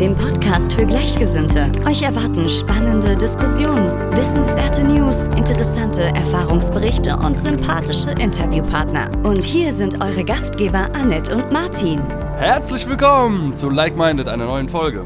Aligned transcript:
dem 0.00 0.16
Podcast 0.16 0.72
für 0.74 0.86
Gleichgesinnte. 0.86 1.72
Euch 1.84 2.02
erwarten 2.02 2.48
spannende 2.48 3.16
Diskussionen, 3.16 3.88
wissenswerte 4.12 4.84
News, 4.84 5.26
interessante 5.36 6.02
Erfahrungsberichte 6.02 7.16
und 7.16 7.40
sympathische 7.40 8.12
Interviewpartner. 8.12 9.10
Und 9.24 9.42
hier 9.42 9.72
sind 9.72 10.00
eure 10.00 10.24
Gastgeber 10.24 10.88
Annette 10.94 11.34
und 11.34 11.50
Martin. 11.50 12.00
Herzlich 12.38 12.86
willkommen 12.86 13.56
zu 13.56 13.70
Like 13.70 13.96
Minded, 13.96 14.28
einer 14.28 14.44
neuen 14.44 14.68
Folge. 14.68 15.04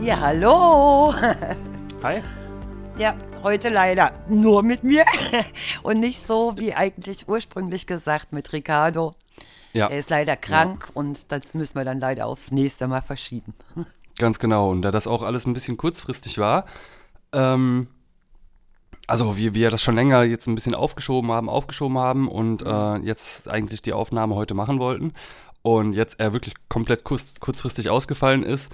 Ja, 0.00 0.20
hallo. 0.20 1.12
Hi. 2.04 2.22
Ja, 2.98 3.16
heute 3.42 3.68
leider 3.68 4.12
nur 4.28 4.62
mit 4.62 4.84
mir 4.84 5.04
und 5.82 5.98
nicht 5.98 6.22
so 6.22 6.52
wie 6.56 6.72
eigentlich 6.72 7.28
ursprünglich 7.28 7.88
gesagt 7.88 8.32
mit 8.32 8.52
Ricardo. 8.52 9.14
Ja, 9.72 9.88
Er 9.88 9.98
ist 9.98 10.10
leider 10.10 10.36
krank 10.36 10.88
und 10.94 11.32
das 11.32 11.54
müssen 11.54 11.76
wir 11.76 11.84
dann 11.84 11.98
leider 11.98 12.26
aufs 12.26 12.52
nächste 12.52 12.86
Mal 12.86 13.02
verschieben. 13.02 13.54
ganz 14.18 14.38
genau. 14.38 14.70
Und 14.70 14.82
da 14.82 14.90
das 14.90 15.06
auch 15.06 15.22
alles 15.22 15.46
ein 15.46 15.52
bisschen 15.52 15.76
kurzfristig 15.76 16.38
war, 16.38 16.64
ähm, 17.32 17.88
also 19.06 19.36
wir, 19.36 19.54
wir 19.54 19.70
das 19.70 19.82
schon 19.82 19.96
länger 19.96 20.22
jetzt 20.22 20.46
ein 20.46 20.54
bisschen 20.54 20.74
aufgeschoben 20.74 21.32
haben, 21.32 21.48
aufgeschoben 21.48 21.98
haben 21.98 22.28
und 22.28 22.62
äh, 22.62 22.96
jetzt 22.98 23.48
eigentlich 23.48 23.82
die 23.82 23.92
Aufnahme 23.92 24.36
heute 24.36 24.54
machen 24.54 24.78
wollten 24.78 25.14
und 25.62 25.94
jetzt 25.94 26.20
er 26.20 26.32
wirklich 26.32 26.54
komplett 26.68 27.02
kurz, 27.02 27.34
kurzfristig 27.40 27.90
ausgefallen 27.90 28.44
ist, 28.44 28.72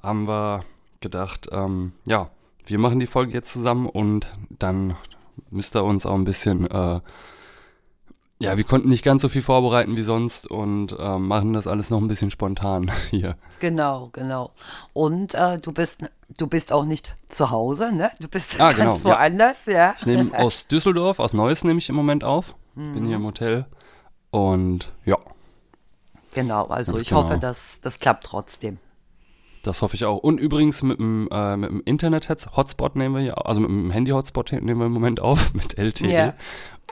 haben 0.00 0.28
wir 0.28 0.60
gedacht, 1.00 1.48
ähm, 1.52 1.92
ja, 2.04 2.28
wir 2.66 2.78
machen 2.78 3.00
die 3.00 3.06
Folge 3.06 3.32
jetzt 3.32 3.52
zusammen 3.52 3.88
und 3.88 4.36
dann 4.50 4.94
müsst 5.50 5.74
ihr 5.74 5.84
uns 5.84 6.04
auch 6.04 6.14
ein 6.14 6.24
bisschen 6.24 6.70
äh, 6.70 7.00
Ja, 8.40 8.56
wir 8.56 8.62
konnten 8.64 8.88
nicht 8.88 9.04
ganz 9.04 9.22
so 9.22 9.28
viel 9.28 9.42
vorbereiten 9.42 9.96
wie 9.96 10.02
sonst 10.02 10.46
und 10.48 10.94
ähm, 10.96 11.26
machen 11.26 11.52
das 11.54 11.66
alles 11.66 11.90
noch 11.90 11.98
ein 12.00 12.06
bisschen 12.06 12.30
spontan 12.30 12.90
hier. 13.10 13.36
Genau, 13.58 14.10
genau. 14.12 14.52
Und 14.92 15.34
äh, 15.34 15.58
du 15.58 15.72
bist 15.72 16.02
du 16.36 16.46
bist 16.46 16.72
auch 16.72 16.84
nicht 16.84 17.16
zu 17.28 17.50
Hause, 17.50 17.90
ne? 17.92 18.10
Du 18.20 18.28
bist 18.28 18.60
Ah, 18.60 18.72
ganz 18.72 19.02
genau, 19.02 19.10
ja. 19.14 19.18
woanders, 19.18 19.66
ja. 19.66 19.94
Ich 19.98 20.06
nehme 20.06 20.38
aus 20.38 20.66
Düsseldorf, 20.70 21.18
aus 21.18 21.32
Neuss 21.32 21.64
nehme 21.64 21.78
ich 21.78 21.88
im 21.88 21.96
Moment 21.96 22.22
auf. 22.22 22.54
Bin 22.76 23.06
hier 23.06 23.16
im 23.16 23.24
Hotel 23.26 23.66
und 24.30 24.92
ja, 25.04 25.16
Genau, 26.34 26.66
also 26.66 26.92
Ganz 26.92 27.02
ich 27.02 27.12
hoffe, 27.12 27.30
genau. 27.30 27.40
dass 27.40 27.80
das 27.80 27.98
klappt 27.98 28.24
trotzdem. 28.24 28.78
das 29.64 29.82
hoffe 29.82 29.96
ich 29.96 30.04
auch. 30.04 30.18
Und 30.18 30.38
übrigens 30.38 30.82
mit 30.84 30.98
dem, 31.00 31.28
äh, 31.32 31.56
mit 31.56 31.70
dem 31.70 31.82
Internet-Hotspot 31.84 32.94
nehmen 32.94 33.14
wir 33.16 33.22
hier, 33.22 33.46
also 33.46 33.60
mit 33.60 33.70
dem 33.70 33.90
Handy-Hotspot 33.90 34.52
nehmen 34.52 34.78
wir 34.78 34.86
im 34.86 34.92
Moment 34.92 35.18
auf, 35.20 35.52
mit 35.54 35.76
LTE. 35.76 36.06
Ja. 36.12 36.34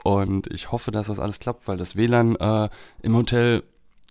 Und 0.03 0.47
ich 0.47 0.71
hoffe, 0.71 0.91
dass 0.91 1.07
das 1.07 1.19
alles 1.19 1.39
klappt, 1.39 1.67
weil 1.67 1.77
das 1.77 1.95
WLAN 1.95 2.35
äh, 2.37 2.69
im 3.01 3.15
Hotel 3.15 3.63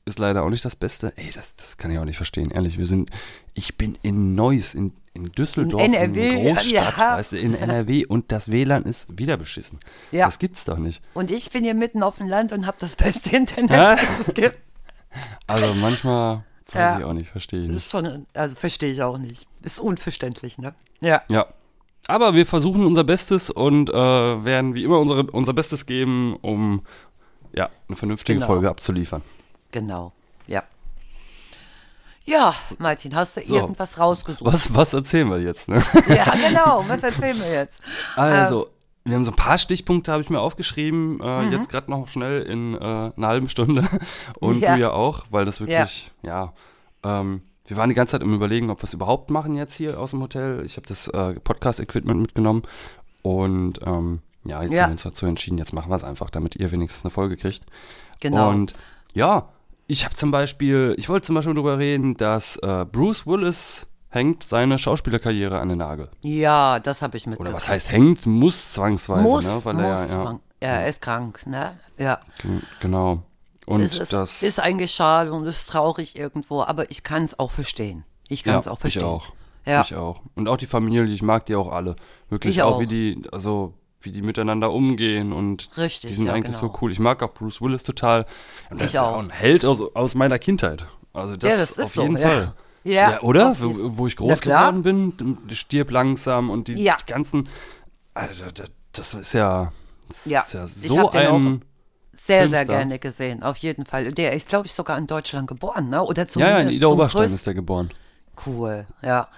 ist 0.05 0.19
leider 0.19 0.45
auch 0.45 0.51
nicht 0.51 0.65
das 0.65 0.77
Beste. 0.77 1.13
Ey, 1.17 1.31
das, 1.35 1.57
das 1.57 1.79
kann 1.79 1.91
ich 1.91 1.99
auch 1.99 2.05
nicht 2.05 2.17
verstehen, 2.17 2.51
ehrlich. 2.51 2.79
Wir 2.79 2.87
sind, 2.87 3.11
ich 3.55 3.77
bin 3.77 3.99
in 4.03 4.35
Neuss, 4.35 4.75
in, 4.75 4.93
in 5.15 5.33
Düsseldorf, 5.33 5.83
In 5.83 5.95
NRW, 5.95 6.31
einer 6.31 6.55
Großstadt, 6.55 6.97
ja. 6.99 7.17
weißt 7.19 7.33
du, 7.33 7.39
in 7.39 7.55
NRW 7.55 8.07
und 8.07 8.31
das 8.31 8.51
WLAN 8.51 8.85
ist 8.85 9.19
wieder 9.19 9.37
beschissen. 9.37 9.81
Ja. 10.13 10.27
Das 10.27 10.39
gibt's 10.39 10.65
doch 10.65 10.79
nicht. 10.79 11.03
Und 11.15 11.31
ich 11.33 11.51
bin 11.51 11.65
hier 11.65 11.75
mitten 11.75 12.03
auf 12.05 12.19
dem 12.19 12.29
Land 12.29 12.53
und 12.53 12.67
habe 12.67 12.77
das 12.81 12.95
beste 12.95 13.31
Internet, 13.37 13.71
Hä? 13.71 13.97
das 14.19 14.29
es 14.29 14.35
gibt. 14.35 14.59
Also 15.49 15.75
manchmal 15.75 16.45
weiß 16.71 16.75
Ja. 16.75 16.99
ich 16.99 17.05
auch 17.05 17.13
nicht, 17.15 17.31
verstehe 17.31 17.61
ich 17.63 17.67
Das 17.67 17.75
nicht. 17.75 17.85
ist 17.87 17.91
schon, 17.91 18.27
also 18.35 18.55
verstehe 18.55 18.91
ich 18.93 19.03
auch 19.03 19.19
nicht. 19.19 19.49
Ist 19.63 19.81
unverständlich, 19.81 20.59
ne? 20.59 20.75
Ja. 21.01 21.23
Ja. 21.31 21.47
Aber 22.09 22.35
wir 22.35 22.47
versuchen 22.47 22.87
unser 22.87 23.05
Bestes 23.05 23.51
und 23.51 23.91
äh, 23.91 23.95
werden 24.45 24.75
wie 24.75 24.85
immer 24.85 25.01
unsere, 25.01 25.25
unser 25.25 25.53
Bestes 25.53 25.87
geben, 25.87 26.37
um 26.41 26.83
ja, 27.53 27.69
eine 27.89 27.97
vernünftige 27.97 28.35
Genau. 28.39 28.47
Folge 28.47 28.69
abzuliefern. 28.71 29.23
Genau, 29.73 30.13
ja. 30.47 30.63
Ja, 32.25 32.55
Martin, 32.79 33.15
hast 33.15 33.37
du 33.37 33.41
So. 33.43 33.57
irgendwas 33.57 33.99
rausgesucht? 33.99 34.45
Was, 34.53 34.75
was 34.75 34.93
erzählen 34.95 35.29
wir 35.31 35.41
jetzt? 35.41 35.69
Ne? 35.69 35.83
Ja, 36.09 36.25
genau. 36.49 36.85
Was 36.89 37.03
erzählen 37.03 37.39
wir 37.39 37.53
jetzt? 37.53 37.81
Also, 38.17 38.69
wir 39.05 39.15
haben 39.15 39.23
so 39.25 39.31
ein 39.31 39.37
paar 39.37 39.59
Stichpunkte, 39.59 40.11
habe 40.13 40.23
ich 40.23 40.31
mir 40.31 40.41
aufgeschrieben, 40.41 41.21
äh, 41.21 41.43
Mhm. 41.45 41.53
jetzt 41.53 41.69
gerade 41.69 41.89
noch 41.91 42.09
schnell 42.09 42.43
in 42.43 42.75
äh, 42.75 42.79
einer 43.17 43.27
halben 43.29 43.49
Stunde. 43.49 43.87
Und 44.41 44.61
Ja. 44.61 44.75
du 44.75 44.81
ja 44.81 44.91
auch, 44.91 45.25
weil 45.31 45.45
das 45.45 45.61
wirklich, 45.61 46.11
ja, 46.23 46.53
ähm, 47.05 47.43
wir 47.67 47.77
waren 47.77 47.89
die 47.89 47.95
ganze 47.95 48.13
Zeit 48.13 48.23
im 48.23 48.33
Überlegen, 48.33 48.71
ob 48.71 48.81
wir 48.81 48.85
es 48.85 48.95
überhaupt 48.95 49.31
machen 49.31 49.55
jetzt 49.55 49.75
hier 49.77 49.99
aus 50.01 50.11
dem 50.11 50.23
Hotel. 50.23 50.63
Ich 50.65 50.77
habe 50.77 50.87
das 50.87 51.09
äh, 51.09 51.35
Podcast-Equipment 51.41 52.21
mitgenommen 52.21 52.63
und 53.23 53.81
ähm, 53.85 54.21
ja, 54.45 54.63
jetzt 54.63 54.73
Ja. 54.73 54.83
haben 54.83 54.91
wir 54.91 54.93
uns 54.93 55.03
dazu 55.03 55.27
entschieden, 55.27 55.59
jetzt 55.59 55.73
machen 55.73 55.91
wir 55.91 55.97
es 55.97 56.05
einfach, 56.05 56.31
damit 56.31 56.57
ihr 56.57 56.71
wenigstens 56.71 57.05
eine 57.05 57.11
Folge 57.11 57.37
kriegt. 57.37 57.65
Genau. 58.21 58.51
Und 58.51 58.75
ja, 59.15 59.49
ich 59.89 60.05
habe 60.05 60.15
zum 60.15 60.31
Beispiel, 60.31 60.95
ich 60.99 61.09
wollte 61.09 61.27
zum 61.27 61.35
Beispiel 61.35 61.55
darüber 61.55 61.79
reden, 61.79 62.15
dass 62.15 62.57
äh, 62.59 62.85
Bruce 62.91 63.27
Willis 63.27 63.87
hängt 64.09 64.45
seine 64.45 64.79
Schauspielerkarriere 64.79 65.59
an 65.61 65.69
den 65.69 65.79
Nagel. 65.79 66.09
ja, 66.23 66.79
das 66.81 67.03
habe 67.03 67.17
ich 67.17 67.25
Oder 67.25 67.31
mitgekriegt. 67.33 67.57
was 67.57 67.69
heißt 67.69 67.93
hängt? 67.93 68.25
Muss 68.27 68.73
zwangsweise, 68.73 69.23
Muss, 69.23 69.45
ne? 69.45 69.61
Weil 69.65 69.75
muss. 69.75 70.11
er, 70.13 70.41
ja, 70.63 70.69
er 70.69 70.89
ist 70.89 71.03
krank, 71.03 71.47
ne? 71.47 71.79
Ja. 71.99 72.21
Genau. 72.81 73.23
Und 73.67 73.81
es 73.83 73.99
ist, 73.99 74.13
das 74.13 74.43
ist 74.43 74.61
eigentlich 74.61 74.93
schade 74.93 75.33
und 75.33 75.45
ist 75.47 75.67
traurig 75.69 76.17
irgendwo, 76.17 76.63
aber 76.63 76.91
ich 76.91 77.03
kann 77.03 77.25
es 77.25 77.39
auch 77.39 77.51
verstehen. 77.51 78.05
Ich 78.29 78.45
kann 78.45 78.55
ja, 78.55 78.59
es 78.61 78.69
auch 78.69 78.79
verstehen. 78.79 79.03
Ich 79.03 79.07
auch. 79.09 79.27
Ja. 79.67 79.81
Ich 79.83 79.95
auch. 79.97 80.23
Und 80.37 80.49
auch 80.49 80.57
die 80.57 80.67
Familie, 80.67 81.13
ich 81.13 81.23
mag 81.23 81.45
die 81.47 81.57
auch 81.57 81.73
alle. 81.73 81.97
Wirklich 82.31 82.57
Ich 82.57 82.63
auch, 82.63 82.77
auch. 82.77 82.81
wie 82.81 82.87
die, 82.87 83.23
also 83.33 83.75
wie 84.01 84.13
die 84.13 84.23
miteinander 84.23 84.71
umgehen 84.71 85.33
und 85.33 85.69
Richtig, 85.77 86.09
die 86.11 86.15
sind 86.15 86.27
ja, 86.27 86.33
eigentlich 86.35 86.57
genau. 86.59 86.73
so 86.73 86.79
cool. 86.81 86.93
Ich 86.93 87.01
mag 87.01 87.21
auch 87.25 87.35
Bruce 87.35 87.61
Willis 87.61 87.83
total. 87.83 88.25
Und 88.71 88.81
das 88.81 88.91
Ich 88.91 88.95
ist 88.95 89.01
auch. 89.01 89.19
ein 89.19 89.31
Held 89.31 89.65
aus, 89.65 89.81
aus 89.95 90.15
meiner 90.15 90.39
Kindheit. 90.39 90.87
Also 91.13 91.37
das, 91.37 91.53
Ja, 91.53 91.59
das 91.59 91.71
ist 91.73 91.81
auf 91.81 91.93
so, 91.93 92.03
jeden 92.03 92.17
ja. 92.19 92.29
Fall. 92.29 92.53
Ja, 92.85 93.11
Ja, 93.11 93.21
oder? 93.23 93.57
Wo, 93.59 93.99
wo 93.99 94.07
ich 94.07 94.15
groß 94.15 94.43
geworden 94.43 94.85
bin, 94.85 95.39
stirb 95.53 95.91
langsam 95.91 96.51
und 96.51 96.69
die, 96.69 96.81
Ja. 96.81 96.97
die 97.01 97.11
ganzen. 97.13 97.49
Alter, 98.15 98.53
das, 98.93 99.13
ist 99.15 99.33
ja, 99.33 99.73
das 100.07 100.27
Ja, 100.27 100.41
ist 100.43 100.53
ja 100.55 100.67
so 100.69 101.11
ein. 101.11 101.63
Sehr, 102.17 102.49
sehr 102.49 102.59
Filmstar. 102.61 102.77
gerne 102.77 102.99
gesehen, 102.99 103.43
auf 103.43 103.59
jeden 103.59 103.85
Fall. 103.87 104.11
Der 104.13 104.33
ist, 104.33 104.49
glaube 104.49 104.67
ich, 104.67 104.73
sogar 104.73 104.97
in 104.99 105.07
Deutschland 105.07 105.47
geboren, 105.49 105.89
ne? 105.91 106.03
Oder 106.03 106.23
Ja, 106.23 106.27
zumindest 106.29 106.59
ja, 106.63 106.69
in 106.69 106.71
Ida 106.71 106.87
Oberstein 106.89 107.23
größten- 107.27 107.35
ist 107.35 107.47
der 107.47 107.55
geboren. 107.55 107.91
Cool, 108.47 108.87
ja. 109.03 109.29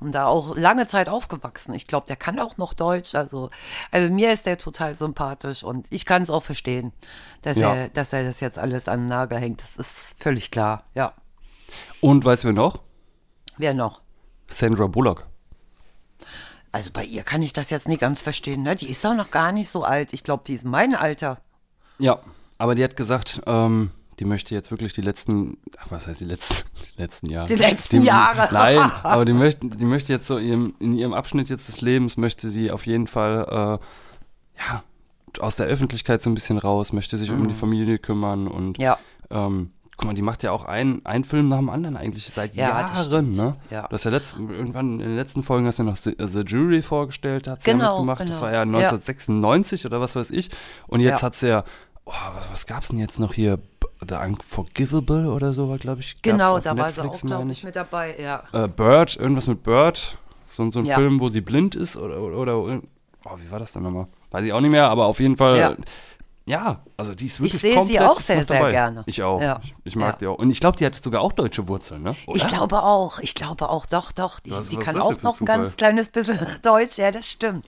Und 0.00 0.12
da 0.12 0.26
auch 0.26 0.56
lange 0.56 0.86
Zeit 0.86 1.08
aufgewachsen. 1.08 1.74
Ich 1.74 1.86
glaube, 1.88 2.06
der 2.06 2.14
kann 2.16 2.38
auch 2.38 2.56
noch 2.56 2.72
Deutsch. 2.72 3.14
Also, 3.16 3.50
also 3.90 4.12
mir 4.14 4.30
ist 4.32 4.46
der 4.46 4.56
total 4.56 4.94
sympathisch 4.94 5.64
und 5.64 5.86
ich 5.90 6.04
kann 6.06 6.22
es 6.22 6.30
auch 6.30 6.42
verstehen, 6.44 6.92
dass, 7.42 7.56
Ja. 7.56 7.74
er, 7.74 7.88
dass 7.88 8.12
er 8.12 8.22
das 8.22 8.38
jetzt 8.40 8.58
alles 8.60 8.86
an 8.88 9.00
den 9.00 9.08
Nagel 9.08 9.38
hängt. 9.38 9.60
Das 9.60 9.76
ist 9.76 10.14
völlig 10.20 10.50
klar, 10.52 10.84
ja. 10.94 11.14
Und 12.00 12.24
weißt 12.24 12.44
du 12.44 12.48
wer 12.48 12.52
noch? 12.54 12.78
Wer 13.56 13.74
noch? 13.74 14.00
Sandra 14.46 14.86
Bullock. 14.86 15.26
Also 16.70 16.90
bei 16.92 17.04
ihr 17.04 17.22
kann 17.24 17.42
ich 17.42 17.52
das 17.52 17.70
jetzt 17.70 17.88
nicht 17.88 18.00
ganz 18.00 18.22
verstehen. 18.22 18.62
Ne? 18.62 18.76
Die 18.76 18.88
ist 18.88 19.04
auch 19.04 19.14
noch 19.16 19.30
gar 19.30 19.50
nicht 19.52 19.68
so 19.68 19.82
alt. 19.84 20.12
Ich 20.12 20.22
glaube, 20.22 20.44
die 20.46 20.52
ist 20.54 20.64
mein 20.64 20.94
Alter. 20.94 21.38
Ja, 21.98 22.18
aber 22.58 22.74
die 22.74 22.84
hat 22.84 22.96
gesagt, 22.96 23.40
ähm, 23.46 23.90
die 24.18 24.24
möchte 24.24 24.54
jetzt 24.54 24.70
wirklich 24.70 24.92
die 24.92 25.00
letzten, 25.00 25.58
ach, 25.78 25.86
was 25.90 26.06
heißt 26.08 26.20
die 26.20 26.24
letzten, 26.24 26.68
die 26.96 27.00
letzten 27.02 27.26
Jahre? 27.30 27.46
Die 27.46 27.54
letzten 27.54 28.02
Jahre. 28.02 28.48
Nein, 28.52 28.78
aber 29.02 29.24
die 29.24 29.32
möchte, 29.32 29.68
die 29.68 29.84
möchte 29.84 30.12
jetzt 30.12 30.26
so 30.26 30.38
ihrem, 30.38 30.74
in 30.80 30.94
ihrem 30.96 31.12
Abschnitt 31.12 31.48
jetzt 31.50 31.68
des 31.68 31.80
Lebens 31.80 32.16
möchte 32.16 32.48
sie 32.48 32.70
auf 32.70 32.86
jeden 32.86 33.06
Fall, 33.06 33.46
äh, 33.48 34.62
ja, 34.62 34.82
aus 35.40 35.56
der 35.56 35.66
Öffentlichkeit 35.66 36.22
so 36.22 36.30
ein 36.30 36.34
bisschen 36.34 36.58
raus, 36.58 36.92
möchte 36.92 37.16
sich 37.16 37.30
um 37.30 37.46
die 37.48 37.54
Familie 37.54 37.98
kümmern 37.98 38.48
und, 38.48 38.78
Mhm. 38.78 38.84
Ja. 38.84 38.98
ähm, 39.30 39.70
guck 39.96 40.06
mal, 40.06 40.14
die 40.14 40.22
macht 40.22 40.42
ja 40.44 40.52
auch 40.52 40.64
einen, 40.64 41.04
einen 41.04 41.24
Film 41.24 41.48
nach 41.48 41.58
dem 41.58 41.68
anderen 41.70 41.96
eigentlich 41.96 42.24
seit 42.26 42.54
Ja, 42.54 42.82
das 42.94 43.08
Jahren, 43.08 43.32
ne? 43.32 43.56
Ja. 43.70 43.82
Du 43.88 43.92
hast 43.94 44.04
ja 44.04 44.10
letzt, 44.12 44.34
irgendwann 44.38 44.92
in 44.94 44.98
den 45.00 45.16
letzten 45.16 45.42
Folgen 45.42 45.66
hast 45.66 45.80
du 45.80 45.82
noch 45.84 45.96
The, 45.96 46.14
The 46.18 46.40
Jury 46.40 46.82
vorgestellt, 46.82 47.46
hat 47.48 47.62
sie 47.62 47.70
ja 47.70 47.76
Genau, 47.76 47.96
mitgemacht, 47.98 48.20
das 48.22 48.28
genau. 48.28 48.40
war 48.42 48.50
ja 48.50 48.56
Ja. 48.58 48.62
1996 48.62 49.86
oder 49.86 50.00
was 50.00 50.16
weiß 50.16 50.30
ich 50.30 50.50
und 50.86 51.00
jetzt 51.00 51.20
Ja. 51.20 51.26
hat 51.26 51.34
sie 51.36 51.48
ja, 51.48 51.64
oh, 52.08 52.34
was, 52.34 52.44
was 52.52 52.66
gab's 52.66 52.88
denn 52.88 52.98
jetzt 52.98 53.18
noch 53.18 53.32
hier? 53.34 53.58
The 54.08 54.14
Unforgivable 54.14 55.28
oder 55.30 55.52
so, 55.52 55.68
war 55.68 55.78
glaube 55.78 56.00
ich. 56.00 56.20
Genau, 56.22 56.58
da 56.60 56.76
war 56.76 56.90
sie 56.90 57.00
auch, 57.02 57.20
glaube 57.20 57.50
ich, 57.50 57.64
mit 57.64 57.74
dabei. 57.76 58.16
Ja. 58.20 58.44
Äh, 58.52 58.68
Bird, 58.68 59.16
irgendwas 59.16 59.48
mit 59.48 59.62
Bird, 59.62 60.16
so, 60.46 60.70
so 60.70 60.78
ein 60.80 60.84
Ja. 60.84 60.94
Film, 60.94 61.18
wo 61.20 61.28
sie 61.30 61.40
blind 61.40 61.74
ist 61.74 61.96
oder, 61.96 62.20
oder, 62.20 62.36
oder 62.38 62.56
oh, 62.58 63.36
wie 63.38 63.50
war 63.50 63.58
das 63.58 63.72
denn 63.72 63.82
nochmal? 63.82 64.06
Weiß 64.30 64.44
ich 64.46 64.52
auch 64.52 64.60
nicht 64.60 64.70
mehr, 64.70 64.88
aber 64.88 65.06
auf 65.06 65.18
jeden 65.18 65.36
Fall, 65.36 65.58
Ja. 65.58 65.76
ja, 66.46 66.80
also 66.96 67.14
die 67.14 67.26
ist 67.26 67.40
wirklich 67.40 67.60
sehe 67.60 67.84
sie 67.86 67.98
auch 67.98 68.20
sehr, 68.20 68.44
sehr 68.44 68.70
gerne. 68.70 69.02
Ich 69.06 69.20
auch, 69.22 69.40
Ja. 69.40 69.58
ich, 69.64 69.74
ich 69.84 69.96
mag 69.96 70.12
Ja. 70.14 70.16
die 70.18 70.26
auch. 70.28 70.38
Und 70.38 70.50
ich 70.50 70.60
glaube, 70.60 70.76
die 70.78 70.86
hat 70.86 70.94
sogar 70.94 71.20
auch 71.20 71.32
deutsche 71.32 71.66
Wurzeln, 71.66 72.02
ne? 72.04 72.14
Ich 72.28 72.28
Oder? 72.28 72.46
glaube 72.46 72.82
auch, 72.84 73.18
ich 73.18 73.34
glaube 73.34 73.68
auch, 73.68 73.84
doch, 73.86 74.12
doch. 74.12 74.38
Die, 74.40 74.52
Was- 74.52 74.68
die 74.68 74.76
was 74.76 74.84
kann 74.84 75.00
auch 75.00 75.20
noch 75.22 75.40
ein 75.40 75.44
ganz 75.44 75.76
kleines 75.76 76.10
bisschen 76.10 76.38
Deutsch, 76.62 76.98
ja, 76.98 77.10
das 77.10 77.26
stimmt. 77.26 77.66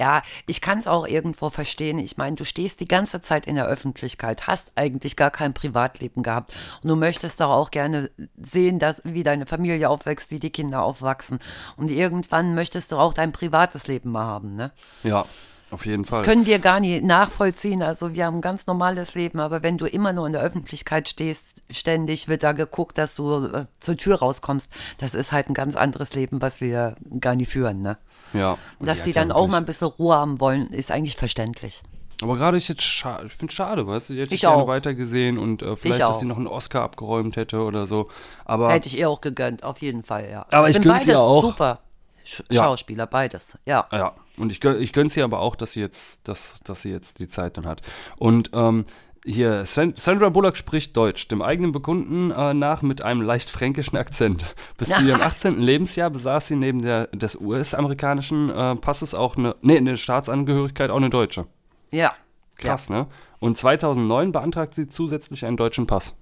Ja, 0.00 0.22
ich 0.46 0.62
kann 0.62 0.78
es 0.78 0.86
auch 0.86 1.06
irgendwo 1.06 1.50
verstehen. 1.50 1.98
Ich 1.98 2.16
meine, 2.16 2.34
du 2.34 2.46
stehst 2.46 2.80
die 2.80 2.88
ganze 2.88 3.20
Zeit 3.20 3.46
in 3.46 3.54
der 3.54 3.66
Öffentlichkeit, 3.66 4.46
hast 4.46 4.72
eigentlich 4.74 5.14
gar 5.14 5.30
kein 5.30 5.52
Privatleben 5.52 6.22
gehabt 6.22 6.54
und 6.82 6.88
du 6.88 6.96
möchtest 6.96 7.42
doch 7.42 7.50
auch 7.50 7.70
gerne 7.70 8.10
sehen, 8.40 8.78
dass, 8.78 9.02
wie 9.04 9.24
deine 9.24 9.44
Familie 9.44 9.90
aufwächst, 9.90 10.30
wie 10.30 10.40
die 10.40 10.48
Kinder 10.48 10.82
aufwachsen. 10.84 11.38
Und 11.76 11.90
irgendwann 11.90 12.54
möchtest 12.54 12.92
du 12.92 12.96
auch 12.96 13.12
dein 13.12 13.32
privates 13.32 13.88
Leben 13.88 14.10
mal 14.10 14.24
haben, 14.24 14.56
ne? 14.56 14.72
Ja, 15.02 15.26
auf 15.70 15.86
jeden 15.86 16.04
Fall. 16.04 16.18
Das 16.20 16.26
können 16.28 16.46
wir 16.46 16.58
gar 16.58 16.80
nicht 16.80 17.04
nachvollziehen. 17.04 17.82
Also 17.82 18.14
wir 18.14 18.26
haben 18.26 18.38
ein 18.38 18.40
ganz 18.40 18.66
normales 18.66 19.14
Leben, 19.14 19.38
aber 19.40 19.62
wenn 19.62 19.78
du 19.78 19.86
immer 19.86 20.12
nur 20.12 20.26
in 20.26 20.32
der 20.32 20.42
Öffentlichkeit 20.42 21.08
stehst, 21.08 21.56
ständig 21.70 22.28
wird 22.28 22.42
da 22.42 22.52
geguckt, 22.52 22.98
dass 22.98 23.14
du 23.14 23.46
äh, 23.46 23.66
zur 23.78 23.96
Tür 23.96 24.16
rauskommst. 24.18 24.70
Das 24.98 25.14
ist 25.14 25.32
halt 25.32 25.48
ein 25.48 25.54
ganz 25.54 25.76
anderes 25.76 26.14
Leben, 26.14 26.42
was 26.42 26.60
wir 26.60 26.96
gar 27.20 27.34
nicht 27.34 27.50
führen. 27.50 27.82
Ne? 27.82 27.98
ja. 28.32 28.56
Und 28.78 28.86
Dass 28.88 28.98
hat 29.00 29.06
die 29.06 29.10
ja 29.12 29.20
dann 29.22 29.32
auch 29.32 29.46
mal 29.48 29.58
ein 29.58 29.66
bisschen 29.66 29.88
Ruhe 29.88 30.14
haben 30.16 30.40
wollen, 30.40 30.68
ist 30.72 30.90
eigentlich 30.90 31.16
verständlich. 31.16 31.82
Aber 32.22 32.36
gerade 32.36 32.58
ich 32.58 32.68
jetzt 32.68 32.82
scha 32.82 33.22
ich 33.24 33.32
finde 33.32 33.54
schade, 33.54 33.86
weißt 33.86 34.10
du, 34.10 34.14
die 34.14 34.20
hätte 34.20 34.28
ich, 34.34 34.34
Ich 34.34 34.40
gerne 34.42 34.62
auch. 34.62 34.68
weitergesehen 34.68 35.38
und 35.38 35.62
äh, 35.62 35.74
vielleicht, 35.74 36.02
dass 36.02 36.10
auch. 36.10 36.18
sie 36.20 36.26
noch 36.26 36.36
einen 36.36 36.48
Oscar 36.48 36.82
abgeräumt 36.82 37.36
hätte 37.36 37.60
oder 37.62 37.86
so. 37.86 38.08
Aber 38.44 38.70
Hätte 38.72 38.88
ich 38.88 38.98
ihr 38.98 39.08
auch 39.08 39.20
gegönnt, 39.22 39.64
auf 39.64 39.80
jeden 39.80 40.02
Fall, 40.02 40.28
ja. 40.30 40.44
Aber 40.50 40.68
Es 40.68 40.76
ich 40.76 40.82
gönn's 40.82 41.06
ihr 41.06 41.14
beides 41.14 41.16
auch. 41.16 41.42
super 41.44 41.80
Sch 42.22 42.42
Ja. 42.50 42.64
Schauspieler, 42.64 43.06
beides, 43.06 43.56
ja. 43.64 43.86
Ja, 43.90 44.12
und 44.36 44.50
ich, 44.52 44.64
ich 44.64 44.92
gönn's 44.92 45.16
ihr 45.16 45.24
aber 45.24 45.40
auch, 45.40 45.56
dass 45.56 45.72
sie 45.72 45.80
jetzt, 45.80 46.26
dass, 46.28 46.60
dass 46.64 46.82
sie 46.82 46.90
jetzt 46.90 47.18
die 47.18 47.28
Zeit 47.28 47.56
dann 47.56 47.66
hat. 47.66 47.82
Und 48.16 48.50
ähm, 48.54 48.84
hier, 49.24 49.66
San- 49.66 49.94
Sandra 49.96 50.30
Bullock 50.30 50.56
spricht 50.56 50.96
Deutsch, 50.96 51.28
dem 51.28 51.42
eigenen 51.42 51.72
Bekunden 51.72 52.30
äh, 52.30 52.54
nach 52.54 52.80
mit 52.80 53.02
einem 53.02 53.20
leicht 53.20 53.50
fränkischen 53.50 53.98
Akzent. 53.98 54.54
Bis 54.78 54.88
zu 54.88 55.02
ihrem 55.02 55.20
18. 55.22 55.60
Lebensjahr 55.60 56.08
besaß 56.10 56.48
sie 56.48 56.56
neben 56.56 56.80
der, 56.80 57.08
des 57.08 57.36
US-amerikanischen 57.36 58.50
äh, 58.50 58.76
Passes 58.76 59.14
auch 59.14 59.36
eine, 59.36 59.56
nee, 59.60 59.76
eine 59.76 59.96
Staatsangehörigkeit, 59.96 60.90
auch 60.90 60.96
eine 60.96 61.10
deutsche. 61.10 61.46
Ja. 61.90 62.14
Krass, 62.56 62.90
ne? 62.90 63.06
Und 63.38 63.56
2009 63.56 64.32
beantragt 64.32 64.74
sie 64.74 64.86
zusätzlich 64.86 65.46
einen 65.46 65.56
deutschen 65.56 65.86
Pass. 65.86 66.14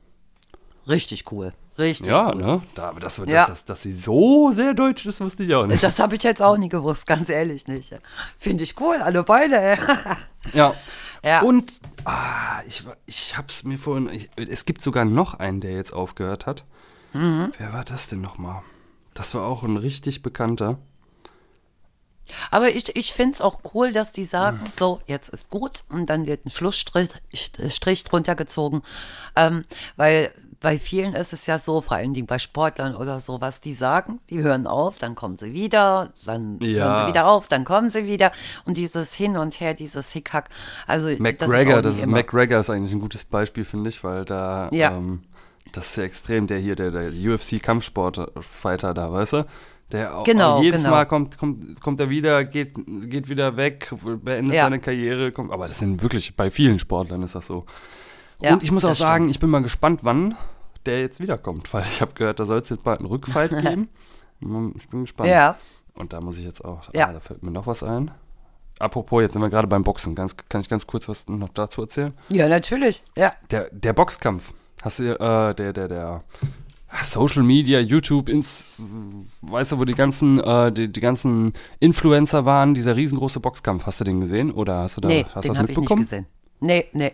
Richtig 0.88 1.31
cool. 1.32 1.52
Richtig 1.79 2.06
Ja, 2.06 2.29
cool. 2.31 2.35
ne? 2.37 2.62
Da, 2.75 2.88
aber 2.88 3.00
das, 3.00 3.17
dass, 3.17 3.29
Ja. 3.29 3.46
dass, 3.46 3.64
dass 3.64 3.82
sie 3.82 3.93
so 3.93 4.50
sehr 4.52 4.75
deutsch 4.75 5.06
ist, 5.06 5.20
wusste 5.20 5.44
ich 5.44 5.55
auch 5.55 5.67
nicht. 5.67 5.82
Das 5.82 6.00
habe 6.00 6.17
ich 6.17 6.23
jetzt 6.23 6.43
auch 6.43 6.56
nie 6.56 6.69
gewusst, 6.69 7.06
ganz 7.06 7.29
ehrlich 7.29 7.67
nicht. 7.69 7.94
Finde 8.38 8.64
ich 8.64 8.81
cool, 8.81 8.96
alle 8.96 9.23
beide. 9.23 9.56
ey. 9.61 9.79
Ja. 10.55 10.75
Ja. 11.23 11.43
Und 11.43 11.73
ah, 12.05 12.61
ich, 12.67 12.85
ich 13.06 13.37
hab's 13.37 13.64
mir 13.64 13.76
vorhin. 13.79 14.08
Ich, 14.08 14.31
es 14.37 14.64
gibt 14.64 14.82
sogar 14.82 15.05
noch 15.05 15.35
einen, 15.35 15.61
der 15.61 15.73
jetzt 15.73 15.93
aufgehört 15.93 16.46
hat. 16.46 16.64
Mhm. 17.12 17.52
Wer 17.58 17.73
war 17.73 17.85
das 17.85 18.06
denn 18.06 18.20
nochmal? 18.20 18.62
Das 19.14 19.35
war 19.35 19.44
auch 19.44 19.62
ein 19.64 19.76
richtig 19.76 20.23
bekannter. 20.23 20.79
Aber 22.50 22.69
ich, 22.70 22.94
ich 22.94 23.12
finde 23.14 23.35
es 23.35 23.40
auch 23.40 23.61
cool, 23.75 23.93
dass 23.93 24.12
die 24.12 24.25
sagen, 24.26 24.61
so, 24.76 25.00
jetzt 25.06 25.31
ist 25.31 25.50
gut 25.50 25.82
und 25.88 26.11
dann 26.11 26.26
wird 26.26 26.44
ein 26.44 26.50
Schlussstrich 26.50 27.08
Strich 27.69 28.05
drunter 28.05 28.35
gezogen. 28.35 28.82
Ähm, 29.35 29.64
weil 29.96 30.31
bei 30.60 30.78
vielen 30.78 31.14
ist 31.14 31.32
es 31.32 31.46
ja 31.46 31.56
so, 31.58 31.81
vor 31.81 31.96
allen 31.96 32.14
Dingen 32.14 32.26
bei 32.26 32.38
Sportlern 32.38 32.96
oder 32.96 33.20
so, 33.20 33.40
was 33.40 33.60
die 33.60 33.75
sagen, 33.75 34.19
die 34.28 34.40
hören 34.43 34.66
auf, 34.66 34.99
dann 34.99 35.14
kommen 35.14 35.37
sie 35.37 35.52
wieder, 35.52 36.12
dann 36.25 36.58
hören 36.60 36.70
Ja. 36.75 37.00
sie 37.02 37.06
wieder 37.08 37.26
auf, 37.28 37.46
dann 37.49 37.64
kommen 37.64 37.90
sie 37.90 38.06
wieder. 38.06 38.32
Und 38.64 38.76
dieses 38.76 39.14
Hin 39.14 39.37
und 39.37 39.60
Her, 39.60 39.75
dieses 39.75 40.10
Hickhack. 40.12 40.49
Also 40.87 41.08
McGregor, 41.19 41.75
das 41.76 41.82
das 41.82 41.93
ist, 41.93 41.99
ist, 42.00 42.06
nie 42.06 42.12
immer. 42.12 42.16
McGregor 42.19 42.58
ist 42.58 42.70
eigentlich 42.70 42.93
ein 42.93 43.00
gutes 43.00 43.25
Beispiel, 43.25 43.64
finde 43.64 43.88
ich, 43.90 44.02
weil 44.02 44.25
da. 44.25 44.69
Ja. 44.72 44.96
Ähm, 44.96 45.22
das 45.72 45.90
ist 45.90 45.96
ja 45.96 46.05
extrem, 46.05 46.46
der 46.46 46.58
hier, 46.58 46.75
der, 46.76 46.90
der 46.90 47.11
UFC-Kampfsport-Fighter 47.93 48.94
da, 48.94 49.12
weißt 49.12 49.32
du? 49.34 49.46
Der 49.93 50.16
auch, 50.19 50.25
Genau, 50.25 50.56
auch 50.56 50.62
jedes 50.62 50.82
genau. 50.82 50.94
Mal 50.96 51.06
kommt, 51.06 51.38
kommt, 51.38 51.81
kommt 51.81 51.99
er 52.00 52.11
wieder, 52.11 52.44
geht, 52.44 52.75
geht 53.04 53.28
wieder 53.28 53.56
weg, 53.56 53.93
beendet 54.22 54.54
Ja. 54.54 54.62
seine 54.62 54.81
Karriere. 54.81 55.32
Kommt, 55.32 55.50
aber 55.50 55.66
das 55.69 55.78
sind 55.78 56.02
wirklich, 56.02 56.37
bei 56.37 56.50
vielen 56.50 56.78
Sportlern 56.78 57.22
ist 57.22 57.34
das 57.34 57.46
so. 57.46 57.64
Ja, 58.40 58.52
Und 58.55 58.62
ich 58.62 58.70
muss 58.70 58.85
auch 58.85 58.94
sagen, 58.94 59.25
stimmt. 59.25 59.31
ich 59.32 59.40
bin 59.40 59.50
mal 59.50 59.62
gespannt, 59.62 60.00
wann 60.05 60.37
der 60.87 61.00
jetzt 61.00 61.20
wiederkommt, 61.20 61.73
weil 61.75 61.82
ich 61.82 62.00
habe 62.00 62.12
gehört, 62.14 62.40
da 62.40 62.44
soll 62.44 62.58
es 62.61 62.69
jetzt 62.70 62.85
bald 62.85 63.00
einen 63.00 63.08
Rückfight 63.08 63.50
geben. 63.62 63.88
Ich 64.40 64.88
bin 64.88 65.02
gespannt. 65.02 65.29
Ja, 65.31 65.56
Und 65.94 66.12
da 66.12 66.20
muss 66.20 66.38
ich 66.38 66.44
jetzt 66.44 66.64
auch, 66.64 66.88
Ja. 66.94 67.08
ah, 67.08 67.12
da 67.12 67.20
fällt 67.20 67.43
mir 67.43 67.50
noch 67.50 67.67
was 67.67 67.82
ein. 67.82 68.11
Apropos, 68.79 69.20
jetzt 69.23 69.32
sind 69.32 69.43
wir 69.43 69.50
gerade 69.50 69.67
beim 69.67 69.82
Boxen. 69.82 70.14
Ganz, 70.14 70.37
kann 70.49 70.61
ich 70.61 70.69
ganz 70.69 70.87
kurz 70.87 71.08
was 71.08 71.26
noch 71.29 71.49
dazu 71.49 71.82
erzählen? 71.82 72.14
ja, 72.29 72.49
natürlich. 72.49 73.02
Ja. 73.17 73.32
Der, 73.50 73.69
der 73.73 73.93
Boxkampf. 73.93 74.52
Hast 74.82 75.00
du, 75.00 75.14
äh, 75.19 75.55
der, 75.56 75.73
der, 75.73 75.88
der 75.88 76.23
Social 77.02 77.43
Media, 77.43 77.81
YouTube, 77.81 78.29
ins, 78.29 78.81
weißt 79.43 79.73
du, 79.73 79.79
wo 79.81 79.85
die 79.85 79.94
ganzen, 79.94 80.38
äh, 80.38 80.70
die, 80.70 80.90
die 80.93 81.00
ganzen 81.00 81.52
Influencer 81.81 82.44
waren, 82.44 82.75
dieser 82.75 82.94
riesengroße 82.94 83.40
Boxkampf. 83.40 83.85
Hast 83.85 84.00
du 84.00 84.05
den 84.05 84.20
gesehen 84.20 84.52
oder 84.52 84.79
hast 84.79 84.96
du 84.96 85.00
da, 85.00 85.08
Nee, 85.08 85.26
hast 85.35 85.35
du 85.35 85.40
den 85.40 85.49
das 85.49 85.58
habe 85.58 85.64
ich 85.64 85.69
nicht 85.70 85.79
mitbekommen? 85.81 86.02
gesehen. 86.02 86.26
Nee, 86.61 86.87
nee. 86.93 87.12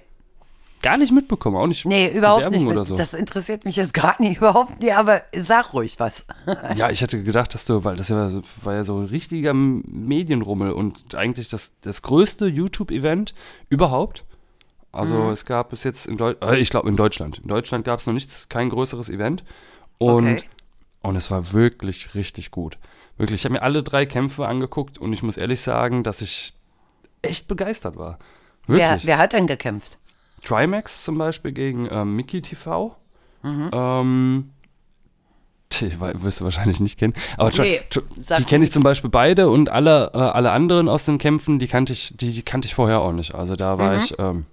Gar 0.84 0.98
nicht 0.98 1.12
mitbekommen, 1.12 1.56
auch 1.56 1.66
nicht. 1.66 1.84
Nee, 1.86 2.08
überhaupt 2.16 2.42
Werbung 2.42 2.58
nicht. 2.60 2.68
oder 2.70 2.84
so. 2.84 2.94
Das 2.96 3.14
interessiert 3.14 3.64
mich 3.64 3.76
jetzt 3.76 3.94
gar 3.94 4.14
nicht, 4.20 4.36
überhaupt 4.38 4.80
nicht, 4.80 4.92
aber 4.94 5.22
sag 5.36 5.72
ruhig 5.72 5.98
was. 5.98 6.24
Ja, 6.76 6.90
ich 6.90 7.00
hätte 7.00 7.22
gedacht, 7.22 7.54
dass 7.54 7.64
du, 7.64 7.84
weil 7.84 7.96
das 7.96 8.08
ja 8.10 8.30
war 8.62 8.74
ja 8.74 8.84
so 8.84 8.98
ein 8.98 9.06
richtiger 9.06 9.54
Medienrummel 9.54 10.72
und 10.72 11.14
eigentlich 11.14 11.48
das, 11.48 11.72
das 11.80 12.02
größte 12.02 12.46
YouTube-Event 12.46 13.34
überhaupt. 13.68 14.24
Also 14.92 15.14
Mhm. 15.14 15.30
es 15.30 15.44
gab 15.46 15.70
bis 15.70 15.82
jetzt 15.84 16.06
in 16.06 16.16
Deutschland, 16.16 16.52
äh, 16.54 16.58
ich 16.58 16.70
glaube 16.70 16.88
in 16.88 16.96
Deutschland. 16.96 17.38
In 17.38 17.48
Deutschland 17.48 17.84
gab 17.84 18.00
es 18.00 18.06
noch 18.06 18.14
nichts, 18.14 18.48
kein 18.48 18.68
größeres 18.70 19.10
Event. 19.10 19.42
Und, 19.98 20.28
Okay. 20.38 20.44
und 21.02 21.16
es 21.16 21.30
war 21.30 21.52
wirklich 21.52 22.14
richtig 22.14 22.50
gut. 22.50 22.78
Wirklich, 23.16 23.40
ich 23.40 23.44
habe 23.44 23.54
mir 23.54 23.62
alle 23.62 23.82
drei 23.82 24.06
Kämpfe 24.06 24.46
angeguckt 24.46 24.98
und 24.98 25.12
ich 25.12 25.22
muss 25.22 25.36
ehrlich 25.36 25.60
sagen, 25.60 26.02
dass 26.04 26.20
ich 26.20 26.52
echt 27.22 27.48
begeistert 27.48 27.96
war. 27.96 28.18
Wer, 28.66 28.90
Wirklich. 28.90 29.06
wer 29.06 29.18
hat 29.18 29.32
denn 29.32 29.46
gekämpft? 29.46 29.98
Trimax 30.44 31.04
zum 31.04 31.18
Beispiel 31.18 31.52
gegen 31.52 31.88
ähm, 31.90 32.14
Mickey 32.16 32.42
TV. 32.42 32.96
Mhm. 33.42 33.70
Ähm, 33.72 34.50
die 35.80 36.00
wirst 36.00 36.40
du 36.40 36.44
wahrscheinlich 36.44 36.78
nicht 36.80 36.98
kennen. 36.98 37.14
Aber 37.36 37.50
sag 37.50 37.66
die 38.38 38.44
kenne 38.44 38.64
ich 38.64 38.70
zum 38.70 38.82
Beispiel 38.84 39.10
beide 39.10 39.48
und 39.50 39.70
alle, 39.70 40.12
äh, 40.14 40.18
alle 40.18 40.52
anderen 40.52 40.88
aus 40.88 41.04
den 41.04 41.18
Kämpfen, 41.18 41.58
die 41.58 41.66
kannte 41.66 41.92
ich, 41.92 42.14
die, 42.16 42.30
die 42.32 42.42
kannte 42.42 42.66
ich 42.66 42.74
vorher 42.74 43.00
auch 43.00 43.12
nicht. 43.12 43.34
Also 43.34 43.56
da 43.56 43.74
Mhm. 43.74 43.78
war 43.80 43.96
ich, 43.96 44.14
ähm, 44.18 44.46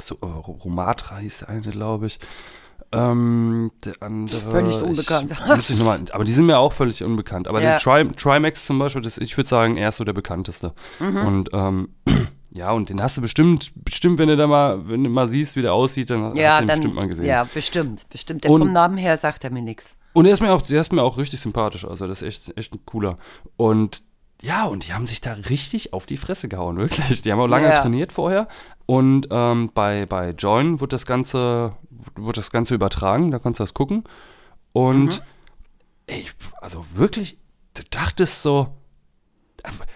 so, 0.00 0.16
äh, 0.20 0.26
Ro- 0.26 0.58
Romatra 0.64 1.18
hieß 1.18 1.38
der 1.40 1.48
eine, 1.50 1.60
glaube 1.60 2.06
ich. 2.06 2.18
Ähm, 2.94 3.70
der 3.84 3.94
andere. 4.00 4.36
Völlig 4.36 4.82
unbekannt. 4.82 5.30
Ich, 5.32 5.46
muss 5.46 5.70
ich 5.70 5.78
noch 5.78 5.86
mal, 5.86 6.00
aber 6.12 6.24
die 6.24 6.32
sind 6.32 6.44
mir 6.46 6.58
auch 6.58 6.72
völlig 6.72 7.02
unbekannt. 7.04 7.46
Aber 7.48 7.62
Ja. 7.62 7.70
der 7.70 7.78
Tri 7.78 8.06
Trimax 8.16 8.66
zum 8.66 8.78
Beispiel, 8.78 9.00
das, 9.02 9.18
ich 9.18 9.36
würde 9.36 9.48
sagen, 9.48 9.76
er 9.76 9.90
ist 9.90 9.96
so 9.98 10.04
der 10.04 10.12
bekannteste. 10.12 10.74
Mhm. 10.98 11.16
Und 11.26 11.50
ähm, 11.52 11.88
ja, 12.54 12.70
und 12.72 12.88
den 12.88 13.02
hast 13.02 13.16
du 13.16 13.20
bestimmt, 13.20 13.72
bestimmt, 13.74 14.18
wenn 14.18 14.28
du 14.28 14.36
da 14.36 14.46
mal, 14.46 14.88
wenn 14.88 15.02
du 15.04 15.10
mal 15.10 15.26
siehst, 15.28 15.56
wie 15.56 15.62
der 15.62 15.72
aussieht, 15.72 16.10
dann 16.10 16.36
Ja, 16.36 16.50
hast 16.52 16.58
du 16.58 16.64
ihn 16.64 16.66
dann, 16.66 16.76
bestimmt 16.78 16.94
mal 16.94 17.06
gesehen. 17.08 17.26
ja, 17.26 17.44
bestimmt, 17.44 18.08
bestimmt. 18.08 18.44
Der 18.44 18.50
Und- 18.50 18.60
vom 18.60 18.72
Namen 18.72 18.98
her 18.98 19.16
sagt 19.16 19.44
er 19.44 19.50
mir 19.50 19.62
nichts. 19.62 19.96
Und 20.14 20.26
er 20.26 20.32
ist 20.32 20.40
mir 20.40 20.52
auch, 20.52 20.60
der 20.62 20.80
ist 20.80 20.92
mir 20.92 21.02
auch 21.02 21.16
richtig 21.16 21.40
sympathisch. 21.40 21.86
Also 21.86 22.06
das 22.06 22.20
ist 22.20 22.28
echt, 22.48 22.58
echt 22.58 22.74
ein 22.74 22.80
cooler. 22.84 23.16
Und 23.56 24.02
ja, 24.42 24.66
und 24.66 24.86
die 24.86 24.92
haben 24.92 25.06
sich 25.06 25.20
da 25.20 25.32
richtig 25.34 25.92
auf 25.94 26.04
die 26.04 26.16
Fresse 26.18 26.48
gehauen, 26.48 26.76
wirklich. 26.76 27.22
Die 27.22 27.32
haben 27.32 27.40
auch 27.40 27.46
lange 27.46 27.68
Ja. 27.68 27.80
trainiert 27.80 28.12
vorher. 28.12 28.48
Und 28.86 29.28
ähm, 29.30 29.70
bei, 29.72 30.04
bei 30.04 30.30
Join 30.30 30.80
wird 30.80 30.92
das 30.92 31.06
Ganze, 31.06 31.72
wird 32.16 32.36
das 32.36 32.50
Ganze 32.50 32.74
übertragen, 32.74 33.30
da 33.30 33.38
kannst 33.38 33.60
du 33.60 33.62
das 33.62 33.72
gucken. 33.72 34.04
Und 34.72 35.22
ey, 36.06 36.26
also 36.60 36.84
wirklich, 36.94 37.38
du 37.74 37.82
dachtest 37.90 38.42
so, 38.42 38.68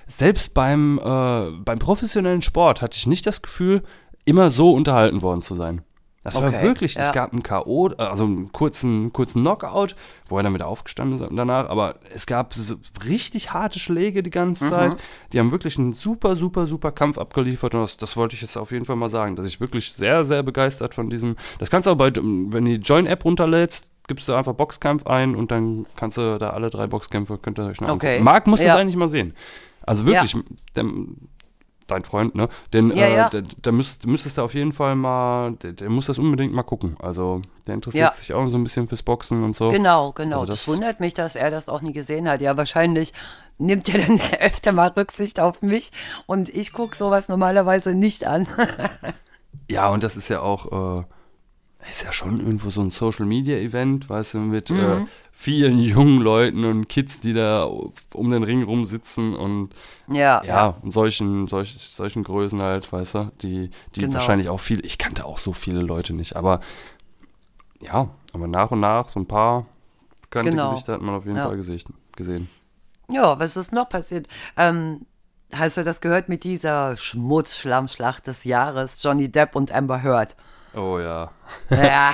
selbst 0.07 0.55
beim, 0.55 0.99
äh, 0.99 1.51
beim 1.65 1.79
professionellen 1.79 2.43
Sport 2.43 2.83
hatte 2.83 2.97
ich 2.97 3.07
nicht 3.07 3.27
das 3.27 3.43
Gefühl, 3.43 3.83
immer 4.25 4.51
so 4.51 4.73
unterhalten 4.73 5.23
worden 5.23 5.43
zu 5.43 5.55
sein. 5.55 5.83
Das 6.25 6.35
war 6.43 6.49
Okay, 6.49 6.63
wirklich, 6.65 6.97
es 6.97 7.07
ja. 7.07 7.13
gab 7.13 7.33
einen 7.33 7.45
K.O., 7.45 7.87
also 7.99 8.25
einen 8.25 8.51
kurzen, 8.51 9.13
kurzen 9.13 9.43
Knockout, 9.43 9.95
wo 10.29 10.37
er 10.37 10.43
dann 10.43 10.55
wieder 10.55 10.67
aufgestanden 10.67 11.21
ist 11.21 11.29
danach, 11.33 11.69
aber 11.71 12.01
es 12.13 12.27
gab 12.27 12.53
so 12.53 12.75
richtig 13.09 13.53
harte 13.53 13.79
Schläge 13.79 14.25
die 14.25 14.31
ganze 14.31 14.65
Mhm. 14.65 14.69
Zeit. 14.69 14.97
Die 15.33 15.39
haben 15.39 15.53
wirklich 15.53 15.79
einen 15.79 15.93
super, 15.93 16.35
super, 16.35 16.67
super 16.67 16.91
Kampf 16.91 17.17
abgeliefert 17.19 17.77
und 17.77 17.83
das, 17.83 17.97
das 17.97 18.17
wollte 18.17 18.35
ich 18.35 18.43
jetzt 18.43 18.57
auf 18.57 18.73
jeden 18.73 18.85
Fall 18.87 18.97
mal 18.97 19.09
sagen, 19.09 19.37
dass 19.37 19.47
ich 19.47 19.61
wirklich 19.61 19.93
sehr, 19.93 20.25
sehr 20.25 20.43
begeistert 20.43 20.95
von 20.97 21.11
diesem, 21.11 21.37
das 21.61 21.71
kannst 21.71 21.87
du 21.87 21.93
auch 21.93 21.97
bei, 21.97 22.11
wenn 22.17 22.65
du 22.65 22.77
die 22.77 22.83
Join-App 22.85 23.25
runterlädst, 23.25 23.91
gibst 24.09 24.29
du 24.29 24.35
einfach 24.35 24.53
Boxkampf 24.55 25.07
ein 25.07 25.35
und 25.35 25.51
dann 25.51 25.87
kannst 25.97 26.19
du 26.19 26.39
da 26.39 26.51
alle 26.51 26.71
drei 26.71 26.87
Boxkämpfe, 26.87 27.39
könnt 27.39 27.59
ihr 27.59 27.67
euch 27.67 27.81
noch 27.81 27.89
Okay. 27.91 28.09
angucken. 28.15 28.25
Marc 28.25 28.47
muss 28.47 28.61
das 28.61 28.69
Ja. 28.69 28.77
eigentlich 28.77 28.97
mal 28.97 29.09
sehen. 29.09 29.35
Also 29.83 30.07
wirklich, 30.07 30.35
der, 30.75 30.85
dein 31.87 32.03
Freund, 32.05 32.35
ne? 32.35 32.49
Den, 32.73 32.91
Ja, 32.91 33.07
äh, 33.07 33.17
ja. 33.17 33.29
der, 33.31 33.43
der 33.43 33.73
müsst, 33.73 34.07
müsstest 34.07 34.39
du 34.39 34.43
auf 34.43 34.55
jeden 34.55 34.73
Fall 34.73 34.97
mal, 34.97 35.53
der, 35.63 35.73
der 35.73 35.89
muss 35.89 36.07
das 36.07 36.19
unbedingt 36.19 36.53
mal 36.53 36.65
gucken. 36.65 36.97
Also 37.01 37.43
der 37.67 37.75
interessiert 37.75 38.07
Ja. 38.07 38.13
sich 38.13 38.33
auch 38.35 38.49
so 38.49 38.57
ein 38.59 38.65
bisschen 38.65 38.89
fürs 38.89 39.03
Boxen 39.05 39.45
und 39.45 39.55
so. 39.55 39.69
Genau, 39.69 40.13
genau. 40.13 40.41
Also 40.41 40.47
das, 40.47 40.65
das- 40.65 40.75
wundert 40.75 40.99
mich, 41.01 41.15
dass 41.15 41.37
er 41.37 41.51
das 41.51 41.69
auch 41.69 41.83
nie 41.83 41.93
gesehen 41.93 42.29
hat. 42.29 42.41
Ja, 42.41 42.57
wahrscheinlich 42.57 43.13
nimmt 43.59 43.89
er 43.89 44.05
dann 44.05 44.21
öfter 44.41 44.73
mal 44.73 44.89
Rücksicht 44.89 45.39
auf 45.39 45.63
mich 45.63 45.93
und 46.27 46.49
ich 46.49 46.73
gucke 46.73 46.97
sowas 46.97 47.29
normalerweise 47.29 47.95
nicht 47.95 48.27
an. 48.27 48.47
Ja, 49.69 49.89
und 49.89 50.05
das 50.05 50.17
ist 50.17 50.29
ja 50.29 50.43
auch, 50.43 51.01
äh, 51.01 51.05
ist 51.89 52.03
ja 52.05 52.13
schon 52.13 52.41
irgendwo 52.41 52.71
so 52.71 52.81
ein 52.81 52.91
Social 52.91 53.27
Media 53.27 53.57
Event, 53.57 54.09
weißt 54.09 54.35
du, 54.35 54.39
mit 54.39 54.71
Mhm. 54.71 54.81
äh, 54.81 55.05
vielen 55.33 55.79
jungen 55.81 56.21
Leuten 56.21 56.65
und 56.65 56.89
Kids, 56.89 57.21
die 57.21 57.33
da 57.33 57.65
um 58.13 58.31
den 58.31 58.43
Ring 58.43 58.63
rumsitzen 58.63 59.35
und 59.35 59.71
Ja, 60.09 60.43
ja, 60.45 60.67
und 60.83 60.91
solchen, 60.93 61.47
solch, 61.49 61.77
solchen 61.91 62.25
Größen 62.25 62.61
halt, 62.63 62.91
weißt 62.93 63.15
du, 63.15 63.33
die, 63.43 63.71
die 63.95 64.03
Genau. 64.03 64.15
wahrscheinlich 64.15 64.49
auch 64.49 64.61
viele, 64.61 64.83
ich 64.83 64.99
kannte 64.99 65.25
auch 65.25 65.39
so 65.39 65.53
viele 65.53 65.81
Leute 65.81 66.13
nicht, 66.15 66.37
aber 66.37 66.61
ja, 67.81 68.09
aber 68.33 68.47
nach 68.49 68.71
und 68.71 68.81
nach 68.81 69.09
so 69.09 69.21
ein 69.21 69.27
paar 69.27 69.67
bekannte 70.23 70.51
Genau. 70.53 70.71
Gesichter 70.71 70.95
hat 70.95 71.03
man 71.03 71.15
auf 71.15 71.25
jeden 71.27 71.37
Ja. 71.39 71.47
Fall 71.47 71.57
gesehen. 71.57 71.95
gesehen. 72.17 72.49
Ja, 73.09 73.39
was 73.39 73.57
ist 73.57 73.73
noch 73.73 73.89
passiert? 73.89 74.27
Ähm, 74.57 75.07
hast 75.53 75.77
du 75.77 75.85
das 75.85 76.01
gehört 76.01 76.29
mit 76.29 76.43
dieser 76.45 76.97
Schmutzschlammschlacht 76.97 78.27
des 78.27 78.45
Jahres, 78.45 79.03
Johnny 79.03 79.31
Depp 79.31 79.55
und 79.55 79.71
Amber 79.73 80.03
Heard? 80.03 80.35
Oh 80.77 80.99
ja. 80.99 81.31
Ja, 81.71 82.13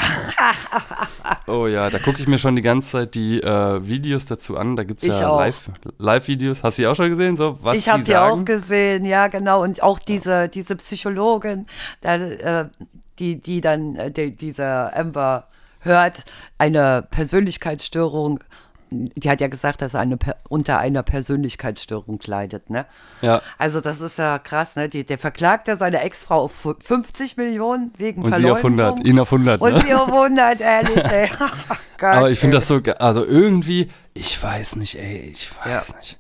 Oh 1.49 1.67
ja, 1.67 1.91
da 1.91 1.99
gucke 1.99 2.21
ich 2.21 2.29
mir 2.29 2.39
schon 2.39 2.55
die 2.55 2.63
ganze 2.63 2.91
Zeit 2.91 3.15
die 3.15 3.41
äh, 3.43 3.87
Videos 3.87 4.25
dazu 4.27 4.57
an. 4.57 4.77
Da 4.77 4.85
gibt 4.85 5.03
es 5.03 5.09
ja 5.09 5.29
auch. 5.29 5.41
Live- 5.41 5.71
Live-Videos. 5.99 6.63
Hast 6.63 6.79
du 6.79 6.83
die 6.83 6.87
auch 6.87 6.95
schon 6.95 7.09
gesehen? 7.09 7.37
So, 7.37 7.59
was 7.63 7.77
ich 7.77 7.89
habe 7.89 7.99
die 8.01 8.07
die 8.07 8.17
auch 8.17 8.45
gesehen, 8.45 9.05
ja 9.05 9.27
genau. 9.27 9.63
Und 9.63 9.83
auch 9.83 9.99
diese, 9.99 10.49
diese 10.49 10.77
Psychologin, 10.77 11.67
da, 12.03 12.15
äh, 12.17 12.69
die, 13.19 13.41
die 13.41 13.61
dann, 13.61 13.97
äh, 13.97 14.11
die, 14.11 14.35
diese 14.37 14.95
Amber 14.97 15.49
Heard 15.81 16.25
eine 16.59 17.07
Persönlichkeitsstörung, 17.11 18.39
die 18.93 19.31
hat 19.31 19.41
ja 19.41 19.49
gesagt, 19.49 19.83
dass 19.83 19.95
er 19.95 20.01
eine, 20.01 20.19
unter 20.49 20.79
einer 20.79 21.03
Persönlichkeitsstörung 21.03 22.19
leidet, 22.27 22.71
ne? 22.71 22.87
Ja. 23.21 23.43
Also 23.59 23.81
das 23.81 24.01
ist 24.01 24.19
ja 24.19 24.39
krass, 24.39 24.77
ne? 24.77 24.89
Die, 24.89 25.05
der 25.05 25.19
verklagt 25.19 25.69
ja 25.69 25.77
seine 25.77 26.01
Ex-Frau 26.01 26.43
auf 26.45 26.53
50 26.83 27.37
Millionen 27.37 27.93
wegen 27.99 28.23
Und 28.23 28.37
sie 28.37 28.51
auf 28.51 28.59
100, 28.59 28.81
Verleumdung. 28.99 29.07
ihn 29.07 29.19
auf 29.19 29.33
100, 29.33 29.61
Und 29.61 29.73
ne? 29.73 29.81
sie 29.81 29.95
auf 29.95 30.09
100, 30.13 30.61
ehrlich, 30.61 31.05
ey. 31.05 31.29
Gott, 31.99 32.15
Aber 32.15 32.31
ich 32.31 32.39
finde 32.39 32.57
das 32.57 32.69
so, 32.69 32.81
also 32.99 33.25
irgendwie, 33.25 33.89
ich 34.15 34.43
weiß 34.43 34.77
nicht, 34.77 34.99
ey, 34.99 35.31
ich 35.33 35.51
weiß 35.65 35.89
Ja. 35.91 35.99
nicht. 35.99 36.19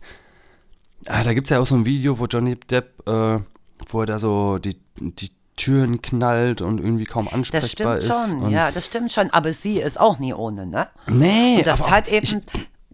Ah, 1.08 1.24
da 1.24 1.34
gibt 1.34 1.46
es 1.46 1.50
ja 1.50 1.58
auch 1.58 1.66
so 1.66 1.74
ein 1.74 1.84
Video, 1.84 2.18
wo 2.18 2.26
Johnny 2.26 2.54
Depp, 2.56 3.08
äh, 3.08 3.40
wo 3.88 4.00
er 4.00 4.06
da 4.06 4.18
so 4.20 4.58
die, 4.58 4.76
die 4.98 5.30
Türen 5.62 6.02
knallt 6.02 6.60
und 6.62 6.78
irgendwie 6.80 7.04
kaum 7.04 7.26
Das 7.26 7.34
ansprechbar 7.34 8.00
stimmt 8.00 8.16
ist. 8.16 8.30
schon, 8.30 8.50
ja, 8.50 8.70
das 8.70 8.86
stimmt 8.86 9.12
schon. 9.12 9.30
Aber 9.30 9.52
sie 9.52 9.78
ist 9.78 10.00
auch 10.00 10.18
nie 10.18 10.34
ohne, 10.34 10.66
ne? 10.66 10.88
Nee, 11.06 11.58
Und 11.58 11.66
das 11.66 11.82
aber 11.82 11.90
hat 11.90 12.08
eben, 12.08 12.24
ich, 12.24 12.36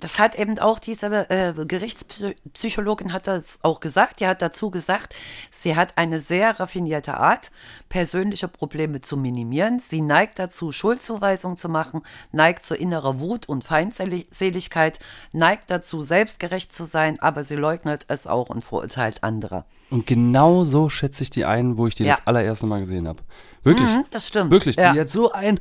das 0.00 0.18
hat 0.18 0.34
eben 0.38 0.58
auch 0.58 0.78
diese 0.78 1.06
äh, 1.30 1.52
Gerichtspsychologin 1.64 3.12
hat 3.12 3.26
das 3.26 3.58
auch 3.62 3.80
gesagt. 3.80 4.20
Die 4.20 4.26
hat 4.26 4.42
dazu 4.42 4.70
gesagt, 4.70 5.14
sie 5.50 5.76
hat 5.76 5.96
eine 5.96 6.18
sehr 6.18 6.58
raffinierte 6.60 7.16
Art, 7.16 7.50
persönliche 7.88 8.48
Probleme 8.48 9.00
zu 9.00 9.16
minimieren. 9.16 9.78
Sie 9.78 10.00
neigt 10.00 10.38
dazu, 10.38 10.72
Schuldzuweisungen 10.72 11.56
zu 11.56 11.68
machen, 11.68 12.02
neigt 12.32 12.64
zu 12.64 12.74
innerer 12.74 13.20
Wut 13.20 13.48
und 13.48 13.64
Feindseligkeit, 13.64 14.98
neigt 15.32 15.70
dazu, 15.70 16.02
selbstgerecht 16.02 16.74
zu 16.74 16.84
sein, 16.84 17.20
aber 17.20 17.44
sie 17.44 17.56
leugnet 17.56 18.04
es 18.08 18.26
auch 18.26 18.48
und 18.50 18.62
verurteilt 18.64 19.22
andere. 19.22 19.64
Und 19.90 20.06
genau 20.06 20.64
so 20.64 20.88
schätze 20.88 21.22
ich 21.22 21.30
die 21.30 21.44
ein, 21.44 21.78
wo 21.78 21.86
ich 21.86 21.94
die 21.94 22.04
Ja. 22.04 22.16
das 22.16 22.26
allererste 22.26 22.66
Mal 22.66 22.80
gesehen 22.80 23.08
habe. 23.08 23.22
Wirklich. 23.64 23.88
Mhm, 23.88 24.04
das 24.10 24.28
stimmt. 24.28 24.50
Wirklich. 24.50 24.76
Ja. 24.76 24.92
Die 24.92 25.00
hat 25.00 25.10
so 25.10 25.32
ein, 25.32 25.60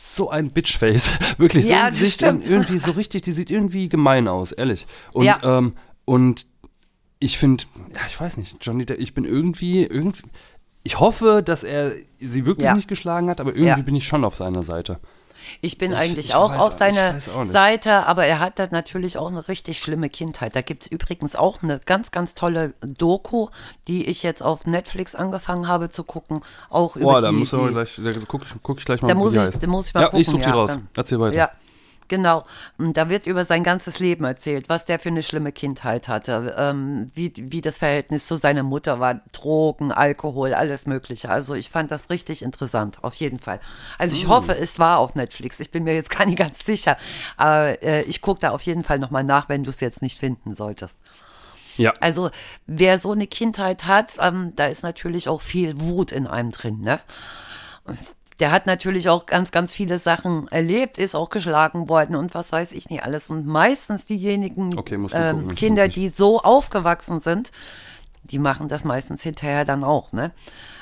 so 0.00 0.30
ein 0.30 0.50
Bitchface. 0.50 1.10
Wirklich. 1.38 1.64
So 1.66 1.70
Ja, 1.72 1.92
stimmt. 1.92 2.48
irgendwie 2.48 2.78
so 2.78 2.92
richtig, 2.92 3.22
die 3.22 3.32
sieht 3.32 3.50
irgendwie 3.50 3.88
gemein 3.88 4.28
aus, 4.28 4.52
ehrlich. 4.52 4.86
Und, 5.12 5.24
Ja. 5.26 5.38
ähm, 5.58 5.74
und 6.04 6.46
ich 7.20 7.36
finde, 7.38 7.64
ja, 7.94 8.00
ich 8.08 8.18
weiß 8.18 8.36
nicht, 8.36 8.56
Johnny 8.60 8.86
Depp, 8.86 9.00
ich 9.00 9.14
bin 9.14 9.24
irgendwie, 9.24 9.84
irgendwie, 9.84 10.22
ich 10.84 11.00
hoffe, 11.00 11.42
dass 11.44 11.64
er 11.64 11.92
sie 12.20 12.46
wirklich 12.46 12.64
Ja. 12.66 12.74
nicht 12.74 12.88
geschlagen 12.88 13.28
hat, 13.28 13.40
aber 13.40 13.54
irgendwie 13.54 13.82
bin 13.82 13.96
ich 13.96 14.06
schon 14.06 14.24
auf 14.24 14.36
seiner 14.36 14.62
Seite. 14.62 14.98
Ich 15.60 15.78
bin 15.78 15.92
Ich- 15.92 15.96
eigentlich 15.98 16.26
ich 16.28 16.34
auch 16.34 16.50
weiß 16.50 16.58
auf 16.58 16.64
auch- 16.68 16.70
ich 16.72 16.76
seine 16.78 17.14
weiß 17.14 17.28
auch 17.30 17.40
nicht. 17.40 17.52
Seite, 17.52 18.06
aber 18.06 18.26
er 18.26 18.38
hat 18.38 18.58
da 18.58 18.68
natürlich 18.70 19.16
auch 19.18 19.28
eine 19.28 19.48
richtig 19.48 19.78
schlimme 19.78 20.08
Kindheit. 20.08 20.54
Da 20.56 20.62
gibt 20.62 20.84
es 20.84 20.88
übrigens 20.90 21.36
auch 21.36 21.62
eine 21.62 21.80
ganz, 21.84 22.10
ganz 22.10 22.34
tolle 22.34 22.74
Doku, 22.80 23.48
die 23.86 24.06
ich 24.06 24.22
jetzt 24.22 24.42
auf 24.42 24.66
Netflix 24.66 25.14
angefangen 25.14 25.68
habe 25.68 25.90
zu 25.90 26.04
gucken. 26.04 26.42
Auch 26.70 26.96
über 26.96 27.04
Boah, 27.12 27.20
die, 27.20 27.26
da 27.26 27.32
muss 27.32 27.54
aber 27.54 27.70
gleich, 27.70 27.94
da 28.02 28.12
guck, 28.26 28.42
ich- 28.42 28.48
guck 28.62 28.78
ich 28.78 28.84
gleich 28.84 29.02
mal, 29.02 29.08
da 29.08 29.14
muss 29.14 29.34
ich, 29.34 29.50
da 29.58 29.66
muss 29.66 29.88
ich 29.88 29.94
mal 29.94 30.00
ja, 30.00 30.06
gucken. 30.06 30.20
ich 30.20 30.26
such 30.28 30.38
die 30.42 30.50
raus. 30.50 30.70
dann- 30.72 30.88
Erzähl 30.96 31.20
weiter. 31.20 31.36
Ja, 31.36 31.50
genau. 32.08 32.44
Und 32.78 32.96
da 32.96 33.08
wird 33.08 33.26
über 33.26 33.44
sein 33.44 33.62
ganzes 33.62 33.98
Leben 34.00 34.24
erzählt, 34.24 34.68
was 34.68 34.84
der 34.84 34.98
für 34.98 35.08
eine 35.10 35.22
schlimme 35.22 35.52
Kindheit 35.52 36.08
hatte, 36.08 36.54
ähm, 36.58 37.10
wie, 37.14 37.32
wie 37.36 37.60
das 37.60 37.78
Verhältnis 37.78 38.26
zu 38.26 38.36
seiner 38.36 38.62
Mutter 38.62 39.00
war, 39.00 39.20
Drogen, 39.32 39.92
Alkohol, 39.92 40.54
alles 40.54 40.86
Mögliche. 40.86 41.30
Also 41.30 41.54
ich 41.54 41.70
fand 41.70 41.90
das 41.90 42.10
richtig 42.10 42.42
interessant, 42.42 43.02
auf 43.02 43.14
jeden 43.14 43.38
Fall. 43.38 43.60
Also 43.98 44.16
Mm. 44.16 44.18
ich 44.18 44.28
hoffe, 44.28 44.56
es 44.56 44.78
war 44.78 44.98
auf 44.98 45.14
Netflix. 45.14 45.60
Ich 45.60 45.70
bin 45.70 45.84
mir 45.84 45.94
jetzt 45.94 46.10
gar 46.16 46.26
nicht 46.26 46.38
ganz 46.38 46.64
sicher. 46.64 46.96
Aber 47.36 47.82
äh, 47.82 48.02
ich 48.02 48.20
gucke 48.20 48.40
da 48.40 48.50
auf 48.50 48.62
jeden 48.62 48.84
Fall 48.84 48.98
nochmal 48.98 49.24
nach, 49.24 49.48
wenn 49.48 49.64
du 49.64 49.70
es 49.70 49.80
jetzt 49.80 50.02
nicht 50.02 50.18
finden 50.18 50.54
solltest. 50.54 50.98
Ja. 51.76 51.92
Also 52.00 52.30
wer 52.66 52.98
so 52.98 53.12
eine 53.12 53.26
Kindheit 53.28 53.86
hat, 53.86 54.16
ähm, 54.20 54.52
da 54.56 54.66
ist 54.66 54.82
natürlich 54.82 55.28
auch 55.28 55.40
viel 55.40 55.80
Wut 55.80 56.10
in 56.10 56.26
einem 56.26 56.50
drin, 56.50 56.80
ne? 56.80 57.00
Der 58.40 58.52
hat 58.52 58.66
natürlich 58.66 59.08
auch 59.08 59.26
ganz, 59.26 59.50
ganz 59.50 59.72
viele 59.72 59.98
Sachen 59.98 60.46
erlebt, 60.48 60.96
ist 60.98 61.16
auch 61.16 61.28
geschlagen 61.28 61.88
worden 61.88 62.14
und 62.14 62.34
was 62.34 62.52
weiß 62.52 62.72
ich 62.72 62.88
nicht 62.88 63.02
alles. 63.02 63.30
Und 63.30 63.46
meistens 63.46 64.06
diejenigen 64.06 64.78
Okay, 64.78 64.94
ähm, 65.12 65.36
gucken, 65.36 65.54
Kinder, 65.54 65.88
die 65.88 66.08
so 66.08 66.40
aufgewachsen 66.40 67.18
sind, 67.20 67.50
die 68.22 68.38
machen 68.38 68.68
das 68.68 68.84
meistens 68.84 69.22
hinterher 69.22 69.64
dann 69.64 69.82
auch, 69.82 70.12
ne? 70.12 70.32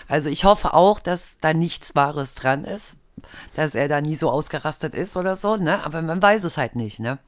Also 0.08 0.28
ich 0.28 0.44
hoffe 0.44 0.74
auch, 0.74 1.00
dass 1.00 1.36
da 1.40 1.52
nichts 1.52 1.94
Wahres 1.94 2.34
dran 2.34 2.64
ist, 2.64 2.96
dass 3.54 3.74
er 3.74 3.88
da 3.88 4.00
nie 4.00 4.14
so 4.14 4.30
ausgerastet 4.30 4.94
ist 4.94 5.16
oder 5.16 5.34
so, 5.34 5.56
ne? 5.56 5.84
Aber 5.84 6.02
man 6.02 6.20
weiß 6.20 6.44
es 6.44 6.56
halt 6.58 6.76
nicht, 6.76 7.00
ne? 7.00 7.18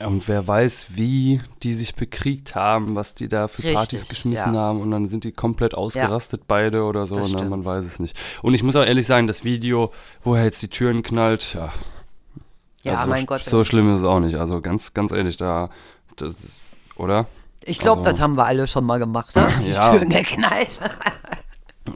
Und 0.00 0.26
wer 0.26 0.46
weiß, 0.46 0.88
wie 0.90 1.40
die 1.62 1.72
sich 1.72 1.94
bekriegt 1.94 2.54
haben, 2.56 2.96
was 2.96 3.14
die 3.14 3.28
da 3.28 3.46
für 3.46 3.58
Richtig, 3.58 3.74
Partys 3.74 4.08
geschmissen 4.08 4.54
ja. 4.54 4.60
haben 4.60 4.80
und 4.80 4.90
dann 4.90 5.08
sind 5.08 5.22
die 5.22 5.30
komplett 5.30 5.74
ausgerastet 5.74 6.42
beide 6.48 6.82
oder 6.82 7.06
so, 7.06 7.16
ne? 7.20 7.44
man 7.44 7.64
weiß 7.64 7.84
es 7.84 8.00
nicht. 8.00 8.16
Und 8.42 8.54
ich 8.54 8.64
muss 8.64 8.74
auch 8.74 8.84
ehrlich 8.84 9.06
sagen, 9.06 9.28
das 9.28 9.44
Video, 9.44 9.92
wo 10.24 10.34
er 10.34 10.44
jetzt 10.44 10.60
die 10.62 10.68
Türen 10.68 11.02
knallt, 11.04 11.54
ja, 11.54 11.72
Ja, 12.82 12.96
also 12.98 13.10
mein 13.10 13.20
so, 13.20 13.26
Gott. 13.26 13.44
so 13.44 13.62
schlimm 13.62 13.92
ist 13.94 14.00
es 14.00 14.04
auch 14.04 14.18
nicht. 14.20 14.34
Also 14.34 14.60
ganz, 14.60 14.94
ganz 14.94 15.12
ehrlich, 15.12 15.36
da, 15.36 15.70
das 16.16 16.42
ist, 16.42 16.58
oder? 16.96 17.26
Ich 17.62 17.78
glaube, 17.78 18.00
Also- 18.00 18.10
das 18.10 18.20
haben 18.20 18.34
wir 18.36 18.46
alle 18.46 18.66
schon 18.66 18.84
mal 18.84 18.98
gemacht, 18.98 19.34
ne? 19.36 19.46
Die 19.64 19.70
Ja. 19.70 19.92
Türen 19.92 20.08
geknallt. 20.10 20.80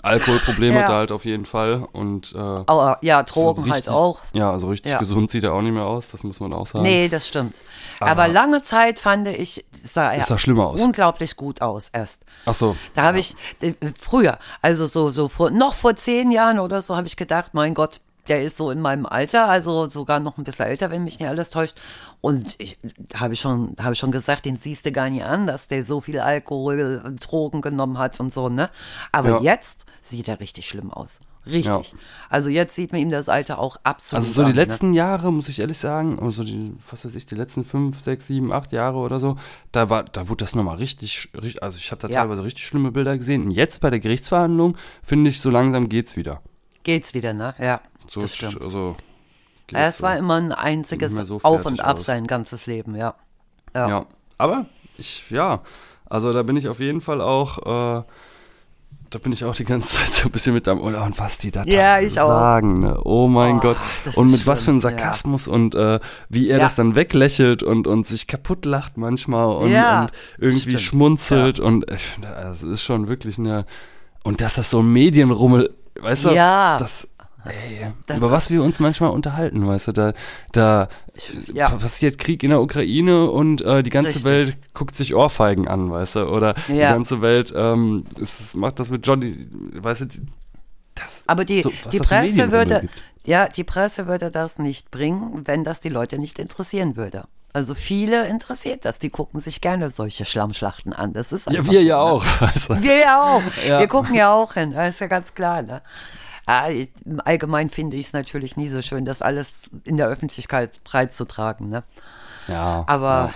Alkoholproblem 0.02 0.74
Ja. 0.74 0.80
er 0.80 0.88
halt 0.88 1.12
auf 1.12 1.24
jeden 1.24 1.46
Fall 1.46 1.86
und 1.92 2.34
äh, 2.34 2.38
Aber 2.38 2.98
ja, 3.00 3.22
Drogen 3.22 3.62
so 3.64 3.70
halt 3.70 3.84
richtig- 3.84 3.94
auch. 3.94 4.18
Ja, 4.32 4.50
also 4.52 4.68
richtig 4.68 4.92
Ja. 4.92 4.98
gesund 4.98 5.30
sieht 5.30 5.44
er 5.44 5.54
auch 5.54 5.62
nicht 5.62 5.72
mehr 5.72 5.84
aus, 5.86 6.08
das 6.10 6.22
muss 6.24 6.40
man 6.40 6.52
auch 6.52 6.66
sagen. 6.66 6.82
Nee, 6.84 7.08
das 7.08 7.26
stimmt. 7.26 7.62
Aber, 8.00 8.28
lange 8.28 8.60
Zeit 8.62 8.98
fand 8.98 9.26
ich, 9.28 9.64
sah 9.72 10.12
er 10.12 10.20
Es 10.20 10.26
sah 10.26 10.36
schlimmer 10.38 10.66
aus. 10.66 10.80
unglaublich 10.82 11.36
gut 11.36 11.62
aus 11.62 11.88
erst. 11.92 12.22
Ach 12.44 12.54
so. 12.54 12.76
Da 12.94 13.02
habe 13.02 13.18
ich 13.18 13.34
äh, 13.62 13.72
früher, 13.98 14.38
also 14.62 14.86
so, 14.86 15.08
so 15.10 15.28
vor, 15.28 15.50
noch 15.50 15.74
vor 15.74 15.96
zehn 15.96 16.30
Jahren 16.30 16.58
oder 16.58 16.82
so, 16.82 16.94
habe 16.96 17.06
ich 17.06 17.16
gedacht, 17.16 17.54
mein 17.54 17.72
Gott, 17.74 18.00
der 18.28 18.42
ist 18.42 18.56
so 18.56 18.70
in 18.70 18.80
meinem 18.80 19.06
Alter, 19.06 19.48
also 19.48 19.88
sogar 19.88 20.20
noch 20.20 20.38
ein 20.38 20.44
bisschen 20.44 20.66
älter, 20.66 20.90
wenn 20.90 21.04
mich 21.04 21.18
nicht 21.18 21.28
alles 21.28 21.50
täuscht. 21.50 21.76
Und 22.20 22.56
ich 22.58 22.78
habe 23.14 23.34
ich 23.34 23.40
schon, 23.40 23.74
habe 23.80 23.92
ich 23.94 23.98
schon 23.98 24.12
gesagt, 24.12 24.44
den 24.44 24.56
siehst 24.56 24.84
du 24.86 24.92
gar 24.92 25.08
nicht 25.10 25.24
an, 25.24 25.46
dass 25.46 25.68
der 25.68 25.84
so 25.84 26.00
viel 26.00 26.18
Alkohol, 26.20 27.02
und 27.04 27.18
Drogen 27.30 27.60
genommen 27.60 27.98
hat 27.98 28.18
und 28.20 28.32
so, 28.32 28.48
ne? 28.48 28.70
Aber 29.12 29.28
Ja. 29.30 29.40
jetzt 29.40 29.86
sieht 30.00 30.28
er 30.28 30.40
richtig 30.40 30.66
schlimm 30.68 30.92
aus. 30.92 31.20
Richtig. 31.46 31.64
Ja. 31.92 31.98
Also 32.28 32.50
jetzt 32.50 32.74
sieht 32.74 32.92
man 32.92 33.00
ihm 33.00 33.08
das 33.10 33.30
Alter 33.30 33.58
auch 33.58 33.78
absolut 33.82 34.22
Also 34.26 34.32
so 34.34 34.42
die 34.42 34.50
an, 34.50 34.56
ne? 34.56 34.62
letzten 34.64 34.92
Jahre, 34.92 35.32
muss 35.32 35.48
ich 35.48 35.60
ehrlich 35.60 35.78
sagen, 35.78 36.18
also 36.20 36.44
die, 36.44 36.74
was 36.90 37.06
weiß 37.06 37.14
ich, 37.14 37.24
die 37.24 37.36
letzten 37.36 37.64
fünf, 37.64 38.00
sechs, 38.02 38.26
sieben, 38.26 38.52
acht 38.52 38.70
Jahre 38.72 38.98
oder 38.98 39.18
so, 39.18 39.36
da 39.72 39.88
war, 39.88 40.02
da 40.04 40.28
wurde 40.28 40.44
das 40.44 40.54
nochmal 40.54 40.76
richtig, 40.76 41.30
richtig, 41.34 41.62
also 41.62 41.78
ich 41.78 41.90
habe 41.90 42.02
da 42.02 42.08
Ja. 42.08 42.20
teilweise 42.20 42.44
richtig 42.44 42.66
schlimme 42.66 42.92
Bilder 42.92 43.16
gesehen. 43.16 43.44
Und 43.46 43.52
jetzt 43.52 43.80
bei 43.80 43.88
der 43.88 44.00
Gerichtsverhandlung, 44.00 44.76
finde 45.02 45.30
ich, 45.30 45.40
so 45.40 45.48
langsam 45.48 45.88
geht's 45.88 46.16
wieder. 46.16 46.42
Geht's 46.82 47.14
wieder, 47.14 47.32
ne? 47.32 47.54
Ja, 47.58 47.80
So, 48.08 48.20
das 48.20 48.34
stimmt. 48.34 48.60
Also, 48.62 48.96
geht 49.66 49.78
Es 49.78 49.98
so. 49.98 50.04
war 50.04 50.16
immer 50.16 50.34
ein 50.36 50.52
einziges 50.52 51.12
so 51.12 51.40
Auf 51.42 51.66
und 51.66 51.80
Ab 51.80 51.96
aus. 51.98 52.04
sein 52.06 52.26
ganzes 52.26 52.66
Leben, 52.66 52.94
ja. 52.96 53.14
Ja. 53.74 54.06
Aber 54.38 54.66
ich, 54.96 55.24
ja, 55.30 55.60
also 56.08 56.32
da 56.32 56.42
bin 56.42 56.56
ich 56.56 56.68
auf 56.68 56.80
jeden 56.80 57.00
Fall 57.00 57.20
auch, 57.20 57.58
äh, 57.58 58.02
da 59.10 59.18
bin 59.22 59.32
ich 59.32 59.44
auch 59.44 59.54
die 59.54 59.64
ganze 59.64 59.96
Zeit 59.98 60.12
so 60.12 60.28
ein 60.28 60.32
bisschen 60.32 60.54
mit 60.54 60.66
am, 60.68 60.80
Ohr 60.80 61.02
und 61.02 61.18
was 61.18 61.38
die 61.38 61.50
da 61.50 61.64
Ja, 61.64 62.06
sagen, 62.08 62.80
ne? 62.80 63.00
Oh 63.04 63.26
mein 63.28 63.56
Oh, 63.58 63.60
Gott. 63.60 63.76
Und 64.14 64.30
mit 64.30 64.46
was 64.46 64.64
für 64.64 64.70
einem 64.70 64.80
schlimm, 64.80 64.92
ja. 64.92 64.98
Sarkasmus 64.98 65.48
und 65.48 65.74
äh, 65.74 66.00
wie 66.30 66.48
er 66.48 66.58
Ja. 66.58 66.62
das 66.64 66.76
dann 66.76 66.94
weglächelt 66.94 67.62
und, 67.62 67.86
und 67.86 68.06
sich 68.06 68.26
kaputt 68.26 68.64
lacht 68.64 68.96
manchmal 68.96 69.48
und, 69.56 69.70
Ja, 69.70 70.02
und 70.02 70.12
irgendwie 70.38 70.62
stimmt. 70.70 70.80
schmunzelt 70.80 71.60
und 71.60 71.86
es 71.90 72.62
ist 72.62 72.82
schon 72.82 73.08
wirklich 73.08 73.38
eine, 73.38 73.66
und 74.24 74.40
dass 74.40 74.54
das 74.54 74.70
so 74.70 74.80
ein 74.80 74.90
Medienrummel, 74.92 75.74
weißt 76.00 76.26
du, 76.26 76.30
Ja. 76.30 76.76
das, 76.78 77.06
ey, 77.44 77.92
Das 78.06 78.18
über 78.18 78.30
was 78.30 78.50
wir 78.50 78.62
uns 78.62 78.80
manchmal 78.80 79.10
unterhalten, 79.10 79.66
weißt 79.66 79.88
du, 79.88 79.92
da, 79.92 80.12
da 80.52 80.88
ja. 81.52 81.70
passiert 81.70 82.18
Krieg 82.18 82.42
in 82.42 82.50
der 82.50 82.60
Ukraine 82.60 83.30
und 83.30 83.60
äh, 83.62 83.82
die 83.82 83.90
ganze 83.90 84.16
Richtig. 84.16 84.24
Welt 84.24 84.56
guckt 84.74 84.94
sich 84.94 85.14
Ohrfeigen 85.14 85.68
an, 85.68 85.90
weißt 85.90 86.16
du, 86.16 86.28
oder 86.28 86.54
die 86.68 86.74
Ja. 86.76 86.92
ganze 86.92 87.20
Welt 87.22 87.52
ähm, 87.56 88.04
es 88.20 88.54
macht 88.54 88.78
das 88.80 88.90
mit 88.90 89.06
Johnny, 89.06 89.36
weißt 89.74 90.00
du, 90.02 90.04
die- 90.06 90.26
Das, 90.94 91.22
Aber 91.26 91.44
die, 91.44 91.62
so, 91.62 91.72
die 91.92 91.98
Presse 92.00 92.50
würde, 92.50 92.80
gibt. 92.80 92.92
ja, 93.24 93.48
die 93.48 93.64
Presse 93.64 94.06
würde 94.08 94.30
das 94.30 94.58
nicht 94.58 94.90
bringen, 94.90 95.42
wenn 95.46 95.62
das 95.64 95.80
die 95.80 95.88
Leute 95.90 96.18
nicht 96.18 96.38
interessieren 96.38 96.96
würde. 96.96 97.24
Also 97.54 97.74
viele 97.74 98.26
interessiert 98.28 98.84
das. 98.84 98.98
Die 98.98 99.08
gucken 99.08 99.40
sich 99.40 99.60
gerne 99.62 99.88
solche 99.88 100.24
Schlammschlachten 100.26 100.92
an. 100.92 101.12
Das 101.14 101.32
ist 101.32 101.50
Ja, 101.50 101.64
wir 101.66 101.82
ja 101.82 101.96
ne? 101.96 102.02
auch. 102.02 102.24
Also, 102.40 102.82
Wir 102.82 102.96
ja 102.98 103.22
auch. 103.22 103.42
Ja. 103.66 103.80
Wir 103.80 103.86
gucken 103.88 104.14
ja 104.14 104.32
auch 104.34 104.52
hin. 104.54 104.72
Das 104.72 104.94
ist 104.94 105.00
ja 105.00 105.06
ganz 105.06 105.34
klar. 105.34 105.62
Ne? 105.62 105.80
Ja, 106.48 106.68
ich- 106.70 106.90
im 107.04 107.20
Allgemeinen 107.24 107.68
finde 107.70 107.96
ich 107.96 108.06
es 108.06 108.12
natürlich 108.12 108.56
nie 108.56 108.68
so 108.68 108.80
schön, 108.82 109.04
das 109.04 109.22
alles 109.22 109.70
in 109.84 109.96
der 109.98 110.08
Öffentlichkeit 110.08 110.82
breit 110.82 111.12
zu 111.12 111.24
tragen. 111.26 111.68
Ne? 111.68 111.84
ja, 112.48 112.84
Aber 112.86 113.32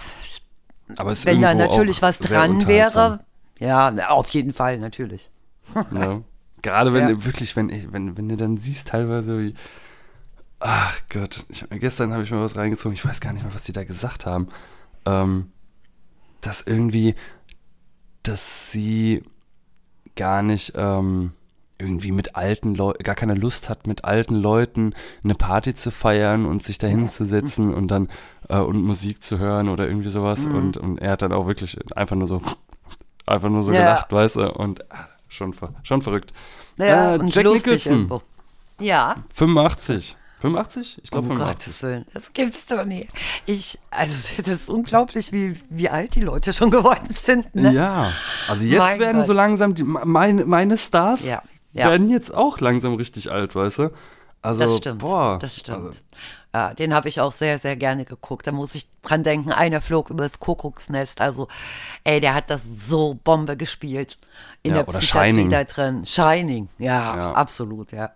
ja. 0.88 0.95
Aber 0.99 1.14
wenn 1.25 1.40
da 1.40 1.54
natürlich 1.54 2.02
was 2.02 2.19
dran 2.19 2.66
wäre, 2.66 3.21
ja, 3.59 3.95
auf 4.09 4.28
jeden 4.31 4.52
Fall, 4.52 4.78
natürlich. 4.78 5.31
Ne? 5.90 6.25
Gerade 6.62 6.92
wenn 6.92 7.09
Ja. 7.09 7.14
du 7.14 7.25
wirklich, 7.25 7.54
wenn, 7.57 7.69
ich- 7.71 7.92
wenn, 7.92 8.16
wenn 8.16 8.28
du 8.28 8.37
dann 8.37 8.57
siehst, 8.57 8.88
teilweise 8.88 9.38
wie. 9.38 9.54
Ach 10.61 10.97
Gott, 11.09 11.45
ich, 11.49 11.64
gestern 11.71 12.12
habe 12.12 12.23
ich 12.23 12.31
mal 12.31 12.40
was 12.42 12.57
reingezogen, 12.57 12.95
ich 12.95 13.04
weiß 13.04 13.21
gar 13.21 13.33
nicht 13.33 13.42
mehr, 13.42 13.52
was 13.54 13.62
die 13.64 13.73
da 13.73 13.83
gesagt 13.85 14.26
haben. 14.26 14.49
Ähm, 15.07 15.50
dass 16.40 16.62
irgendwie, 16.62 17.14
dass 18.23 18.71
sie 18.71 19.25
gar 20.14 20.42
nicht 20.42 20.73
ähm, 20.76 21.33
irgendwie 21.82 22.12
mit 22.12 22.36
alten 22.36 22.74
Leuten, 22.74 23.02
gar 23.02 23.14
keine 23.14 23.34
Lust 23.34 23.68
hat, 23.68 23.86
mit 23.86 24.04
alten 24.04 24.34
Leuten 24.36 24.94
eine 25.24 25.34
Party 25.34 25.74
zu 25.74 25.90
feiern 25.90 26.46
und 26.46 26.62
sich 26.64 26.78
da 26.78 26.86
hinzusetzen 26.86 27.74
und 27.74 27.88
dann 27.88 28.08
äh, 28.48 28.56
und 28.58 28.82
Musik 28.82 29.22
zu 29.22 29.38
hören 29.38 29.68
oder 29.68 29.86
irgendwie 29.88 30.08
sowas. 30.10 30.46
Mhm. 30.46 30.54
Und, 30.54 30.76
und 30.78 30.98
er 30.98 31.10
hat 31.12 31.22
dann 31.22 31.32
auch 31.32 31.46
wirklich 31.46 31.78
einfach 31.96 32.16
nur 32.16 32.26
so, 32.28 32.40
einfach 33.26 33.48
nur 33.50 33.62
so 33.62 33.72
Ja. 33.72 33.80
gelacht, 33.80 34.12
weißt 34.12 34.36
du? 34.36 34.52
Und 34.52 34.90
ah, 34.92 35.08
schon, 35.28 35.52
ver- 35.52 35.74
schon 35.82 36.00
verrückt. 36.02 36.32
Ja, 36.78 37.14
Äh, 37.14 37.18
und 37.18 37.34
Jack 37.34 37.44
Nicholson, 37.46 37.92
irgendwo. 37.92 38.22
Ja, 38.80 39.16
85. 39.34 40.16
85? 40.40 41.00
Ich 41.04 41.10
glaube 41.12 41.28
85. 41.28 41.54
Gottes 41.66 41.82
Willen, 41.84 42.04
das 42.14 42.32
gibt's 42.32 42.66
doch 42.66 42.84
nie. 42.84 43.06
Ich, 43.46 43.78
also 43.92 44.14
das 44.38 44.48
ist 44.48 44.68
unglaublich, 44.68 45.30
wie, 45.32 45.54
wie 45.70 45.88
alt 45.88 46.16
die 46.16 46.20
Leute 46.20 46.52
schon 46.52 46.70
geworden 46.72 47.06
sind. 47.10 47.54
Ne? 47.54 47.72
Ja, 47.72 48.12
also 48.48 48.64
jetzt 48.66 48.78
Mein 48.80 48.98
werden 48.98 49.18
Gott. 49.18 49.26
so 49.26 49.32
langsam 49.34 49.74
die, 49.74 49.84
meine, 49.84 50.44
meine 50.44 50.76
Stars 50.78 51.28
Ja, 51.28 51.42
ja. 51.72 51.90
werden 51.90 52.08
jetzt 52.08 52.34
auch 52.34 52.60
langsam 52.60 52.94
richtig 52.94 53.30
alt, 53.30 53.54
weißt 53.54 53.78
du? 53.80 53.90
Also, 54.44 54.64
Das 54.64 54.76
stimmt. 54.78 54.98
boah. 54.98 55.38
das 55.40 55.56
stimmt. 55.56 55.86
Also, 55.86 55.98
ja, 56.52 56.74
den 56.74 56.92
habe 56.92 57.08
ich 57.08 57.20
auch 57.20 57.30
sehr, 57.32 57.58
sehr 57.60 57.76
gerne 57.76 58.04
geguckt. 58.04 58.46
Da 58.46 58.52
muss 58.52 58.74
ich 58.74 58.88
dran 59.00 59.22
denken, 59.22 59.52
einer 59.52 59.80
flog 59.80 60.10
übers 60.10 60.40
Kuckucksnest. 60.40 61.20
Also, 61.20 61.46
ey, 62.04 62.18
der 62.20 62.34
hat 62.34 62.50
das 62.50 62.88
so 62.88 63.14
Bombe 63.22 63.56
gespielt. 63.56 64.18
In 64.64 64.74
Ja, 64.74 64.82
der 64.82 64.92
Psychiatrie 64.92 65.28
Shining. 65.30 65.50
da 65.50 65.64
drin. 65.64 66.04
Shining, 66.04 66.68
ja, 66.78 67.16
Ja. 67.16 67.32
absolut, 67.32 67.92
ja. 67.92 68.10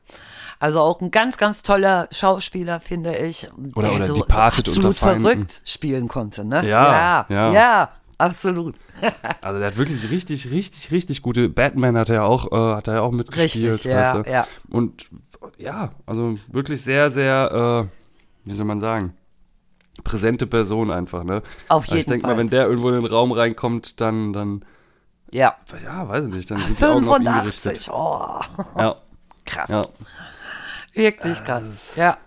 Also 0.58 0.80
auch 0.80 1.00
ein 1.00 1.10
ganz, 1.12 1.36
ganz 1.38 1.62
toller 1.62 2.08
Schauspieler, 2.10 2.80
finde 2.80 3.16
ich. 3.16 3.48
Oder- 3.76 3.88
der 3.88 3.96
oder 3.96 4.06
so, 4.06 4.14
so 4.16 4.26
absolut 4.26 4.96
verrückt 4.98 5.62
spielen 5.64 6.08
konnte, 6.08 6.44
ne? 6.44 6.66
Ja, 6.66 7.26
ja, 7.28 7.52
ja. 7.52 7.90
Absolut. 8.18 8.76
also 9.42 9.58
der 9.58 9.68
hat 9.68 9.76
wirklich 9.76 10.08
richtig, 10.10 10.50
richtig, 10.50 10.90
richtig 10.90 11.22
gute. 11.22 11.48
Batman 11.48 11.96
hat 11.96 12.08
er 12.08 12.14
ja 12.16 12.22
auch, 12.24 12.50
äh, 12.52 12.74
hat 12.76 12.88
er 12.88 12.94
ja 12.94 13.00
auch 13.02 13.12
mitgespielt, 13.12 13.74
Richtig, 13.74 13.90
ja, 13.92 14.14
weißt 14.16 14.26
du? 14.26 14.30
ja. 14.30 14.46
Und 14.70 15.06
ja, 15.58 15.92
also 16.06 16.38
wirklich 16.50 16.82
sehr, 16.82 17.10
sehr, 17.10 17.86
äh, 17.86 18.48
wie 18.48 18.54
soll 18.54 18.66
man 18.66 18.80
sagen, 18.80 19.14
präsente 20.04 20.46
Person 20.46 20.90
einfach, 20.90 21.24
ne? 21.24 21.42
Auf 21.68 21.84
Also 21.84 21.92
Ich 21.94 21.98
jeden 22.00 22.10
denke 22.10 22.26
mal, 22.26 22.32
Fall. 22.32 22.38
wenn 22.38 22.50
der 22.50 22.66
irgendwo 22.66 22.88
in 22.90 22.96
den 22.96 23.06
Raum 23.06 23.32
reinkommt, 23.32 24.00
dann, 24.00 24.32
dann, 24.32 24.64
Ja. 25.32 25.56
ja, 25.84 26.08
weiß 26.08 26.24
ich 26.26 26.34
nicht, 26.34 26.50
dann 26.50 26.60
sind 26.60 26.78
die 26.80 26.84
Augen 26.84 27.08
auf 27.08 27.18
ihn 27.18 27.24
gerichtet. 27.24 27.84
85, 27.84 27.90
oh, 27.92 28.40
Ja, 28.78 28.96
krass. 29.44 29.70
ja. 29.70 29.86
Wirklich 30.94 31.44
krass. 31.44 31.94
Ja. 31.96 32.18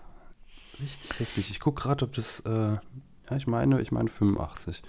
Richtig 0.82 1.20
heftig. 1.20 1.50
Ich 1.52 1.60
gucke 1.60 1.82
gerade, 1.84 2.06
ob 2.06 2.14
das, 2.14 2.40
äh, 2.42 2.50
ja, 3.30 3.36
ich 3.36 3.48
meine, 3.48 3.82
ich 3.82 3.92
meine 3.92 4.10
85. 4.10 4.82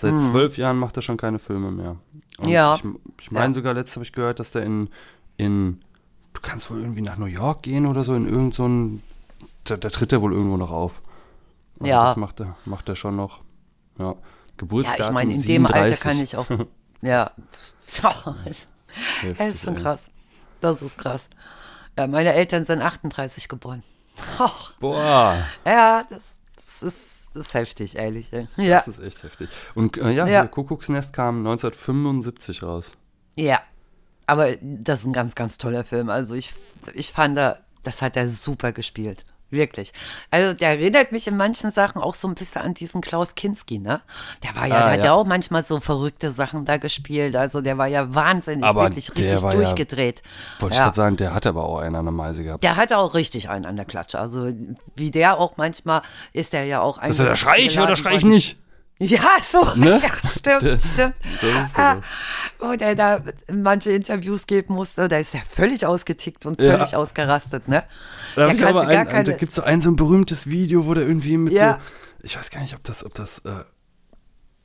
Seit 0.00 0.20
zwölf 0.20 0.56
Jahren 0.56 0.78
macht 0.78 0.96
er 0.96 1.02
schon 1.02 1.16
keine 1.16 1.38
Filme 1.38 1.70
mehr. 1.70 1.96
Und 2.38 2.46
Hm. 2.46 2.50
Ja. 2.50 2.74
Ich, 2.76 2.84
ich 3.20 3.30
meine 3.30 3.48
Ja. 3.48 3.54
sogar, 3.54 3.74
letztes 3.74 3.96
habe 3.96 4.04
ich 4.04 4.12
gehört, 4.12 4.38
dass 4.38 4.52
der 4.52 4.62
in, 4.62 4.88
in, 5.36 5.80
du 6.34 6.40
kannst 6.40 6.70
wohl 6.70 6.80
irgendwie 6.80 7.02
nach 7.02 7.16
New 7.16 7.26
York 7.26 7.62
gehen 7.62 7.86
oder 7.86 8.04
so, 8.04 8.14
in 8.14 8.26
irgendein, 8.26 8.52
so 8.52 8.68
ein, 8.68 9.02
da, 9.64 9.76
da 9.76 9.88
tritt 9.90 10.12
er 10.12 10.22
wohl 10.22 10.32
irgendwo 10.32 10.56
noch 10.56 10.70
auf. 10.70 11.02
Also 11.80 11.90
Ja. 11.90 12.04
Das 12.04 12.16
macht 12.16 12.40
er, 12.40 12.56
macht 12.64 12.88
er 12.88 12.96
schon 12.96 13.16
noch. 13.16 13.40
Ja. 13.98 14.04
Ja, 14.06 14.14
Geburtsdatum 14.56 15.04
ich 15.06 15.12
meine, 15.12 15.34
in 15.34 15.42
dem 15.42 15.66
Alter 15.66 15.94
37. 15.94 16.00
kann 16.02 16.20
ich 16.20 16.36
auch. 16.36 16.46
Ja. 17.02 17.30
Das 19.36 19.48
ist 19.48 19.62
schon 19.62 19.76
krass. 19.76 20.04
Das 20.60 20.82
ist 20.82 20.98
krass. 20.98 21.28
Ja, 21.96 22.06
meine 22.06 22.32
Eltern 22.32 22.64
sind 22.64 22.80
38 22.82 23.48
geboren. 23.48 23.82
Boah, 24.80 25.44
ja, 25.64 26.04
das, 26.10 26.32
das, 26.56 26.82
ist, 26.82 27.17
ist 27.38 27.54
heftig, 27.54 27.96
ehrlich. 27.96 28.30
Ja. 28.56 28.76
das 28.76 28.88
ist 28.88 28.98
echt 29.00 29.22
heftig. 29.22 29.48
Und 29.74 29.96
äh, 29.98 30.10
ja, 30.10 30.26
Ja. 30.26 30.46
Kuckucksnest 30.46 31.12
kam 31.12 31.38
1975 31.38 32.62
raus. 32.62 32.92
ja. 33.36 33.60
Aber 34.30 34.48
das 34.60 35.00
ist 35.00 35.06
ein 35.06 35.14
ganz, 35.14 35.34
ganz 35.34 35.56
toller 35.56 35.84
Film. 35.84 36.10
Also 36.10 36.34
ich, 36.34 36.52
ich 36.92 37.12
fand, 37.12 37.34
da- 37.38 37.60
das 37.82 38.02
hat 38.02 38.14
er 38.14 38.28
super 38.28 38.72
gespielt. 38.72 39.24
Wirklich. 39.50 39.92
Also 40.30 40.52
der 40.52 40.70
erinnert 40.70 41.10
mich 41.10 41.26
in 41.26 41.36
manchen 41.36 41.70
Sachen 41.70 42.02
auch 42.02 42.12
so 42.14 42.28
ein 42.28 42.34
bisschen 42.34 42.60
an 42.62 42.74
diesen 42.74 43.00
Klaus 43.00 43.34
Kinski, 43.34 43.78
ne? 43.78 44.02
Der 44.42 44.54
war 44.54 44.66
ja, 44.66 44.74
Ah, 44.76 44.78
der 44.84 44.90
hat 44.98 45.04
ja. 45.04 45.12
auch 45.14 45.24
manchmal 45.24 45.62
so 45.62 45.80
verrückte 45.80 46.30
Sachen 46.30 46.66
da 46.66 46.76
gespielt. 46.76 47.34
Also 47.34 47.62
der 47.62 47.78
war 47.78 47.86
ja 47.86 48.14
wahnsinnig, 48.14 48.62
Aber 48.64 48.82
wirklich 48.84 49.06
der 49.06 49.16
richtig 49.24 49.42
war 49.42 49.54
ja- 49.54 49.60
durchgedreht. 49.60 50.22
Wollte 50.60 50.74
ich 50.74 50.78
Ja. 50.78 50.84
gerade 50.84 50.96
sagen, 50.96 51.16
der 51.16 51.32
hat 51.34 51.46
aber 51.46 51.64
auch 51.66 51.78
einen 51.78 51.94
an 51.96 52.04
der 52.04 52.12
Meise 52.12 52.44
gehabt. 52.44 52.62
Der 52.62 52.76
hat 52.76 52.92
auch 52.92 53.14
richtig 53.14 53.48
einen 53.48 53.64
an 53.64 53.76
der 53.76 53.86
Klatsche. 53.86 54.18
Also 54.18 54.50
wie 54.94 55.10
der 55.10 55.38
auch 55.38 55.56
manchmal 55.56 56.02
ist 56.34 56.52
der 56.52 56.64
ja 56.66 56.80
auch 56.82 56.98
ein. 56.98 57.08
Das 57.08 57.18
ist 57.18 57.24
ja, 57.26 57.34
schrei 57.36 57.58
ich 57.60 57.78
oder 57.80 57.96
schrei 57.96 58.16
ich 58.16 58.24
nicht? 58.26 58.58
Ja, 59.00 59.36
so. 59.40 59.64
Ne? 59.76 60.00
Ja, 60.02 60.28
stimmt, 60.28 60.62
Das- 60.64 60.88
stimmt. 60.88 61.14
das 61.40 61.72
so. 61.74 61.80
Ah, 61.80 62.00
Wo 62.58 62.74
der 62.74 62.94
da 62.96 63.20
manche 63.52 63.92
Interviews 63.92 64.46
geben 64.46 64.74
musste, 64.74 65.08
da 65.08 65.18
ist 65.18 65.34
er 65.34 65.42
völlig 65.48 65.86
ausgetickt 65.86 66.46
und 66.46 66.60
Ja. 66.60 66.76
völlig 66.76 66.96
ausgarausgetigt, 66.96 67.68
ne? 67.68 67.84
Da, 68.34 68.48
ich 68.48 68.64
aber 68.66 68.88
ein, 68.88 69.06
keine- 69.06 69.24
da 69.24 69.32
gibt 69.32 69.50
es 69.50 69.56
so 69.56 69.62
ein 69.62 69.80
so 69.80 69.90
ein 69.90 69.96
berühmtes 69.96 70.48
Video, 70.50 70.86
wo 70.86 70.94
der 70.94 71.06
irgendwie 71.06 71.36
mit 71.36 71.52
Ja. 71.52 71.74
so, 72.20 72.26
ich 72.26 72.36
weiß 72.36 72.50
gar 72.50 72.60
nicht, 72.60 72.74
ob 72.74 72.82
das, 72.82 73.04
ob 73.04 73.14
das 73.14 73.38
äh, 73.44 73.50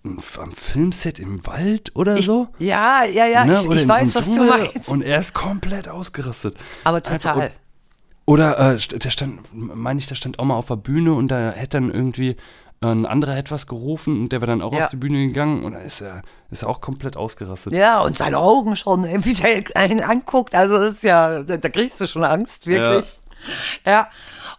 am 0.04 0.52
Filmset 0.52 1.20
im 1.20 1.46
Wald 1.46 1.92
oder 1.96 2.18
Ich, 2.18 2.26
so. 2.26 2.50
Ja, 2.60 3.04
ja, 3.06 3.26
ja, 3.26 3.46
ne? 3.46 3.62
ich, 3.62 3.68
oder 3.70 3.82
ich 3.82 3.88
weiß, 3.88 4.14
so 4.14 4.20
was 4.20 4.28
einem 4.28 4.36
du 4.38 4.44
Dschungel 4.52 4.68
meinst. 4.74 4.90
Und 4.90 5.02
er 5.04 5.20
ist 5.20 5.34
komplett 5.34 5.88
ausgerastet. 5.88 6.58
Aber 6.84 6.98
Einfach- 6.98 7.12
total. 7.34 7.48
und- 7.48 7.52
Oder 8.26 8.58
äh, 8.74 8.78
der 8.78 9.10
stand, 9.12 9.42
meine 9.54 10.00
ich, 10.00 10.08
der 10.08 10.16
stand 10.16 10.40
auch 10.40 10.46
mal 10.46 10.56
auf 10.56 10.68
der 10.68 10.76
Bühne 10.78 11.14
und 11.14 11.28
da 11.30 11.52
hätte 11.52 11.78
dann 11.78 11.92
irgendwie 11.92 12.36
ein 12.92 13.06
anderer 13.06 13.34
hätte 13.34 13.52
was 13.52 13.68
gerufen 13.68 14.22
und 14.22 14.30
der 14.32 14.42
wäre 14.42 14.52
dann 14.52 14.62
auch 14.62 14.74
Ja. 14.74 14.86
auf 14.86 14.92
die 14.92 14.98
Bühne 14.98 15.26
gegangen 15.28 15.64
und 15.64 15.74
da 15.74 15.80
ist 15.80 16.02
er, 16.02 16.22
ist 16.52 16.64
er 16.64 16.70
auch 16.70 16.82
komplett 16.82 17.18
ausgerastet. 17.18 17.74
Ja, 17.74 18.02
und 18.02 18.18
seine 18.18 18.38
Augen 18.40 18.76
schon, 18.76 19.04
wie 19.26 19.34
der 19.34 19.64
einen 19.76 20.02
anguckt. 20.02 20.54
Also 20.56 20.78
das 20.78 20.96
ist 20.96 21.04
ja, 21.04 21.44
da, 21.44 21.58
da 21.58 21.70
kriegst 21.70 22.00
du 22.02 22.08
schon 22.08 22.24
Angst, 22.24 22.68
wirklich. 22.68 23.20
Ja. 23.86 24.10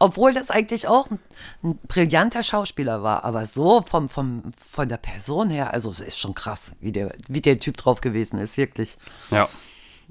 Obwohl 0.00 0.34
das 0.34 0.50
eigentlich 0.50 0.88
auch 0.88 1.10
ein, 1.10 1.18
ein 1.62 1.78
brillanter 1.88 2.42
Schauspieler 2.42 3.02
war, 3.02 3.24
aber 3.24 3.46
so 3.46 3.80
vom, 3.82 4.08
vom, 4.08 4.52
von 4.70 4.88
der 4.88 4.96
Person 4.96 5.50
her, 5.50 5.72
also 5.72 5.90
es 5.90 6.00
ist 6.00 6.18
schon 6.18 6.34
krass, 6.34 6.72
wie 6.80 6.92
der, 6.92 7.14
wie 7.28 7.40
der 7.40 7.58
Typ 7.60 7.76
drauf 7.76 8.00
gewesen 8.00 8.38
ist, 8.38 8.56
wirklich. 8.56 8.98
Ja, 9.30 9.48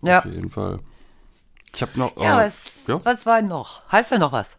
Ja. 0.02 0.20
auf 0.20 0.26
jeden 0.26 0.50
Fall. 0.50 0.80
Ich 1.76 1.82
habe 1.82 1.92
noch. 2.00 2.16
Ja, 2.18 2.40
äh, 2.42 2.46
was, 2.46 2.64
ja? 2.88 3.00
was 3.04 3.26
war 3.26 3.42
noch? 3.42 3.82
Heißt 3.92 4.12
da 4.12 4.18
noch 4.18 4.32
was? 4.32 4.58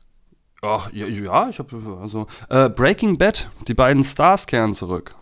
Ach, 0.65 0.93
ja, 0.93 1.07
ja 1.07 1.49
ich 1.49 1.59
habe 1.59 1.99
also 2.01 2.27
äh, 2.49 2.69
Breaking 2.69 3.19
Bad, 3.19 3.49
die 3.69 3.75
beiden 3.75 4.03
Stars 4.03 4.47
kehren 4.47 4.75
zurück. 4.75 5.15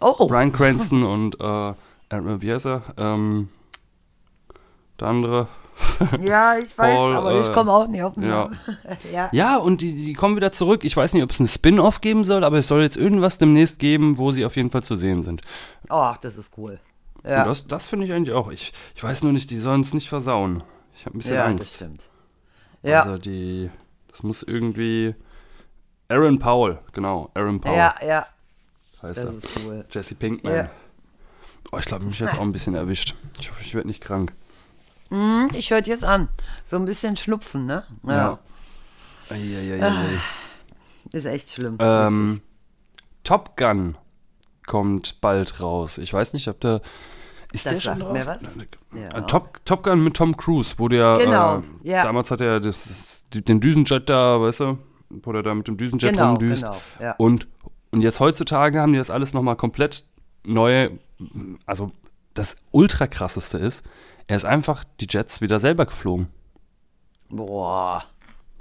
Oh, 0.00 0.26
Brian 0.26 0.52
Cranston 0.52 1.04
und 1.04 1.40
äh, 1.40 1.70
äh, 2.08 2.42
wie 2.42 2.52
heißt 2.52 2.66
er? 2.66 2.82
Ähm, 2.96 3.48
der 4.98 5.08
andere. 5.08 5.48
ja, 6.22 6.56
ich 6.56 6.76
weiß, 6.76 6.94
Paul, 6.94 7.16
aber 7.16 7.40
ich 7.40 7.48
äh, 7.48 7.52
komme 7.52 7.70
auch 7.70 7.86
nicht 7.86 8.02
auf 8.02 8.14
den 8.14 8.24
ja. 8.24 8.28
Namen. 8.28 8.58
ja. 9.12 9.28
Ja, 9.32 9.56
und 9.58 9.82
die, 9.82 9.94
die 9.94 10.14
kommen 10.14 10.34
wieder 10.34 10.50
zurück. 10.50 10.84
Ich 10.84 10.96
weiß 10.96 11.12
nicht, 11.12 11.22
ob 11.22 11.30
es 11.30 11.38
einen 11.38 11.48
Spin-off 11.48 12.00
geben 12.00 12.24
soll, 12.24 12.44
aber 12.44 12.58
es 12.58 12.68
soll 12.68 12.82
jetzt 12.82 12.96
irgendwas 12.96 13.38
demnächst 13.38 13.78
geben, 13.78 14.16
wo 14.16 14.32
sie 14.32 14.46
auf 14.46 14.56
jeden 14.56 14.70
Fall 14.70 14.84
zu 14.84 14.94
sehen 14.94 15.22
sind. 15.22 15.42
Oh, 15.90 16.14
das 16.20 16.36
ist 16.38 16.52
cool. 16.56 16.80
Ja, 17.28 17.42
Und 17.42 17.48
das, 17.48 17.66
das 17.66 17.88
finde 17.88 18.06
ich 18.06 18.12
eigentlich 18.12 18.34
auch. 18.34 18.50
Ich, 18.50 18.72
ich 18.94 19.02
weiß 19.02 19.22
nur 19.22 19.32
nicht, 19.32 19.50
die 19.50 19.58
sollen 19.58 19.82
es 19.82 19.92
nicht 19.92 20.08
versauen. 20.08 20.62
Ich 20.96 21.04
habe 21.04 21.16
ein 21.16 21.18
bisschen 21.18 21.34
ja 21.34 21.42
das 21.42 21.50
Angst. 21.50 21.74
stimmt. 21.74 22.08
Ja, 22.82 23.02
Also 23.02 23.18
die, 23.18 23.70
das 24.16 24.22
muss 24.22 24.42
irgendwie 24.42 25.14
Aaron 26.08 26.38
Paul, 26.38 26.78
genau, 26.92 27.30
Aaron 27.34 27.60
Paul 27.60 27.76
ja, 27.76 27.94
ja, 28.02 28.26
heißt 29.02 29.18
das 29.18 29.24
er. 29.24 29.32
ist 29.36 29.48
cool. 29.66 29.84
Jesse 29.90 30.14
Pinkman. 30.14 30.54
Ja. 30.54 30.70
Oh, 31.72 31.78
ich 31.78 31.84
glaube, 31.84 32.04
mich 32.06 32.18
jetzt 32.20 32.34
auch 32.36 32.40
ein 32.42 32.52
bisschen 32.52 32.74
erwischt. 32.74 33.14
Ich 33.40 33.50
hoffe, 33.50 33.60
ich 33.62 33.74
werde 33.74 33.88
nicht 33.88 34.00
krank. 34.00 34.32
Hm, 35.10 35.50
Ich 35.52 35.70
höre 35.70 35.84
jetzt 35.84 36.04
an. 36.04 36.28
So 36.64 36.76
ein 36.76 36.84
bisschen 36.84 37.16
Schnupfen, 37.16 37.66
ne? 37.66 37.84
Ja. 38.04 38.38
Eieieiei. 39.30 40.18
Ist 41.12 41.26
echt 41.26 41.50
schlimm. 41.50 41.76
Ähm, 41.80 42.40
Top 43.24 43.56
Gun 43.56 43.98
kommt 44.66 45.20
bald 45.20 45.60
raus. 45.60 45.98
Ich 45.98 46.12
weiß 46.12 46.32
nicht, 46.32 46.48
ob 46.48 46.60
da. 46.60 46.80
Ist 47.52 47.66
Das 47.66 47.74
der 47.74 47.80
schon 47.80 48.00
sagt 48.00 48.12
mir 48.12 48.18
raus? 48.18 48.28
was. 48.92 49.12
Ja. 49.12 49.20
Top, 49.22 49.64
Top 49.64 49.82
Gun 49.84 50.02
mit 50.02 50.14
Tom 50.16 50.36
Cruise, 50.36 50.74
wo 50.78 50.88
der, 50.88 51.18
Genau, 51.18 51.58
äh, 51.58 51.62
ja. 51.90 52.02
damals 52.02 52.30
hat 52.30 52.40
er 52.40 52.60
das, 52.60 53.15
den 53.42 53.60
Düsenjet 53.60 54.08
da, 54.08 54.40
weißt 54.40 54.60
du, 54.60 54.78
wo 55.10 55.32
der 55.32 55.42
da 55.42 55.54
mit 55.54 55.68
dem 55.68 55.76
Düsenjet 55.76 56.12
Genau, 56.14 56.30
rumdüst. 56.30 56.62
genau, 56.64 56.76
ja. 57.00 57.12
Und, 57.18 57.46
und 57.90 58.00
jetzt 58.02 58.20
heutzutage 58.20 58.80
haben 58.80 58.92
die 58.92 58.98
das 58.98 59.10
alles 59.10 59.32
nochmal 59.34 59.56
komplett 59.56 60.04
neu, 60.44 60.90
also 61.66 61.90
das 62.34 62.56
ultra 62.72 63.06
krasseste 63.06 63.58
ist, 63.58 63.84
er 64.26 64.36
ist 64.36 64.44
einfach 64.44 64.84
die 65.00 65.06
Jets 65.08 65.40
wieder 65.40 65.58
selber 65.60 65.86
geflogen. 65.86 66.28
Boah. 67.30 68.04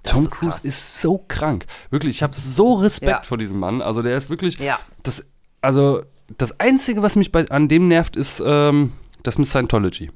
Tom 0.03 0.23
ist 0.25 0.31
Cruise 0.31 0.49
krass. 0.61 0.65
ist 0.65 1.01
so 1.01 1.23
krank. 1.27 1.65
Wirklich, 1.89 2.15
ich 2.17 2.23
habe 2.23 2.35
so 2.35 2.73
Respekt 2.75 3.09
Ja. 3.11 3.23
vor 3.23 3.37
diesem 3.37 3.59
Mann. 3.59 3.81
Also 3.81 4.01
der 4.03 4.15
ist 4.17 4.29
wirklich, 4.29 4.59
Ja. 4.59 4.79
das, 5.03 5.25
also 5.61 6.03
das 6.37 6.59
Einzige, 6.59 7.01
was 7.01 7.15
mich 7.15 7.31
bei, 7.31 7.49
an 7.49 7.67
dem 7.67 7.87
nervt, 7.87 8.15
ist 8.15 8.41
ähm, 8.45 8.91
das 9.23 9.37
mit 9.39 9.47
Scientology. 9.47 10.11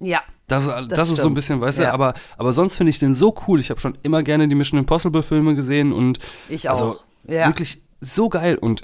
Ja. 0.00 0.20
Das, 0.48 0.66
das, 0.88 1.10
ist 1.10 1.20
so 1.20 1.26
ein 1.26 1.34
bisschen, 1.34 1.60
weißt 1.60 1.80
du, 1.80 1.82
Ja. 1.84 1.92
aber, 1.92 2.14
aber 2.38 2.52
sonst 2.52 2.76
finde 2.76 2.90
ich 2.90 2.98
den 3.00 3.14
so 3.14 3.34
cool. 3.46 3.58
Ich 3.58 3.70
habe 3.70 3.80
schon 3.80 3.98
immer 4.02 4.22
gerne 4.22 4.46
die 4.46 4.54
Mission 4.54 4.78
Impossible 4.78 5.22
Filme 5.24 5.54
gesehen 5.56 5.92
und 5.92 6.20
Ich 6.48 6.70
also 6.70 6.84
auch. 6.84 7.04
Ja. 7.28 7.48
wirklich 7.48 7.82
so 8.00 8.28
geil. 8.28 8.56
Und 8.56 8.82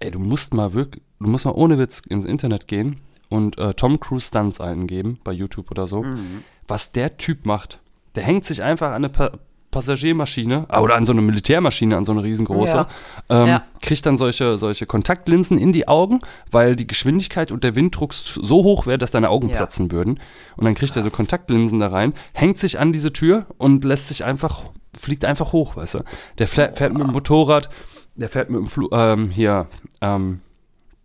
ey, 0.00 0.10
du 0.10 0.18
musst 0.18 0.54
mal 0.54 0.72
wirklich, 0.74 1.02
du 1.20 1.28
musst 1.28 1.44
mal 1.44 1.52
ohne 1.52 1.78
Witz 1.78 2.00
ins 2.00 2.26
Internet 2.26 2.66
gehen 2.66 3.00
und 3.28 3.58
äh, 3.58 3.74
Tom 3.74 4.00
Cruise 4.00 4.26
Stunts 4.26 4.60
eingeben 4.60 5.20
bei 5.22 5.32
YouTube 5.32 5.70
oder 5.70 5.86
so. 5.86 6.02
Mhm. 6.02 6.42
Was 6.66 6.90
der 6.90 7.16
Typ 7.16 7.46
macht, 7.46 7.80
der 8.16 8.24
hängt 8.24 8.44
sich 8.44 8.62
einfach 8.62 8.88
an 8.88 8.96
eine 9.04 9.08
pa 9.08 9.30
Passagiermaschine 9.70 10.66
ah, 10.68 10.80
oder 10.80 10.94
an 10.96 11.04
so 11.04 11.12
eine 11.12 11.20
Militärmaschine, 11.22 11.96
an 11.96 12.04
so 12.04 12.12
eine 12.12 12.22
riesengroße, 12.22 12.76
Ja. 12.76 12.88
ähm, 13.28 13.46
Ja. 13.48 13.62
kriegt 13.82 14.04
dann 14.06 14.16
solche, 14.16 14.56
solche 14.56 14.86
Kontaktlinsen 14.86 15.58
in 15.58 15.72
die 15.72 15.86
Augen, 15.88 16.20
weil 16.50 16.74
die 16.76 16.86
Geschwindigkeit 16.86 17.52
und 17.52 17.64
der 17.64 17.76
Winddruck 17.76 18.14
so 18.14 18.64
hoch 18.64 18.86
wäre, 18.86 18.98
dass 18.98 19.10
deine 19.10 19.28
Augen 19.30 19.48
Ja. 19.50 19.56
platzen 19.56 19.90
würden. 19.92 20.20
Und 20.56 20.64
dann 20.64 20.74
kriegt 20.74 20.96
er 20.96 21.02
so 21.02 21.10
Kontaktlinsen 21.10 21.78
da 21.80 21.88
rein, 21.88 22.14
hängt 22.32 22.58
sich 22.58 22.78
an 22.78 22.92
diese 22.92 23.12
Tür 23.12 23.46
und 23.58 23.84
lässt 23.84 24.08
sich 24.08 24.24
einfach, 24.24 24.62
fliegt 24.98 25.24
einfach 25.24 25.52
hoch, 25.52 25.76
weißt 25.76 25.94
du. 25.96 25.98
Der 26.38 26.48
fährt, 26.48 26.78
fährt 26.78 26.92
mit 26.92 27.02
dem 27.02 27.10
Motorrad, 27.12 27.68
der 28.14 28.28
fährt 28.28 28.50
mit 28.50 28.60
dem 28.60 28.66
Flu 28.66 28.88
ähm, 28.92 29.30
hier, 29.30 29.66
ähm, 30.00 30.40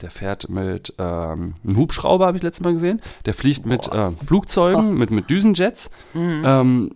der 0.01 0.09
fährt 0.09 0.49
mit 0.49 0.93
ähm, 0.97 1.53
einem 1.63 1.77
Hubschrauber, 1.77 2.25
habe 2.27 2.37
ich 2.37 2.43
letztes 2.43 2.63
Mal 2.63 2.73
gesehen. 2.73 3.01
Der 3.25 3.33
fliegt 3.33 3.65
mit 3.65 3.87
äh, 3.89 4.11
Flugzeugen, 4.25 4.93
mit, 4.97 5.11
mit 5.11 5.29
Düsenjets. 5.29 5.91
Ähm, 6.15 6.95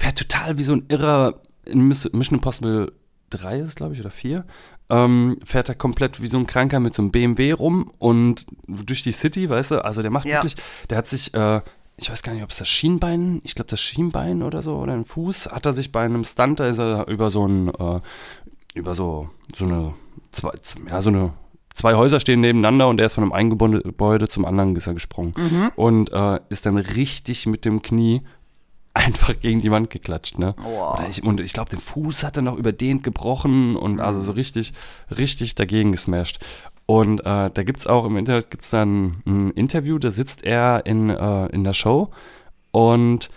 fährt 0.00 0.18
total 0.18 0.56
wie 0.58 0.64
so 0.64 0.72
ein 0.72 0.84
irrer 0.88 1.34
in 1.66 1.86
Miss- 1.86 2.10
Mission 2.12 2.38
Impossible 2.38 2.92
3 3.30 3.58
ist, 3.60 3.76
glaube 3.76 3.94
ich, 3.94 4.00
oder 4.00 4.10
4. 4.10 4.44
Ähm, 4.88 5.38
fährt 5.44 5.68
er 5.68 5.74
komplett 5.76 6.20
wie 6.20 6.26
so 6.26 6.38
ein 6.38 6.46
Kranker 6.46 6.80
mit 6.80 6.94
so 6.94 7.02
einem 7.02 7.12
BMW 7.12 7.52
rum 7.52 7.92
und 7.98 8.46
durch 8.66 9.02
die 9.02 9.12
City, 9.12 9.48
weißt 9.48 9.72
du? 9.72 9.84
Also 9.84 10.02
der 10.02 10.10
macht 10.10 10.26
Ja. 10.26 10.36
wirklich, 10.38 10.56
der 10.88 10.98
hat 10.98 11.06
sich, 11.06 11.32
äh, 11.34 11.60
ich 11.96 12.10
weiß 12.10 12.22
gar 12.22 12.32
nicht, 12.32 12.42
ob 12.42 12.50
es 12.50 12.56
das 12.58 12.68
Schienbein, 12.68 13.40
ich 13.44 13.54
glaube 13.54 13.68
das 13.70 13.80
Schienbein 13.80 14.42
oder 14.42 14.62
so, 14.62 14.76
oder 14.78 14.94
ein 14.94 15.04
Fuß, 15.04 15.50
hat 15.52 15.66
er 15.66 15.72
sich 15.74 15.92
bei 15.92 16.00
einem 16.02 16.24
Stunt, 16.24 16.58
da 16.58 16.66
ist 16.66 16.78
er 16.78 17.06
über 17.06 17.30
so 17.30 17.46
ein, 17.46 17.68
äh, 17.68 18.00
über 18.74 18.94
so, 18.94 19.28
so 19.54 19.66
eine, 19.66 19.94
zwei, 20.32 20.50
ja, 20.88 21.00
so 21.02 21.10
eine, 21.10 21.34
zwei 21.72 21.94
Häuser 21.94 22.18
stehen 22.18 22.40
nebeneinander 22.40 22.88
und 22.88 22.98
er 22.98 23.06
ist 23.06 23.14
von 23.14 23.22
einem 23.24 23.32
einen 23.32 23.50
Gebäude, 23.50 24.26
zum 24.28 24.44
anderen 24.44 24.74
er 24.74 24.94
gesprungen. 24.94 25.34
Und 25.76 26.10
äh, 26.12 26.40
ist 26.48 26.66
dann 26.66 26.78
richtig 26.78 27.46
mit 27.46 27.64
dem 27.64 27.80
Knie 27.82 28.22
einfach 28.94 29.38
gegen 29.38 29.60
die 29.60 29.70
Wand 29.70 29.90
geklatscht, 29.90 30.38
ne? 30.38 30.54
Oder 30.64 31.06
ich, 31.08 31.22
und 31.22 31.40
ich 31.40 31.52
glaube, 31.52 31.70
den 31.70 31.78
Fuß 31.78 32.24
hat 32.24 32.36
er 32.36 32.42
noch 32.42 32.56
überdehnt 32.56 33.02
gebrochen 33.02 33.76
und 33.76 34.00
also 34.00 34.20
so 34.20 34.32
richtig, 34.32 34.72
richtig 35.16 35.54
dagegen 35.54 35.92
gesmashed. 35.92 36.40
Und 36.86 37.20
äh, 37.20 37.50
da 37.54 37.62
gibt's 37.62 37.86
auch 37.86 38.04
im 38.04 38.16
Internet 38.16 38.50
gibt's 38.50 38.70
dann 38.70 39.22
ein 39.26 39.50
Interview, 39.52 39.98
da 39.98 40.10
sitzt 40.10 40.44
er 40.44 40.86
in, 40.86 41.08
äh, 41.08 41.46
in 41.46 41.62
der 41.62 41.72
Show 41.72 42.10
und 42.72 43.30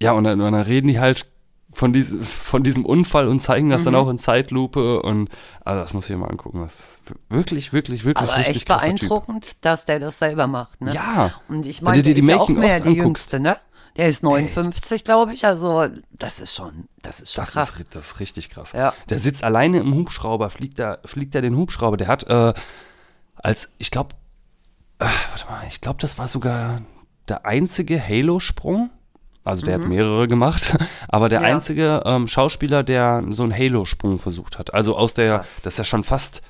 ja, 0.00 0.12
und 0.12 0.24
dann, 0.24 0.40
und 0.40 0.52
dann 0.52 0.62
reden 0.62 0.88
die 0.88 1.00
halt 1.00 1.26
von, 1.72 1.92
dies, 1.92 2.14
von 2.22 2.62
diesem 2.62 2.84
Unfall 2.86 3.28
und 3.28 3.40
zeigen 3.40 3.70
das 3.70 3.84
dann 3.84 3.94
Mhm. 3.94 4.00
auch 4.00 4.08
in 4.08 4.18
Zeitlupe 4.18 5.02
und 5.02 5.28
also 5.64 5.80
das 5.80 5.94
muss 5.94 6.08
ich 6.08 6.14
mir 6.14 6.22
mal 6.22 6.30
angucken. 6.30 6.60
Das 6.62 6.78
ist 6.80 7.00
wirklich, 7.28 7.72
wirklich, 7.72 8.04
wirklich 8.04 8.28
Aber 8.30 8.38
richtig 8.38 8.56
echt 8.56 8.68
beeindruckend, 8.68 9.64
dass 9.64 9.84
der 9.84 9.98
das 9.98 10.18
selber 10.18 10.46
macht, 10.46 10.80
ne? 10.80 10.92
Typ. 10.92 11.00
Ja. 11.00 11.34
Und 11.48 11.66
ich 11.66 11.82
meine, 11.82 11.98
dir 12.02 12.14
der 12.14 12.14
die 12.14 12.20
ist 12.20 12.28
ja 12.28 12.36
auch 12.38 12.48
mehr 12.48 12.80
die 12.80 12.88
anguckst. 12.88 12.96
Jüngste, 13.32 13.40
ne? 13.40 13.56
Der 13.96 14.08
ist 14.08 14.22
59, 14.22 15.04
glaube 15.04 15.32
ich. 15.34 15.44
Also, 15.46 15.86
das 16.10 16.38
ist 16.40 16.54
schon, 16.54 16.88
das 17.02 17.20
ist 17.20 17.32
schon 17.32 17.42
Das 17.44 17.52
krass. 17.52 17.70
ist, 17.78 17.94
das 17.94 18.06
ist 18.08 18.20
richtig 18.20 18.50
krass. 18.50 18.72
Ja. 18.72 18.92
Der 19.08 19.18
sitzt 19.18 19.42
alleine 19.44 19.78
im 19.78 19.94
Hubschrauber, 19.94 20.50
fliegt 20.50 20.78
da, 20.78 20.98
fliegt 21.04 21.34
da 21.34 21.40
den 21.40 21.56
Hubschrauber. 21.56 21.96
Der 21.96 22.08
hat 22.08 22.24
äh, 22.28 22.52
als, 23.36 23.70
ich 23.78 23.90
glaube, 23.90 24.10
äh, 24.98 25.04
warte 25.30 25.46
mal, 25.50 25.64
ich 25.68 25.80
glaube, 25.80 25.98
das 26.00 26.18
war 26.18 26.28
sogar 26.28 26.82
der 27.28 27.46
einzige 27.46 28.00
Halo-Sprung. 28.02 28.90
Also 29.44 29.64
der 29.64 29.74
hat 29.76 29.86
mehrere 29.86 30.26
gemacht, 30.26 30.76
aber 31.08 31.28
der 31.28 31.38
Mhm. 31.40 31.46
Ja. 31.46 31.54
einzige 31.54 32.02
ähm, 32.04 32.26
Schauspieler, 32.26 32.82
der 32.82 33.22
so 33.30 33.44
einen 33.44 33.52
Halo-Sprung 33.56 34.18
versucht 34.18 34.58
hat. 34.58 34.74
Also 34.74 34.96
aus 34.96 35.14
der, 35.14 35.38
Krass. 35.38 35.48
das 35.62 35.74
ist 35.74 35.78
ja 35.78 35.84
schon 35.84 36.02
fast, 36.02 36.42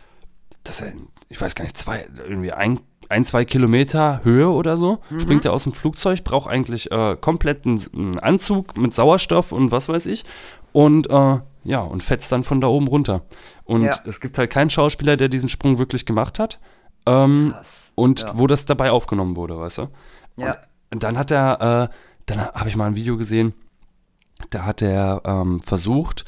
das 0.64 0.80
ist 0.80 0.86
ja, 0.88 0.92
ich 1.28 1.38
weiß 1.40 1.54
gar 1.54 1.64
nicht, 1.64 1.76
zwei, 1.76 2.08
irgendwie 2.26 2.52
ein, 2.52 2.80
ein 3.08 3.24
zwei 3.24 3.44
Kilometer 3.44 4.20
Höhe 4.24 4.48
oder 4.50 4.76
so, 4.76 4.98
Mhm. 5.10 5.20
springt 5.20 5.44
er 5.44 5.52
aus 5.52 5.62
dem 5.64 5.72
Flugzeug, 5.72 6.24
braucht 6.24 6.50
eigentlich 6.50 6.90
äh, 6.90 7.16
komplett 7.20 7.64
einen, 7.66 8.18
Anzug 8.18 8.76
mit 8.76 8.94
Sauerstoff 8.94 9.52
und 9.52 9.70
was 9.70 9.88
weiß 9.88 10.06
ich. 10.06 10.24
Und 10.72 11.08
äh, 11.10 11.38
ja, 11.64 11.80
und 11.80 12.02
fetzt 12.02 12.30
dann 12.32 12.44
von 12.44 12.60
da 12.60 12.68
oben 12.68 12.86
runter. 12.86 13.22
Und 13.64 13.82
Ja. 13.84 13.98
es 14.06 14.20
gibt 14.20 14.38
halt 14.38 14.50
keinen 14.50 14.70
Schauspieler, 14.70 15.16
der 15.16 15.28
diesen 15.28 15.48
Sprung 15.48 15.78
wirklich 15.78 16.06
gemacht 16.06 16.38
hat. 16.38 16.60
Ähm, 17.06 17.54
und 17.94 18.20
Ja. 18.22 18.32
wo 18.38 18.46
das 18.46 18.64
dabei 18.66 18.90
aufgenommen 18.90 19.36
wurde, 19.36 19.58
weißt 19.58 19.78
du? 19.78 19.88
Ja. 20.36 20.56
Und 20.92 21.02
dann 21.02 21.16
hat 21.16 21.30
er, 21.30 21.90
äh, 21.90 21.94
dann 22.26 22.40
habe 22.48 22.68
ich 22.68 22.76
mal 22.76 22.86
ein 22.86 22.96
Video 22.96 23.16
gesehen, 23.16 23.54
da 24.50 24.64
hat 24.64 24.82
er 24.82 25.22
ähm, 25.24 25.60
versucht, 25.62 26.24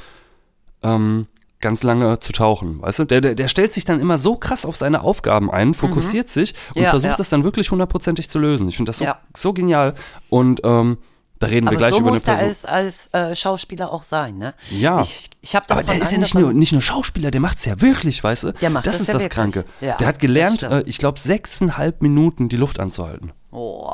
ähm, 0.82 1.26
ganz 1.60 1.82
lange 1.82 2.18
zu 2.20 2.32
tauchen, 2.32 2.80
weißt 2.82 3.00
du? 3.00 3.04
Der, 3.04 3.20
der, 3.20 3.34
der 3.34 3.48
stellt 3.48 3.72
sich 3.72 3.84
dann 3.84 4.00
immer 4.00 4.16
so 4.18 4.36
krass 4.36 4.64
auf 4.64 4.76
seine 4.76 5.00
Aufgaben 5.02 5.50
ein, 5.50 5.74
fokussiert 5.74 6.28
sich 6.30 6.54
und 6.70 6.76
Mhm. 6.76 6.82
Ja, 6.84 6.90
versucht 6.90 7.10
ja. 7.10 7.16
das 7.16 7.28
dann 7.28 7.44
wirklich 7.44 7.70
hundertprozentig 7.70 8.28
zu 8.30 8.38
lösen. 8.38 8.68
Ich 8.68 8.76
finde 8.76 8.90
das 8.90 8.98
so, 8.98 9.04
Ja. 9.04 9.18
so 9.36 9.52
genial. 9.52 9.94
Und 10.28 10.60
ähm, 10.64 10.98
da 11.40 11.46
reden 11.46 11.66
wir 11.66 11.70
Aber 11.70 11.76
gleich 11.78 11.90
so 11.90 11.98
über 11.98 12.08
eine 12.08 12.16
muss 12.16 12.22
der 12.24 12.32
Person. 12.34 12.48
als, 12.70 13.10
als 13.12 13.30
äh, 13.32 13.34
Schauspieler 13.36 13.92
auch 13.92 14.02
sein, 14.02 14.38
ne? 14.38 14.54
Ja. 14.70 15.00
Ich, 15.02 15.30
ich 15.40 15.54
habe 15.54 15.66
das 15.68 15.78
aber 15.78 15.86
der 15.92 16.02
ist 16.02 16.10
ja 16.12 16.18
nicht 16.18 16.34
nur, 16.34 16.52
nicht 16.52 16.72
nur 16.72 16.80
Schauspieler, 16.80 17.30
der 17.30 17.40
macht's 17.40 17.64
ja 17.64 17.80
wirklich, 17.80 18.22
weißt 18.24 18.44
du? 18.44 18.52
Der 18.54 18.70
macht 18.70 18.86
das 18.86 18.94
das 18.96 19.02
ist 19.02 19.06
ja 19.08 19.14
das 19.14 19.22
wirklich. 19.24 19.36
Kranke. 19.36 19.64
Ja, 19.80 19.96
der 19.96 20.06
hat 20.08 20.18
gelernt, 20.18 20.62
äh, 20.64 20.82
ich 20.86 20.98
glaube, 20.98 21.18
sechseinhalb 21.20 22.02
Minuten 22.02 22.48
die 22.48 22.56
Luft 22.56 22.80
anzuhalten. 22.80 23.32
Oh, 23.52 23.88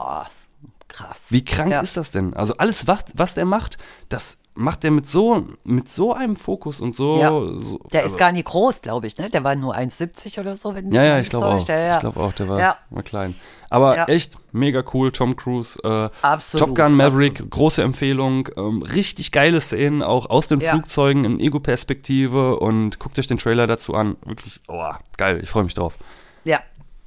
krass. 0.94 1.26
Wie 1.30 1.44
krank 1.44 1.72
Ja. 1.72 1.80
ist 1.80 1.96
das 1.96 2.10
denn? 2.10 2.34
Also 2.34 2.56
alles, 2.56 2.86
was, 2.86 3.04
was 3.14 3.34
der 3.34 3.44
macht, 3.44 3.78
das 4.08 4.38
macht 4.54 4.84
er 4.84 4.92
mit 4.92 5.06
so, 5.06 5.46
mit 5.64 5.88
so 5.88 6.12
einem 6.14 6.36
Fokus 6.36 6.80
und 6.80 6.94
so. 6.94 7.18
Ja. 7.18 7.30
so 7.58 7.78
Der 7.92 8.02
also, 8.02 8.14
ist 8.14 8.18
gar 8.18 8.30
nicht 8.30 8.44
groß, 8.44 8.82
glaube 8.82 9.06
ich, 9.08 9.18
ne? 9.18 9.28
Der 9.28 9.42
war 9.42 9.56
nur 9.56 9.76
1,70 9.76 10.38
oder 10.38 10.54
so, 10.54 10.74
wenn 10.74 10.86
mich 10.86 10.94
Ja, 10.94 11.02
ja, 11.02 11.18
ich 11.18 11.28
glaube 11.28 11.46
auch. 11.46 11.68
Ja. 11.68 11.94
Ich 11.94 12.00
glaube 12.00 12.20
auch, 12.20 12.32
der 12.32 12.48
war, 12.48 12.78
war 12.90 13.02
klein. 13.02 13.34
Aber 13.70 14.08
echt 14.08 14.38
mega 14.52 14.84
cool, 14.92 15.10
Tom 15.10 15.34
Cruise. 15.34 15.80
Äh, 15.82 16.08
Absolut, 16.22 16.68
Top 16.68 16.76
Gun 16.76 16.94
Maverick, 16.96 17.50
große 17.50 17.82
Empfehlung. 17.82 18.48
Ähm, 18.56 18.82
richtig 18.82 19.32
geile 19.32 19.60
Szenen, 19.60 20.02
auch 20.02 20.30
aus 20.30 20.46
den. 20.46 20.60
Flugzeugen 20.60 21.24
in 21.24 21.40
Ego-Perspektive 21.40 22.60
und 22.60 23.00
guckt 23.00 23.18
euch 23.18 23.26
den 23.26 23.38
Trailer 23.38 23.66
dazu 23.66 23.94
an. 23.94 24.16
Wirklich, 24.24 24.60
oh, 24.68 24.84
geil, 25.16 25.40
ich 25.42 25.50
freue 25.50 25.64
mich 25.64 25.74
drauf. 25.74 25.96
Ja, 26.44 26.60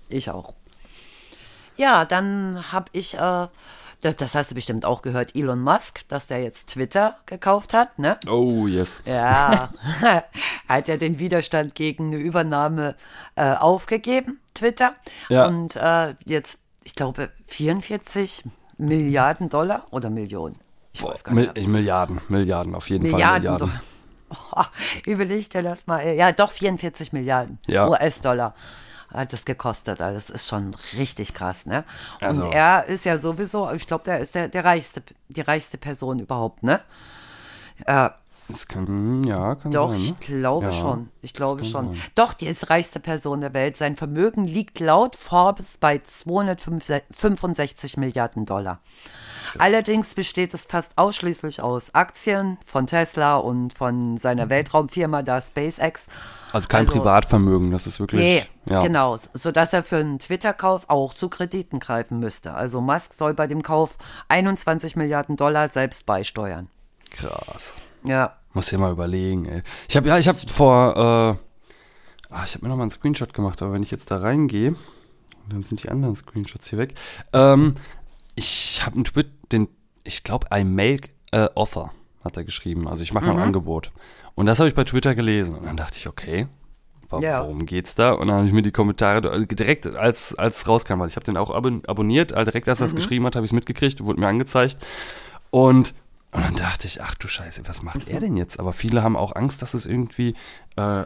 ich 0.10 0.30
auch. 0.30 0.54
Ja, 1.77 2.05
dann 2.05 2.63
habe 2.71 2.87
ich, 2.91 3.13
äh, 3.15 3.47
das, 4.01 4.15
das 4.15 4.35
hast 4.35 4.51
du 4.51 4.55
bestimmt 4.55 4.85
auch 4.85 5.01
gehört, 5.01 5.35
Elon 5.35 5.61
Musk, 5.61 6.07
dass 6.09 6.27
der 6.27 6.41
jetzt 6.43 6.69
Twitter 6.69 7.17
gekauft 7.25 7.73
hat, 7.73 7.97
ne? 7.99 8.17
Oh, 8.29 8.67
yes. 8.67 9.01
Ja, 9.05 9.69
hat 10.67 10.89
er 10.89 10.97
den 10.97 11.19
Widerstand 11.19 11.75
gegen 11.75 12.07
eine 12.07 12.17
Übernahme 12.17 12.95
äh, 13.35 13.53
aufgegeben, 13.53 14.39
Twitter. 14.53 14.95
Ja. 15.29 15.47
Und 15.47 15.75
äh, 15.75 16.15
jetzt, 16.25 16.59
ich 16.83 16.95
glaube, 16.95 17.29
44 17.47 18.43
Milliarden 18.77 19.49
Dollar 19.49 19.87
oder 19.91 20.09
Millionen. 20.09 20.59
Ich 20.93 21.03
weiß 21.03 21.23
gar 21.23 21.33
Mil 21.33 21.45
nicht. 21.47 21.57
ich, 21.57 21.67
Milliarden, 21.67 22.19
Milliarden, 22.29 22.75
auf 22.75 22.89
jeden 22.89 23.03
Milliarden. 23.03 23.43
Fall 23.59 23.67
Milliarden. 23.67 23.81
Oh, 24.55 24.63
überleg 25.05 25.49
dir 25.49 25.63
das 25.63 25.87
mal. 25.87 26.05
Ja, 26.13 26.31
doch 26.31 26.51
44 26.51 27.13
Milliarden 27.13 27.59
Ja. 27.67 27.87
US-Dollar 27.87 28.53
hat 29.13 29.33
es 29.33 29.45
gekostet. 29.45 30.01
Also 30.01 30.15
das 30.15 30.29
ist 30.29 30.47
schon 30.47 30.75
richtig 30.97 31.33
krass, 31.33 31.65
ne? 31.65 31.83
Und 32.21 32.27
Also- 32.27 32.49
er 32.51 32.85
ist 32.85 33.05
ja 33.05 33.17
sowieso, 33.17 33.71
ich 33.71 33.87
glaube, 33.87 34.03
der 34.03 34.19
ist 34.19 34.35
der, 34.35 34.47
der 34.49 34.65
reichste, 34.65 35.01
die 35.29 35.41
reichste 35.41 35.77
Person 35.77 36.19
überhaupt, 36.19 36.63
ne? 36.63 36.81
Äh, 37.85 38.09
Es 38.49 38.67
kann, 38.67 39.23
ja, 39.25 39.55
kann 39.55 39.71
Doch, 39.71 39.89
sein. 39.89 39.99
Ne? 39.99 40.05
ich 40.05 40.19
glaube 40.21 40.65
Ja, 40.67 40.71
schon. 40.71 41.10
Ich 41.21 41.33
glaube 41.33 41.63
schon. 41.65 41.89
sein. 41.89 42.01
Doch, 42.15 42.33
die 42.33 42.47
ist 42.47 42.69
reichste 42.69 42.99
Person 43.01 43.41
der 43.41 43.53
Welt. 43.53 43.75
Sein 43.75 43.97
Vermögen 43.97 44.45
liegt 44.47 44.79
laut 44.79 45.17
Forbes 45.17 45.77
bei 45.77 45.99
265 45.99 47.97
Milliarden 47.97 48.45
Dollar. 48.45 48.79
Allerdings 49.60 50.13
besteht 50.15 50.53
es 50.53 50.65
fast 50.65 50.97
ausschließlich 50.97 51.62
aus 51.62 51.93
Aktien 51.93 52.57
von 52.65 52.88
Tesla 52.88 53.38
und 53.38 53.73
von 53.73 54.17
seiner 54.17 54.49
Weltraumfirma 54.49 55.21
da 55.23 55.41
SpaceX. 55.41 56.07
Also 56.51 56.67
kein 56.67 56.81
Also- 56.88 56.93
Privatvermögen, 56.93 57.71
das 57.71 57.88
ist 57.88 57.99
wirklich. 57.99 58.21
Nee, 58.21 58.45
ja. 58.65 58.81
genau, 58.81 59.17
sodass 59.33 59.73
er 59.73 59.83
für 59.83 59.97
einen 59.97 60.19
Twitter-Kauf 60.19 60.83
auch 60.89 61.13
zu 61.13 61.29
Krediten 61.29 61.79
greifen 61.79 62.19
müsste. 62.19 62.53
Also 62.53 62.81
Musk 62.81 63.13
soll 63.13 63.33
bei 63.33 63.47
dem 63.47 63.62
Kauf 63.63 63.97
21 64.29 64.95
Milliarden 64.95 65.36
Dollar 65.36 65.67
selbst 65.67 66.05
beisteuern. 66.05 66.69
Krass. 67.10 67.73
Ja. 68.07 68.37
Muss 68.53 68.67
dir 68.69 68.77
mal 68.79 68.91
überlegen, 68.91 69.45
ey. 69.45 69.61
Ich 69.87 69.95
habe 69.97 70.07
ja, 70.07 70.17
ich 70.17 70.27
habe 70.27 70.37
vor, 70.49 70.95
äh, 70.95 72.33
ah, 72.33 72.43
ich 72.45 72.55
habe 72.55 72.63
mir 72.65 72.69
noch 72.69 72.75
mal 72.77 72.83
einen 72.83 72.91
Screenshot 72.91 73.33
gemacht, 73.33 73.61
aber 73.61 73.73
wenn 73.73 73.83
ich 73.83 73.91
jetzt 73.91 74.09
da 74.11 74.17
reingehe, 74.17 74.75
dann 75.49 75.63
sind 75.63 75.83
die 75.83 75.89
anderen 75.89 76.15
Screenshots 76.15 76.69
hier 76.69 76.79
weg. 76.79 76.93
Ähm, 77.33 77.75
ich 78.35 78.81
habe 78.85 78.95
einen 78.95 79.03
Tweet, 79.05 79.27
den, 79.51 79.67
ich 80.03 80.23
glaube, 80.23 80.47
I 80.53 80.63
make 80.63 81.09
a 81.31 81.49
offer, 81.55 81.91
hat 82.23 82.37
er 82.37 82.43
geschrieben. 82.43 82.87
Also 82.87 83.03
ich 83.03 83.13
mache 83.13 83.29
ein 83.29 83.39
Angebot. 83.39 83.91
Und 84.35 84.45
das 84.45 84.59
habe 84.59 84.67
ich 84.69 84.75
bei 84.75 84.83
Twitter 84.83 85.15
gelesen. 85.15 85.55
Und 85.55 85.65
dann 85.65 85.77
dachte 85.77 85.97
ich, 85.97 86.07
okay, 86.07 86.47
wa- 87.09 87.19
Ja. 87.19 87.41
worum 87.43 87.65
geht's 87.65 87.95
da? 87.95 88.11
Und 88.11 88.27
dann 88.27 88.37
habe 88.37 88.47
ich 88.47 88.53
mir 88.53 88.61
die 88.61 88.71
Kommentare 88.71 89.45
direkt, 89.47 89.87
als 89.87 90.35
es 90.37 90.67
rauskam, 90.67 90.99
weil 90.99 91.07
ich 91.07 91.15
habe 91.15 91.25
den 91.25 91.37
auch 91.37 91.49
abon 91.51 91.81
abonniert, 91.87 92.31
direkt 92.31 92.67
als 92.69 92.81
er 92.81 92.87
es 92.87 92.95
geschrieben 92.95 93.25
hat, 93.25 93.35
habe 93.35 93.45
ich 93.45 93.51
es 93.51 93.55
mitgekriegt, 93.55 94.03
wurde 94.05 94.19
mir 94.19 94.27
angezeigt. 94.27 94.77
Und, 95.49 95.93
und 96.31 96.43
dann 96.43 96.55
dachte 96.55 96.87
ich, 96.87 97.01
ach 97.01 97.15
du 97.15 97.27
Scheiße, 97.27 97.67
was 97.67 97.81
macht 97.81 98.07
er 98.07 98.19
denn 98.19 98.35
jetzt? 98.35 98.59
Aber 98.59 98.73
viele 98.73 99.01
haben 99.03 99.15
auch 99.15 99.35
Angst, 99.35 99.61
dass 99.61 99.73
es 99.73 99.85
irgendwie 99.85 100.35
äh, 100.75 101.05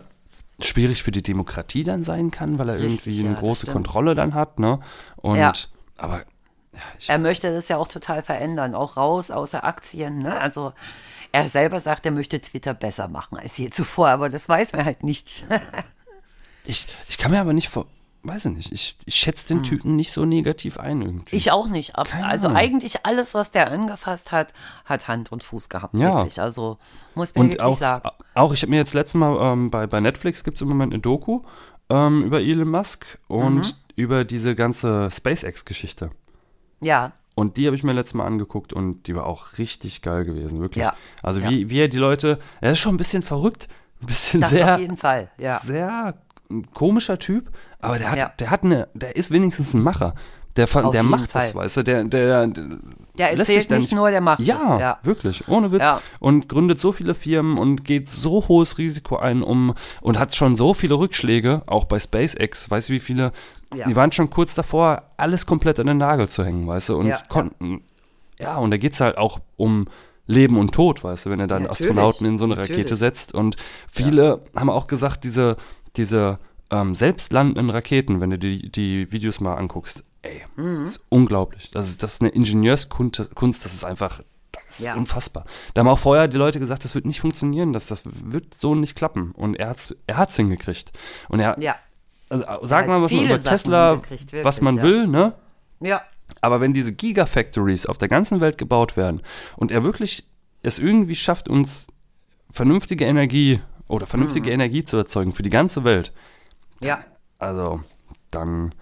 schwierig 0.61 1.03
für 1.03 1.11
die 1.11 1.23
Demokratie 1.23 1.83
dann 1.83 2.03
sein 2.03 2.31
kann, 2.31 2.57
weil 2.59 2.69
er 2.69 2.75
Richtig, 2.79 3.17
irgendwie 3.17 3.21
ja, 3.21 3.25
eine 3.25 3.35
das 3.35 3.39
große. 3.43 3.71
Kontrolle 3.71 4.15
dann 4.15 4.33
hat, 4.33 4.59
ne? 4.59 4.79
Und 5.17 5.37
Ja. 5.37 5.53
aber 5.97 6.23
ja, 6.73 6.79
Er 7.07 7.19
möchte 7.19 7.53
das 7.53 7.67
ja 7.67 7.77
auch 7.77 7.87
total 7.87 8.23
verändern, 8.23 8.75
auch 8.75 8.95
raus 8.97 9.29
außer 9.29 9.63
Aktien. 9.63 10.19
Ne? 10.19 10.39
Also 10.39 10.73
er 11.33 11.45
selber 11.47 11.81
sagt, 11.81 12.05
er 12.05 12.11
möchte 12.13 12.39
Twitter 12.41 12.73
besser 12.73 13.07
machen 13.07 13.37
als 13.37 13.57
je 13.57 13.69
zuvor, 13.69 14.07
aber 14.09 14.29
das 14.29 14.47
weiß 14.47 14.71
man 14.73 14.85
halt 14.85 15.03
nicht. 15.03 15.31
ich, 16.65 16.87
ich 17.09 17.17
kann 17.17 17.31
mir 17.31 17.41
aber 17.41 17.53
nicht 17.53 17.69
vor, 17.69 17.85
weiß 18.23 18.45
ich 18.45 18.51
nicht, 18.51 18.71
ich, 18.71 18.97
ich 19.05 19.15
schätze 19.15 19.47
den 19.53 19.63
Typen 19.63 19.95
nicht 19.95 20.11
so 20.11 20.25
negativ 20.25 20.77
ein 20.77 21.01
irgendwie. 21.01 21.31
Hm. 21.31 21.37
Ich 21.37 21.51
auch 21.51 21.67
nicht. 21.67 21.95
Ab- 21.95 22.07
also 22.23 22.47
Ahnung. 22.47 22.57
eigentlich 22.59 23.05
alles, 23.05 23.33
was 23.33 23.51
der 23.51 23.71
angefasst 23.71 24.31
hat, 24.31 24.53
hat 24.85 25.07
Hand 25.07 25.31
und 25.31 25.43
Fuß 25.43 25.69
gehabt. 25.69 25.97
Ja. 25.97 26.17
Wirklich. 26.17 26.39
Also 26.41 26.77
muss 27.15 27.33
man 27.35 27.45
Und 27.45 27.49
wirklich 27.53 27.61
auch, 27.61 27.77
sagen. 27.77 28.09
auch, 28.35 28.53
ich 28.53 28.61
habe 28.61 28.69
mir 28.69 28.77
jetzt 28.77 28.93
letztes 28.93 29.15
Mal 29.15 29.37
ähm, 29.53 29.71
bei, 29.71 29.87
bei 29.87 29.99
Netflix 29.99 30.43
gibt 30.43 30.57
es 30.57 30.61
im 30.61 30.67
Moment 30.69 30.93
eine 30.93 31.01
Doku 31.01 31.41
ähm, 31.89 32.21
über 32.23 32.39
Elon 32.41 32.69
Musk 32.69 33.17
und 33.27 33.55
Mhm. 33.55 33.73
über 33.95 34.23
diese 34.23 34.55
ganze 34.55 35.09
SpaceX-Geschichte. 35.11 36.11
Ja, 36.79 37.11
Und 37.35 37.57
die 37.57 37.65
habe 37.65 37.75
ich 37.75 37.83
mir 37.83 37.93
letztes 37.93 38.13
Mal 38.15 38.25
angeguckt 38.25 38.71
und 38.73 39.07
die 39.07 39.15
war 39.15 39.25
auch 39.25 39.57
richtig 39.57 40.01
geil 40.01 40.25
gewesen, 40.25 40.59
wirklich. 40.61 40.83
Ja. 40.83 40.93
Also 41.23 41.39
Ja. 41.41 41.49
wie, 41.49 41.69
wie 41.69 41.79
er 41.79 41.87
die 41.87 41.97
Leute, 41.97 42.39
er 42.59 42.71
ist 42.73 42.79
schon 42.79 42.93
ein 42.95 42.97
bisschen 42.97 43.23
verrückt, 43.23 43.67
ein 44.01 44.07
bisschen 44.07 44.41
das 44.41 44.51
sehr, 44.51 44.75
auf 44.75 44.79
jeden 44.79 44.97
Fall. 44.97 45.29
Ja. 45.39 45.59
sehr 45.65 46.15
komischer 46.73 47.17
Typ, 47.19 47.51
aber 47.79 47.97
der 47.97 48.11
hat, 48.11 48.17
Ja. 48.19 48.31
der 48.39 48.49
hat 48.49 48.63
eine, 48.63 48.87
der 48.93 49.15
ist 49.15 49.31
wenigstens 49.31 49.73
ein 49.73 49.81
Macher. 49.83 50.13
Der, 50.57 50.65
Auf 50.65 50.91
der 50.91 51.03
macht 51.03 51.33
das, 51.33 51.53
Fall. 51.53 51.63
weißt 51.63 51.77
du, 51.77 51.83
der, 51.83 52.03
der, 52.03 52.45
der 52.47 52.67
Der 53.17 53.37
erzählt 53.37 53.71
da 53.71 53.77
nicht 53.79 53.93
nur, 53.93 54.11
der 54.11 54.19
macht 54.19 54.41
ja. 54.41 54.77
Ja. 54.79 54.99
wirklich, 55.03 55.47
ohne 55.47 55.71
Witz. 55.71 55.79
Ja. 55.79 56.01
Und 56.19 56.49
gründet 56.49 56.77
so 56.77 56.91
viele 56.91 57.13
Firmen 57.15 57.57
und 57.57 57.85
geht 57.85 58.09
so 58.09 58.45
hohes 58.49 58.77
Risiko 58.77 59.15
ein, 59.15 59.43
um 59.43 59.73
und 60.01 60.19
hat 60.19 60.35
schon 60.35 60.57
so 60.57 60.73
viele 60.73 60.95
Rückschläge, 60.95 61.61
auch 61.67 61.85
bei 61.85 61.99
SpaceX, 62.01 62.69
weißt 62.69 62.89
du, 62.89 62.93
wie 62.93 62.99
viele, 62.99 63.31
Ja. 63.73 63.87
die 63.87 63.95
waren 63.95 64.11
schon 64.11 64.29
kurz 64.29 64.53
davor, 64.53 65.03
alles 65.15 65.45
komplett 65.45 65.79
an 65.79 65.87
den 65.87 65.97
Nagel 65.99 66.27
zu 66.27 66.43
hängen, 66.43 66.67
weißt 66.67 66.89
du, 66.89 66.97
und 66.97 67.13
konnten, 67.29 67.83
ja, 68.37 68.57
und 68.57 68.71
da 68.71 68.77
geht 68.77 68.91
es 68.91 68.99
halt 68.99 69.17
auch 69.17 69.39
um 69.55 69.87
Leben 70.27 70.57
und 70.57 70.73
Tod, 70.73 71.01
weißt 71.01 71.25
du, 71.25 71.29
wenn 71.29 71.39
er 71.39 71.47
dann 71.47 71.65
Astronauten 71.65 72.25
in 72.27 72.37
so 72.37 72.43
eine 72.45 72.57
Rakete 72.57 72.79
natürlich. 72.81 72.99
setzt. 72.99 73.33
Und 73.33 73.55
viele 73.89 74.43
haben 74.55 74.69
auch 74.69 74.87
gesagt, 74.87 75.23
diese, 75.23 75.55
diese 75.97 76.39
ähm, 76.69 76.95
selbstlandenden 76.95 77.69
Raketen, 77.69 78.21
wenn 78.21 78.29
du 78.29 78.37
die, 78.39 78.71
die 78.71 79.11
Videos 79.11 79.39
mal 79.39 79.55
anguckst, 79.55 80.03
ey, 80.21 80.43
Mhm. 80.55 80.81
das 80.81 80.91
ist 80.91 81.05
unglaublich. 81.09 81.71
Das 81.71 81.89
ist, 81.89 82.01
das 82.03 82.13
ist 82.13 82.21
eine 82.21 82.29
Ingenieurskunst, 82.31 83.35
Kunst, 83.35 83.65
das 83.65 83.73
ist 83.73 83.83
einfach, 83.83 84.21
das 84.53 84.79
ist 84.79 84.85
Ja. 84.85 84.95
unfassbar. 84.95 85.45
Da 85.73 85.81
haben 85.81 85.87
auch 85.89 85.99
vorher 85.99 86.27
die 86.27 86.37
Leute 86.37 86.59
gesagt, 86.59 86.85
das 86.85 86.95
wird 86.95 87.05
nicht 87.05 87.19
funktionieren, 87.19 87.73
das, 87.73 87.87
das 87.87 88.03
wird 88.05 88.53
so 88.53 88.73
nicht 88.75 88.95
klappen. 88.95 89.31
Und 89.31 89.55
er 89.55 89.69
hat's, 89.69 89.93
er 90.07 90.17
hat's 90.17 90.35
hingekriegt. 90.37 90.91
Und 91.27 91.39
er, 91.41 91.59
Ja. 91.59 91.75
also, 92.29 92.45
sag 92.63 92.87
mal, 92.87 93.01
was 93.01 93.11
man 93.11 93.25
über 93.25 93.37
Sachen 93.37 93.49
Tesla, 93.57 93.95
wirklich, 93.95 94.25
was 94.43 94.61
man 94.61 94.77
ja. 94.77 94.83
will, 94.83 95.07
ne? 95.07 95.33
Ja. 95.81 96.01
Aber 96.39 96.61
wenn 96.61 96.71
diese 96.73 96.93
Gigafactories 96.93 97.85
auf 97.85 97.97
der 97.97 98.07
ganzen 98.07 98.39
Welt 98.39 98.57
gebaut 98.57 98.95
werden 98.95 99.21
und 99.57 99.71
er 99.71 99.83
wirklich 99.83 100.23
es 100.63 100.79
irgendwie 100.79 101.15
schafft, 101.15 101.49
uns 101.49 101.87
vernünftige 102.49 103.05
Energie 103.05 103.59
oder 103.91 104.05
vernünftige 104.07 104.49
Mhm. 104.49 104.53
Energie 104.55 104.83
zu 104.83 104.97
erzeugen 104.97 105.33
für 105.33 105.43
die 105.43 105.49
ganze 105.49 105.83
Welt, 105.83 106.11
Ja. 106.81 106.99
also 107.39 107.81
dann 108.31 108.73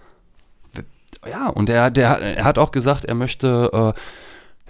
ja, 1.28 1.48
und 1.48 1.68
er, 1.68 1.90
der, 1.90 2.18
er 2.18 2.44
hat 2.44 2.56
auch 2.58 2.70
gesagt, 2.70 3.04
er 3.04 3.14
möchte, 3.14 3.70
äh, 3.96 4.00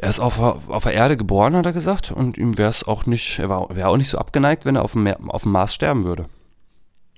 er 0.03 0.11
ist 0.11 0.19
auf, 0.19 0.37
der- 0.39 0.57
auf 0.69 0.83
der 0.83 0.95
Erde 0.95 1.17
geboren, 1.17 1.55
hat 1.55 1.67
er 1.67 1.73
gesagt, 1.73 2.11
und 2.11 2.39
ihm 2.39 2.59
wäre 2.59 2.71
es 2.71 2.83
auch 2.89 3.07
nicht, 3.07 3.39
er 3.39 3.51
wäre 3.51 3.89
auch 3.89 3.97
nicht 3.97 4.09
so 4.11 4.19
abgeneigt, 4.19 4.65
wenn 4.65 4.75
er 4.75 4.83
auf 4.83 4.93
dem, 4.93 5.05
Meer, 5.05 5.19
auf 5.29 5.43
dem 5.43 5.53
Mars 5.53 5.75
sterben 5.75 6.03
würde. 6.05 6.27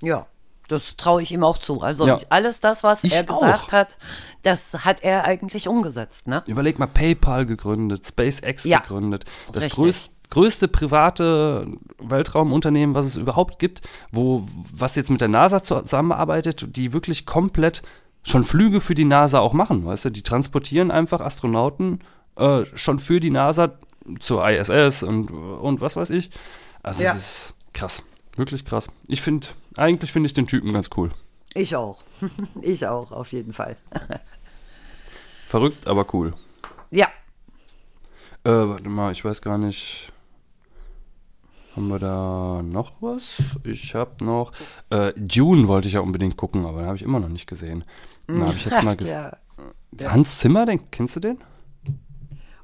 Ja. 0.02 0.26
Das 0.68 0.96
traue 0.96 1.22
ich 1.22 1.32
ihm 1.32 1.44
auch 1.44 1.58
zu. 1.58 1.80
Also 1.82 2.06
Ja. 2.06 2.20
alles 2.30 2.60
das, 2.60 2.82
was 2.82 3.04
Ich 3.04 3.12
er 3.14 3.24
gesagt 3.24 3.68
auch. 3.68 3.72
hat, 3.72 3.96
das 4.42 4.84
hat 4.84 5.02
er 5.02 5.24
eigentlich 5.24 5.66
umgesetzt, 5.68 6.26
ne? 6.28 6.42
Überleg 6.46 6.78
mal, 6.78 6.86
PayPal 6.86 7.46
gegründet, 7.46 8.06
SpaceX 8.06 8.64
Ja, 8.64 8.78
gegründet. 8.80 9.24
Das 9.52 9.64
richtig. 9.64 10.10
Größ, 10.32 10.44
größte 10.44 10.68
private 10.68 11.66
Weltraumunternehmen, 11.98 12.94
was 12.94 13.06
es 13.06 13.16
überhaupt 13.16 13.58
gibt, 13.58 13.82
wo, 14.12 14.48
was 14.72 14.96
jetzt 14.96 15.10
mit 15.10 15.20
der 15.20 15.28
NASA 15.28 15.62
zusammenarbeitet, 15.62 16.76
die 16.76 16.92
wirklich 16.92 17.26
komplett 17.26 17.82
schon 18.22 18.44
Flüge 18.44 18.80
für 18.80 18.94
die 18.94 19.04
NASA 19.04 19.40
auch 19.40 19.52
machen, 19.52 19.84
weißt 19.84 20.06
du? 20.06 20.10
Die 20.10 20.22
transportieren 20.22 20.90
einfach 20.90 21.20
Astronauten 21.20 22.00
äh, 22.36 22.64
schon 22.74 22.98
für 22.98 23.20
die 23.20 23.30
NASA 23.30 23.78
zur 24.20 24.48
ISS 24.48 25.02
und, 25.02 25.30
und 25.30 25.80
was 25.80 25.96
weiß 25.96 26.10
ich. 26.10 26.30
Also 26.82 27.04
Ja. 27.04 27.10
es 27.10 27.16
ist 27.16 27.54
krass, 27.72 28.02
wirklich 28.36 28.64
krass. 28.64 28.90
Ich 29.08 29.20
finde, 29.22 29.48
eigentlich 29.76 30.12
finde 30.12 30.26
ich 30.28 30.32
den 30.32 30.46
Typen 30.46 30.72
ganz 30.72 30.90
cool. 30.96 31.10
Ich 31.54 31.76
auch. 31.76 32.02
ich 32.62 32.86
auch, 32.86 33.12
auf 33.12 33.32
jeden 33.32 33.52
Fall. 33.52 33.76
Verrückt, 35.46 35.86
aber 35.86 36.06
cool. 36.14 36.32
Ja. 36.90 37.06
Äh, 38.44 38.50
warte 38.50 38.88
mal, 38.88 39.12
ich 39.12 39.24
weiß 39.24 39.42
gar 39.42 39.58
nicht. 39.58 40.11
Haben 41.74 41.88
wir 41.88 41.98
da 41.98 42.62
noch 42.62 42.92
was? 43.00 43.42
Ich 43.64 43.94
habe 43.94 44.22
noch. 44.24 44.52
Äh, 44.90 45.12
Dune 45.16 45.68
wollte 45.68 45.88
ich 45.88 45.94
ja 45.94 46.00
unbedingt 46.00 46.36
gucken, 46.36 46.66
aber 46.66 46.78
den 46.80 46.86
habe 46.86 46.96
ich 46.96 47.02
immer 47.02 47.18
noch 47.20 47.28
nicht 47.30 47.46
gesehen. 47.46 47.84
Da 48.26 48.40
habe 48.42 48.52
ich 48.54 48.64
jetzt 48.64 48.82
mal 48.82 48.96
gesehen. 48.96 49.30
Ja. 49.98 50.10
Hans 50.12 50.38
Zimmer, 50.40 50.66
den 50.66 50.90
kennst 50.90 51.16
du 51.16 51.20
den? 51.20 51.38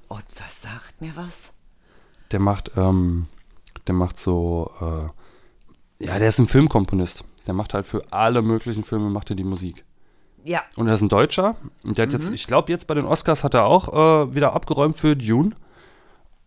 Oh, 0.08 0.18
das 0.38 0.62
sagt 0.62 1.00
mir 1.00 1.14
was. 1.16 1.52
Der 2.32 2.40
macht, 2.40 2.70
ähm, 2.76 3.26
der 3.86 3.94
macht 3.94 4.20
so, 4.20 4.70
äh, 6.00 6.04
ja, 6.06 6.18
der 6.18 6.28
ist 6.28 6.38
ein 6.38 6.46
Filmkomponist. 6.48 7.24
Der 7.46 7.54
macht 7.54 7.72
halt 7.74 7.86
für 7.86 8.12
alle 8.12 8.42
möglichen 8.42 8.84
Filme 8.84 9.08
macht 9.08 9.30
er 9.30 9.36
die 9.36 9.44
Musik. 9.44 9.84
Ja. 10.44 10.62
Und 10.76 10.86
er 10.88 10.94
ist 10.94 11.02
ein 11.02 11.08
Deutscher. 11.08 11.56
Und 11.84 11.96
der 11.98 12.04
hat 12.06 12.12
Mhm. 12.12 12.18
jetzt, 12.20 12.30
ich 12.30 12.46
glaube, 12.46 12.70
jetzt 12.72 12.86
bei 12.86 12.94
den 12.94 13.06
Oscars 13.06 13.42
hat 13.44 13.54
er 13.54 13.64
auch 13.64 13.88
äh, 14.28 14.34
wieder 14.34 14.54
abgeräumt 14.54 14.96
für 14.98 15.16
Dune. 15.16 15.50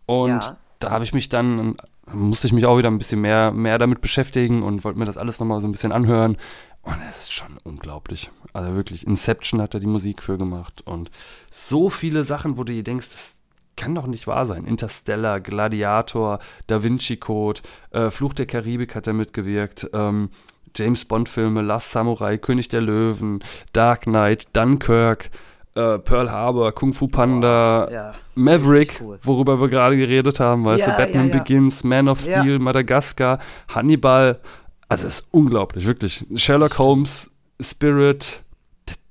Und 0.06 0.28
Ja. 0.28 0.56
da 0.78 0.90
habe 0.90 1.04
ich 1.04 1.12
mich 1.12 1.28
dann, 1.28 1.76
musste 2.12 2.46
ich 2.46 2.52
mich 2.52 2.66
auch 2.66 2.78
wieder 2.78 2.90
ein 2.90 2.98
bisschen 2.98 3.20
mehr, 3.20 3.52
mehr 3.52 3.78
damit 3.78 4.00
beschäftigen 4.00 4.62
und 4.62 4.84
wollte 4.84 4.98
mir 4.98 5.04
das 5.04 5.18
alles 5.18 5.40
nochmal 5.40 5.60
so 5.60 5.68
ein 5.68 5.72
bisschen 5.72 5.92
anhören. 5.92 6.36
Und 6.82 6.96
es 7.08 7.22
ist 7.22 7.32
schon 7.32 7.58
unglaublich. 7.62 8.30
Also 8.52 8.74
wirklich, 8.74 9.06
Inception 9.06 9.60
hat 9.62 9.74
er 9.74 9.80
die 9.80 9.86
Musik 9.86 10.22
für 10.22 10.36
gemacht. 10.36 10.82
Und 10.84 11.10
so 11.50 11.90
viele 11.90 12.24
Sachen, 12.24 12.56
wo 12.56 12.64
du 12.64 12.72
dir 12.72 12.82
denkst, 12.82 13.08
das 13.10 13.36
kann 13.76 13.94
doch 13.94 14.06
nicht 14.06 14.26
wahr 14.26 14.44
sein. 14.46 14.64
Interstellar, 14.64 15.40
Gladiator, 15.40 16.40
Da 16.66 16.82
Vinci 16.82 17.16
Code, 17.16 17.60
äh, 17.90 18.10
Fluch 18.10 18.34
der 18.34 18.46
Karibik 18.46 18.94
hat 18.94 19.06
er 19.06 19.12
mitgewirkt. 19.12 19.90
Ähm, 19.92 20.30
James 20.74 21.04
Bond-Filme, 21.04 21.62
Last 21.62 21.92
Samurai, 21.92 22.38
König 22.38 22.68
der 22.68 22.80
Löwen, 22.80 23.44
Dark 23.72 24.02
Knight, 24.02 24.48
Dunkirk, 24.52 25.30
äh, 25.74 25.98
Pearl 25.98 26.30
Harbor, 26.30 26.72
Kung 26.72 26.92
Fu 26.92 27.08
Panda, 27.08 27.88
Ja. 27.90 28.12
Maverick, 28.34 29.00
cool. 29.02 29.18
worüber 29.22 29.60
wir 29.60 29.68
gerade 29.68 29.96
geredet 29.96 30.38
haben, 30.40 30.64
weißt 30.64 30.86
Ja, 30.86 30.92
du, 30.92 30.96
Batman 30.98 31.28
ja. 31.28 31.38
Begins, 31.38 31.82
Man 31.84 32.08
of. 32.08 32.20
Steel, 32.20 32.58
Madagaskar, 32.58 33.38
Hannibal. 33.74 34.40
Also 34.88 35.06
es 35.06 35.20
ist 35.20 35.28
unglaublich, 35.30 35.86
wirklich. 35.86 36.26
Sherlock 36.34 36.78
Holmes, 36.78 37.32
Spirit, 37.60 38.42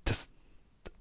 das, 0.06 0.28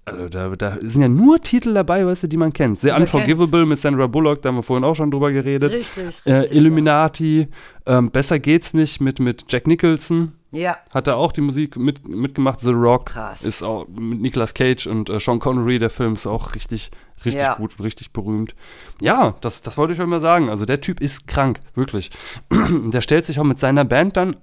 also 0.05 0.29
da, 0.29 0.49
da 0.55 0.77
sind 0.81 1.01
ja 1.03 1.07
nur 1.07 1.39
Titel 1.41 1.73
dabei, 1.75 2.05
weißt 2.05 2.23
du, 2.23 2.27
die 2.27 2.37
man 2.37 2.51
kennt. 2.51 2.79
The 2.79 2.87
man 2.89 3.01
Unforgivable 3.03 3.65
mit 3.67 3.77
Sandra 3.77 4.07
Bullock, 4.07 4.41
da 4.41 4.49
haben 4.49 4.55
wir 4.55 4.63
vorhin 4.63 4.83
auch 4.83 4.95
schon 4.95 5.11
drüber 5.11 5.31
geredet. 5.31 5.73
Richtig, 5.75 6.07
richtig. 6.07 6.31
Äh, 6.33 6.45
Illuminati, 6.57 7.47
ähm, 7.85 8.09
Besser 8.09 8.39
geht's 8.39 8.73
nicht 8.73 8.99
mit, 9.01 9.19
mit 9.19 9.45
Jack 9.49 9.67
Nicholson. 9.67 10.31
Ja. 10.51 10.77
Hat 10.93 11.07
er 11.07 11.15
auch 11.17 11.31
die 11.31 11.41
Musik 11.41 11.77
mit, 11.77 12.07
mitgemacht. 12.07 12.59
The 12.59 12.71
Rock 12.71 13.07
Krass. 13.07 13.41
ist 13.43 13.63
auch 13.63 13.87
mit 13.87 14.19
Nicolas 14.21 14.53
Cage 14.53 14.87
und 14.87 15.09
äh, 15.09 15.19
Sean 15.19 15.39
Connery, 15.39 15.79
der 15.79 15.89
Film 15.89 16.13
ist 16.13 16.27
auch 16.27 16.55
richtig, 16.55 16.91
richtig 17.23 17.41
Ja. 17.41 17.55
gut, 17.55 17.79
richtig 17.79 18.11
berühmt. 18.11 18.53
Ja, 18.99 19.35
das, 19.41 19.61
das 19.61 19.77
wollte 19.77 19.93
ich 19.93 19.99
euch 20.01 20.07
mal 20.07 20.19
sagen. 20.19 20.49
Also 20.49 20.65
der 20.65 20.81
Typ 20.81 20.99
ist 20.99 21.25
krank, 21.27 21.59
wirklich. 21.73 22.11
der 22.51 23.01
stellt 23.01 23.25
sich 23.25 23.39
auch 23.39 23.45
mit 23.45 23.59
seiner 23.59 23.85
Band 23.85 24.17
dann, 24.17 24.35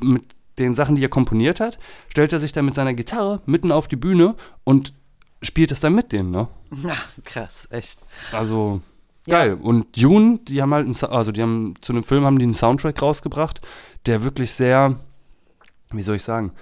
mit 0.00 0.22
den 0.60 0.72
Sachen, 0.74 0.94
die 0.94 1.02
er 1.04 1.08
komponiert 1.08 1.58
hat, 1.58 1.78
stellt 2.08 2.32
er 2.32 2.38
sich 2.38 2.52
dann 2.52 2.64
mit 2.66 2.76
seiner 2.76 2.94
Gitarre 2.94 3.40
mitten 3.44 3.72
auf 3.72 3.88
die 3.88 3.96
Bühne 3.96 4.36
und 4.62 4.94
spielt 5.42 5.72
es 5.72 5.80
dann 5.80 5.94
mit 5.96 6.12
denen, 6.12 6.30
ne? 6.30 6.46
Ja, 6.84 6.96
krass, 7.24 7.66
echt. 7.72 7.98
Also 8.30 8.80
Ja. 9.26 9.38
geil. 9.38 9.58
Und 9.60 10.00
Dune, 10.00 10.38
die 10.46 10.62
haben 10.62 10.72
halt, 10.72 10.86
einen, 10.86 11.12
also 11.12 11.32
die 11.32 11.42
haben 11.42 11.74
zu 11.80 11.92
einem 11.92 12.04
Film 12.04 12.24
haben 12.24 12.38
die 12.38 12.44
einen 12.44 12.54
Soundtrack 12.54 13.02
rausgebracht, 13.02 13.62
der 14.06 14.22
wirklich 14.22 14.52
sehr, 14.52 14.94
wie 15.96 16.02
soll 16.02 16.16
ich 16.16 16.24
sagen, 16.24 16.52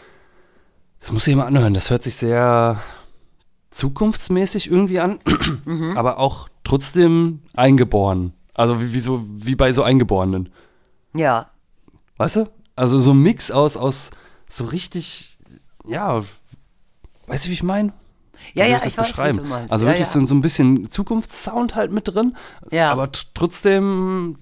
das 1.00 1.12
muss 1.12 1.26
ich 1.26 1.34
mal 1.36 1.46
anhören. 1.46 1.74
Das 1.74 1.90
hört 1.90 2.02
sich 2.02 2.14
sehr 2.14 2.80
zukunftsmäßig 3.70 4.70
irgendwie 4.70 5.00
an, 5.00 5.18
Mhm. 5.64 5.96
aber 5.96 6.18
auch 6.18 6.48
trotzdem 6.64 7.40
eingeboren. 7.54 8.32
Also 8.54 8.80
wie, 8.80 8.92
wie 8.92 9.00
so 9.00 9.24
wie 9.28 9.54
bei 9.56 9.72
so 9.72 9.82
Eingeborenen, 9.82 10.50
Ja. 11.14 11.50
weißt 12.18 12.36
du? 12.36 12.50
Also 12.76 12.98
so 12.98 13.12
ein 13.12 13.22
Mix 13.22 13.50
aus 13.50 13.76
aus 13.76 14.10
so 14.48 14.64
richtig, 14.66 15.38
ja, 15.86 16.22
weißt 17.26 17.46
du, 17.46 17.48
wie 17.48 17.54
ich 17.54 17.62
meine? 17.62 17.92
Ja, 18.54 18.66
ja, 18.66 18.76
ich 18.84 18.94
das 18.96 19.10
ich 19.10 19.16
weiß. 19.18 19.38
Also 19.70 19.86
Ja, 19.86 19.92
wirklich 19.92 20.08
ja. 20.08 20.12
So, 20.20 20.26
so 20.26 20.34
ein 20.34 20.40
bisschen 20.42 20.90
Zukunftssound 20.90 21.74
halt 21.74 21.92
mit 21.92 22.08
drin, 22.08 22.36
Ja. 22.70 22.90
aber 22.92 23.10
trotzdem, 23.34 24.36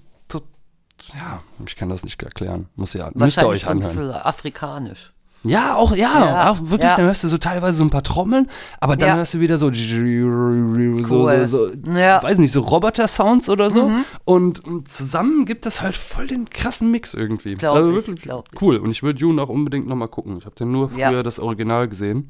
ja, 1.17 1.41
ich 1.65 1.75
kann 1.75 1.89
das 1.89 2.03
nicht 2.03 2.21
erklären. 2.21 2.67
Muss 2.75 2.93
ja, 2.93 3.09
müsst 3.13 3.37
ihr 3.37 3.47
euch 3.47 3.61
so 3.61 3.67
ein 3.67 3.77
anhören. 3.77 3.95
bisschen 3.97 4.11
afrikanisch. 4.11 5.11
Ja, 5.43 5.75
auch, 5.75 5.95
ja, 5.95 6.19
Ja, 6.23 6.51
auch 6.51 6.59
wirklich, 6.61 6.83
ja. 6.91 6.97
dann 6.97 7.05
hörst 7.05 7.23
du 7.23 7.27
so 7.27 7.39
teilweise 7.39 7.77
so 7.79 7.83
ein 7.83 7.89
paar 7.89 8.03
Trommeln, 8.03 8.47
aber 8.79 8.95
dann 8.95 9.09
Ja. 9.09 9.15
hörst 9.15 9.33
du 9.33 9.39
wieder 9.39 9.57
so, 9.57 9.73
so, 9.73 9.81
Cool. 9.97 11.03
so, 11.03 11.45
so 11.47 11.67
Ja. 11.97 12.19
Mhm. 12.19 12.23
weiß 12.23 12.37
nicht, 12.37 12.51
so 12.51 12.61
Roboter-Sounds 12.61 13.49
oder 13.49 13.71
so. 13.71 13.89
Und, 14.23 14.63
und 14.63 14.87
zusammen 14.87 15.45
gibt 15.45 15.65
das 15.65 15.81
halt 15.81 15.97
voll 15.97 16.27
den 16.27 16.47
krassen 16.47 16.91
Mix 16.91 17.15
irgendwie. 17.15 17.55
Glaub 17.55 17.75
also 17.75 17.89
ich, 17.89 17.95
wirklich 18.07 18.25
ich. 18.27 18.61
cool. 18.61 18.77
Und 18.77 18.91
ich 18.91 19.01
würde 19.01 19.19
Dune 19.19 19.41
auch 19.41 19.49
unbedingt 19.49 19.87
nochmal 19.87 20.09
gucken. 20.09 20.37
Ich 20.37 20.45
habe 20.45 20.55
den 20.55 20.71
nur 20.71 20.89
früher 20.91 21.23
das 21.23 21.39
Original 21.39 21.87
gesehen. 21.87 22.29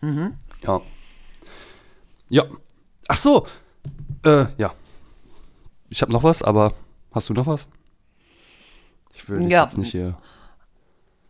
Mhm. 0.00 0.34
Ja. 0.64 0.80
Ja. 2.28 2.44
Ach 3.08 3.16
so. 3.16 3.46
Äh, 4.24 4.46
ja. 4.58 4.72
Ich 5.90 6.02
habe 6.02 6.12
noch 6.12 6.22
was, 6.22 6.42
aber 6.42 6.72
hast 7.12 7.28
du 7.28 7.34
noch 7.34 7.46
was? 7.48 7.66
Ich 9.24 9.28
will 9.30 9.38
dich 9.40 9.48
Ja. 9.50 9.62
jetzt 9.64 9.78
nicht 9.78 9.90
hier. 9.90 10.16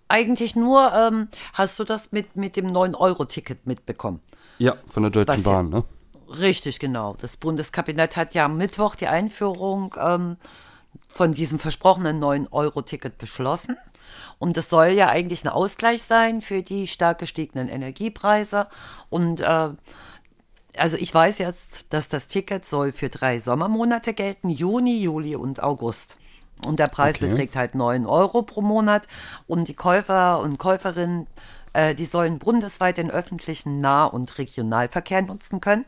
Eigentlich 0.09 0.55
nur, 0.55 0.93
ähm, 0.93 1.29
hast 1.55 1.79
du 1.79 1.85
das 1.85 2.13
mit, 2.13 2.37
mit 2.37 2.57
dem 2.57 2.67
9-Euro-Ticket 2.67 3.67
mitbekommen? 3.67 4.21
Ja, 4.59 4.75
von 4.87 5.03
der 5.05 5.11
Deutschen 5.11 5.29
Was 5.39 5.45
ja- 5.45 5.51
Bahn, 5.53 5.69
ne? 5.71 5.85
Richtig, 6.29 6.79
genau. 6.81 7.15
Das 7.21 7.37
Bundeskabinett 7.37 8.17
hat 8.17 8.35
ja 8.35 8.47
am 8.47 8.57
Mittwoch 8.57 8.97
die 8.97 9.07
Einführung 9.07 9.95
ähm, 10.01 10.37
von 11.09 11.33
diesem 11.33 11.59
versprochenen 11.59 12.21
9-Euro-Ticket 12.23 13.19
beschlossen. 13.19 13.77
Und 14.39 14.57
das 14.57 14.69
soll 14.69 14.89
ja 14.89 15.09
eigentlich 15.09 15.45
ein 15.45 15.49
Ausgleich 15.49 16.03
sein 16.03 16.41
für 16.41 16.63
die 16.63 16.87
stark 16.87 17.19
gestiegenen 17.19 17.69
Energiepreise. 17.69 18.67
Und 19.11 19.41
äh, 19.41 19.71
also 20.77 20.97
ich 20.97 21.15
weiß 21.15 21.39
jetzt, 21.39 21.93
dass 21.93 22.09
das 22.09 22.27
Ticket 22.29 22.65
soll 22.65 22.93
für 22.93 23.09
drei 23.09 23.39
Sommermonate 23.39 24.13
gelten, 24.13 24.51
Juni, 24.51 25.01
Juli 25.01 25.37
und 25.37 25.63
August. 25.63 26.19
Und 26.65 26.79
der 26.79 26.87
Preis 26.87 27.17
Okay. 27.17 27.29
beträgt 27.29 27.57
halt 27.57 27.75
9 27.75 28.07
Euro 28.07 28.43
pro 28.43 28.61
Monat. 28.63 29.07
Und 29.47 29.69
die 29.69 29.75
Käufer 29.75 30.41
und 30.41 30.59
Käuferinnen, 30.59 31.27
äh, 31.73 31.95
die 31.95 32.07
sollen 32.07 32.39
bundesweit 32.39 32.97
den 32.99 33.11
öffentlichen 33.11 33.79
Nah- 33.79 34.07
und 34.07 34.39
Regionalverkehr 34.39 35.23
nutzen 35.23 35.61
können, 35.61 35.85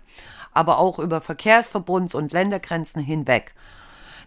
aber 0.53 0.79
auch 0.79 0.99
über 0.99 1.19
Verkehrsverbunds- 1.19 2.15
und 2.17 2.33
Ländergrenzen 2.33 3.01
hinweg. 3.03 3.55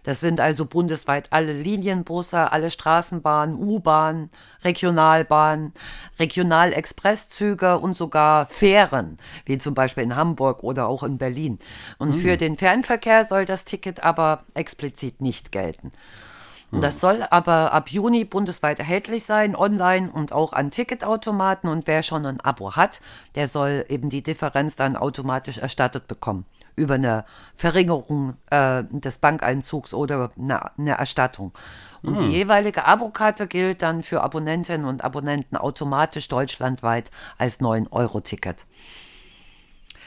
Das 0.02 0.20
sind 0.20 0.40
also 0.40 0.64
bundesweit 0.64 1.30
alle 1.30 1.52
Linienbusse, 1.52 2.52
alle 2.52 2.70
Straßenbahnen, 2.70 3.54
U-Bahnen, 3.56 4.30
Regionalbahnen, 4.64 5.74
Regionalexpresszüge 6.18 7.78
und 7.78 7.94
sogar 7.94 8.46
Fähren, 8.46 9.18
wie 9.44 9.58
zum 9.58 9.74
Beispiel 9.74 10.04
in 10.04 10.16
Hamburg 10.16 10.62
oder 10.62 10.88
auch 10.88 11.02
in 11.02 11.18
Berlin. 11.18 11.58
Und 11.98 12.14
für 12.14 12.38
den 12.38 12.56
Fernverkehr 12.56 13.24
soll 13.24 13.44
das 13.44 13.64
Ticket 13.66 14.02
aber 14.02 14.44
explizit 14.54 15.20
nicht 15.20 15.52
gelten. 15.52 15.92
Und 16.70 16.82
das 16.82 17.00
soll 17.00 17.26
aber 17.30 17.72
ab 17.72 17.88
Juni 17.90 18.24
bundesweit 18.24 18.78
erhältlich 18.78 19.24
sein, 19.24 19.56
online 19.56 20.10
und 20.10 20.32
auch 20.32 20.52
an 20.52 20.70
Ticketautomaten. 20.70 21.68
Und 21.68 21.86
wer 21.88 22.02
schon 22.04 22.24
ein 22.26 22.40
Abo 22.40 22.76
hat, 22.76 23.00
der 23.34 23.48
soll 23.48 23.84
eben 23.88 24.08
die 24.08 24.22
Differenz 24.22 24.76
dann 24.76 24.94
automatisch 24.96 25.58
erstattet 25.58 26.06
bekommen. 26.06 26.46
Über 26.76 26.94
eine 26.94 27.24
Verringerung 27.56 28.36
äh, 28.50 28.84
des 28.88 29.18
Bankeinzugs 29.18 29.92
oder 29.92 30.30
eine, 30.38 30.78
eine 30.78 30.92
Erstattung. 30.96 31.52
Und 32.02 32.18
die 32.20 32.26
jeweilige 32.30 32.86
Abokarte 32.86 33.46
gilt 33.46 33.82
dann 33.82 34.02
für 34.02 34.22
Abonnentinnen 34.22 34.86
und 34.86 35.04
Abonnenten 35.04 35.56
automatisch 35.56 36.28
deutschlandweit 36.28 37.10
als 37.36 37.60
9-Euro-Ticket. 37.60 38.64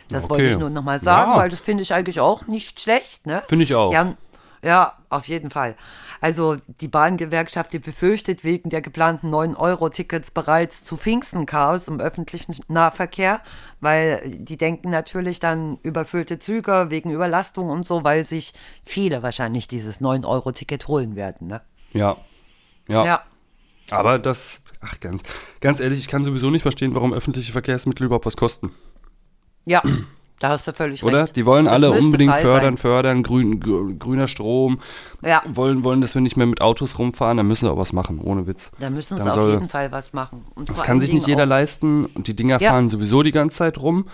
Das 0.09 0.29
wollte 0.29 0.43
Okay. 0.43 0.53
ich 0.53 0.57
nur 0.59 0.69
nochmal 0.69 0.99
sagen, 0.99 1.31
Ja. 1.31 1.37
weil 1.37 1.49
das 1.49 1.61
finde 1.61 1.83
ich 1.83 1.93
eigentlich 1.93 2.19
auch 2.19 2.47
nicht 2.47 2.79
schlecht. 2.81 3.25
Ne? 3.27 3.43
Finde 3.47 3.63
ich 3.65 3.75
auch. 3.75 3.91
Die 3.91 3.97
haben, 3.97 4.17
ja, 4.63 4.97
auf 5.09 5.27
jeden 5.27 5.49
Fall. 5.49 5.75
Also 6.21 6.55
die 6.79 6.87
Bahngewerkschaft, 6.87 7.73
die 7.73 7.79
befürchtet 7.79 8.43
wegen 8.43 8.69
der 8.69 8.81
geplanten 8.81 9.29
9-Euro-Tickets 9.33 10.31
bereits 10.31 10.85
zu 10.85 10.95
Pfingsten 10.95 11.45
Chaos 11.45 11.89
im 11.89 11.99
öffentlichen 11.99 12.55
Nahverkehr, 12.69 13.41
weil 13.81 14.21
die 14.25 14.55
denken 14.55 14.89
natürlich 14.89 15.41
dann 15.41 15.79
überfüllte 15.83 16.39
Züge 16.39 16.85
wegen 16.89 17.11
Überlastung 17.11 17.69
und 17.69 17.85
so, 17.85 18.05
weil 18.05 18.23
sich 18.23 18.53
viele 18.85 19.21
wahrscheinlich 19.21 19.67
dieses 19.67 19.99
9-Euro-Ticket 19.99 20.87
holen 20.87 21.17
werden. 21.17 21.47
Ne? 21.47 21.61
Ja. 21.91 22.15
Ja. 22.87 23.05
Ja. 23.05 23.23
Aber 23.91 24.17
das, 24.17 24.63
ach, 24.79 24.99
ganz, 25.01 25.23
ganz 25.59 25.81
ehrlich, 25.81 25.99
ich 25.99 26.07
kann 26.07 26.23
sowieso 26.23 26.49
nicht 26.49 26.61
verstehen, 26.61 26.95
warum 26.95 27.13
öffentliche 27.13 27.51
Verkehrsmittel 27.51 28.05
überhaupt 28.05 28.25
was 28.25 28.37
kosten. 28.37 28.71
Ja, 29.65 29.81
da 30.43 30.49
hast 30.49 30.67
du 30.67 30.73
völlig 30.73 31.03
Oder? 31.05 31.23
recht. 31.23 31.35
Die 31.37 31.45
wollen 31.45 31.65
Das 31.65 31.75
alle 31.75 31.91
unbedingt 31.91 32.35
fördern, 32.35 32.73
sein. 32.73 32.77
fördern, 32.77 33.23
grün, 33.23 33.61
grü- 33.61 33.97
grüner 33.97 34.27
Strom. 34.27 34.79
Ja. 35.21 35.41
Wollen, 35.47 35.85
wollen, 35.85 36.01
dass 36.01 36.15
wir 36.15 36.21
nicht 36.21 36.35
mehr 36.35 36.45
mit 36.47 36.59
Autos 36.59 36.99
rumfahren, 36.99 37.37
dann 37.37 37.47
müssen 37.47 37.65
sie 37.65 37.71
auch 37.71 37.77
was 37.77 37.93
machen, 37.93 38.19
ohne 38.19 38.45
Witz. 38.45 38.69
Da 38.77 38.89
müssen 38.89 39.15
sie 39.15 39.23
Dann 39.23 39.29
auf 39.31 39.35
soll- 39.35 39.51
jeden 39.51 39.69
Fall 39.69 39.91
was 39.93 40.11
machen. 40.11 40.43
Und 40.55 40.69
Das 40.69 40.81
kann 40.83 40.99
sich 40.99 41.13
nicht 41.13 41.27
jeder 41.27 41.43
auch- 41.43 41.47
leisten 41.47 42.05
und 42.07 42.27
die 42.27 42.35
Dinger 42.35 42.59
Ja. 42.59 42.71
fahren 42.71 42.89
sowieso 42.89 43.23
die 43.23 43.31
ganze 43.31 43.55
Zeit 43.55 43.77
rum. 43.77 44.05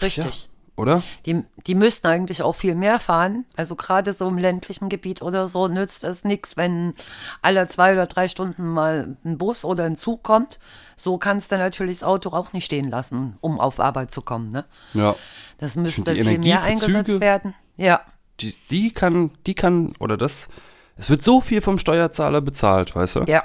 Richtig. 0.00 0.24
Ja, 0.24 0.82
oder? 0.82 1.02
Die, 1.26 1.42
die 1.66 1.74
müssten 1.74 2.06
eigentlich 2.06 2.42
auch 2.42 2.54
viel 2.54 2.74
mehr 2.76 2.98
fahren. 3.00 3.44
Also 3.56 3.74
gerade 3.76 4.12
so 4.12 4.28
im 4.28 4.38
ländlichen 4.38 4.88
Gebiet 4.88 5.22
oder 5.22 5.46
so 5.48 5.66
nützt 5.68 6.04
es 6.04 6.22
nichts, 6.24 6.56
wenn 6.56 6.94
alle 7.42 7.66
zwei 7.68 7.92
oder 7.94 8.06
drei 8.06 8.28
Stunden 8.28 8.68
mal 8.68 9.16
ein 9.24 9.38
Bus 9.38 9.64
oder 9.64 9.84
ein 9.84 9.96
Zug 9.96 10.22
kommt. 10.22 10.58
So 10.96 11.18
kannst 11.18 11.50
du 11.50 11.58
natürlich 11.58 11.98
das 11.98 12.08
Auto 12.08 12.30
auch 12.30 12.52
nicht 12.52 12.64
stehen 12.64 12.90
lassen, 12.90 13.36
um 13.40 13.58
auf 13.60 13.80
Arbeit 13.80 14.12
zu 14.12 14.22
kommen. 14.22 14.50
Ne? 14.52 14.64
Ja. 14.94 15.16
Das 15.58 15.76
müsste 15.76 16.14
viel 16.14 16.38
mehr 16.38 16.62
eingesetzt 16.62 17.10
Züge- 17.10 17.20
werden. 17.20 17.54
Ja, 17.76 18.00
Die, 18.40 18.54
die 18.70 18.90
kann, 18.92 19.30
die 19.46 19.54
kann, 19.54 19.92
oder 20.00 20.16
das, 20.16 20.48
es 20.96 21.10
wird 21.10 21.22
so 21.22 21.40
viel 21.40 21.60
vom 21.60 21.78
Steuerzahler 21.78 22.40
bezahlt, 22.40 22.94
weißt 22.94 23.16
du? 23.16 23.20
ja. 23.26 23.44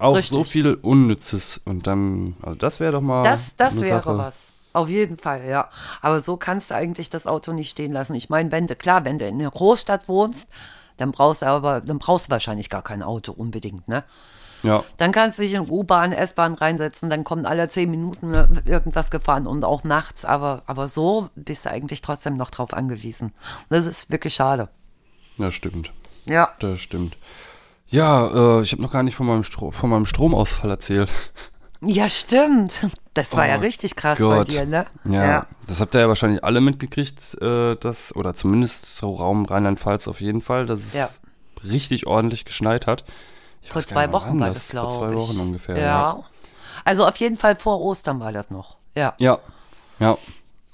Auch 0.00 0.14
richtig. 0.14 0.30
so 0.30 0.44
viel 0.44 0.74
Unnützes. 0.74 1.60
Und 1.64 1.88
dann, 1.88 2.36
also 2.42 2.54
das 2.54 2.78
wäre 2.78 2.92
doch 2.92 3.00
mal. 3.00 3.24
Das, 3.24 3.56
das 3.56 3.80
wäre 3.80 4.00
Sache. 4.02 4.16
was. 4.16 4.50
Auf 4.72 4.88
jeden 4.88 5.16
Fall, 5.18 5.44
ja. 5.44 5.70
Aber 6.00 6.20
so 6.20 6.36
kannst 6.36 6.70
du 6.70 6.76
eigentlich 6.76 7.10
das 7.10 7.26
Auto 7.26 7.52
nicht 7.52 7.70
stehen 7.70 7.90
lassen. 7.90 8.14
Ich 8.14 8.28
meine, 8.30 8.52
wenn 8.52 8.68
du, 8.68 8.76
klar, 8.76 9.04
wenn 9.04 9.18
du 9.18 9.26
in 9.26 9.40
einer 9.40 9.50
Großstadt 9.50 10.06
wohnst, 10.06 10.50
dann 10.98 11.10
brauchst 11.10 11.42
du 11.42 11.46
aber, 11.46 11.80
dann 11.80 11.98
brauchst 11.98 12.26
du 12.28 12.30
wahrscheinlich 12.30 12.70
gar 12.70 12.82
kein 12.82 13.02
Auto 13.02 13.32
unbedingt, 13.32 13.88
ne? 13.88 14.04
Ja. 14.62 14.84
Dann 14.96 15.12
kannst 15.12 15.38
du 15.38 15.42
dich 15.42 15.54
in 15.54 15.68
U-Bahn, 15.68 16.12
S-Bahn 16.12 16.54
reinsetzen, 16.54 17.10
dann 17.10 17.24
kommen 17.24 17.46
alle 17.46 17.68
zehn 17.68 17.90
Minuten 17.90 18.34
äh, 18.34 18.48
irgendwas 18.64 19.10
gefahren 19.10 19.46
und 19.46 19.64
auch 19.64 19.84
nachts. 19.84 20.24
Aber, 20.24 20.62
aber 20.66 20.88
so 20.88 21.28
bist 21.36 21.64
du 21.64 21.70
eigentlich 21.70 22.00
trotzdem 22.02 22.36
noch 22.36 22.50
drauf 22.50 22.72
angewiesen. 22.74 23.32
Das 23.68 23.86
ist 23.86 24.10
wirklich 24.10 24.34
schade. 24.34 24.68
Ja, 25.36 25.50
stimmt. 25.50 25.92
Ja. 26.28 26.50
Das 26.58 26.80
stimmt. 26.80 27.16
Ja, 27.86 28.58
äh, 28.58 28.62
ich 28.62 28.72
habe 28.72 28.82
noch 28.82 28.92
gar 28.92 29.02
nicht 29.02 29.14
von 29.14 29.26
meinem, 29.26 29.44
Stro 29.44 29.70
von 29.70 29.88
meinem 29.90 30.06
Stromausfall 30.06 30.70
erzählt. 30.70 31.10
Ja, 31.80 32.08
stimmt. 32.08 32.86
Das 33.14 33.36
war 33.36 33.46
ja 33.46 33.56
Oh 33.56 33.60
richtig 33.60 33.94
krass 33.94 34.18
Gott. 34.18 34.36
bei 34.36 34.44
dir, 34.44 34.66
ne? 34.66 34.84
Ja, 35.08 35.46
das 35.68 35.80
habt 35.80 35.94
ihr 35.94 36.00
ja 36.00 36.08
wahrscheinlich 36.08 36.42
alle 36.42 36.60
mitgekriegt, 36.60 37.40
äh, 37.40 37.76
dass, 37.76 38.14
oder 38.16 38.34
zumindest 38.34 38.96
so 38.98 39.14
Raum 39.14 39.44
Rheinland-Pfalz 39.44 40.08
auf 40.08 40.20
jeden 40.20 40.40
Fall, 40.40 40.66
dass 40.66 40.80
es 40.80 40.94
Ja. 40.94 41.08
richtig 41.64 42.06
ordentlich 42.08 42.44
geschneit 42.44 42.86
hat. 42.88 43.04
Vor 43.70 43.82
zwei 43.82 44.12
Wochen 44.12 44.38
war 44.40 44.48
das? 44.48 44.70
glaube 44.70 44.88
ich. 44.88 44.94
Vor 44.94 45.08
zwei 45.08 45.14
Wochen 45.14 45.40
ungefähr. 45.40 45.78
Ja. 45.78 46.24
Also 46.84 47.06
auf 47.06 47.16
jeden 47.16 47.36
Fall 47.36 47.56
vor 47.56 47.80
Ostern 47.80 48.20
war 48.20 48.32
das 48.32 48.50
noch. 48.50 48.76
Ja. 48.94 49.14
Ja, 49.18 49.38
ja. 49.98 50.16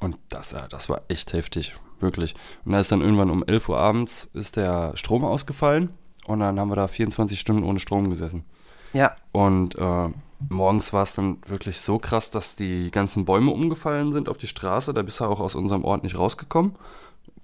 Und 0.01 0.17
das, 0.29 0.53
ja, 0.53 0.67
das 0.69 0.89
war 0.89 1.03
echt 1.09 1.33
heftig, 1.33 1.75
wirklich. 2.01 2.35
Und 2.65 2.73
da 2.73 2.81
ist 2.81 2.93
dann 2.93 3.01
irgendwann 3.01 3.31
um 3.31 3.45
11 3.45 3.69
Uhr 3.69 3.79
abends 3.79 4.25
ist 4.35 4.57
der 4.57 4.97
Strom 4.97 5.25
ausgefallen 5.25 5.95
und 6.27 6.41
dann 6.41 6.61
haben 6.61 6.69
wir 6.69 6.77
da 6.77 6.89
24 6.89 7.39
Stunden 7.39 7.65
ohne 7.65 7.81
Strom 7.81 8.09
gesessen. 8.11 8.45
Ja. 8.93 9.17
Und 9.33 9.77
äh, 9.77 10.09
morgens 10.49 10.93
war 10.93 11.03
es 11.03 11.15
dann 11.15 11.39
wirklich 11.47 11.81
so 11.81 11.99
krass, 11.99 12.31
dass 12.31 12.57
die 12.57 12.91
ganzen 12.91 13.25
Bäume 13.25 13.51
umgefallen 13.51 14.13
sind 14.13 14.29
auf 14.29 14.37
die 14.37 14.47
Straße. 14.47 14.95
Da 14.95 15.03
bist 15.03 15.21
du 15.21 15.25
auch 15.25 15.41
aus 15.41 15.55
unserem 15.55 15.85
Ort 15.85 16.03
nicht 16.03 16.19
rausgekommen. 16.19 16.77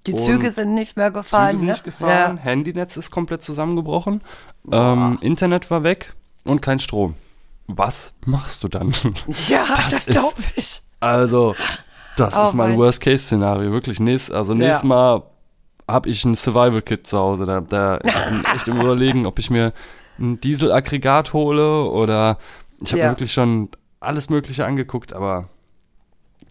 Die 0.07 0.13
Und 0.13 0.21
Züge 0.21 0.49
sind 0.49 0.73
nicht 0.73 0.97
mehr 0.97 1.11
gefahren. 1.11 1.49
Züge 1.49 1.57
sind 1.57 1.67
ne? 1.67 1.73
nicht 1.73 1.83
gefahren, 1.83 2.37
Handynetz 2.37 2.97
ist 2.97 3.11
komplett 3.11 3.43
zusammengebrochen, 3.43 4.21
ähm, 4.71 5.17
Internet 5.21 5.71
war 5.71 5.83
weg 5.83 6.13
und 6.43 6.61
kein 6.61 6.79
Strom. 6.79 7.15
Was 7.67 8.13
machst 8.25 8.63
du 8.63 8.67
dann? 8.67 8.93
Ja, 9.47 9.65
Das 9.75 9.89
das, 9.91 10.05
glaube 10.07 10.41
ich. 10.55 10.81
Also, 10.99 11.55
das 12.17 12.35
Oh 12.35 12.43
ist 12.43 12.53
mein 12.53 12.71
mein- 12.71 12.79
Worst-Case-Szenario, 12.79 13.71
wirklich. 13.71 13.99
Nächst, 13.99 14.31
also 14.31 14.53
nächstes 14.53 14.81
Ja. 14.83 14.87
Mal 14.87 15.23
habe 15.87 16.09
ich 16.09 16.23
ein 16.25 16.35
Survival-Kit 16.35 17.07
zu 17.07 17.17
Hause. 17.17 17.45
Da, 17.45 17.61
da 17.61 17.97
ich 18.03 18.13
bin 18.13 18.45
echt 18.55 18.67
im 18.67 18.79
Überlegen, 18.79 19.25
ob 19.25 19.39
ich 19.39 19.49
mir 19.49 19.73
ein 20.19 20.39
Dieselaggregat 20.41 21.33
hole 21.33 21.83
oder 21.85 22.37
ich 22.81 22.91
habe 22.91 22.99
Ja. 22.99 23.05
mir 23.07 23.11
wirklich 23.13 23.33
schon 23.33 23.69
alles 23.99 24.29
Mögliche 24.29 24.65
angeguckt, 24.65 25.13
aber 25.13 25.49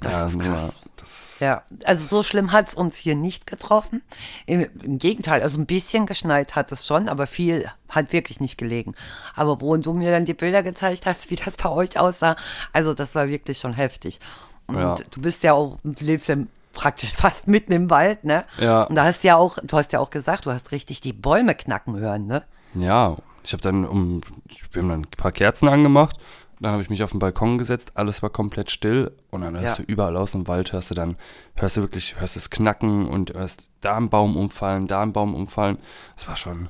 Das 0.00 0.12
ja, 0.12 0.26
ist 0.26 0.38
krass. 0.40 0.72
Das, 0.96 1.40
Ja, 1.40 1.62
also 1.84 2.06
so 2.06 2.22
schlimm 2.22 2.52
hat 2.52 2.68
es 2.68 2.74
uns 2.74 2.96
hier 2.96 3.14
nicht 3.14 3.46
getroffen. 3.46 4.02
Im, 4.46 4.66
Im 4.82 4.98
Gegenteil, 4.98 5.42
also 5.42 5.58
ein 5.58 5.66
bisschen 5.66 6.06
geschneit 6.06 6.54
hat 6.56 6.70
es 6.72 6.86
schon, 6.86 7.08
aber 7.08 7.26
viel 7.26 7.70
hat 7.88 8.12
wirklich 8.12 8.40
nicht 8.40 8.58
gelegen. 8.58 8.92
Aber 9.34 9.60
wo 9.60 9.76
du 9.76 9.92
mir 9.94 10.10
dann 10.10 10.24
die 10.26 10.34
Bilder 10.34 10.62
gezeigt 10.62 11.06
hast, 11.06 11.30
wie 11.30 11.36
das 11.36 11.56
bei 11.62 11.68
euch 11.70 11.98
aussah, 11.98 12.36
also 12.72 12.94
das 12.94 13.14
war 13.14 13.28
wirklich 13.28 13.58
schon 13.58 13.72
heftig. 13.74 14.20
Und 14.66 14.78
Ja. 14.78 14.94
du 15.10 15.20
bist 15.20 15.42
ja 15.42 15.52
auch, 15.54 15.78
du 15.84 16.04
lebst 16.04 16.28
ja 16.28 16.36
praktisch 16.72 17.12
fast 17.14 17.46
mitten 17.48 17.72
im 17.72 17.90
Wald, 17.90 18.24
ne? 18.24 18.44
Ja. 18.58 18.84
Und 18.84 18.94
da 18.94 19.04
hast 19.04 19.24
ja 19.24 19.36
auch, 19.36 19.58
du 19.62 19.76
hast 19.76 19.92
ja 19.92 20.00
auch 20.00 20.10
gesagt, 20.10 20.46
du 20.46 20.50
hast 20.52 20.70
richtig 20.70 21.00
die 21.00 21.12
Bäume 21.12 21.54
knacken 21.54 21.96
hören, 21.96 22.26
ne? 22.26 22.44
Ja, 22.74 23.16
ich 23.42 23.52
habe 23.52 23.62
dann 23.62 23.84
um, 23.86 24.20
wir 24.72 24.82
haben 24.82 24.88
dann 24.90 25.00
ein 25.00 25.06
paar 25.16 25.32
Kerzen 25.32 25.68
angemacht, 25.68 26.16
dann 26.60 26.72
habe 26.72 26.82
ich 26.82 26.90
mich 26.90 27.02
auf 27.02 27.10
den 27.10 27.18
Balkon 27.18 27.58
gesetzt, 27.58 27.92
alles 27.94 28.22
war 28.22 28.30
komplett 28.30 28.70
still 28.70 29.10
und 29.30 29.40
dann 29.42 29.58
hörst 29.58 29.78
Ja. 29.78 29.84
du 29.84 29.90
überall 29.90 30.16
aus 30.16 30.32
dem 30.32 30.46
Wald, 30.46 30.72
hörst 30.72 30.90
du 30.90 30.94
dann, 30.94 31.16
hörst 31.56 31.76
du 31.76 31.80
wirklich, 31.80 32.20
hörst 32.20 32.36
es 32.36 32.50
knacken 32.50 33.08
und 33.08 33.32
hörst 33.34 33.68
da 33.80 33.96
einen 33.96 34.10
Baum 34.10 34.36
umfallen, 34.36 34.86
da 34.86 35.02
einen 35.02 35.12
Baum 35.12 35.34
umfallen. 35.34 35.78
Das 36.16 36.28
war 36.28 36.36
schon, 36.36 36.68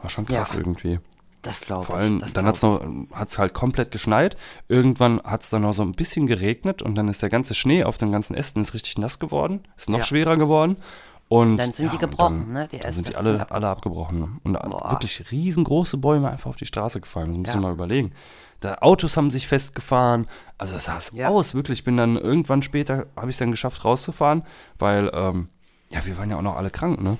war 0.00 0.10
schon 0.10 0.26
krass 0.26 0.52
Ja. 0.52 0.58
irgendwie. 0.58 1.00
Das 1.42 1.62
glaube 1.62 1.80
ich. 1.82 1.86
Vor 1.86 1.96
allem, 1.96 2.18
das 2.20 2.34
dann 2.34 2.44
glaub 2.44 2.52
hat's 2.54 2.62
noch, 2.62 2.82
hat's 3.12 3.38
halt 3.38 3.54
komplett 3.54 3.90
geschneit. 3.90 4.36
Irgendwann 4.68 5.22
hat's 5.24 5.48
dann 5.48 5.62
noch 5.62 5.72
so 5.72 5.80
ein 5.82 5.92
bisschen 5.92 6.26
geregnet 6.26 6.82
und 6.82 6.94
dann 6.96 7.08
ist 7.08 7.22
der 7.22 7.30
ganze 7.30 7.54
Schnee 7.54 7.82
auf 7.84 7.96
den 7.96 8.12
ganzen 8.12 8.34
Ästen 8.34 8.60
ist 8.60 8.74
richtig 8.74 8.98
nass 8.98 9.18
geworden, 9.18 9.60
ist 9.74 9.88
noch 9.88 10.00
Ja. 10.00 10.04
schwerer 10.04 10.36
geworden. 10.36 10.76
Und 11.28 11.56
Dann 11.58 11.70
sind 11.72 11.92
die 11.92 11.96
und 11.96 12.00
gebrochen, 12.00 12.40
dann, 12.40 12.52
ne, 12.52 12.68
die 12.70 12.78
dann 12.80 12.92
sind 12.92 13.08
die 13.08 13.14
alle, 13.16 13.48
alle 13.52 13.68
abgebrochen. 13.68 14.40
Und 14.42 14.52
Boah. 14.54 14.90
wirklich 14.90 15.30
riesengroße 15.30 15.96
Bäume 15.96 16.28
einfach 16.28 16.50
auf 16.50 16.56
die 16.56 16.66
Straße 16.66 17.00
gefallen. 17.00 17.28
Das 17.28 17.36
musst 17.38 17.54
Ja. 17.54 17.60
du 17.60 17.62
mal 17.62 17.72
überlegen. 17.72 18.12
Da 18.60 18.74
Autos 18.80 19.16
haben 19.16 19.30
sich 19.30 19.48
festgefahren. 19.48 20.26
Also 20.58 20.76
es 20.76 20.84
sah 20.84 20.98
es 20.98 21.12
Ja. 21.14 21.28
aus, 21.28 21.54
wirklich. 21.54 21.80
Ich 21.80 21.84
bin 21.84 21.96
dann 21.96 22.16
irgendwann 22.16 22.62
später, 22.62 23.06
habe 23.16 23.28
ich 23.30 23.34
es 23.34 23.38
dann 23.38 23.50
geschafft 23.50 23.84
rauszufahren, 23.84 24.42
weil, 24.78 25.10
ähm, 25.14 25.48
ja, 25.88 26.04
wir 26.04 26.16
waren 26.18 26.28
ja 26.30 26.36
auch 26.36 26.42
noch 26.42 26.56
alle 26.56 26.70
krank, 26.70 27.00
ne? 27.00 27.16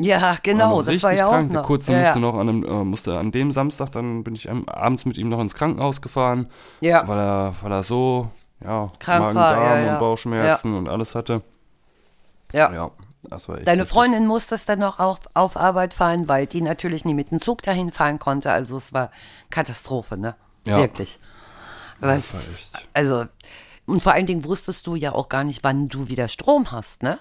Ja, 0.00 0.36
genau, 0.44 0.80
das 0.82 1.02
war 1.02 1.12
ja 1.12 1.26
auch 1.26 1.30
krank. 1.32 1.50
Der 1.50 1.60
noch. 1.62 1.66
Kurze 1.66 1.92
ja, 1.92 1.98
musste 1.98 2.14
ja. 2.14 2.20
noch 2.20 2.34
an 2.36 2.48
einem, 2.48 2.64
äh, 2.64 2.84
musste 2.84 3.18
an 3.18 3.32
dem 3.32 3.50
Samstag, 3.50 3.90
dann 3.90 4.22
bin 4.22 4.36
ich 4.36 4.48
abends 4.48 5.04
mit 5.04 5.18
ihm 5.18 5.28
noch 5.28 5.40
ins 5.40 5.54
Krankenhaus 5.54 6.00
gefahren, 6.00 6.46
Ja. 6.80 7.06
weil 7.08 7.18
er, 7.18 7.54
weil 7.62 7.72
er 7.72 7.82
so, 7.82 8.30
ja, 8.62 8.86
Krank 9.00 9.24
war, 9.24 9.34
Magen-Darm 9.34 9.84
ja, 9.84 9.92
und 9.94 9.98
Bauchschmerzen 9.98 10.74
und 10.74 10.88
alles 10.88 11.16
hatte. 11.16 11.42
ja. 12.52 12.72
Ja, 12.72 12.90
das 13.24 13.48
war 13.48 13.56
echt. 13.58 13.66
Deine 13.66 13.80
heftig. 13.82 13.92
Freundin 13.92 14.26
musste 14.28 14.54
es 14.54 14.64
dann 14.66 14.78
noch 14.78 15.00
auf, 15.00 15.18
auf 15.34 15.56
Arbeit 15.56 15.94
fahren, 15.94 16.28
weil 16.28 16.46
die 16.46 16.62
natürlich 16.62 17.04
nie 17.04 17.14
mit 17.14 17.32
dem 17.32 17.40
Zug 17.40 17.62
dahin 17.62 17.90
fahren 17.90 18.20
konnte. 18.20 18.52
Also 18.52 18.76
es 18.76 18.92
war 18.92 19.10
Katastrophe, 19.50 20.16
ne? 20.16 20.36
Ja. 20.68 20.78
Wirklich. 20.78 21.18
Echt- 22.00 22.32
Also, 22.92 23.24
und 23.86 24.02
vor 24.02 24.12
allen 24.12 24.26
Dingen 24.26 24.44
wusstest 24.44 24.86
du 24.86 24.94
ja 24.94 25.12
auch 25.12 25.28
gar 25.28 25.44
nicht, 25.44 25.64
wann 25.64 25.88
du 25.88 26.08
wieder 26.08 26.28
Strom 26.28 26.70
hast, 26.70 27.02
ne? 27.02 27.18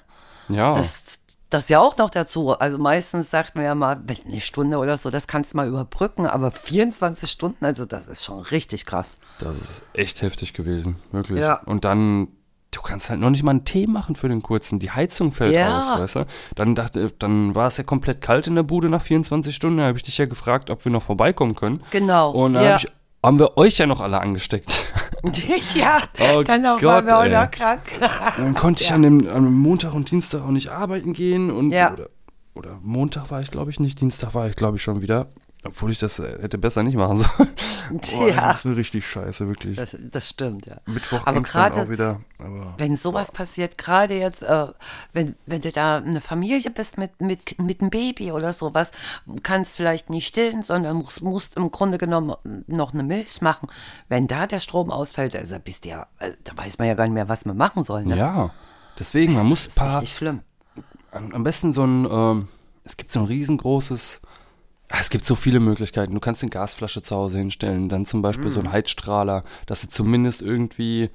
Ja, 0.50 0.76
Das, 0.78 1.20
das 1.50 1.70
ja 1.70 1.80
auch 1.80 1.98
noch 1.98 2.10
dazu. 2.10 2.52
Also 2.60 2.78
meistens 2.78 3.32
sagt 3.32 3.56
man 3.56 3.64
ja 3.66 3.74
mal, 3.76 4.02
eine 4.26 4.42
Stunde 4.42 4.78
oder 4.78 4.98
so, 4.98 5.10
das 5.10 5.28
kannst 5.28 5.54
du 5.54 5.58
mal 5.58 5.68
überbrücken, 5.68 6.26
aber 6.28 6.52
24 6.52 7.30
Stunden, 7.32 7.64
also 7.66 7.86
das 7.86 8.08
ist 8.08 8.24
schon 8.24 8.40
richtig 8.42 8.86
krass. 8.86 9.18
das 9.40 9.58
ist 9.60 9.84
echt 9.94 10.22
heftig 10.22 10.54
gewesen, 10.54 10.98
wirklich. 11.12 11.40
Ja. 11.40 11.62
Und 11.66 11.86
dann, 11.86 12.28
du 12.72 12.82
kannst 12.82 13.10
halt 13.10 13.20
noch 13.22 13.30
nicht 13.30 13.44
mal 13.44 13.52
einen 13.52 13.66
Tee 13.66 13.88
machen 13.88 14.16
für 14.16 14.28
den 14.30 14.42
kurzen. 14.42 14.78
Die 14.80 14.92
Heizung 14.92 15.32
fällt 15.32 15.54
Ja. 15.56 15.80
aus, 15.80 15.92
weißt 16.00 16.16
du? 16.18 16.26
Dann 16.56 16.76
dachte, 16.76 17.12
dann 17.18 17.56
war 17.56 17.68
es 17.68 17.78
ja 17.78 17.84
komplett 17.86 18.20
kalt 18.22 18.48
in 18.48 18.56
der 18.56 18.64
Bude 18.64 18.90
nach 18.90 19.02
24 19.02 19.56
Stunden. 19.56 19.78
Da 19.78 19.86
habe 19.86 19.98
ich 19.98 20.04
dich 20.04 20.18
ja 20.18 20.26
gefragt, 20.26 20.70
ob 20.70 20.84
wir 20.86 20.92
noch 20.92 21.04
vorbeikommen 21.04 21.56
können. 21.56 21.82
Genau. 21.92 22.32
Und 22.32 22.54
dann 22.56 22.64
ja. 22.64 22.70
hab 22.74 22.84
ich, 22.84 22.92
haben 23.28 23.40
wir 23.40 23.58
euch 23.58 23.78
ja 23.78 23.86
noch 23.86 24.02
alle 24.02 24.20
angesteckt. 24.22 24.92
ja, 25.76 26.00
Oh 26.20 26.44
dann 26.44 26.66
auch 26.66 26.80
Gott, 26.80 27.06
waren 27.06 27.06
wir 27.06 27.20
auch 27.40 27.44
noch 27.46 27.52
krank. 27.52 27.82
Dann 28.38 28.54
konnte 28.56 28.84
ich 28.84 28.92
an 28.92 29.02
dem, 29.02 29.28
an 29.30 29.54
Montag 29.54 29.94
und 29.94 30.10
Dienstag 30.10 30.42
auch 30.42 30.50
nicht 30.50 30.70
arbeiten 30.70 31.14
gehen 31.14 31.52
und 31.52 31.72
Ja. 31.72 31.94
oder, 31.94 32.10
oder 32.56 32.80
Montag 32.82 33.30
war 33.30 33.42
ich 33.42 33.52
glaube 33.52 33.70
ich 33.72 33.80
nicht, 33.80 34.00
Dienstag 34.02 34.34
war 34.34 34.48
ich 34.48 34.56
glaube 34.56 34.78
ich 34.78 34.84
schon 34.84 35.02
wieder, 35.02 35.28
obwohl 35.68 35.92
ich 35.92 36.00
das 36.00 36.20
äh, 36.20 36.42
hätte 36.42 36.58
besser 36.58 36.84
nicht 36.84 36.96
machen 36.96 37.18
sollen. 37.38 37.50
Boah, 37.90 38.28
Ja. 38.30 38.54
Das 38.54 38.66
ist 38.66 38.76
richtig 38.76 39.08
scheiße, 39.08 39.48
wirklich. 39.48 39.78
Das, 39.78 39.96
das 40.00 40.30
stimmt, 40.30 40.66
ja. 40.66 40.78
Mittwoch 40.86 41.26
aber 41.26 41.42
gerade 41.42 41.84
auch 41.84 41.90
wieder. 41.90 42.20
Aber 42.40 42.74
Wenn 42.78 42.96
sowas 42.96 43.32
passiert, 43.32 43.78
gerade 43.78 44.16
jetzt, 44.16 44.44
äh, 44.44 44.68
wenn, 45.14 45.36
wenn 45.46 45.62
du 45.62 45.72
da 45.72 45.98
eine 45.98 46.22
Familie 46.22 46.72
bist 46.72 46.98
mit, 46.98 47.22
mit, 47.22 47.60
mit 47.60 47.82
einem 47.82 47.90
Baby 47.90 48.32
oder 48.32 48.54
sowas, 48.54 48.92
kannst 49.44 49.76
vielleicht 49.78 50.10
nicht 50.10 50.28
stillen, 50.28 50.64
sondern 50.64 50.98
musst, 50.98 51.22
musst 51.22 51.56
im 51.56 51.72
Grunde 51.72 51.98
genommen 51.98 52.36
noch 52.68 52.94
eine 52.94 53.04
Milch 53.04 53.42
machen. 53.42 53.70
Wenn 54.10 54.28
da 54.28 54.48
der 54.48 54.60
Strom 54.60 54.92
ausfällt, 54.92 55.36
also 55.36 55.58
bist 55.60 55.86
ja, 55.86 56.08
äh, 56.20 56.32
da 56.44 56.58
weiß 56.58 56.78
man 56.80 56.88
ja 56.88 56.94
gar 56.94 57.06
nicht 57.06 57.14
mehr, 57.14 57.30
was 57.30 57.46
man 57.46 57.58
machen 57.58 57.84
soll. 57.84 58.04
Ne? 58.06 58.18
ja, 58.18 58.52
deswegen, 59.00 59.34
man 59.34 59.46
muss 59.46 59.66
Das 59.66 59.68
ein 59.68 59.70
ist 59.70 59.76
paar, 59.76 60.02
richtig 60.02 60.18
schlimm. 60.18 60.42
am, 61.12 61.32
am 61.34 61.44
besten 61.44 61.74
so 61.74 61.84
ein, 61.84 62.08
ähm, 62.10 62.48
es 62.84 62.98
gibt 62.98 63.12
so 63.12 63.20
ein 63.20 63.26
riesengroßes, 63.26 64.22
es 64.90 65.10
gibt 65.10 65.26
so 65.26 65.36
viele 65.36 65.60
Möglichkeiten. 65.60 66.14
Du 66.14 66.20
kannst 66.20 66.44
eine 66.44 66.50
Gasflasche 66.50 67.02
zu 67.02 67.16
Hause 67.16 67.40
hinstellen, 67.40 67.90
dann 67.90 68.06
zum 68.06 68.22
Beispiel 68.22 68.46
Mm. 68.46 68.50
so 68.50 68.60
einen 68.62 68.72
Heizstrahler, 68.72 69.44
dass 69.66 69.82
du 69.82 69.90
zumindest 69.90 70.42
irgendwie 70.42 71.10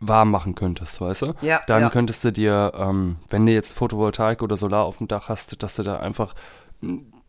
warm 0.00 0.30
machen 0.30 0.54
könntest, 0.54 1.00
weißt 1.00 1.22
du? 1.22 1.34
Ja, 1.40 1.62
Dann 1.66 1.82
ja. 1.82 1.90
könntest 1.90 2.24
du 2.24 2.32
dir, 2.32 2.72
ähm, 2.76 3.16
wenn 3.30 3.46
du 3.46 3.52
jetzt 3.52 3.72
Photovoltaik 3.72 4.42
oder 4.42 4.56
Solar 4.56 4.84
auf 4.84 4.98
dem 4.98 5.08
Dach 5.08 5.28
hast, 5.28 5.62
dass 5.62 5.76
du 5.76 5.82
da 5.82 5.98
einfach, 6.00 6.34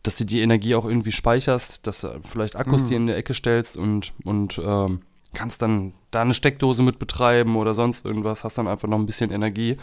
dass 0.02 0.16
du 0.16 0.24
die 0.26 0.40
Energie 0.42 0.74
auch 0.74 0.84
irgendwie 0.84 1.12
speicherst, 1.12 1.86
dass 1.86 2.02
du 2.02 2.20
vielleicht 2.22 2.56
Akkus 2.56 2.84
Mm. 2.84 2.88
dir 2.88 2.96
in 2.98 3.06
die 3.06 3.12
Ecke 3.14 3.32
stellst 3.34 3.76
und, 3.78 4.12
und 4.24 4.60
ähm, 4.62 5.00
kannst 5.32 5.62
dann 5.62 5.94
da 6.10 6.22
eine 6.22 6.34
Steckdose 6.34 6.82
mit 6.82 6.98
betreiben 6.98 7.56
oder 7.56 7.72
sonst 7.74 8.04
irgendwas, 8.04 8.44
hast 8.44 8.58
dann 8.58 8.68
einfach 8.68 8.88
noch 8.88 8.98
ein 8.98 9.06
bisschen 9.06 9.30
Energie. 9.30 9.76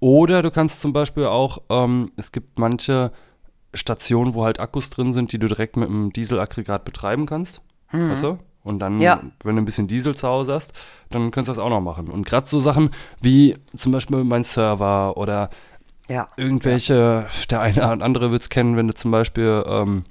Oder 0.00 0.42
du 0.42 0.50
kannst 0.50 0.80
zum 0.82 0.92
Beispiel 0.92 1.26
auch, 1.26 1.62
ähm, 1.70 2.10
es 2.16 2.32
gibt 2.32 2.58
manche 2.58 3.12
Stationen, 3.74 4.34
wo 4.34 4.44
halt 4.44 4.60
Akkus 4.60 4.90
drin 4.90 5.12
sind, 5.12 5.32
die 5.32 5.38
du 5.38 5.46
direkt 5.48 5.76
mit 5.76 5.88
einem 5.88 6.12
Dieselaggregat 6.12 6.84
betreiben 6.84 7.26
kannst. 7.26 7.60
Weißt 7.90 8.22
du? 8.24 8.38
Und 8.62 8.78
dann, 8.80 8.94
Mhm. 8.94 9.00
Ja. 9.00 9.20
wenn 9.44 9.56
du 9.56 9.62
ein 9.62 9.66
bisschen 9.66 9.86
Diesel 9.88 10.16
zu 10.16 10.26
Hause 10.26 10.54
hast, 10.54 10.72
dann 11.10 11.30
kannst 11.30 11.48
du 11.48 11.50
das 11.50 11.58
auch 11.58 11.68
noch 11.68 11.80
machen. 11.82 12.08
Und 12.08 12.24
gerade 12.26 12.46
so 12.48 12.58
Sachen 12.60 12.90
wie 13.20 13.56
zum 13.76 13.92
Beispiel 13.92 14.24
mein 14.24 14.42
Server 14.44 15.16
oder 15.16 15.50
Ja. 16.08 16.26
irgendwelche, 16.36 17.26
der 17.50 17.60
eine 17.60 17.92
oder 17.92 18.04
andere 18.04 18.30
wird 18.30 18.42
es 18.42 18.48
kennen, 18.50 18.76
wenn 18.76 18.88
du 18.88 18.94
zum 18.94 19.10
Beispiel 19.10 19.62
ähm, 19.66 20.04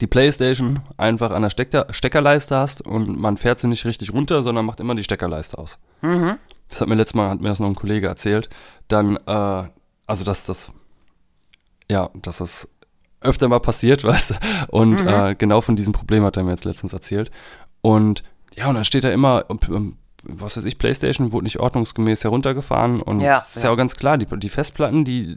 die 0.00 0.06
Playstation 0.06 0.80
einfach 0.96 1.30
an 1.30 1.42
der 1.42 1.50
Stecker, 1.50 1.86
Steckerleiste 1.90 2.56
hast 2.56 2.82
und 2.84 3.18
man 3.20 3.36
fährt 3.36 3.60
sie 3.60 3.68
nicht 3.68 3.84
richtig 3.84 4.12
runter, 4.12 4.42
sondern 4.42 4.64
macht 4.64 4.80
immer 4.80 4.94
die 4.94 5.04
Steckerleiste 5.04 5.58
aus. 5.58 5.78
Das 6.68 6.80
hat 6.80 6.88
mir 6.88 6.96
letztes 6.96 7.14
Mal, 7.14 7.28
hat 7.30 7.40
mir 7.40 7.48
das 7.50 7.60
noch 7.60 7.68
ein 7.68 7.76
Kollege 7.76 8.08
erzählt. 8.08 8.48
Dann, 8.88 9.16
äh, 9.26 9.64
also 10.06 10.24
dass 10.24 10.44
das, 10.44 10.72
ja, 11.90 12.10
dass 12.14 12.38
das 12.38 12.68
öfter 13.20 13.48
mal 13.48 13.60
passiert, 13.60 14.04
du? 14.30 14.34
Und 14.68 15.00
äh, 15.00 15.34
genau 15.36 15.60
von 15.60 15.76
diesem 15.76 15.92
Problem 15.92 16.24
hat 16.24 16.36
er 16.36 16.44
mir 16.44 16.52
jetzt 16.52 16.64
letztens 16.64 16.92
erzählt. 16.92 17.30
Und 17.82 18.22
ja, 18.54 18.68
und 18.68 18.74
dann 18.74 18.84
steht 18.84 19.04
da 19.04 19.10
immer, 19.10 19.44
ähm, 19.68 19.96
was 20.22 20.56
weiß 20.56 20.64
ich, 20.64 20.78
Playstation 20.78 21.32
wurde 21.32 21.44
nicht 21.44 21.60
ordnungsgemäß 21.60 22.24
heruntergefahren 22.24 23.00
und 23.02 23.20
Ja, 23.20 23.38
ist 23.38 23.62
ja. 23.62 23.70
auch 23.70 23.76
ganz 23.76 23.96
klar, 23.96 24.18
die, 24.18 24.26
die 24.26 24.48
Festplatten, 24.48 25.04
die 25.04 25.36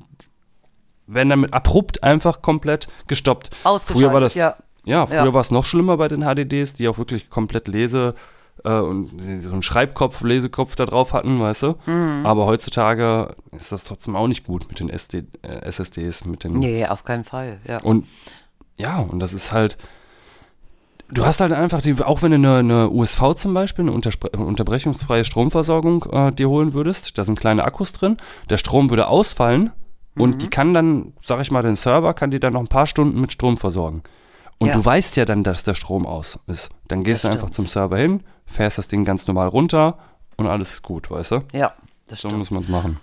werden 1.06 1.30
damit 1.30 1.54
abrupt 1.54 2.04
einfach 2.04 2.42
komplett 2.42 2.88
gestoppt. 3.08 3.50
Früher 3.86 4.14
war 4.14 4.20
das, 4.20 4.36
ja. 4.36 4.56
ja, 4.86 5.06
früher 5.06 5.26
Ja. 5.26 5.34
war 5.34 5.42
es 5.42 5.52
noch 5.52 5.66
schlimmer 5.66 5.98
bei 5.98 6.08
den 6.08 6.22
HDDs, 6.24 6.74
die 6.76 6.88
auch 6.88 6.98
wirklich 6.98 7.30
komplett 7.30 7.68
Lese 7.68 8.16
äh, 8.64 8.80
und 8.80 9.12
so 9.22 9.52
einen 9.52 9.62
Schreibkopf, 9.64 10.22
Lesekopf 10.22 10.76
da 10.76 10.86
drauf 10.86 11.14
hatten, 11.14 11.40
weißt 11.40 11.64
du. 11.64 11.76
Mhm. 11.86 12.26
Aber 12.26 12.46
heutzutage 12.46 13.36
ist 13.52 13.72
das 13.72 13.84
trotzdem 13.86 14.16
auch 14.16 14.28
nicht 14.28 14.46
gut 14.46 14.68
mit 14.70 14.80
den 14.80 14.90
SD, 14.90 15.24
äh, 15.42 15.60
SSDs, 15.66 16.26
mit 16.26 16.44
den 16.44 16.54
Nee, 16.60 16.86
auf 16.86 17.04
keinen 17.04 17.24
Fall, 17.26 17.60
ja. 17.68 17.82
und 17.82 18.06
ja, 18.78 19.00
und 19.00 19.20
das 19.20 19.34
ist 19.34 19.52
halt, 19.52 19.78
Du 21.12 21.26
hast 21.26 21.42
halt 21.42 21.52
einfach, 21.54 21.82
die, 21.82 22.00
auch 22.04 22.22
wenn 22.22 22.30
du 22.32 22.36
eine, 22.38 22.58
eine 22.58 22.90
USV 22.92 23.34
zum 23.36 23.56
Beispiel, 23.56 23.84
eine 23.86 23.94
Unterspre 23.94 24.30
unterbrechungsfreie 24.30 25.26
Stromversorgung 25.26 26.06
äh, 26.12 26.32
dir 26.32 26.50
holen 26.50 26.74
würdest, 26.76 27.18
da 27.18 27.24
sind 27.24 27.40
kleine 27.40 27.64
Akkus 27.64 27.94
drin, 27.94 28.18
der 28.52 28.58
Strom 28.60 28.92
würde 28.92 29.08
ausfallen 29.08 29.72
und 30.16 30.36
Mhm. 30.36 30.38
die 30.38 30.50
kann 30.50 30.74
dann, 30.76 31.14
sag 31.26 31.42
ich 31.42 31.50
mal, 31.50 31.64
den 31.64 31.76
Server 31.76 32.14
kann 32.14 32.30
die 32.30 32.40
dann 32.40 32.54
noch 32.54 32.60
ein 32.60 32.68
paar 32.68 32.86
Stunden 32.86 33.20
mit 33.22 33.34
Strom 33.34 33.58
versorgen. 33.58 34.04
Und 34.60 34.68
Ja. 34.68 34.74
du 34.76 34.86
weißt 34.86 35.16
ja 35.16 35.26
dann, 35.26 35.44
dass 35.44 35.64
der 35.64 35.74
Strom 35.74 36.06
aus 36.06 36.38
ist. 36.46 36.70
Dann 36.90 37.04
gehst 37.04 37.24
Das 37.24 37.30
du 37.32 37.34
einfach 37.34 37.48
stimmt. 37.48 37.56
zum 37.56 37.66
Server 37.68 37.98
hin, 37.98 38.22
fährst 38.50 38.78
das 38.78 38.88
Ding 38.88 39.06
ganz 39.06 39.28
normal 39.28 39.48
runter 39.48 39.98
und 40.38 40.48
alles 40.48 40.74
ist 40.74 40.82
gut, 40.84 41.10
weißt 41.12 41.32
du? 41.32 41.42
Ja, 41.54 41.74
das 42.08 42.22
So 42.22 42.28
stimmt. 42.30 42.40
muss 42.40 42.52
man 42.52 42.64
es 42.64 42.70
machen. 42.70 43.00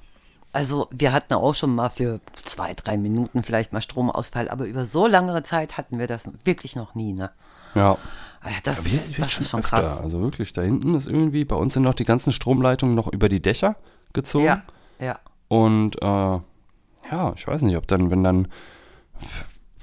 Also 0.53 0.89
wir 0.91 1.13
hatten 1.13 1.35
auch 1.35 1.55
schon 1.55 1.75
mal 1.75 1.91
für 1.91 2.21
zwei, 2.43 2.73
drei 2.75 2.97
Minuten 2.97 3.43
vielleicht 3.43 3.73
mal 3.75 3.83
Stromausfall, 3.83 4.49
aber 4.49 4.65
über 4.67 4.85
so 4.85 5.07
lange 5.07 5.43
Zeit 5.43 5.77
hatten 5.77 5.99
wir 5.99 6.07
das 6.07 6.31
wirklich 6.45 6.77
noch 6.77 6.95
nie, 6.95 7.13
ne? 7.13 7.31
Ja. 7.75 7.99
Ah 8.41 8.49
ja, 8.49 8.57
Das, 8.65 8.85
Wir- 8.85 8.93
ist, 8.95 9.11
wird 9.19 9.27
das 9.27 9.39
ist 9.39 9.51
schon 9.51 9.61
öfter. 9.61 9.83
krass. 9.83 10.01
Also 10.01 10.21
wirklich, 10.23 10.53
da 10.55 10.63
hinten 10.63 10.95
ist 10.95 11.07
irgendwie, 11.09 11.45
bei 11.45 11.57
uns 11.57 11.75
sind 11.75 11.83
noch 11.83 11.95
die 11.95 12.05
ganzen 12.07 12.33
Stromleitungen 12.33 12.95
noch 12.95 13.13
über 13.13 13.29
die 13.29 13.41
Dächer 13.43 13.77
gezogen. 14.15 14.45
Ja, 14.47 14.63
ja. 14.99 15.19
Und 15.49 16.01
äh, 16.03 16.07
ja, 16.07 17.33
ich 17.37 17.47
weiß 17.47 17.61
nicht, 17.63 17.77
ob 17.77 17.87
dann, 17.87 18.11
wenn 18.11 18.25
dann. 18.25 18.49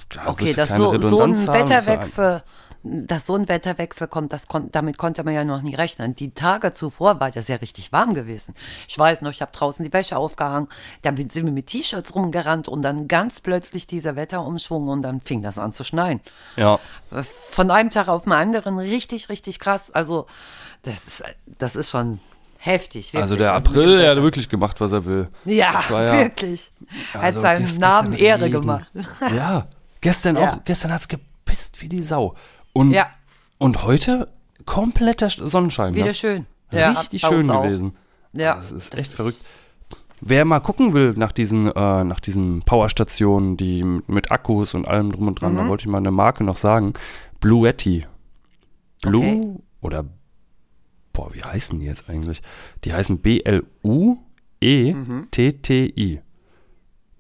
da 0.10 0.28
Okay, 0.28 0.54
dass 0.54 0.70
keine 0.70 0.80
so, 1.00 1.10
so 1.10 1.22
ein 1.24 1.36
Wetterwechsel, 1.36 2.42
dass 2.84 3.26
so 3.26 3.36
ein 3.36 3.48
Wetterwechsel 3.48 4.08
kommt, 4.08 4.34
das 4.34 4.48
kon 4.48 4.70
damit 4.72 4.98
konnte 4.98 5.24
man 5.24 5.34
ja 5.34 5.44
noch 5.44 5.62
nie 5.62 5.74
rechnen. 5.76 6.16
Die 6.16 6.32
Tage 6.34 6.74
zuvor 6.74 7.20
war 7.20 7.32
das 7.32 7.48
ja 7.48 7.56
richtig 7.58 7.92
warm 7.94 8.14
gewesen. 8.14 8.54
Ich 8.88 9.00
weiß 9.00 9.22
noch, 9.22 9.32
ich 9.32 9.42
habe 9.42 9.52
draußen 9.54 9.86
die 9.86 9.94
Wäsche 9.94 10.18
aufgehangen, 10.18 10.68
da 11.02 11.12
sind 11.16 11.46
wir 11.46 11.52
mit 11.54 11.68
T-Shirts 11.68 12.14
rumgerannt 12.14 12.68
und 12.68 12.82
dann 12.82 13.08
ganz 13.08 13.40
plötzlich 13.42 13.88
dieser 13.88 14.16
Wetterumschwung 14.16 14.90
und 14.90 15.02
dann 15.02 15.22
fing 15.22 15.42
das 15.42 15.58
an 15.58 15.72
zu 15.72 15.84
schneien. 15.84 16.20
Ja, 16.58 16.80
Von 17.52 17.72
einem 17.72 17.90
Tag 17.90 18.08
auf 18.10 18.24
den 18.24 18.34
anderen 18.34 18.78
richtig, 18.80 19.30
richtig 19.30 19.60
krass. 19.60 19.90
Also 19.92 20.26
das 20.82 20.96
ist, 21.08 21.24
das 21.46 21.76
ist 21.78 21.90
schon 21.90 22.20
heftig. 22.58 23.14
also 23.16 23.38
wirklich. 23.38 23.48
der 23.48 23.54
mit 23.56 23.66
dem 23.66 23.72
April, 23.72 23.88
der 23.92 24.00
Wetter. 24.00 24.10
hat 24.18 24.24
wirklich 24.24 24.50
gemacht, 24.50 24.82
was 24.82 24.92
er 24.92 25.06
will. 25.06 25.30
Ja, 25.46 25.84
ja- 25.90 26.20
wirklich. 26.20 26.72
Also 27.14 27.44
hat 27.44 27.58
seinem 27.66 27.78
Namen 27.80 28.14
Ehre 28.14 28.42
Regen. 28.46 28.62
gemacht. 28.62 28.86
Ja, 29.36 29.68
gestern 30.02 30.36
Ja. 30.38 30.54
auch, 30.54 30.58
gestern 30.66 30.92
hat 30.92 31.02
es 31.02 31.08
gepisst 31.08 31.82
wie 31.82 31.90
die 31.90 32.02
Sau. 32.02 32.36
Und, 32.74 32.92
Ja. 32.92 33.08
und 33.58 33.84
heute 33.84 34.32
kompletter 34.66 35.30
Sonnenschein. 35.30 35.94
Wieder 35.96 36.06
ne? 36.08 36.14
schön. 36.14 36.46
Ja, 36.72 36.92
Richtig 36.92 37.22
schön 37.22 37.50
auch. 37.50 37.64
gewesen. 37.64 37.96
Ja, 38.34 38.56
Das 38.56 38.72
ist 38.72 38.94
das 38.94 39.00
echt 39.00 39.10
ist- 39.12 39.16
verrückt. 39.16 39.46
Wer 40.26 40.46
mal 40.46 40.60
gucken 40.62 40.94
will 40.94 41.14
nach 41.18 41.32
diesen, 41.34 41.68
äh, 41.68 42.04
nach 42.06 42.20
diesen 42.22 42.62
Powerstationen, 42.64 43.58
die 43.58 43.84
mit 43.84 44.32
Akkus 44.32 44.74
und 44.74 44.88
allem 44.88 45.12
drum 45.12 45.28
und 45.28 45.42
dran, 45.42 45.54
Mhm. 45.54 45.58
da 45.58 45.68
wollte 45.68 45.82
ich 45.82 45.88
mal 45.88 45.98
eine 45.98 46.12
Marke 46.12 46.44
noch 46.46 46.56
sagen. 46.56 46.94
Bluetti. 47.42 48.08
Blue 49.02 49.22
Okay. 49.26 49.56
oder 49.82 50.06
boah, 51.12 51.34
wie 51.34 51.44
heißen 51.44 51.78
die 51.80 51.86
jetzt 51.86 52.10
eigentlich? 52.10 52.42
Die 52.86 52.94
heißen 52.94 53.20
B-L-U-E-T-T-I. 54.94 56.22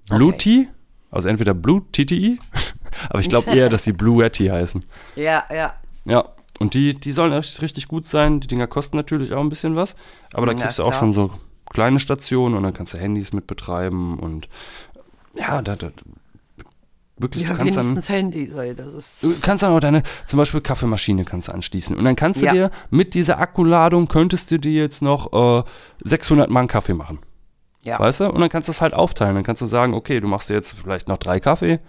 Blueti, 0.09 0.67
also 1.13 1.29
entweder 1.29 1.53
Blue 1.53 1.81
TTI, 1.91 2.39
aber 3.09 3.19
ich 3.19 3.29
glaube 3.29 3.51
eher, 3.51 3.69
dass 3.69 3.83
die 3.83 3.93
Bluetti 3.93 4.47
heißen. 4.47 4.83
Ja, 5.15 5.43
ja. 5.53 5.73
Ja, 6.05 6.25
und 6.59 6.73
die, 6.73 6.93
die 6.93 7.11
sollen 7.13 7.31
echt 7.31 7.61
richtig 7.61 7.87
gut 7.87 8.07
sein. 8.07 8.39
Die 8.41 8.47
Dinger 8.47 8.67
kosten 8.67 8.97
natürlich 8.97 9.33
auch 9.33 9.39
ein 9.41 9.49
bisschen 9.49 9.75
was, 9.75 9.95
aber 10.33 10.45
da 10.45 10.53
kriegst 10.53 10.79
du 10.79 10.83
auch 10.83 10.89
klar. 10.89 10.99
schon 10.99 11.13
so 11.13 11.31
kleine 11.71 11.99
Stationen 11.99 12.55
und 12.55 12.63
dann 12.63 12.73
kannst 12.73 12.93
du 12.93 12.97
Handys 12.97 13.31
mit 13.33 13.47
betreiben 13.47 14.19
und 14.19 14.49
ja, 15.35 15.61
da, 15.61 15.75
da 15.75 15.91
wirklich, 17.17 17.43
Ja, 17.43 17.49
du 17.51 17.57
kannst 17.57 17.77
dann, 17.77 18.01
Handy, 18.01 18.51
das 18.75 18.93
ist. 18.93 19.23
du 19.23 19.33
kannst 19.41 19.63
dann 19.63 19.71
auch 19.71 19.79
deine, 19.79 20.03
zum 20.25 20.37
Beispiel 20.37 20.61
Kaffeemaschine 20.61 21.25
kannst 21.25 21.47
du 21.47 21.53
anschließen 21.53 21.95
und 21.97 22.03
dann 22.03 22.15
kannst 22.15 22.41
du 22.41 22.45
Ja. 22.47 22.53
dir 22.53 22.71
mit 22.89 23.13
dieser 23.15 23.39
Akkuladung, 23.39 24.07
könntest 24.07 24.51
du 24.51 24.59
dir 24.59 24.73
jetzt 24.81 25.01
noch 25.01 25.31
äh, 25.61 25.63
600 26.03 26.49
Mal 26.49 26.59
einen 26.61 26.67
Kaffee 26.69 26.93
machen. 26.93 27.19
Ja. 27.83 27.99
Weißt 27.99 28.21
du? 28.21 28.29
Und 28.29 28.39
dann 28.39 28.49
kannst 28.49 28.67
du 28.69 28.71
es 28.71 28.81
halt 28.81 28.93
aufteilen. 28.93 29.35
Dann 29.35 29.43
kannst 29.43 29.61
du 29.61 29.65
sagen, 29.65 29.93
okay, 29.93 30.19
du 30.19 30.27
machst 30.27 30.49
dir 30.49 30.53
jetzt 30.55 30.75
vielleicht 30.81 31.07
noch 31.07 31.17
drei 31.17 31.39
Kaffee 31.39 31.79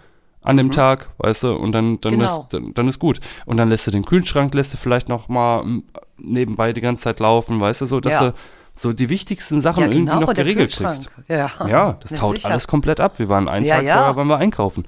an 0.41 0.57
dem 0.57 0.71
Tag, 0.71 1.09
weißt 1.17 1.43
du, 1.43 1.53
und 1.55 1.71
dann, 1.71 1.99
dann, 2.01 2.13
Mhm. 2.13 2.19
Genau. 2.19 2.37
lässt, 2.37 2.53
dann, 2.53 2.73
dann 2.75 2.87
ist 2.87 2.99
gut. 2.99 3.19
Und 3.45 3.57
dann 3.57 3.69
lässt 3.69 3.87
du 3.87 3.91
den 3.91 4.05
Kühlschrank, 4.05 4.53
lässt 4.53 4.73
du 4.73 4.77
vielleicht 4.77 5.09
noch 5.09 5.27
mal 5.27 5.63
mm, 5.63 5.83
nebenbei 6.17 6.71
die 6.73 6.81
ganze 6.81 7.03
Zeit 7.03 7.19
laufen, 7.19 7.59
weißt 7.59 7.81
du, 7.81 7.85
so, 7.87 7.99
dass 7.99 8.13
Ja. 8.19 8.29
du 8.29 8.35
so 8.75 8.93
die 8.93 9.09
wichtigsten 9.09 9.59
Sachen 9.61 9.79
Ja, 9.81 9.87
irgendwie 9.87 10.05
genau, 10.11 10.19
noch 10.19 10.33
der 10.33 10.43
geregelt 10.43 10.75
kriegst. 10.75 11.09
Ja, 11.27 11.49
Ja, 11.67 11.93
das 12.01 12.11
Na, 12.11 12.17
taut 12.17 12.35
sicher. 12.35 12.49
alles 12.49 12.67
komplett 12.67 12.99
ab. 12.99 13.17
Wir 13.17 13.29
waren 13.29 13.47
einen 13.47 13.65
Tag 13.65 13.77
vorher, 13.83 14.15
waren 14.17 14.27
wir 14.27 14.37
einkaufen. 14.37 14.85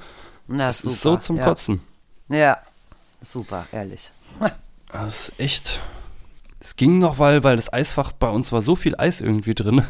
Na, 0.47 0.67
Das 0.67 0.79
super. 0.79 0.91
ist 0.93 1.01
so 1.01 1.17
zum. 1.17 1.39
Kotzen. 1.39 1.79
Ja, 2.29 2.57
super, 3.21 3.65
ehrlich. 3.71 4.11
Das 4.91 5.29
ist 5.29 5.39
echt. 5.39 5.79
Es 6.59 6.75
ging 6.75 6.99
noch, 6.99 7.17
weil, 7.19 7.43
weil 7.43 7.55
das 7.55 7.71
Eisfach 7.73 8.11
bei 8.13 8.29
uns 8.29 8.51
war 8.51 8.61
so 8.61 8.75
viel 8.75 8.95
Eis 8.97 9.21
irgendwie 9.21 9.53
drin, 9.55 9.83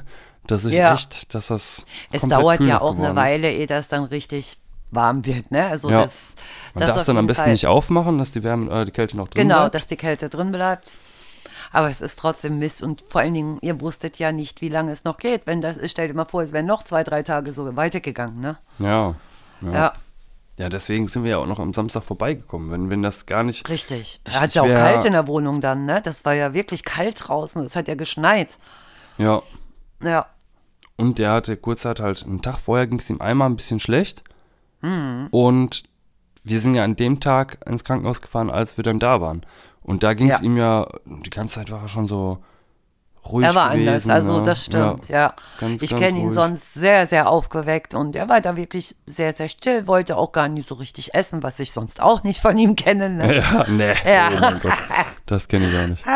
dass 0.52 0.66
ich 0.66 0.74
Ja. 0.74 0.94
echt, 0.94 1.34
dass 1.34 1.48
das. 1.48 1.86
Es 2.12 2.22
dauert 2.24 2.62
ja 2.62 2.82
auch 2.82 2.96
eine 2.96 3.10
ist. 3.10 3.16
Weile, 3.16 3.52
ehe 3.52 3.68
das 3.68 3.88
dann 3.88 4.06
richtig 4.06 4.58
warm 4.92 5.26
wird, 5.26 5.52
ne? 5.52 5.68
Also 5.68 5.90
Ja. 5.90 6.04
das, 6.04 6.36
Man 6.74 6.82
das 6.82 6.90
darf 6.92 6.98
es 7.00 7.06
dann 7.06 7.18
am 7.18 7.28
besten 7.28 7.44
Fall. 7.44 7.52
nicht 7.52 7.68
aufmachen, 7.68 8.18
dass 8.18 8.32
die 8.32 8.44
Wärme, 8.44 8.72
äh, 8.82 8.86
die 8.86 8.92
Kälte 8.92 9.18
noch 9.18 9.28
drin 9.28 9.44
Genau, 9.48 9.62
bleibt. 9.62 9.76
dass 9.76 9.88
die 9.88 9.98
Kälte 9.98 10.30
drin 10.30 10.52
bleibt. 10.52 10.96
Aber 11.72 11.90
es 11.90 12.00
ist 12.00 12.18
trotzdem 12.18 12.60
Mist 12.60 12.82
und 12.82 13.04
vor 13.10 13.20
allen 13.22 13.34
Dingen, 13.34 13.58
ihr 13.62 13.82
wusstet 13.82 14.18
ja 14.20 14.32
nicht, 14.32 14.62
wie 14.62 14.70
lange 14.70 14.94
es 14.94 15.04
noch 15.04 15.18
geht. 15.18 15.46
Wenn 15.46 15.62
das, 15.62 15.76
stell 15.92 16.08
dir 16.08 16.14
mal 16.14 16.24
vor, 16.26 16.42
es 16.42 16.54
wären 16.54 16.66
noch 16.66 16.84
zwei, 16.84 17.04
drei 17.04 17.24
Tage 17.24 17.52
so 17.52 17.76
weitergegangen, 17.76 18.40
ne? 18.40 18.58
Ja. 18.80 19.16
Ja, 19.60 19.72
Ja. 19.74 19.94
ja, 20.58 20.70
deswegen 20.70 21.10
sind 21.10 21.26
wir 21.26 21.32
ja 21.32 21.38
auch 21.40 21.48
noch 21.48 21.60
am 21.60 21.74
Samstag 21.74 22.04
vorbeigekommen. 22.04 22.72
Wenn, 22.72 22.90
wenn 22.90 23.04
das 23.04 23.26
gar 23.26 23.44
nicht. 23.44 23.68
richtig. 23.68 24.22
Ich- 24.26 24.34
Er 24.36 24.40
hat 24.42 24.54
ja 24.56 24.62
auch 24.62 24.68
kalt 24.68 25.04
in 25.04 25.12
der 25.12 25.28
Wohnung 25.28 25.60
dann, 25.60 25.86
ne? 25.86 26.02
Das 26.02 26.24
war 26.24 26.34
ja 26.34 26.54
wirklich 26.54 26.86
kalt 26.86 27.28
draußen. 27.28 27.62
Es 27.66 27.76
hat 27.76 27.90
ja 27.90 27.96
geschneit. 27.96 28.58
Ja. 29.18 29.42
Ja, 30.02 30.28
Und 30.98 31.20
der 31.20 31.32
hatte 31.32 31.56
kurzzeit 31.58 32.00
halt, 32.00 32.24
einen 32.26 32.42
Tag 32.42 32.58
vorher 32.58 32.88
ging 32.88 33.00
es 33.00 33.10
ihm 33.10 33.22
einmal 33.22 33.50
ein 33.50 33.56
bisschen 33.56 33.80
schlecht. 33.80 34.24
Mhm. 34.82 35.28
Und 35.32 35.84
wir 36.44 36.60
sind 36.60 36.76
ja 36.76 36.84
an 36.84 36.96
dem 36.96 37.20
Tag 37.20 37.60
ins 37.68 37.84
Krankenhaus 37.84 38.22
gefahren, 38.22 38.50
als 38.50 38.78
wir 38.78 38.84
dann 38.84 39.00
da 39.00 39.22
waren. 39.22 39.46
Und 39.82 40.04
da 40.04 40.14
ging 40.14 40.30
es 40.30 40.40
Ja. 40.40 40.46
ihm 40.46 40.58
ja, 40.58 40.88
die 41.06 41.30
ganze 41.30 41.56
Zeit 41.56 41.72
war 41.72 41.84
er 41.84 41.88
schon 41.88 42.08
so 42.08 42.40
ruhig 43.26 43.46
er 43.46 43.56
war 43.56 43.72
gewesen. 43.72 43.88
anders, 43.90 44.10
also 44.10 44.40
ne? 44.40 44.46
das 44.46 44.66
stimmt, 44.66 45.10
ja. 45.10 45.34
ganz, 45.60 45.82
ich 45.82 45.90
kenne 45.90 46.18
ihn 46.18 46.32
sonst 46.32 46.74
sehr, 46.74 47.08
sehr 47.08 47.30
aufgeweckt 47.30 47.94
und 47.94 48.16
er 48.16 48.30
war 48.30 48.40
da 48.42 48.56
wirklich 48.56 48.96
sehr, 49.06 49.34
sehr 49.34 49.50
still, 49.50 49.86
wollte 49.86 50.16
auch 50.18 50.32
gar 50.32 50.48
nicht 50.48 50.68
so 50.68 50.76
richtig 50.76 51.14
essen, 51.14 51.44
was 51.44 51.60
ich 51.60 51.74
sonst 51.74 52.02
auch 52.02 52.24
nicht 52.24 52.40
von 52.42 52.58
ihm 52.58 52.76
kenne. 52.76 53.10
Ne? 53.10 53.36
Ja, 53.38 53.66
nee. 53.70 53.94
Ja. 54.06 54.60
Oh. 54.64 54.70
Das 55.26 55.48
kenne 55.48 55.68
ich 55.68 55.74
gar 55.74 55.88
nicht. 55.88 56.04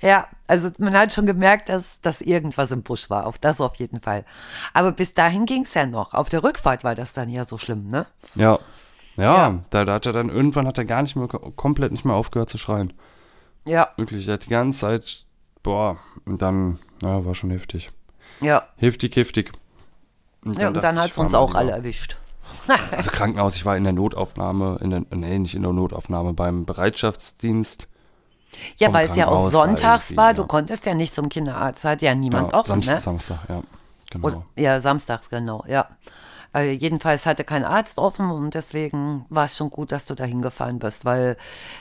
Ja, 0.00 0.28
also 0.48 0.70
man 0.78 0.94
hat 0.96 1.12
schon 1.12 1.26
gemerkt, 1.26 1.68
dass, 1.68 2.00
dass 2.00 2.20
irgendwas 2.20 2.70
im 2.70 2.82
Busch 2.82 3.10
war, 3.10 3.26
auf 3.26 3.38
das 3.38 3.60
auf 3.60 3.76
jeden 3.76 4.00
Fall. 4.00 4.24
Aber 4.72 4.92
bis 4.92 5.14
dahin 5.14 5.46
ging 5.46 5.62
es 5.62 5.74
ja 5.74 5.86
noch. 5.86 6.14
Auf 6.14 6.28
der 6.28 6.42
Rückfahrt 6.42 6.84
war 6.84 6.94
das 6.94 7.12
dann 7.12 7.28
ja 7.28 7.44
so 7.44 7.58
schlimm, 7.58 7.88
ne? 7.88 8.06
Ja. 8.34 8.58
Ja, 9.16 9.22
Ja. 9.34 9.58
Da, 9.70 9.84
da 9.84 9.94
hat 9.94 10.06
er 10.06 10.12
dann 10.12 10.28
irgendwann 10.28 10.66
hat 10.66 10.78
er 10.78 10.84
gar 10.84 11.02
nicht 11.02 11.16
mehr 11.16 11.26
komplett 11.28 11.90
nicht 11.92 12.04
mehr 12.04 12.14
aufgehört 12.14 12.50
zu 12.50 12.58
schreien. 12.58 12.92
Ja, 13.66 13.88
Wirklich, 13.96 14.26
der 14.26 14.34
hat 14.34 14.44
die 14.46 14.50
ganze 14.50 14.78
Zeit, 14.80 15.24
boah, 15.62 15.98
und 16.24 16.40
dann, 16.42 16.78
ja, 17.02 17.24
war 17.24 17.34
schon 17.34 17.50
heftig. 17.50 17.90
ja. 18.40 18.62
Heftig, 18.76 19.16
heftig. 19.16 19.52
Und 20.44 20.60
ja 20.60 20.68
und 20.68 20.76
dann 20.82 21.00
hat 21.00 21.10
es 21.10 21.18
uns 21.18 21.34
auch 21.34 21.48
lieber. 21.48 21.58
alle 21.58 21.72
erwischt. 21.72 22.16
Also 22.92 23.10
Krankenhaus, 23.10 23.56
ich 23.56 23.64
war 23.64 23.76
in 23.76 23.82
der 23.82 23.92
Notaufnahme, 23.92 24.78
in 24.80 24.90
der, 24.90 25.02
nee, 25.10 25.38
nicht 25.40 25.56
in 25.56 25.62
der 25.62 25.72
Notaufnahme, 25.72 26.32
beim 26.32 26.64
Bereitschaftsdienst. 26.64 27.88
Ja, 28.78 28.92
weil 28.92 29.08
es 29.08 29.16
ja 29.16 29.28
auch 29.28 29.50
sonntags 29.50 30.16
war, 30.16 30.28
ja. 30.28 30.32
du 30.34 30.46
konntest 30.46 30.86
ja 30.86 30.94
nicht 30.94 31.14
zum 31.14 31.28
Kinderarzt, 31.28 31.84
hat 31.84 32.02
ja 32.02 32.14
niemand 32.14 32.52
ja, 32.52 32.58
offen, 32.58 32.82
Samstag, 32.82 32.94
ne? 32.94 33.00
Samstag, 33.00 33.38
ja, 33.48 33.62
genau. 34.10 34.26
Oder, 34.26 34.42
ja, 34.56 34.80
samstags, 34.80 35.30
genau, 35.30 35.64
ja. 35.66 35.88
Äh, 36.54 36.72
jedenfalls 36.72 37.26
hatte 37.26 37.44
kein 37.44 37.64
Arzt 37.64 37.98
offen 37.98 38.30
und 38.30 38.54
deswegen 38.54 39.26
war 39.28 39.44
es 39.44 39.56
schon 39.56 39.70
gut, 39.70 39.92
dass 39.92 40.06
du 40.06 40.14
da 40.14 40.24
hingefahren 40.24 40.78
bist, 40.78 41.04
weil 41.04 41.36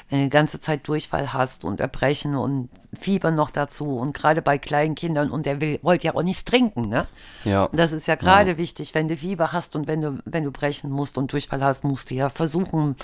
wenn 0.10 0.20
du 0.20 0.24
die 0.26 0.30
ganze 0.30 0.60
Zeit 0.60 0.88
Durchfall 0.88 1.32
hast 1.34 1.64
und 1.64 1.80
Erbrechen 1.80 2.36
und 2.36 2.70
Fieber 2.96 3.32
noch 3.32 3.50
dazu 3.50 3.98
und 3.98 4.14
gerade 4.14 4.42
bei 4.42 4.58
kleinen 4.58 4.96
Kindern 4.96 5.30
und 5.32 5.46
der 5.46 5.62
will, 5.62 5.80
wollte 5.82 6.08
ja 6.08 6.16
auch 6.16 6.24
nichts 6.24 6.46
trinken, 6.46 6.88
ne? 6.90 7.08
Ja. 7.44 7.66
Und 7.66 7.80
das 7.80 7.92
ist 7.92 8.08
ja 8.08 8.16
gerade 8.16 8.58
wichtig, 8.58 8.94
wenn 8.96 9.08
du 9.08 9.18
Fieber 9.18 9.52
hast 9.52 9.76
und 9.76 9.88
wenn 9.88 10.02
du, 10.02 10.20
wenn 10.26 10.44
du 10.44 10.52
brechen 10.52 10.90
musst 10.92 11.18
und 11.18 11.32
Durchfall 11.32 11.64
hast, 11.64 11.84
musst 11.84 12.12
du 12.12 12.16
ja 12.16 12.30
versuchen, 12.30 12.96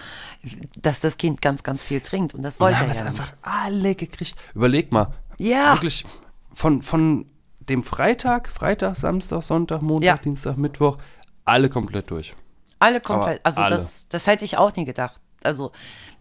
dass 0.81 0.99
das 1.01 1.17
Kind 1.17 1.41
ganz, 1.41 1.63
ganz 1.63 1.83
viel 1.83 2.01
trinkt 2.01 2.33
und 2.33 2.43
das 2.43 2.59
wollte 2.59 2.79
haben 2.79 2.89
er 2.89 2.95
ja 2.95 3.05
einfach 3.05 3.33
alle 3.41 3.95
gekriegt. 3.95 4.35
Überleg 4.53 4.91
mal. 4.91 5.07
Ja. 5.37 5.73
Wirklich 5.73 6.05
von, 6.53 6.81
von 6.81 7.25
dem 7.59 7.83
Freitag, 7.83 8.49
Freitag, 8.49 8.95
Samstag, 8.95 9.43
Sonntag, 9.43 9.81
Montag, 9.81 10.05
Ja. 10.05 10.17
Dienstag, 10.17 10.57
Mittwoch, 10.57 10.97
alle 11.45 11.69
komplett 11.69 12.09
durch. 12.11 12.35
Alle 12.79 12.99
komplett. 12.99 13.39
Aber 13.43 13.45
Also 13.45 13.61
alle. 13.61 13.75
das, 13.75 14.05
das 14.09 14.27
hätte 14.27 14.43
ich 14.45 14.57
auch 14.57 14.75
nie 14.75 14.85
gedacht. 14.85 15.21
Also 15.43 15.71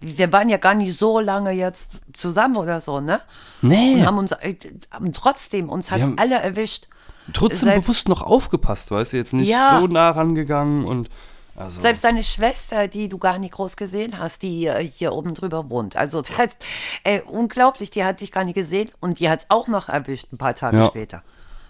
wir 0.01 0.33
waren 0.33 0.49
ja 0.49 0.57
gar 0.57 0.75
nicht 0.75 0.99
so 0.99 1.21
lange 1.21 1.51
jetzt 1.53 2.01
zusammen 2.13 2.57
oder 2.57 2.81
so, 2.81 3.01
ne? 3.01 3.21
Nee. 3.63 3.95
Und 3.95 4.07
haben 4.07 4.19
uns 4.19 4.33
äh, 4.33 4.57
haben 4.91 5.13
trotzdem 5.13 5.69
uns 5.69 5.91
haben- 5.91 6.19
alle 6.19 6.37
erwischt. 6.37 6.87
Trotzdem 7.33 7.69
Selbst- 7.69 7.87
bewusst 7.87 8.09
noch 8.09 8.23
aufgepasst, 8.23 8.91
weißt 8.91 9.13
du, 9.13 9.17
jetzt 9.19 9.33
nicht 9.35 9.49
Ja. 9.51 9.79
so 9.79 9.87
nah 9.87 10.11
rangegangen 10.11 10.85
und 10.85 11.09
Also, 11.57 11.81
Selbst 11.83 12.05
deine 12.05 12.23
Schwester, 12.23 12.89
die 12.89 13.09
du 13.11 13.19
gar 13.19 13.37
nicht 13.39 13.53
groß 13.53 13.77
gesehen 13.77 14.19
hast, 14.19 14.41
die 14.43 14.67
äh, 14.67 14.83
hier 14.83 15.13
oben 15.13 15.35
drüber 15.35 15.69
wohnt. 15.69 15.95
Also 15.95 16.23
das, 16.23 16.57
ey, 17.05 17.21
unglaublich, 17.27 17.91
die 17.91 18.03
hat 18.03 18.23
dich 18.23 18.33
gar 18.33 18.45
nicht 18.45 18.55
gesehen 18.55 18.89
und 19.01 19.19
die 19.19 19.29
hat 19.29 19.41
es 19.41 19.47
auch 19.51 19.67
noch 19.69 19.91
erwischt 19.91 20.33
ein 20.33 20.39
paar 20.39 20.55
Tage 20.55 20.79
Ja. 20.79 20.87
später. 20.87 21.23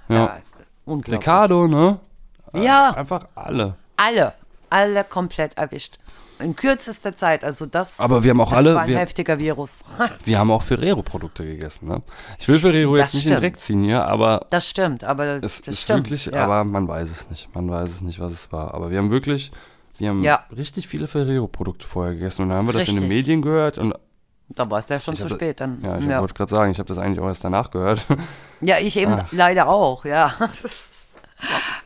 Ja. 0.09 0.39
unglaublich. 0.85 1.19
Ricardo, 1.21 1.67
ne? 1.67 1.99
Ja, 2.53 2.91
Einfach 2.93 3.27
alle. 3.35 3.75
alle, 3.97 4.35
alle 4.69 5.03
komplett 5.03 5.57
erwischt. 5.57 5.99
In 6.41 6.57
kürzester 6.57 7.14
Zeit, 7.14 7.45
also 7.45 7.66
das, 7.66 8.01
Aber 8.01 8.24
wir 8.24 8.30
haben 8.30 8.41
auch 8.41 8.51
das 8.51 8.57
alle- 8.59 8.74
war 8.74 8.82
ein 8.82 8.88
wir- 8.88 8.99
heftiger 8.99 9.38
Virus. 9.38 9.80
Wir 10.24 10.38
haben 10.38 10.51
auch 10.51 10.62
Ferrero-Produkte 10.62 11.45
gegessen, 11.45 11.88
ne? 11.88 12.03
Ich 12.38 12.49
will 12.49 12.59
Ferrero 12.61 12.97
Das 12.97 13.12
jetzt 13.12 13.14
nicht 13.14 13.24
in 13.26 13.30
den 13.30 13.36
stimmt. 13.38 13.43
Dreck 13.55 13.61
ziehen 13.61 13.82
hier, 13.84 14.05
aber 14.07 14.47
Das 14.51 14.66
stimmt, 14.68 15.05
aber 15.05 15.43
es 15.43 15.61
das 15.62 15.68
ist 15.68 15.82
stimmt. 15.82 15.99
wirklich, 16.07 16.26
ja. 16.26 16.45
aber 16.45 16.64
man 16.64 16.88
weiß 16.88 17.11
es 17.11 17.28
nicht. 17.30 17.55
Man 17.55 17.70
weiß 17.70 17.88
es 17.88 18.01
nicht, 18.01 18.20
was 18.20 18.32
es 18.32 18.51
war. 18.53 18.72
Aber 18.74 18.91
wir 18.91 18.99
haben 18.99 19.11
wirklich, 19.11 19.53
wir 19.99 20.09
haben 20.09 20.22
Ja. 20.22 20.45
richtig 20.57 20.88
viele 20.88 21.07
Ferrero-Produkte 21.07 21.86
vorher 21.86 22.14
gegessen. 22.14 22.43
Und 22.43 22.49
dann 22.51 22.59
haben 22.59 22.66
wir 22.68 22.72
das 22.72 22.88
in 22.88 22.95
den 22.95 23.05
Richtig. 23.05 23.16
Medien 23.18 23.43
gehört 23.43 23.78
und 23.78 23.95
da 24.49 24.68
war 24.68 24.78
es 24.80 24.88
ja 24.88 24.99
schon 24.99 25.14
zu 25.14 25.24
hab- 25.24 25.30
spät. 25.30 25.61
Dann, 25.61 25.80
ja, 25.82 25.99
ich 25.99 26.07
ja. 26.07 26.20
wollte 26.20 26.34
gerade 26.34 26.51
sagen, 26.51 26.72
ich 26.72 26.78
habe 26.78 26.88
das 26.88 26.99
eigentlich 26.99 27.20
auch 27.20 27.28
erst 27.28 27.45
danach 27.45 27.70
gehört. 27.70 28.05
ja, 28.61 28.78
ich 28.78 28.97
eben 28.97 29.12
Ah. 29.12 29.26
leider 29.30 29.68
auch, 29.68 30.05
ja. 30.05 30.34
Das 30.41 30.64
ist- 30.64 31.09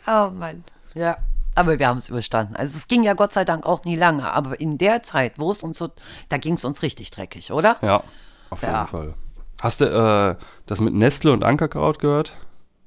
oh 0.06 0.30
Mann, 0.30 0.64
ja. 0.94 1.16
Aber 1.54 1.78
wir 1.78 1.86
haben 1.88 1.98
es 1.98 2.08
überstanden. 2.08 2.56
Also 2.56 2.76
es 2.76 2.88
ging 2.88 3.02
ja 3.04 3.14
Gott 3.14 3.32
sei 3.32 3.44
Dank 3.44 3.64
auch 3.66 3.84
nie 3.84 3.96
lange. 3.96 4.30
Aber 4.32 4.58
in 4.60 4.76
der 4.78 5.02
Zeit, 5.02 5.34
wo 5.38 5.52
es 5.52 5.62
uns 5.62 5.78
so, 5.78 5.90
da 6.28 6.36
ging 6.36 6.54
es 6.54 6.64
uns 6.64 6.82
richtig 6.82 7.10
dreckig, 7.10 7.52
oder? 7.52 7.76
ja, 7.82 8.02
auf 8.50 8.62
Ja. 8.62 8.72
jeden 8.78 8.88
Fall. 8.88 9.14
Hast 9.60 9.80
du 9.80 9.84
äh, 9.86 10.36
das 10.66 10.80
mit 10.80 10.94
Nestle 10.94 11.32
und 11.32 11.44
Ankerkraut 11.44 11.98
gehört? 12.00 12.36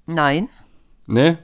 Nein. 0.06 0.50
Nee? 1.06 1.38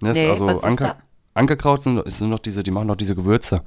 Nestle, 0.00 0.24
Nee, 0.24 0.48
also 0.48 0.60
Anker? 0.62 0.96
Ankerkraut 1.34 1.82
sind, 1.84 2.02
sind 2.10 2.28
noch 2.30 2.38
diese, 2.40 2.62
die 2.62 2.70
machen 2.70 2.86
noch 2.88 2.96
diese 2.96 3.14
Gewürze. 3.14 3.62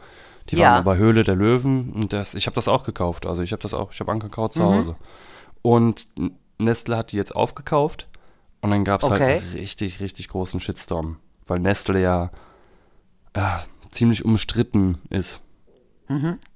Die 0.50 0.56
Ja. 0.58 0.76
waren 0.76 0.84
bei 0.84 0.98
Höhle 0.98 1.24
der 1.24 1.36
Löwen 1.36 1.92
und 1.94 2.14
das, 2.14 2.34
ich 2.36 2.46
habe 2.46 2.56
das 2.56 2.68
auch 2.68 2.84
gekauft. 2.84 3.26
Also 3.26 3.42
ich 3.42 3.52
habe 3.52 3.62
das 3.62 3.74
auch, 3.74 3.92
ich 3.92 4.00
habe 4.00 4.12
Ankerkraut 4.12 4.52
Mhm. 4.52 4.58
zu 4.60 4.66
Hause. 4.66 4.96
Und 5.62 6.06
Nestle 6.58 6.96
hat 6.98 7.12
die 7.12 7.18
jetzt 7.18 7.36
aufgekauft 7.36 8.08
und 8.62 8.70
dann 8.72 8.84
gab 8.84 9.02
es 9.04 9.10
halt 9.10 9.22
Okay. 9.22 9.38
einen 9.40 9.52
richtig, 9.54 10.00
richtig 10.00 10.30
großen 10.30 10.60
Shitstorm, 10.60 11.18
weil 11.46 11.60
Nestle 11.60 12.02
ja, 12.02 12.32
ja 13.38 13.64
ziemlich 13.92 14.26
umstritten 14.26 14.98
ist. 15.10 15.42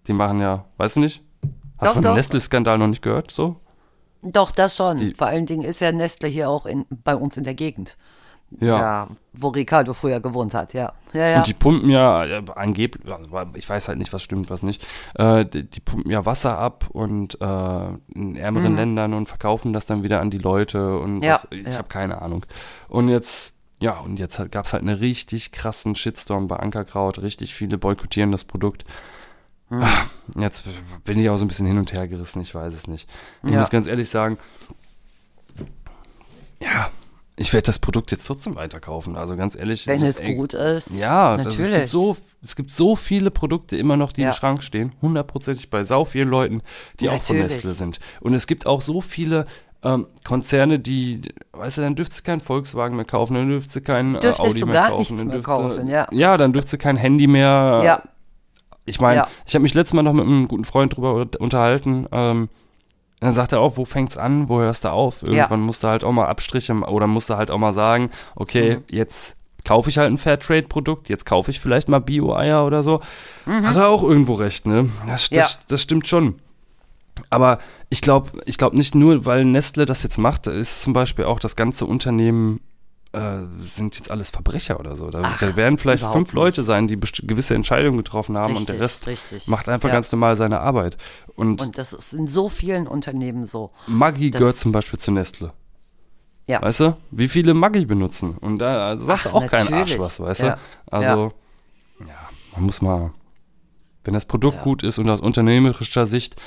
Die 0.07 0.13
machen 0.13 0.39
ja, 0.39 0.65
weißt 0.77 0.95
du 0.97 0.99
nicht? 1.01 1.21
Hast 1.41 1.51
Mhm. 1.51 1.51
Doch, 1.79 1.87
du 1.87 1.93
von 1.93 2.03
dem. 2.03 2.13
Nestle-Skandal 2.15 2.77
noch 2.77 2.87
nicht 2.87 3.01
gehört? 3.01 3.31
So? 3.31 3.57
Doch, 4.21 4.51
das 4.51 4.75
schon. 4.75 4.97
Die- 4.97 5.13
Vor 5.13 5.27
allen 5.27 5.45
Dingen 5.45 5.63
ist 5.63 5.81
ja 5.81 5.91
Nestle 5.91 6.29
hier 6.29 6.49
auch 6.49 6.65
in, 6.65 6.85
bei 7.03 7.15
uns 7.15 7.37
in 7.37 7.43
der 7.43 7.55
Gegend. 7.55 7.97
Ja. 8.59 8.77
Da, 8.77 9.07
wo 9.33 9.47
Ricardo 9.47 9.93
früher 9.93 10.19
gewohnt 10.19 10.53
hat, 10.53 10.73
ja. 10.73 10.91
Ja, 11.13 11.25
ja. 11.27 11.37
Und 11.37 11.47
die 11.47 11.53
pumpen 11.53 11.89
ja, 11.89 12.25
ja 12.25 12.41
angeblich, 12.55 13.09
also, 13.11 13.27
ich 13.55 13.67
weiß 13.67 13.87
halt 13.87 13.97
nicht, 13.97 14.11
was 14.11 14.21
stimmt, 14.21 14.49
was 14.49 14.61
nicht. 14.61 14.85
Äh, 15.15 15.45
die, 15.45 15.63
die 15.69 15.79
pumpen 15.79 16.11
ja 16.11 16.25
Wasser 16.25 16.57
ab 16.57 16.85
und 16.91 17.39
äh, 17.41 17.87
in 18.13 18.35
ärmeren 18.35 18.75
Ländern 18.75 19.13
und 19.13 19.27
verkaufen 19.27 19.71
das 19.71 19.85
dann 19.85 20.03
wieder 20.03 20.19
an 20.19 20.31
die 20.31 20.37
Leute 20.37 20.97
und 20.99 21.15
Mhm. 21.17 21.23
Ja, 21.23 21.33
was, 21.35 21.47
ich 21.51 21.65
ja. 21.65 21.77
habe 21.77 21.87
keine 21.87 22.21
Ahnung. 22.21 22.45
Und 22.89 23.07
jetzt, 23.07 23.53
ja, 23.81 23.99
und 23.99 24.17
jetzt 24.19 24.39
halt, 24.39 24.51
gab 24.53 24.65
es 24.67 24.73
halt 24.73 24.83
einen 24.83 24.97
richtig 24.97 25.51
krassen 25.51 25.95
Shitstorm 25.95 26.47
bei 26.47 26.55
Ankerkraut, 26.55 27.19
richtig 27.21 27.53
viele 27.53 27.77
boykottieren 27.77 28.31
das 28.31 28.45
Produkt. 28.45 28.85
Mhm. 29.69 29.83
Ah, 29.83 30.05
Jetzt 30.39 30.63
bin 31.03 31.19
ich 31.19 31.29
auch 31.29 31.37
so 31.37 31.43
ein 31.45 31.47
bisschen 31.49 31.67
hin 31.67 31.77
und 31.77 31.91
her 31.93 32.07
gerissen, 32.07 32.41
ich 32.41 32.55
weiß 32.55 32.73
es 32.73 32.87
nicht. 32.87 33.09
Ich 33.43 33.51
Ja. 33.51 33.59
muss 33.59 33.69
ganz 33.69 33.87
ehrlich 33.87 34.09
sagen, 34.09 34.37
ja, 36.61 36.91
ich 37.35 37.53
werde 37.53 37.65
das 37.65 37.79
Produkt 37.79 38.11
jetzt 38.11 38.25
trotzdem 38.27 38.55
weiterkaufen. 38.55 39.15
Also 39.15 39.35
ganz 39.35 39.55
ehrlich. 39.55 39.87
Wenn 39.87 40.03
es 40.03 40.17
ey, 40.17 40.35
gut 40.35 40.53
ist. 40.53 40.91
ja, 40.91 41.37
das, 41.37 41.57
natürlich. 41.57 41.71
es, 41.71 41.79
gibt 41.79 41.89
so, 41.89 42.17
es 42.43 42.55
gibt 42.55 42.71
so 42.71 42.95
viele 42.95 43.31
Produkte 43.31 43.77
immer 43.77 43.97
noch, 43.97 44.11
die 44.11 44.21
Ja. 44.21 44.27
im 44.27 44.33
Schrank 44.33 44.63
stehen, 44.63 44.91
hundertprozentig 45.01 45.69
bei 45.69 45.83
sau 45.83 46.05
vielen 46.05 46.27
Leuten, 46.27 46.61
die 46.99 47.09
auch 47.09 47.21
von 47.21 47.37
Natürlich. 47.37 47.55
Nestle 47.57 47.73
sind. 47.73 47.99
Und 48.19 48.33
es 48.35 48.45
gibt 48.45 48.67
auch 48.67 48.81
so 48.81 49.01
viele 49.01 49.47
ähm, 49.83 50.07
Konzerne, 50.23 50.79
die, 50.79 51.21
weißt 51.53 51.79
du, 51.79 51.81
dann 51.81 51.95
dürft 51.95 52.15
ihr 52.17 52.23
keinen 52.23 52.41
Volkswagen 52.41 52.95
mehr 52.95 53.05
kaufen, 53.05 53.33
dann 53.35 53.47
dürft 53.49 53.75
ihr 53.75 53.81
keinen 53.81 54.15
äh, 54.15 54.19
Dürftest 54.19 54.49
Audi 54.49 54.59
du 54.59 54.65
mehr 54.67 54.75
gar 54.75 54.89
kaufen. 54.89 55.17
dann 55.17 55.27
mehr 55.27 55.35
dürft 55.37 55.47
ihr- 55.47 55.53
kaufen, 55.53 55.87
ja. 55.87 56.07
Ja, 56.11 56.37
dann 56.37 56.53
dürft 56.53 56.71
ihr 56.71 56.79
kein 56.79 56.97
Handy 56.97 57.27
mehr. 57.27 57.81
ja, 57.83 58.03
Ich 58.85 58.99
meine, 58.99 59.21
Ja. 59.21 59.27
ich 59.45 59.53
habe 59.55 59.63
mich 59.63 59.73
letztes 59.73 59.93
Mal 59.93 60.03
noch 60.03 60.13
mit 60.13 60.25
einem 60.25 60.47
guten 60.47 60.65
Freund 60.65 60.95
drüber 60.95 61.13
unter- 61.13 61.39
unterhalten. 61.41 62.07
Ähm, 62.11 62.49
dann 63.19 63.35
sagt 63.35 63.51
er 63.51 63.59
auch, 63.59 63.77
wo 63.77 63.85
fängt's 63.85 64.17
an, 64.17 64.49
wo 64.49 64.59
hörst 64.59 64.83
du 64.85 64.89
auf? 64.91 65.21
Irgendwann 65.23 65.61
musst 65.61 65.83
du 65.83 65.87
halt 65.87 66.03
auch 66.03 66.11
mal 66.11 66.25
Abstriche 66.25 66.73
oder 66.73 67.05
musst 67.05 67.29
du 67.29 67.35
halt 67.35 67.51
auch 67.51 67.59
mal 67.59 67.71
sagen, 67.73 68.09
okay, 68.35 68.77
Mhm. 68.77 68.83
jetzt 68.89 69.35
kaufe 69.63 69.89
ich 69.91 69.99
halt 69.99 70.11
ein 70.11 70.17
Fairtrade-Produkt, 70.17 71.07
jetzt 71.09 71.25
kaufe 71.27 71.51
ich 71.51 71.59
vielleicht 71.59 71.87
mal 71.87 71.99
Bio-Eier 72.01 72.65
oder 72.65 72.81
so. 72.81 72.99
Mhm. 73.45 73.67
Hat 73.67 73.75
er 73.75 73.89
auch 73.89 74.01
irgendwo 74.01 74.33
recht, 74.33 74.65
ne? 74.65 74.89
Das, 75.07 75.29
das, 75.29 75.53
Ja. 75.53 75.59
das 75.67 75.81
stimmt 75.83 76.07
schon. 76.07 76.39
Aber 77.29 77.59
ich 77.89 78.01
glaube 78.01 78.31
ich 78.45 78.57
glaub 78.57 78.73
nicht 78.73 78.95
nur, 78.95 79.25
weil 79.25 79.45
Nestle 79.45 79.85
das 79.85 80.03
jetzt 80.03 80.17
macht, 80.17 80.47
ist 80.47 80.81
zum 80.81 80.93
Beispiel 80.93 81.25
auch 81.25 81.39
das 81.39 81.55
ganze 81.55 81.85
Unternehmen 81.85 82.61
äh, 83.13 83.39
sind 83.59 83.95
jetzt 83.97 84.09
alles 84.09 84.29
Verbrecher 84.29 84.79
oder 84.79 84.95
so. 84.95 85.09
Da, 85.09 85.21
Ach, 85.23 85.37
da 85.39 85.55
werden 85.57 85.77
vielleicht 85.77 86.05
fünf 86.05 86.31
Leute 86.31 86.63
sein, 86.63 86.87
die 86.87 86.97
gewisse 86.97 87.55
Entscheidungen 87.55 87.97
getroffen 87.97 88.37
haben 88.37 88.55
und 88.55 88.69
der 88.69 88.75
Richtig, 88.79 88.81
Rest 88.83 89.07
richtig. 89.07 89.47
macht 89.47 89.67
einfach 89.67 89.89
Ja. 89.89 89.95
ganz 89.95 90.11
normal 90.13 90.37
seine 90.37 90.61
Arbeit. 90.61 90.97
Und, 91.35 91.61
Und 91.61 91.77
das 91.77 91.91
ist 91.91 92.13
in 92.13 92.25
so 92.27 92.47
vielen 92.47 92.87
Unternehmen 92.87 93.45
so. 93.45 93.71
Maggi 93.87 94.31
gehört 94.31 94.57
zum 94.57 94.71
Beispiel 94.71 94.97
zu 94.99 95.11
Nestle. 95.11 95.51
Ja. 96.47 96.61
Weißt 96.61 96.79
du? 96.79 96.97
Wie 97.11 97.27
viele 97.27 97.53
Maggi 97.53 97.85
benutzen? 97.85 98.37
Und 98.39 98.59
da 98.59 98.97
sagt 98.97 99.27
Ach, 99.27 99.33
auch 99.33 99.45
kein 99.47 99.65
natürlich. 99.65 99.81
Arsch 99.93 99.99
was, 99.99 100.19
weißt 100.21 100.43
Ja. 100.43 100.55
du? 100.55 100.59
Also, 100.95 101.33
ja. 101.99 102.05
man 102.55 102.63
muss 102.65 102.81
mal, 102.81 103.11
wenn 104.05 104.13
das 104.13 104.23
Produkt 104.25 104.61
gut 104.61 104.83
ist 104.83 104.97
und 104.99 105.09
aus 105.09 105.19
unternehmerischer 105.19 106.05
Sicht, 106.05 106.37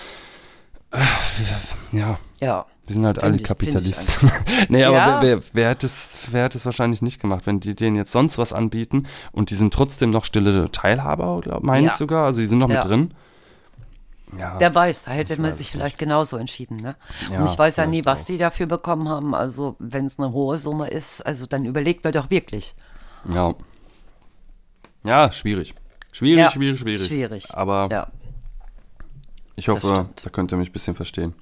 ja, 1.93 2.19
Ja. 2.41 2.67
wir 2.87 2.95
sind 2.95 3.05
halt 3.07 3.17
Find 3.17 3.25
alle 3.25 3.37
ich- 3.37 3.45
Kapitalisten. 3.45 4.31
nee, 4.69 4.85
aber 4.85 4.97
Ja. 4.97 5.23
wer, 5.23 5.39
wer, 5.39 5.43
wer, 5.53 5.69
hätte 5.71 5.87
es, 5.87 6.19
wer 6.31 6.45
hätte 6.45 6.59
es 6.59 6.65
wahrscheinlich 6.65 7.03
nicht 7.03 7.21
gemacht, 7.21 7.47
wenn 7.47 7.61
die 7.61 7.75
denen 7.75 7.97
jetzt 7.97 8.13
sonst 8.13 8.39
was 8.39 8.53
anbieten 8.53 9.07
und 9.33 9.51
die 9.51 9.55
sind 9.55 9.73
trotzdem 9.75 10.11
noch 10.11 10.25
stille 10.25 10.71
Teilhaber, 10.73 11.41
meine 11.63 11.87
Ja. 11.87 11.93
ich 11.93 11.97
sogar, 11.97 12.27
also 12.27 12.41
die 12.41 12.47
sind 12.47 12.59
noch 12.59 12.69
Ja. 12.71 12.81
mit 12.83 12.91
drin. 12.91 13.15
Ja, 14.39 14.57
Wer 14.59 14.75
weiß, 14.75 15.05
da 15.05 15.13
hätte 15.13 15.41
man 15.41 15.53
sich 15.53 15.71
vielleicht 15.71 15.97
genauso 15.97 16.37
entschieden. 16.39 16.79
Ne? 16.79 16.97
Ja, 17.31 17.39
Und 17.39 17.45
ich 17.49 17.57
weiß 17.57 17.77
ja 17.77 17.87
nie, 17.87 18.05
was 18.05 18.23
auch. 18.23 18.27
die 18.27 18.39
dafür 18.39 18.67
bekommen 18.67 19.09
haben. 19.09 19.33
Also, 19.33 19.77
wenn 19.79 20.07
es 20.07 20.19
eine 20.19 20.33
hohe 20.33 20.59
Summe 20.59 20.89
ist, 20.89 21.25
also 21.25 21.47
dann 21.47 21.65
überlegt 21.65 22.03
man 22.03 22.13
doch 22.13 22.31
wirklich. 22.31 22.75
ja. 23.33 23.55
Ja, 25.07 25.31
schwierig. 25.31 25.75
Schwierig, 26.13 26.39
Ja, 26.45 26.51
schwierig, 26.51 26.81
schwierig. 26.81 27.07
schwierig. 27.07 27.55
Aber 27.55 27.89
Ja. 27.93 28.09
Ich 29.57 29.69
hoffe, 29.69 30.07
da 30.23 30.31
könnt 30.31 30.53
ihr 30.53 30.57
mich 30.59 30.71
ein 30.71 30.73
bisschen 30.73 30.97
verstehen. 30.97 31.35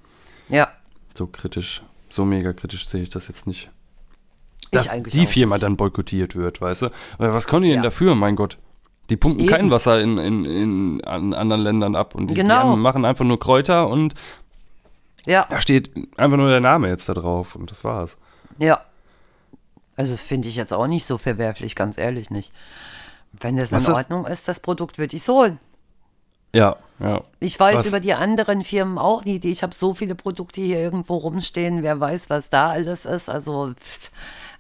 Ja. 0.49 0.69
So 1.15 1.27
kritisch, 1.27 1.83
so 2.11 2.25
mega 2.25 2.53
kritisch 2.53 2.87
sehe 2.89 3.03
ich 3.03 3.09
das 3.09 3.29
jetzt 3.29 3.47
nicht. 3.47 3.71
Ich 4.65 4.69
Dass 4.71 4.91
die 5.03 5.27
Firma 5.27 5.59
dann 5.59 5.77
boykottiert 5.77 6.35
wird, 6.37 6.61
weißt 6.61 6.83
du? 6.83 6.91
Weil 7.19 7.33
was 7.35 7.47
können 7.47 7.65
die 7.65 7.71
denn 7.71 7.79
Ja. 7.79 7.85
dafür, 7.85 8.15
mein 8.15 8.37
Gott? 8.37 8.59
Die 9.11 9.17
pumpen 9.17 9.41
Eben. 9.41 9.49
kein 9.51 9.71
Wasser 9.71 10.01
in, 10.01 10.17
in, 10.17 10.45
in 10.45 11.05
an 11.05 11.35
anderen 11.35 11.63
Ländern 11.63 11.97
ab 11.97 12.15
und 12.15 12.29
die, 12.29 12.35
Genau. 12.35 12.75
die 12.75 12.81
machen 12.81 13.05
einfach 13.05 13.25
nur 13.25 13.39
Kräuter 13.39 13.89
und 13.89 14.15
Ja. 15.27 15.45
da 15.49 15.61
steht 15.61 15.91
einfach 16.19 16.37
nur 16.39 16.49
der 16.49 16.61
Name 16.61 16.89
jetzt 16.89 17.09
da 17.09 17.15
drauf 17.15 17.55
und 17.57 17.71
das 17.71 17.85
war's. 17.85 18.17
Ja. 18.59 18.81
Also, 19.97 20.13
das 20.13 20.23
finde 20.23 20.49
ich 20.49 20.57
jetzt 20.57 20.73
auch 20.73 20.87
nicht 20.87 21.07
so 21.07 21.19
verwerflich, 21.19 21.75
ganz 21.75 21.99
ehrlich 21.99 22.31
nicht. 22.31 22.53
Wenn 23.33 23.57
das 23.57 23.73
Was 23.73 23.89
in 23.89 23.95
Ordnung 23.95 24.27
ist, 24.27 24.49
das 24.49 24.61
Produkt 24.61 24.97
würde 24.99 25.15
ich 25.17 25.23
so 25.23 25.35
holen. 25.41 25.59
Ja, 26.55 26.77
ja. 27.01 27.23
Ich 27.41 27.59
weiß 27.59 27.79
Was- 27.79 27.87
über 27.87 28.01
die 28.01 28.13
anderen 28.15 28.65
Firmen 28.65 28.99
auch 28.99 29.25
nicht. 29.25 29.45
Ich 29.45 29.63
habe 29.63 29.75
so 29.75 29.95
viele 29.95 30.15
Produkte 30.15 30.61
hier 30.61 30.79
irgendwo 30.79 31.17
rumstehen. 31.17 31.83
Wer 31.83 31.99
weiß, 31.99 32.31
was 32.31 32.51
da 32.51 32.71
alles 32.71 33.05
ist. 33.07 33.29
Also, 33.29 33.73
pff, 33.75 34.11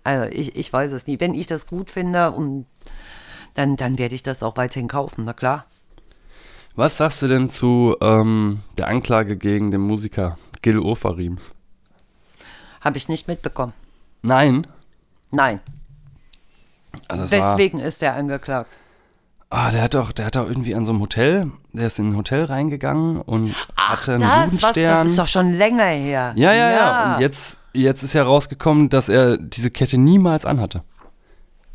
also 0.05 0.31
ich, 0.33 0.57
ich 0.57 0.73
weiß 0.73 0.93
es 0.93 1.07
nie. 1.07 1.21
Wenn 1.21 1.35
ich 1.35 1.47
das 1.47 1.67
gut 1.67 1.91
finde, 1.91 2.33
und 2.33 2.67
dann, 3.55 3.77
dann 3.77 3.99
werde 3.99 4.15
ich 4.15 4.23
das 4.23 4.43
auch 4.43 4.57
weiterhin 4.57 4.89
kaufen. 4.89 5.25
Na 5.25 5.33
klar. 5.33 5.67
Was 6.75 6.97
sagst 6.97 7.21
du 7.21 7.29
denn 7.29 7.51
zu 7.51 7.97
ähm, 8.01 8.61
der 8.79 8.89
Anklage 8.89 9.37
gegen 9.37 9.71
den 9.71 9.83
Musiker 9.83 10.39
Gil 10.63 10.79
Ofarim? 10.79 11.37
Habe 12.81 12.97
ich 12.97 13.09
nicht 13.09 13.29
mitbekommen. 13.29 13.75
Nein. 14.23 14.67
Nein. 15.31 15.61
Also 17.09 17.31
Weswegen 17.31 17.79
ist 17.79 18.03
er 18.03 18.15
angeklagt? 18.15 18.79
Ah, 19.53 19.71
der 19.71 19.83
hat 19.83 19.95
doch, 19.95 20.13
der 20.13 20.27
hat 20.27 20.37
doch 20.37 20.47
irgendwie 20.49 20.75
an 20.75 20.85
so 20.85 20.93
einem 20.93 21.01
Hotel, 21.03 21.51
der 21.73 21.87
ist 21.87 21.99
in 21.99 22.11
ein 22.11 22.17
Hotel 22.17 22.45
reingegangen 22.45 23.21
und 23.21 23.55
hatte 23.77 24.15
einen 24.15 24.21
Das, 24.23 24.63
was, 24.63 24.73
das 24.73 25.11
ist 25.11 25.19
doch 25.19 25.27
schon 25.27 25.53
länger 25.53 25.85
her. 25.87 26.33
ja, 26.37 26.53
ja, 26.53 26.71
ja, 26.71 27.15
Und 27.15 27.21
jetzt, 27.21 27.59
jetzt 27.73 28.03
ist 28.03 28.15
ja 28.15 28.23
rausgekommen, 28.25 28.89
dass 28.89 29.09
er 29.09 29.37
diese 29.37 29.71
Kette 29.71 29.99
niemals 29.99 30.47
anhatte. 30.47 30.83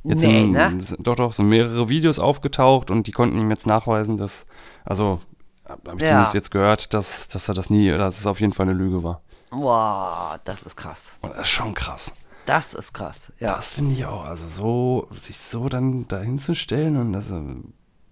Jetzt 0.04 0.24
nee, 0.24 0.42
sind, 0.42 0.52
ne? 0.54 0.84
sind 0.84 1.06
doch, 1.06 1.16
doch, 1.16 1.34
sind 1.34 1.50
mehrere 1.50 1.90
Videos 1.90 2.18
aufgetaucht 2.20 2.90
und 2.92 3.08
die 3.08 3.12
konnten 3.12 3.40
ihm 3.40 3.50
jetzt 3.52 3.66
nachweisen, 3.68 4.18
dass, 4.18 4.46
also, 4.86 5.20
habe 5.68 5.82
ich 5.98 6.02
Ja. 6.04 6.08
zumindest 6.08 6.34
jetzt 6.34 6.52
gehört, 6.52 6.94
dass, 6.94 7.28
dass 7.28 7.48
er 7.50 7.56
das 7.56 7.70
nie, 7.70 7.92
dass 7.92 8.18
es 8.18 8.26
auf 8.26 8.40
jeden 8.40 8.54
Fall 8.54 8.68
eine 8.68 8.74
Lüge 8.78 9.04
war. 9.04 9.22
Boah, 9.52 10.40
das 10.46 10.64
ist 10.64 10.76
krass. 10.78 11.18
Und 11.22 11.32
das 11.32 11.42
ist 11.42 11.50
schon 11.50 11.74
krass. 11.74 12.14
Das 12.48 12.74
ist 12.74 12.94
krass. 12.94 13.32
Ja. 13.40 13.48
Das 13.50 13.74
finde 13.74 13.94
ich 13.94 14.06
auch. 14.06 14.26
Also 14.26 14.48
so, 14.48 15.08
sich 15.14 15.38
so 15.38 15.70
dann 15.70 16.08
dahin 16.08 16.40
zu 16.40 16.56
stellen 16.56 16.98
und 16.98 17.14
das, 17.14 17.30
äh, 17.30 17.44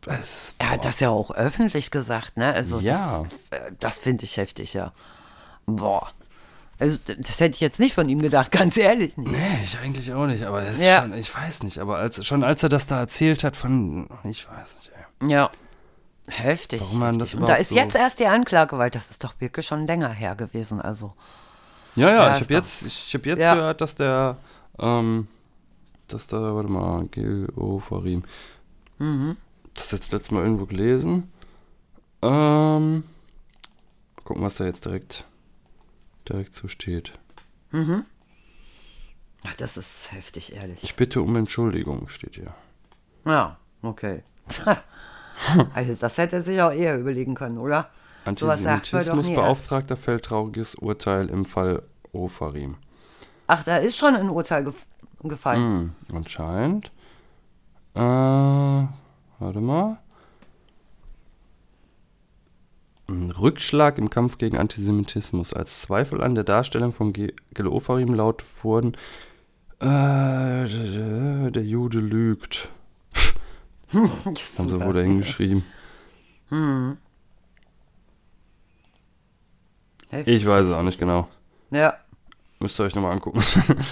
es, 0.07 0.55
Er 0.59 0.69
hat 0.71 0.85
das 0.85 0.99
ja 0.99 1.09
auch 1.09 1.31
öffentlich 1.31 1.89
gesagt, 1.89 2.37
ne? 2.37 2.53
Also 2.53 2.79
Ja. 2.79 3.23
das, 3.49 3.59
äh, 3.59 3.71
das 3.79 3.97
finde 3.97 4.25
ich 4.25 4.37
heftig, 4.37 4.73
ja. 4.73 4.91
Boah. 5.65 6.11
Also 6.77 6.97
das 7.17 7.39
hätte 7.39 7.55
ich 7.55 7.61
jetzt 7.61 7.79
nicht 7.79 7.95
von 7.95 8.09
ihm 8.09 8.19
gedacht, 8.21 8.51
ganz 8.51 8.75
ehrlich 8.77 9.15
nicht. 9.17 9.31
Nee, 9.31 9.59
ich 9.63 9.79
eigentlich 9.79 10.11
auch 10.13 10.27
nicht, 10.27 10.43
aber 10.43 10.61
das 10.61 10.77
ist 10.77 10.83
Ja. 10.83 11.01
schon, 11.01 11.13
ich 11.13 11.33
weiß 11.33 11.63
nicht, 11.63 11.79
aber 11.79 11.97
als, 11.97 12.23
schon 12.25 12.43
als 12.43 12.61
er 12.61 12.69
das 12.69 12.85
da 12.87 12.99
erzählt 12.99 13.43
hat 13.45 13.55
von, 13.55 14.09
ich 14.25 14.47
weiß 14.49 14.75
nicht, 14.77 14.91
ey. 15.21 15.31
Ja. 15.31 15.49
Heftig. 16.27 16.81
Warum 16.81 16.99
man 16.99 17.19
das 17.19 17.29
heftig. 17.29 17.39
Und 17.41 17.47
da 17.49 17.55
ist 17.55 17.69
so- 17.69 17.75
jetzt 17.75 17.95
erst 17.95 18.19
die 18.19 18.27
Anklage, 18.27 18.77
weil 18.77 18.89
das 18.89 19.09
ist 19.11 19.23
doch 19.23 19.35
wirklich 19.39 19.65
schon 19.65 19.87
länger 19.87 20.09
her 20.09 20.35
gewesen. 20.35 20.81
Also, 20.81 21.13
Ja, 21.95 22.09
ja, 22.09 22.15
Ja, 22.27 22.35
ich 22.35 22.41
habe 22.41 22.53
jetzt, 22.53 22.83
ich 22.83 23.13
habe 23.13 23.29
jetzt 23.29 23.41
Ja. 23.41 23.55
gehört, 23.55 23.81
dass 23.81 23.95
der, 23.95 24.37
ähm, 24.79 25.27
dass 26.07 26.27
da, 26.27 26.55
warte 26.55 26.69
mal, 26.69 27.07
Geofarim. 27.07 28.23
Mhm. 28.99 29.37
Das 29.73 29.91
jetzt 29.91 30.11
letztes 30.11 30.31
Mal 30.31 30.43
irgendwo 30.43 30.65
gelesen. 30.65 31.31
Ähm, 32.21 33.03
gucken, 34.23 34.43
was 34.43 34.55
da 34.55 34.65
jetzt 34.65 34.85
direkt, 34.85 35.25
direkt 36.27 36.53
so 36.53 36.67
steht. 36.67 37.13
ach, 39.43 39.55
das 39.57 39.77
ist 39.77 40.11
heftig, 40.11 40.55
ehrlich. 40.55 40.83
Ich 40.83 40.95
bitte 40.95 41.21
um 41.21 41.35
Entschuldigung, 41.35 42.07
steht 42.07 42.35
hier. 42.35 42.53
Ja, 43.25 43.57
okay. 43.81 44.23
also 45.73 45.95
das 45.95 46.17
hätte 46.17 46.37
er 46.37 46.43
sich 46.43 46.61
auch 46.61 46.71
eher 46.71 46.97
überlegen 46.97 47.35
können, 47.35 47.57
oder? 47.57 47.89
Antisemitismusbeauftragter 48.25 49.97
fällt 49.97 50.25
trauriges 50.25 50.75
Urteil 50.75 51.29
im 51.29 51.45
Fall 51.45 51.83
Ofarim. 52.11 52.75
Ach, 53.47 53.63
da 53.63 53.77
ist 53.77 53.97
schon 53.97 54.15
ein 54.15 54.29
Urteil 54.29 54.63
gef 54.63 54.85
gefallen. 55.23 55.93
Hm, 56.09 56.15
anscheinend. 56.15 56.91
Äh, 57.95 57.99
warte 57.99 59.61
mal. 59.61 59.97
Ein 63.07 63.31
Rückschlag 63.31 63.97
im 63.97 64.09
Kampf 64.09 64.37
gegen 64.37 64.57
Antisemitismus. 64.57 65.53
Als 65.53 65.81
Zweifel 65.81 66.23
an 66.23 66.35
der 66.35 66.43
Darstellung 66.43 66.93
von 66.93 67.13
Gil 67.13 67.33
Ofarim 67.67 68.13
laut 68.13 68.43
wurden, 68.63 68.95
äh, 69.79 70.65
der, 70.65 71.63
Jude 71.63 71.99
lügt. 71.99 72.69
Haben 73.93 74.35
sie 74.35 74.81
wohl 74.81 74.93
dahin 74.93 75.19
geschrieben. 75.19 75.63
Heftig. 80.15 80.35
Ich 80.41 80.47
weiß 80.47 80.67
es 80.67 80.73
auch 80.73 80.83
nicht 80.83 80.99
genau. 80.99 81.27
Ja, 81.71 81.95
Müsst 82.59 82.79
ihr 82.79 82.83
euch 82.83 82.95
nochmal 82.95 83.11
angucken. 83.11 83.43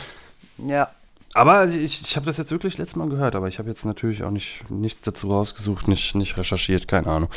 ja. 0.57 0.89
Aber 1.33 1.65
ich, 1.65 2.01
ich 2.01 2.15
habe 2.15 2.25
das 2.25 2.37
jetzt 2.37 2.51
wirklich 2.51 2.77
letztes 2.77 2.95
Mal 2.95 3.09
gehört, 3.09 3.35
aber 3.35 3.47
ich 3.47 3.59
habe 3.59 3.67
jetzt 3.69 3.85
natürlich 3.85 4.23
auch 4.23 4.29
nicht 4.31 4.69
nichts 4.69 5.01
dazu 5.01 5.31
rausgesucht, 5.31 5.87
nicht, 5.87 6.15
nicht 6.15 6.37
recherchiert, 6.37 6.87
keine 6.87 7.07
Ahnung. 7.07 7.29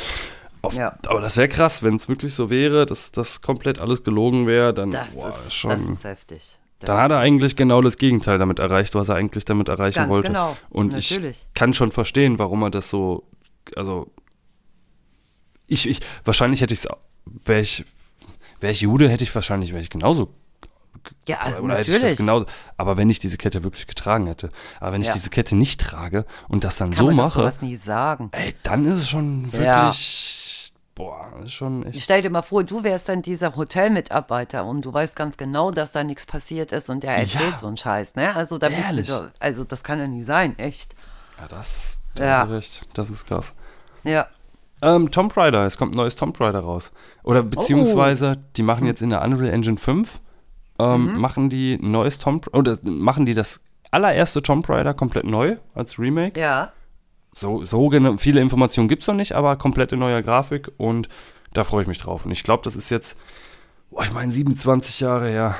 Auf, 0.61 0.75
Ja. 0.75 0.97
Aber 1.07 1.19
das 1.19 1.35
wäre 1.35 1.47
krass, 1.47 1.83
wenn 1.83 1.95
es 1.95 2.07
wirklich 2.07 2.33
so 2.33 2.49
wäre, 2.49 2.85
dass 2.85 3.11
das 3.11 3.41
komplett 3.41 3.79
alles 3.81 4.03
gelogen 4.03 4.47
wäre, 4.47 4.73
dann, 4.73 4.91
Das, 4.91 5.15
boah, 5.15 5.29
ist, 5.29 5.53
schon, 5.53 5.71
das 5.71 5.81
ist 5.81 6.03
heftig. 6.03 6.57
Das 6.79 6.87
dann 6.87 6.97
hat 6.97 7.11
er 7.11 7.19
eigentlich 7.19 7.55
genau 7.55 7.81
das 7.81 7.97
Gegenteil 7.97 8.37
damit 8.37 8.59
erreicht, 8.59 8.93
was 8.93 9.09
er 9.09 9.15
eigentlich 9.15 9.45
damit 9.45 9.67
erreichen 9.67 9.97
Ganz 9.97 10.09
wollte. 10.09 10.27
genau, 10.27 10.55
Und 10.69 10.93
natürlich. 10.93 11.45
ich 11.47 11.53
kann 11.55 11.73
schon 11.73 11.91
verstehen, 11.91 12.37
warum 12.37 12.61
er 12.61 12.69
das 12.69 12.89
so, 12.89 13.23
also 13.75 14.11
ich, 15.65 15.89
ich 15.89 15.99
wahrscheinlich 16.23 16.61
hätte 16.61 16.75
ich 16.75 16.81
es, 16.81 16.87
wäre 17.45 17.61
ich, 17.61 17.83
wäre 18.59 18.71
ich 18.73 18.81
Jude, 18.81 19.09
hätte 19.09 19.23
ich 19.23 19.33
wahrscheinlich, 19.35 19.71
wäre 19.71 19.81
ich 19.81 19.89
genauso 19.89 20.31
ja, 21.27 21.37
also 21.39 21.61
oder 21.61 21.75
hätte 21.75 21.83
ich 21.83 21.87
das 22.01 22.11
natürlich. 22.11 22.17
genau, 22.17 22.45
aber 22.75 22.97
wenn 22.97 23.09
ich 23.09 23.19
diese 23.19 23.37
Kette 23.37 23.63
wirklich 23.63 23.87
getragen 23.87 24.27
hätte, 24.27 24.49
aber 24.79 24.93
wenn 24.93 25.01
ich 25.01 25.07
Ja. 25.07 25.13
diese 25.13 25.29
Kette 25.29 25.55
nicht 25.55 25.79
trage 25.79 26.25
und 26.49 26.63
das 26.65 26.75
dann 26.77 26.89
Kann 26.91 26.99
so 26.99 27.05
man 27.07 27.15
mache, 27.15 27.39
sowas 27.39 27.61
nie 27.61 27.75
sagen. 27.77 28.29
ey, 28.33 28.53
dann 28.63 28.83
ist 28.85 28.95
es 28.97 29.09
schon 29.09 29.47
Ja. 29.53 29.85
wirklich, 29.85 30.73
boah, 30.95 31.31
ist 31.45 31.53
schon 31.53 31.85
echt, 31.85 32.01
Stell 32.01 32.23
dir 32.23 32.29
mal 32.29 32.41
vor, 32.41 32.63
du 32.65 32.83
wärst 32.83 33.07
dann 33.07 33.21
dieser 33.21 33.55
Hotelmitarbeiter 33.55 34.65
und 34.65 34.83
du 34.83 34.91
weißt 34.91 35.15
ganz 35.15 35.37
genau, 35.37 35.71
dass 35.71 35.93
da 35.93 36.03
nichts 36.03 36.25
passiert 36.25 36.71
ist 36.73 36.89
und 36.89 37.03
der 37.03 37.15
erzählt 37.15 37.51
Ja. 37.53 37.57
so 37.57 37.67
einen 37.67 37.77
Scheiß, 37.77 38.15
ne? 38.15 38.35
Also 38.35 38.57
da 38.57 38.67
bist 38.67 39.09
du 39.09 39.31
also 39.39 39.63
das 39.63 39.83
kann 39.83 39.99
ja 39.99 40.07
nie 40.07 40.23
sein, 40.23 40.57
echt. 40.59 40.93
ja, 41.39 41.47
das, 41.47 41.99
da 42.15 42.25
Ja. 42.25 42.39
hast 42.41 42.49
du 42.49 42.53
recht, 42.53 42.87
das 42.95 43.09
ist 43.09 43.25
krass. 43.25 43.55
Ja. 44.03 44.27
Ähm, 44.81 45.09
Tomb 45.11 45.35
Raider, 45.35 45.65
es 45.65 45.77
kommt 45.77 45.93
ein 45.95 45.97
neues 45.97 46.15
Tomb 46.15 46.39
Raider 46.39 46.59
raus. 46.59 46.91
Oder 47.23 47.41
beziehungsweise, 47.43 48.37
die 48.55 48.63
machen 48.63 48.81
Hm. 48.81 48.87
jetzt 48.87 49.01
in 49.01 49.09
der 49.09 49.23
Unreal 49.23 49.51
Engine 49.51 49.77
5, 49.77 50.19
ähm, 50.79 51.13
Mhm. 51.13 51.19
machen 51.19 51.49
die 51.49 51.77
neues 51.81 52.19
Tomb, 52.19 52.47
oder 52.53 52.77
machen 52.83 53.25
die 53.25 53.33
das 53.33 53.61
allererste 53.91 54.41
Tomb 54.43 54.67
Raider 54.69 54.93
komplett 54.93 55.25
neu 55.25 55.57
als 55.73 55.97
Remake. 55.97 56.39
Ja. 56.39 56.71
So, 57.33 57.65
so 57.65 57.91
viele 58.17 58.41
Informationen 58.41 58.87
gibt 58.87 59.01
es 59.03 59.07
noch 59.07 59.15
nicht, 59.15 59.33
aber 59.33 59.55
komplett 59.57 59.91
in 59.91 59.99
neuer 59.99 60.21
Grafik 60.21 60.71
und 60.77 61.07
da 61.53 61.63
freue 61.63 61.83
ich 61.83 61.87
mich 61.87 61.99
drauf. 61.99 62.25
Und 62.25 62.31
ich 62.31 62.43
glaube, 62.43 62.63
das 62.63 62.75
ist 62.75 62.89
jetzt, 62.89 63.17
boah, 63.89 64.03
ich 64.03 64.11
meine, 64.13 64.31
27 64.31 64.99
Jahre 64.99 65.27
her. 65.29 65.55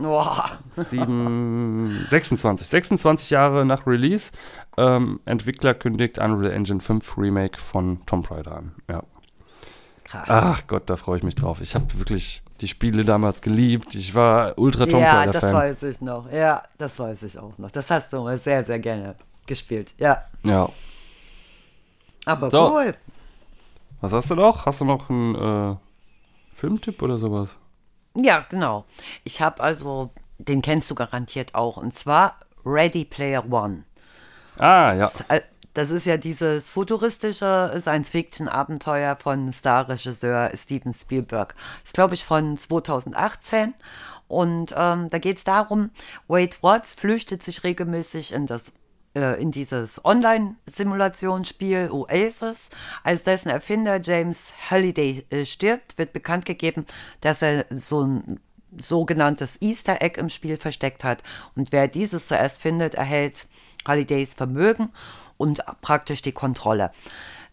Boah. 0.00 0.58
Sieben, 0.72 2.04
26. 2.08 2.66
26 2.66 3.30
Jahre 3.30 3.64
nach 3.64 3.86
Release. 3.86 4.32
Ähm, 4.76 5.20
Entwickler 5.24 5.74
kündigt 5.74 6.18
Unreal 6.18 6.52
Engine 6.52 6.80
5 6.80 7.18
Remake 7.18 7.58
von 7.60 8.04
Tomb 8.06 8.30
Raider 8.30 8.56
an. 8.56 8.74
Ja. 8.88 9.02
Krass. 10.04 10.24
Ach 10.28 10.62
Gott, 10.66 10.88
da 10.90 10.96
freue 10.96 11.18
ich 11.18 11.22
mich 11.22 11.34
drauf. 11.36 11.60
Ich 11.60 11.74
habe 11.74 11.86
wirklich 11.98 12.42
die 12.60 12.68
Spiele 12.68 13.04
damals 13.04 13.42
geliebt. 13.42 13.94
Ich 13.94 14.14
war 14.14 14.58
ultra 14.58 14.86
Tomb 14.86 15.02
ja, 15.02 15.18
Raider 15.18 15.32
das 15.32 15.40
Fan. 15.44 15.54
weiß 15.54 15.82
ich 15.84 16.00
noch. 16.00 16.30
Ja, 16.32 16.62
das 16.78 16.98
weiß 16.98 17.22
ich 17.22 17.38
auch 17.38 17.56
noch. 17.58 17.70
Das 17.70 17.90
hast 17.90 18.12
du 18.12 18.22
mal 18.22 18.36
sehr, 18.38 18.64
sehr 18.64 18.78
gerne 18.78 19.14
gespielt. 19.46 19.92
Ja. 19.98 20.24
Ja. 20.42 20.68
Aber 22.26 22.50
So. 22.50 22.72
cool. 22.74 22.94
Was 24.00 24.12
hast 24.12 24.30
du 24.30 24.34
noch? 24.34 24.66
Hast 24.66 24.80
du 24.80 24.84
noch 24.84 25.10
einen 25.10 25.34
äh, 25.34 25.76
Filmtipp 26.54 27.00
oder 27.02 27.16
sowas? 27.18 27.54
Ja, 28.14 28.46
genau. 28.48 28.84
Ich 29.24 29.40
habe 29.40 29.62
also, 29.62 30.10
den 30.38 30.62
kennst 30.62 30.90
du 30.90 30.94
garantiert 30.94 31.54
auch, 31.54 31.76
und 31.76 31.94
zwar 31.94 32.38
Ready 32.64 33.04
Player 33.04 33.44
One. 33.50 33.84
Ah, 34.58 34.92
ja. 34.94 35.10
Äh, 35.28 35.40
Das 35.72 35.90
ist 35.90 36.04
ja 36.04 36.16
dieses 36.16 36.68
futuristische 36.68 37.72
Science-Fiction-Abenteuer 37.78 39.16
von 39.16 39.52
Starregisseur 39.52 40.50
Steven 40.54 40.92
Spielberg. 40.92 41.54
Ist, 41.84 41.94
glaube 41.94 42.14
ich, 42.14 42.24
von 42.24 42.56
2018. 42.58 43.74
Und 44.26 44.74
ähm, 44.76 45.08
da 45.10 45.18
geht 45.18 45.38
es 45.38 45.44
darum, 45.44 45.90
Wade 46.26 46.56
Watts 46.60 46.94
flüchtet 46.94 47.42
sich 47.44 47.62
regelmäßig 47.64 48.32
in 48.32 48.46
das 48.46 48.72
äh, 49.14 49.40
in 49.40 49.50
dieses 49.50 50.04
Online-Simulationsspiel 50.04 51.90
Oasis. 51.90 52.70
Als 53.02 53.22
dessen 53.22 53.48
Erfinder 53.48 54.00
James 54.00 54.52
Halliday 54.70 55.24
äh, 55.30 55.44
stirbt, 55.44 55.98
wird 55.98 56.12
bekannt 56.12 56.44
gegeben, 56.44 56.86
dass 57.20 57.42
er 57.42 57.66
so 57.70 58.02
ein 58.02 58.40
sogenanntes 58.78 59.60
Easter 59.60 60.00
Egg 60.00 60.18
im 60.18 60.28
Spiel 60.28 60.56
versteckt 60.56 61.02
hat. 61.04 61.22
Und 61.56 61.72
wer 61.72 61.88
dieses 61.88 62.28
zuerst 62.28 62.60
findet, 62.60 62.94
erhält 62.94 63.48
Hallidays 63.86 64.34
Vermögen 64.34 64.90
und 65.36 65.64
praktisch 65.80 66.22
die 66.22 66.32
Kontrolle. 66.32 66.90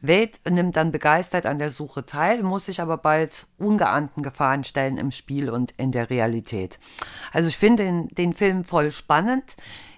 Wade 0.01 0.32
nimmt 0.47 0.78
dann 0.78 0.91
begeistert 0.91 1.45
an 1.45 1.58
der 1.58 1.72
Suche 1.72 2.05
teil, 2.05 2.43
muss 2.43 2.68
sich 2.68 2.82
aber 2.82 2.97
bald 2.97 3.47
ungeahnten 3.58 4.22
Gefahren 4.22 4.64
stellen 4.64 4.97
im 4.97 5.12
Spiel 5.12 5.49
und 5.49 5.72
in 5.78 5.91
der 5.91 6.10
Realität. 6.10 6.80
Also 7.34 7.49
ich 7.49 7.58
finde 7.58 7.84
den, 7.84 8.08
den 8.10 8.34
Film 8.34 8.64
voll 8.64 8.91
spannend. 8.91 9.55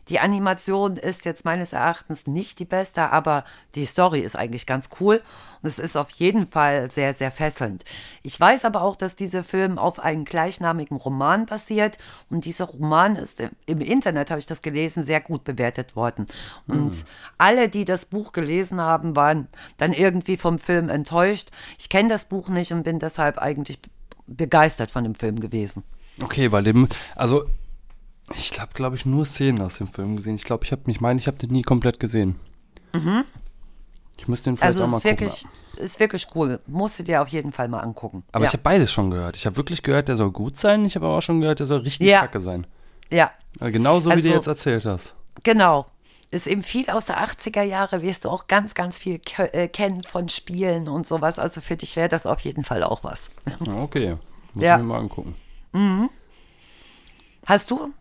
Die 0.10 0.20
Animation 0.20 0.97
ist 0.97 1.26
jetzt 1.26 1.45
meines 1.45 1.72
Erachtens 1.72 2.26
nicht 2.26 2.60
die 2.60 2.66
beste, 2.66 3.12
aber 3.12 3.45
die 3.76 3.86
Story 3.86 4.20
ist 4.20 4.36
eigentlich 4.36 4.66
ganz 4.66 4.89
cool 4.99 5.22
und 5.62 5.68
es 5.68 5.78
ist 5.78 5.95
auf 5.95 6.10
jeden 6.12 6.47
Fall 6.47 6.89
sehr, 6.89 7.14
sehr 7.14 7.32
fesselnd. 7.32 7.86
Ich 8.24 8.39
weiß 8.39 8.66
aber 8.66 8.82
auch, 8.82 8.95
dass 8.95 9.16
dieser 9.16 9.43
Film 9.43 9.78
auf 9.78 9.99
einem 9.99 10.26
gleichnamigen 10.26 10.97
Roman 10.97 11.45
basiert 11.45 11.99
und 12.30 12.45
dieser 12.45 12.66
Roman 12.66 13.16
ist 13.16 13.39
im, 13.66 13.80
Internet, 13.80 14.32
habe 14.32 14.39
ich 14.39 14.47
das 14.47 14.62
gelesen, 14.62 15.05
sehr 15.05 15.22
gut 15.22 15.43
bewertet 15.43 15.95
worden. 15.95 16.26
Und 16.68 17.05
alle, 17.38 17.70
die 17.70 17.86
das 17.86 18.05
Buch 18.05 18.34
gelesen 18.34 18.82
haben, 18.82 19.16
waren 19.16 19.47
dann 19.78 19.93
irgendwie 19.93 20.38
vom 20.38 20.60
Film 20.60 20.89
enttäuscht. 20.89 21.49
Ich 21.78 21.89
kenne 21.89 22.10
das 22.10 22.26
Buch 22.26 22.49
nicht 22.49 22.72
und 22.74 22.84
bin 22.84 22.99
deshalb 22.99 23.38
eigentlich 23.38 23.80
begeistert 24.28 24.91
von 24.91 25.03
dem 25.03 25.16
Film 25.16 25.39
gewesen. 25.39 25.84
Okay, 26.22 26.51
weil 26.51 26.64
dem, 26.64 26.88
also 27.16 27.45
ich 28.36 28.59
habe, 28.59 28.71
glaube 28.73 28.95
ich, 28.95 29.05
nur 29.05 29.25
Szenen 29.25 29.61
aus 29.61 29.77
dem 29.77 29.88
Film 29.88 30.15
gesehen. 30.17 30.36
Ich 30.36 30.43
glaube, 30.43 30.65
ich 30.65 30.71
habe 30.71 30.82
mich, 30.86 31.01
meine, 31.01 31.19
ich 31.19 31.27
habe 31.27 31.38
den 31.38 31.51
nie 31.51 31.61
komplett 31.61 31.99
gesehen. 31.99 32.36
Ich 34.17 34.27
müsste 34.27 34.49
den 34.49 34.57
vielleicht 34.57 34.63
Also 34.67 34.84
auch 34.84 34.88
mal 34.88 34.97
ist 34.97 35.03
gucken. 35.03 35.19
wirklich, 35.19 35.45
ist 35.77 35.99
wirklich 35.99 36.27
cool. 36.36 36.59
Musst 36.67 36.99
du 36.99 37.03
dir 37.03 37.21
auf 37.21 37.27
jeden 37.30 37.51
Fall 37.51 37.67
mal 37.67 37.80
angucken. 37.80 38.23
Aber 38.32 38.43
ja. 38.45 38.49
ich 38.49 38.53
habe 38.53 38.63
beides 38.63 38.91
schon 38.91 39.11
gehört. 39.11 39.38
Ich 39.38 39.45
habe 39.45 39.55
wirklich 39.57 39.82
gehört, 39.84 40.07
der 40.07 40.15
soll 40.15 40.32
gut 40.32 40.57
sein. 40.57 40.86
Ich 40.86 40.95
habe 40.95 41.05
aber 41.05 41.17
auch 41.17 41.21
schon 41.21 41.39
gehört, 41.41 41.59
der 41.59 41.65
soll 41.67 41.80
richtig 41.82 42.07
Ja. 42.07 42.21
kacke 42.21 42.39
sein. 42.39 42.65
ja, 43.11 43.32
Genauso 43.59 44.09
wie 44.09 44.15
du 44.15 44.27
Also- 44.27 44.34
jetzt 44.34 44.47
erzählt 44.47 44.86
hast. 44.86 45.15
genau. 45.43 45.86
Ist 46.32 46.45
eben 46.45 46.61
viel 46.61 46.88
aus 46.91 47.05
der 47.07 47.17
80er 47.23 47.63
Jahre, 47.63 48.03
wirst 48.03 48.23
du 48.25 48.30
auch 48.30 48.45
ganz, 48.45 48.75
ganz 48.75 48.99
viel 48.99 49.19
äh, 49.38 49.67
kennen 49.67 50.03
von 50.03 50.30
Spielen 50.30 50.88
und 50.88 51.07
sowas. 51.07 51.39
Also 51.39 51.59
für 51.59 51.75
dich 51.75 51.95
wäre 51.95 52.07
das 52.07 52.27
auf 52.27 52.41
jeden 52.41 52.63
Fall 52.63 52.84
auch 52.84 53.03
was. 53.03 53.32
Okay, 53.77 54.15
muss 54.53 54.63
Ja. 54.63 54.75
ich 54.75 54.82
mir 54.84 54.88
mal 54.89 54.99
angucken. 54.99 55.34
Hast 57.47 57.71
du 57.71 57.91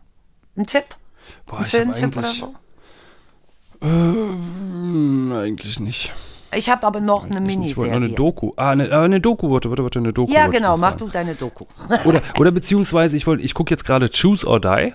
einen 0.55 0.65
Tipp? 0.65 0.85
Boah, 1.45 1.59
habe 1.59 1.69
Filmtipp 1.69 2.17
oder 2.17 2.27
eigentlich, 2.27 2.39
so? 2.39 2.53
Hm, 3.81 5.33
eigentlich 5.33 5.79
nicht. 5.79 6.13
Ich 6.55 6.69
habe 6.69 6.85
aber 6.87 6.99
noch 6.99 7.29
eine 7.29 7.39
Ich 7.51 7.77
wollte 7.77 7.91
noch 7.91 7.97
eine 7.97 7.99
Miniserie. 7.99 8.15
Doku. 8.15 8.51
Ah, 8.55 8.71
eine, 8.71 8.91
ah, 8.91 9.03
eine 9.03 9.21
Doku, 9.21 9.51
warte, 9.51 9.69
warte, 9.69 9.83
warte, 9.83 9.99
eine 9.99 10.13
Doku. 10.13 10.31
Ja, 10.33 10.47
genau, 10.47 10.77
mach 10.77 10.93
sagen. 10.93 10.97
du 10.97 11.07
deine 11.09 11.35
Doku. 11.35 11.65
Oder, 12.05 12.21
oder 12.37 12.51
beziehungsweise, 12.51 13.15
ich 13.15 13.27
wollte, 13.27 13.43
ich 13.43 13.53
gucke 13.53 13.71
jetzt 13.71 13.85
gerade 13.85 14.09
Choose 14.09 14.47
or 14.47 14.59
Die. 14.59 14.93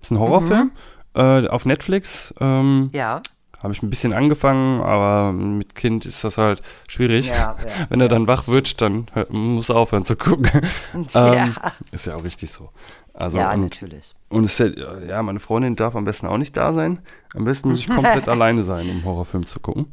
Ist 0.00 0.10
ein 0.12 0.18
Horrorfilm 0.18 0.70
äh, 1.14 1.48
auf 1.48 1.64
Netflix. 1.64 2.34
Ähm, 2.40 2.90
Ja. 2.92 3.22
Habe 3.60 3.72
ich 3.72 3.82
ein 3.82 3.88
bisschen 3.88 4.12
angefangen, 4.12 4.82
aber 4.82 5.32
mit 5.32 5.74
Kind 5.74 6.04
ist 6.04 6.22
das 6.22 6.36
halt 6.36 6.60
schwierig. 6.86 7.28
Ja, 7.28 7.34
ja, 7.34 7.56
Wenn 7.88 7.98
er 8.02 8.08
dann 8.08 8.26
wach 8.26 8.46
wird, 8.46 8.82
dann 8.82 9.06
muss 9.30 9.70
er 9.70 9.76
aufhören 9.76 10.04
zu 10.04 10.16
gucken. 10.16 10.50
Ja. 11.14 11.32
ähm, 11.34 11.54
ist 11.90 12.06
ja 12.06 12.14
auch 12.14 12.24
richtig 12.24 12.50
so. 12.52 12.68
Also 13.14 13.38
ja, 13.38 13.52
und, 13.52 13.60
natürlich. 13.62 14.12
und 14.28 14.44
es 14.44 14.58
ist 14.58 14.76
ja, 14.76 14.98
ja, 14.98 15.22
meine 15.22 15.38
Freundin 15.40 15.76
darf 15.76 15.94
am 15.94 16.04
besten 16.04 16.26
auch 16.26 16.36
nicht 16.36 16.56
da 16.56 16.72
sein. 16.72 16.98
Am 17.34 17.44
besten 17.44 17.70
muss 17.70 17.78
ich 17.80 17.88
komplett 17.88 18.28
alleine 18.28 18.64
sein, 18.64 18.90
um 18.90 19.04
Horrorfilm 19.04 19.46
zu 19.46 19.60
gucken. 19.60 19.86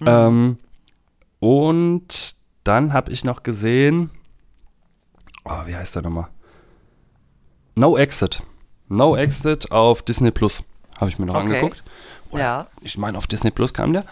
Mhm. 0.00 0.06
Ähm, 0.08 0.58
und 1.38 2.34
dann 2.64 2.92
habe 2.92 3.12
ich 3.12 3.24
noch 3.24 3.42
gesehen, 3.44 4.10
oh, 5.44 5.66
wie 5.66 5.76
heißt 5.76 5.94
der 5.94 6.02
nochmal? 6.02 6.28
No 7.76 7.96
Exit. 7.96 8.42
No 8.88 9.16
Exit 9.16 9.70
auf 9.70 10.02
Disney 10.02 10.30
Plus. 10.30 10.62
Habe 10.98 11.10
ich 11.10 11.18
mir 11.18 11.26
noch 11.26 11.34
Okay. 11.34 11.44
angeguckt. 11.44 11.82
Oder, 12.30 12.42
Ja. 12.42 12.66
Ich 12.80 12.98
meine, 12.98 13.18
auf 13.18 13.26
Disney 13.26 13.50
Plus 13.50 13.72
kam 13.74 13.92
der. 13.92 14.04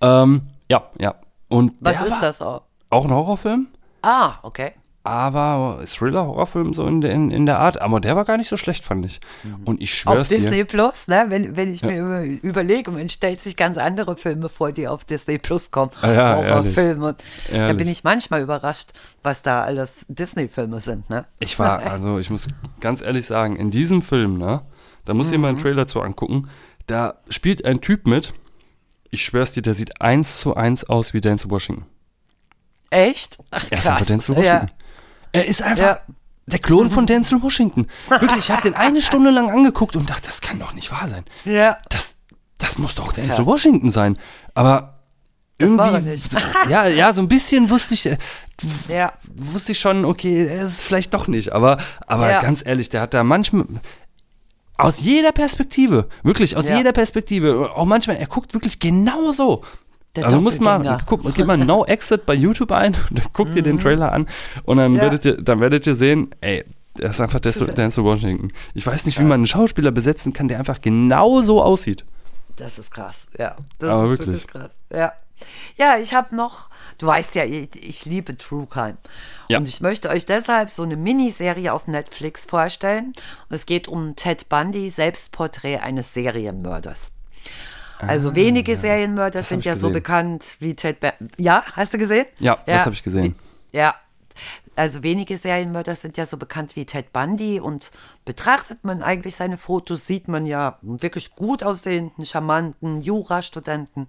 Ähm, 0.00 0.42
ja, 0.70 0.82
ja. 0.98 1.14
Und 1.48 1.72
Was 1.80 2.02
ist 2.02 2.20
das 2.20 2.42
auch? 2.42 2.62
Auch 2.90 3.04
ein 3.04 3.10
Horrorfilm, 3.10 3.68
Ah, 4.02 4.34
okay. 4.42 4.72
Aber 5.04 5.82
Thriller-Horrorfilm 5.84 6.74
so 6.74 6.86
in, 6.86 7.00
der- 7.00 7.10
in, 7.10 7.30
in 7.30 7.44
der 7.46 7.58
Art. 7.58 7.82
Aber 7.82 8.00
der 8.00 8.14
war 8.14 8.24
gar 8.24 8.36
nicht 8.36 8.48
so 8.48 8.56
schlecht, 8.56 8.84
fand 8.84 9.04
ich. 9.04 9.18
Und 9.64 9.80
ich 9.82 9.92
schwör's 9.94 10.14
Mhm. 10.14 10.20
Auf 10.20 10.28
dir. 10.28 10.36
Disney 10.36 10.64
Plus, 10.64 11.08
ne? 11.08 11.24
Wenn, 11.28 11.56
wenn 11.56 11.72
ich 11.74 11.82
mir 11.82 11.98
über, 11.98 12.22
überlege, 12.22 12.90
man 12.92 13.08
stellt 13.08 13.40
sich 13.40 13.56
ganz 13.56 13.78
andere 13.78 14.16
Filme 14.16 14.48
vor, 14.48 14.70
die 14.70 14.86
auf 14.86 15.04
Disney 15.04 15.38
Plus 15.38 15.70
kommen. 15.72 15.90
Ah 16.02 16.12
ja, 16.12 16.36
Horrorfilme. 16.36 17.08
Und 17.08 17.24
Da 17.50 17.72
bin 17.72 17.88
ich 17.88 18.04
manchmal 18.04 18.42
überrascht, 18.42 18.90
was 19.24 19.42
da 19.42 19.62
alles 19.62 20.06
Disney-Filme 20.08 20.78
sind, 20.80 21.10
ne? 21.10 21.24
Ich 21.40 21.58
war, 21.58 21.80
also 21.90 22.18
ich 22.18 22.30
muss 22.30 22.46
ganz 22.80 23.02
ehrlich 23.02 23.26
sagen, 23.26 23.56
in 23.56 23.70
diesem 23.72 24.02
Film, 24.02 24.38
ne, 24.38 24.60
da 25.04 25.14
muss 25.14 25.32
ich 25.32 25.38
mal 25.38 25.48
einen 25.48 25.56
Mhm. 25.58 25.62
Trailer 25.62 25.86
zu 25.88 26.00
angucken, 26.00 26.48
da 26.86 27.14
spielt 27.28 27.64
ein 27.64 27.80
Typ 27.80 28.06
mit, 28.06 28.34
ich 29.10 29.24
schwör's 29.24 29.52
dir, 29.52 29.62
der 29.62 29.74
sieht 29.74 30.00
eins 30.00 30.38
zu 30.40 30.54
eins 30.54 30.84
aus 30.84 31.12
wie 31.12 31.20
Denzel 31.20 31.50
Washington. 31.50 31.86
Echt? 32.90 33.38
Ach, 33.50 33.64
Er 33.70 33.78
ist 33.78 33.86
einfach 33.88 34.06
Denzel 34.06 34.38
Ja. 34.44 34.66
Mhm. 35.34 35.40
Er 35.40 35.46
ist 35.46 35.62
einfach 35.62 35.82
Ja. 35.82 36.00
der 36.46 36.58
Klon 36.58 36.90
von 36.90 37.06
Denzel 37.06 37.42
Washington. 37.42 37.86
Wirklich, 38.08 38.36
ich 38.38 38.50
habe 38.50 38.62
den 38.62 38.74
eine 38.74 39.00
Stunde 39.02 39.30
lang 39.30 39.50
angeguckt 39.50 39.96
und 39.96 40.08
dachte, 40.10 40.26
das 40.26 40.40
kann 40.40 40.58
doch 40.58 40.72
nicht 40.74 40.90
wahr 40.90 41.08
sein. 41.08 41.24
ja. 41.44 41.78
Das, 41.88 42.16
das 42.58 42.78
muss 42.78 42.94
doch 42.94 43.12
Denzel 43.12 43.36
Krass. 43.36 43.46
Washington 43.46 43.90
sein. 43.90 44.18
Aber 44.54 45.00
Das 45.58 45.70
irgendwie, 45.70 45.78
war 45.78 45.92
er 45.94 46.00
nicht. 46.00 46.28
So, 46.30 46.38
ja, 46.68 46.86
ja, 46.86 47.12
so 47.12 47.20
ein 47.20 47.28
bisschen 47.28 47.70
wusste 47.70 47.94
ich, 47.94 48.06
äh, 48.06 48.18
Ja. 48.88 49.14
wusste 49.34 49.72
ich 49.72 49.80
schon, 49.80 50.04
okay, 50.04 50.46
er 50.46 50.62
ist 50.62 50.70
es 50.70 50.80
vielleicht 50.80 51.12
doch 51.14 51.26
nicht. 51.26 51.52
Aber, 51.52 51.78
aber 52.06 52.30
Ja. 52.30 52.38
ganz 52.40 52.62
ehrlich, 52.64 52.88
der 52.88 53.00
hat 53.00 53.14
da 53.14 53.24
manchmal 53.24 53.64
aus 54.78 55.00
jeder 55.00 55.32
Perspektive, 55.32 56.08
wirklich 56.22 56.56
aus 56.56 56.68
Ja. 56.68 56.76
jeder 56.78 56.92
Perspektive, 56.92 57.70
auch 57.74 57.84
manchmal, 57.84 58.16
er 58.16 58.26
guckt 58.26 58.54
wirklich 58.54 58.78
genau 58.80 59.32
so. 59.32 59.62
Der 60.16 60.26
also 60.26 60.40
muss 60.40 60.60
mal, 60.60 60.98
guck, 61.06 61.22
gib 61.34 61.46
mal 61.46 61.56
No 61.56 61.84
Exit 61.86 62.26
bei 62.26 62.34
YouTube 62.34 62.72
ein 62.72 62.94
und 63.08 63.18
dann 63.18 63.26
guckt 63.32 63.56
ihr 63.56 63.62
den 63.62 63.78
Trailer 63.80 64.12
an 64.12 64.28
und 64.64 64.76
dann 64.76 64.92
Mhm. 64.92 64.96
Ja. 64.98 65.02
werdet 65.04 65.24
ihr, 65.24 65.36
dann 65.40 65.60
werdet 65.60 65.86
ihr 65.86 65.94
sehen, 65.94 66.34
ey, 66.40 66.64
der 66.98 67.10
ist 67.10 67.20
einfach 67.20 67.40
Denzel 67.40 68.04
Washington. 68.04 68.52
Ich 68.74 68.86
weiß 68.86 69.06
nicht, 69.06 69.18
wie 69.18 69.22
man 69.22 69.32
einen 69.40 69.46
Schauspieler 69.46 69.90
besetzen 69.90 70.34
kann, 70.34 70.48
der 70.48 70.58
einfach 70.58 70.80
genau 70.82 71.40
so 71.40 71.62
aussieht. 71.62 72.04
Das 72.56 72.78
ist 72.78 72.90
krass, 72.90 73.26
ja. 73.38 73.56
Das 73.78 73.88
Aber 73.90 74.04
ist 74.04 74.10
wirklich. 74.10 74.26
wirklich 74.28 74.46
krass. 74.48 74.72
Ja. 74.92 75.12
Ja, 75.76 75.96
ich 75.96 76.14
habe 76.14 76.36
noch, 76.36 76.68
du 76.98 77.06
weißt 77.06 77.34
ja, 77.34 77.44
ich, 77.44 77.70
ich 77.74 78.04
liebe 78.04 78.36
True 78.36 78.66
Crime. 78.70 78.98
Ja. 79.48 79.58
Und 79.58 79.66
ich 79.66 79.80
möchte 79.80 80.08
euch 80.10 80.24
deshalb 80.26 80.70
so 80.70 80.82
eine 80.84 80.94
Miniserie 80.96 81.72
auf 81.72 81.88
Netflix 81.88 82.42
vorstellen. 82.44 83.14
Es 83.48 83.66
geht 83.66 83.88
um 83.88 84.14
Ted 84.14 84.48
Bundy, 84.50 84.88
Selbstporträt 84.90 85.78
eines 85.78 86.14
Serienmörders. 86.14 87.10
Also 88.06 88.34
wenige 88.34 88.76
Serienmörder 88.76 89.38
Ah, 89.38 89.42
hab 89.42 89.48
sind 89.48 89.64
ja 89.64 89.74
so 89.74 89.88
gesehen. 89.88 89.92
bekannt 89.94 90.56
wie 90.60 90.74
Ted 90.74 91.00
Bundy. 91.00 91.32
Ja, 91.38 91.62
hast 91.72 91.94
du 91.94 91.98
gesehen? 91.98 92.26
Ja, 92.38 92.58
das 92.66 92.84
habe 92.84 92.94
ich 92.94 93.02
gesehen. 93.02 93.34
Ja, 93.72 93.94
also 94.74 95.02
wenige 95.02 95.36
Serienmörder 95.36 95.94
sind 95.94 96.16
ja 96.16 96.24
so 96.24 96.36
bekannt 96.38 96.76
wie 96.76 96.86
Ted 96.86 97.12
Bundy 97.12 97.60
und 97.60 97.90
betrachtet 98.24 98.84
man 98.84 99.02
eigentlich 99.02 99.36
seine 99.36 99.58
Fotos, 99.58 100.06
sieht 100.06 100.28
man 100.28 100.46
ja 100.46 100.78
einen 100.82 101.02
wirklich 101.02 101.34
gut 101.36 101.62
aussehenden, 101.62 102.24
charmanten 102.24 103.00
Jurastudenten, 103.02 104.08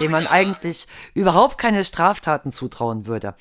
dem 0.00 0.10
man 0.10 0.26
eigentlich 0.26 0.86
überhaupt 1.14 1.56
keine 1.58 1.82
Straftaten 1.84 2.52
zutrauen 2.52 3.06
würde. 3.06 3.34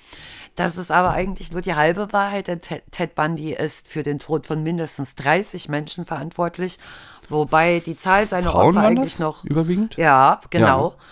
Das 0.55 0.77
ist 0.77 0.91
aber 0.91 1.11
eigentlich 1.11 1.51
nur 1.51 1.61
die 1.61 1.75
halbe 1.75 2.13
Wahrheit, 2.13 2.47
denn 2.47 2.61
Ted 2.61 2.83
Ted 2.91 3.15
Bundy 3.15 3.53
ist 3.53 3.89
für 3.89 4.03
den 4.03 4.19
Tod 4.19 4.47
von 4.47 4.63
mindestens 4.63 5.15
30 5.15 5.67
Menschen 5.69 6.05
verantwortlich, 6.05 6.79
wobei 7.31 7.81
die 7.85 7.95
Zahl 7.95 8.27
seiner 8.27 8.49
Frauen 8.49 8.77
Opfer 8.77 8.87
eigentlich 8.87 9.19
noch 9.19 9.43
überwiegend? 9.43 9.95
ja, 9.97 10.39
genau. 10.49 10.95
Ja. 10.97 11.03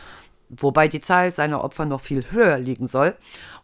Wobei 0.49 0.87
die 0.87 0.99
Zahl 0.99 1.31
seiner 1.31 1.63
Opfer 1.63 1.85
noch 1.85 2.01
viel 2.01 2.25
höher 2.31 2.57
liegen 2.57 2.87
soll. 2.87 3.15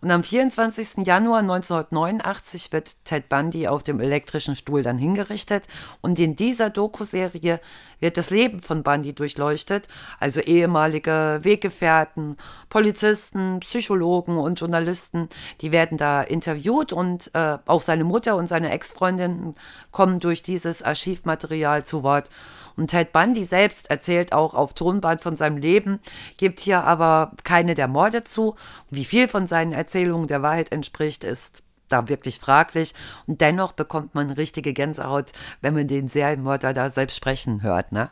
Und 0.01 0.11
am 0.11 0.21
24. 0.21 1.05
Januar 1.05 1.39
1989 1.39 2.71
wird 2.71 2.95
Ted 3.05 3.27
Bundy 3.27 3.67
auf 3.67 3.81
dem 3.81 3.99
elektrischen 3.99 4.55
Stuhl 4.55 4.83
dann 4.83 4.99
hingerichtet. 4.99 5.67
Und 6.01 6.19
in 6.19 6.36
dieser 6.36 6.69
Doku-Serie 6.69 7.59
wird 7.99 8.17
das 8.17 8.29
Leben 8.29 8.61
von 8.61 8.83
Bundy 8.83 9.13
durchleuchtet. 9.13 9.88
Also 10.19 10.41
ehemalige 10.41 11.39
Weggefährten, 11.41 12.38
Polizisten, 12.69 13.61
Psychologen 13.61 14.38
und 14.38 14.59
Journalisten, 14.59 15.29
die 15.61 15.71
werden 15.71 15.97
da 15.97 16.21
interviewt 16.21 16.93
und 16.93 17.31
äh, 17.33 17.57
auch 17.65 17.81
seine 17.81 18.03
Mutter 18.03 18.36
und 18.36 18.47
seine 18.47 18.69
Ex-Freundin 18.69 19.55
kommen 19.91 20.19
durch 20.19 20.43
dieses 20.43 20.83
Archivmaterial 20.83 21.83
zu 21.83 22.03
Wort. 22.03 22.29
Und 22.78 22.88
Ted 22.88 23.11
Bundy 23.11 23.45
selbst 23.45 23.89
erzählt 23.89 24.34
auch 24.34 24.53
auf 24.53 24.73
Tonband 24.73 25.21
von 25.21 25.38
seinem 25.38 25.57
Leben, 25.57 25.99
gibt 26.38 26.59
hier 26.59 26.84
aber 26.84 27.32
keine 27.43 27.76
der 27.76 27.88
Morde 27.88 28.23
zu. 28.23 28.55
Wie 28.89 29.05
viel 29.05 29.28
von 29.28 29.47
seinen 29.47 29.73
Erzählungen 29.73 30.28
der 30.28 30.41
Wahrheit 30.41 30.71
entspricht, 30.71 31.23
ist 31.23 31.63
da 31.88 32.09
wirklich 32.09 32.39
fraglich. 32.39 32.93
Und 33.28 33.41
dennoch 33.41 33.71
bekommt 33.71 34.15
man 34.15 34.32
richtige 34.32 34.73
Gänsehaut, 34.73 35.32
wenn 35.61 35.73
man 35.73 35.88
den 35.88 36.07
Serienmörder 36.09 36.73
da 36.73 36.89
selbst 36.89 37.15
sprechen 37.15 37.61
hört. 37.61 37.91
Ne? 37.91 38.09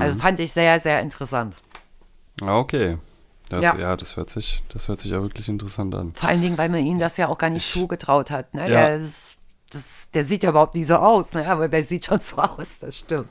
Also 0.00 0.18
fand 0.18 0.40
ich 0.40 0.52
sehr, 0.52 0.80
sehr 0.80 1.00
interessant. 1.00 1.54
Ah, 2.42 2.58
okay. 2.58 2.98
Das, 3.48 3.62
ja. 3.62 3.78
Ja. 3.78 3.96
das 3.96 4.16
hört 4.16 4.28
sich, 4.28 4.62
das 4.72 4.88
hört 4.88 5.00
sich 5.00 5.12
ja 5.12 5.22
wirklich 5.22 5.48
interessant 5.48 5.94
an. 5.94 6.12
Vor 6.14 6.28
allen 6.28 6.42
Dingen, 6.42 6.58
weil 6.58 6.68
man 6.68 6.84
ihm 6.84 6.98
das 6.98 7.16
ja 7.16 7.28
auch 7.28 7.38
gar 7.38 7.50
nicht 7.50 7.70
zugetraut 7.70 8.30
hat. 8.30 8.54
Ne? 8.54 8.62
Ja. 8.62 8.68
Der, 8.68 8.96
ist, 8.96 9.38
das, 9.70 10.08
der 10.12 10.24
sieht 10.24 10.42
ja 10.42 10.50
überhaupt 10.50 10.74
nie 10.74 10.84
so 10.84 10.96
aus, 10.96 11.32
ne? 11.32 11.48
aber 11.48 11.68
der 11.68 11.82
sieht 11.82 12.06
schon 12.06 12.18
so 12.18 12.36
aus, 12.36 12.78
das 12.80 12.98
stimmt. 12.98 13.28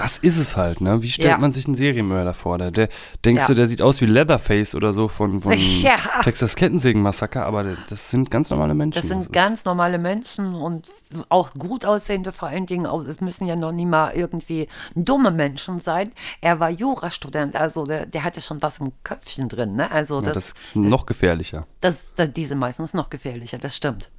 Das 0.00 0.18
ist 0.18 0.38
es 0.38 0.56
halt, 0.56 0.80
ne? 0.80 1.02
Wie 1.02 1.10
stellt 1.10 1.28
Ja. 1.28 1.38
man 1.38 1.52
sich 1.52 1.66
einen 1.66 1.74
Serienmörder 1.76 2.34
vor? 2.34 2.58
Der, 2.58 2.70
der, 2.70 2.88
denkst 3.24 3.42
Ja. 3.42 3.46
du, 3.48 3.54
der 3.54 3.66
sieht 3.66 3.82
aus 3.82 4.00
wie 4.00 4.06
Leatherface 4.06 4.74
oder 4.74 4.92
so 4.92 5.08
von, 5.08 5.40
von 5.42 5.52
Ja. 5.56 5.96
Texas 6.22 6.56
Kettensägen-Massaker, 6.56 7.44
aber 7.44 7.76
das 7.88 8.10
sind 8.10 8.30
ganz 8.30 8.50
normale 8.50 8.74
Menschen. 8.74 9.00
Das 9.00 9.08
sind 9.08 9.20
ist- 9.20 9.32
ganz 9.32 9.64
normale 9.64 9.98
Menschen 9.98 10.54
und 10.54 10.90
auch 11.28 11.50
gut 11.52 11.84
aussehende 11.84 12.32
vor 12.32 12.48
allen 12.48 12.66
Dingen. 12.66 12.86
Auch, 12.86 13.04
es 13.04 13.20
müssen 13.20 13.46
ja 13.46 13.56
noch 13.56 13.72
nie 13.72 13.86
mal 13.86 14.12
irgendwie 14.14 14.68
dumme 14.94 15.30
Menschen 15.30 15.80
sein. 15.80 16.12
Er 16.40 16.60
war 16.60 16.70
Jurastudent, 16.70 17.56
also 17.56 17.84
der, 17.84 18.06
der 18.06 18.24
hatte 18.24 18.40
schon 18.40 18.62
was 18.62 18.78
im 18.78 18.92
Köpfchen 19.04 19.48
drin. 19.48 19.74
Ne? 19.74 19.90
Also 19.90 20.20
das, 20.20 20.34
das 20.34 20.46
ist 20.46 20.76
noch 20.76 21.06
gefährlicher. 21.06 21.66
das, 21.80 22.08
das, 22.16 22.32
die 22.32 22.44
sind 22.44 22.58
meistens 22.58 22.94
noch 22.94 23.10
gefährlicher, 23.10 23.58
das 23.58 23.76
stimmt. 23.76 24.10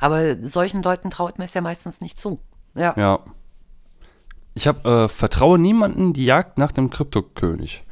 Aber 0.00 0.36
solchen 0.46 0.82
Leuten 0.82 1.10
traut 1.10 1.38
man 1.38 1.46
es 1.46 1.54
ja 1.54 1.60
meistens 1.60 2.00
nicht 2.00 2.18
zu. 2.20 2.40
Ja. 2.74 2.94
Ja. 2.96 3.20
Ich 4.54 4.66
habe 4.66 4.88
äh, 4.88 5.08
Vertraue 5.08 5.58
niemanden, 5.58 6.12
die 6.12 6.24
Jagd 6.24 6.58
nach 6.58 6.72
dem 6.72 6.90
Kryptokönig. 6.90 7.84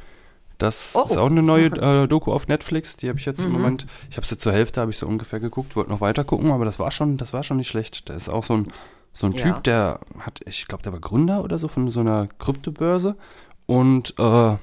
Das 0.57 0.93
Oh. 0.95 1.03
ist 1.03 1.17
auch 1.17 1.29
eine 1.29 1.43
neue 1.43 1.65
äh, 2.03 2.07
Doku 2.07 2.31
auf 2.31 2.47
Netflix. 2.47 2.95
Die 2.97 3.09
habe 3.09 3.19
ich 3.19 3.25
Mhm. 3.25 3.31
jetzt 3.31 3.45
im 3.45 3.51
Moment. 3.51 3.85
Ich 4.09 4.17
habe 4.17 4.25
sie 4.25 4.37
zur 4.37 4.53
Hälfte, 4.53 4.79
habe 4.81 4.91
ich 4.91 4.97
so 4.97 5.07
ungefähr 5.07 5.39
geguckt, 5.39 5.75
wollte 5.75 5.89
noch 5.91 5.99
weiter 6.01 6.23
gucken, 6.23 6.51
aber 6.51 6.63
das 6.65 6.79
war 6.79 6.91
schon, 6.91 7.17
das 7.17 7.33
war 7.33 7.43
schon 7.43 7.57
nicht 7.57 7.67
schlecht. 7.67 8.07
Da 8.09 8.13
ist 8.13 8.29
auch 8.29 8.43
so 8.43 8.53
ein, 8.55 8.67
so 9.11 9.27
ein 9.27 9.33
Ja. 9.33 9.37
Typ, 9.53 9.63
der 9.65 9.99
hat, 10.19 10.39
ich 10.45 10.67
glaube, 10.67 10.83
der 10.83 10.93
war 10.93 10.99
Gründer 10.99 11.43
oder 11.43 11.57
so 11.57 11.67
von 11.67 11.89
so 11.89 11.99
einer 11.99 12.27
Kryptobörse. 12.39 13.17
Und 13.65 14.13
äh, 14.17 14.55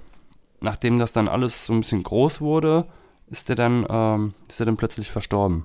nachdem 0.60 0.98
das 0.98 1.12
dann 1.12 1.28
alles 1.28 1.66
so 1.66 1.72
ein 1.74 1.80
bisschen 1.80 2.02
groß 2.02 2.40
wurde, 2.40 2.86
ist 3.28 3.48
der 3.48 3.56
dann, 3.56 3.86
ähm, 3.88 4.34
ist 4.48 4.58
er 4.60 4.66
dann 4.66 4.76
plötzlich 4.76 5.10
verstorben. 5.10 5.64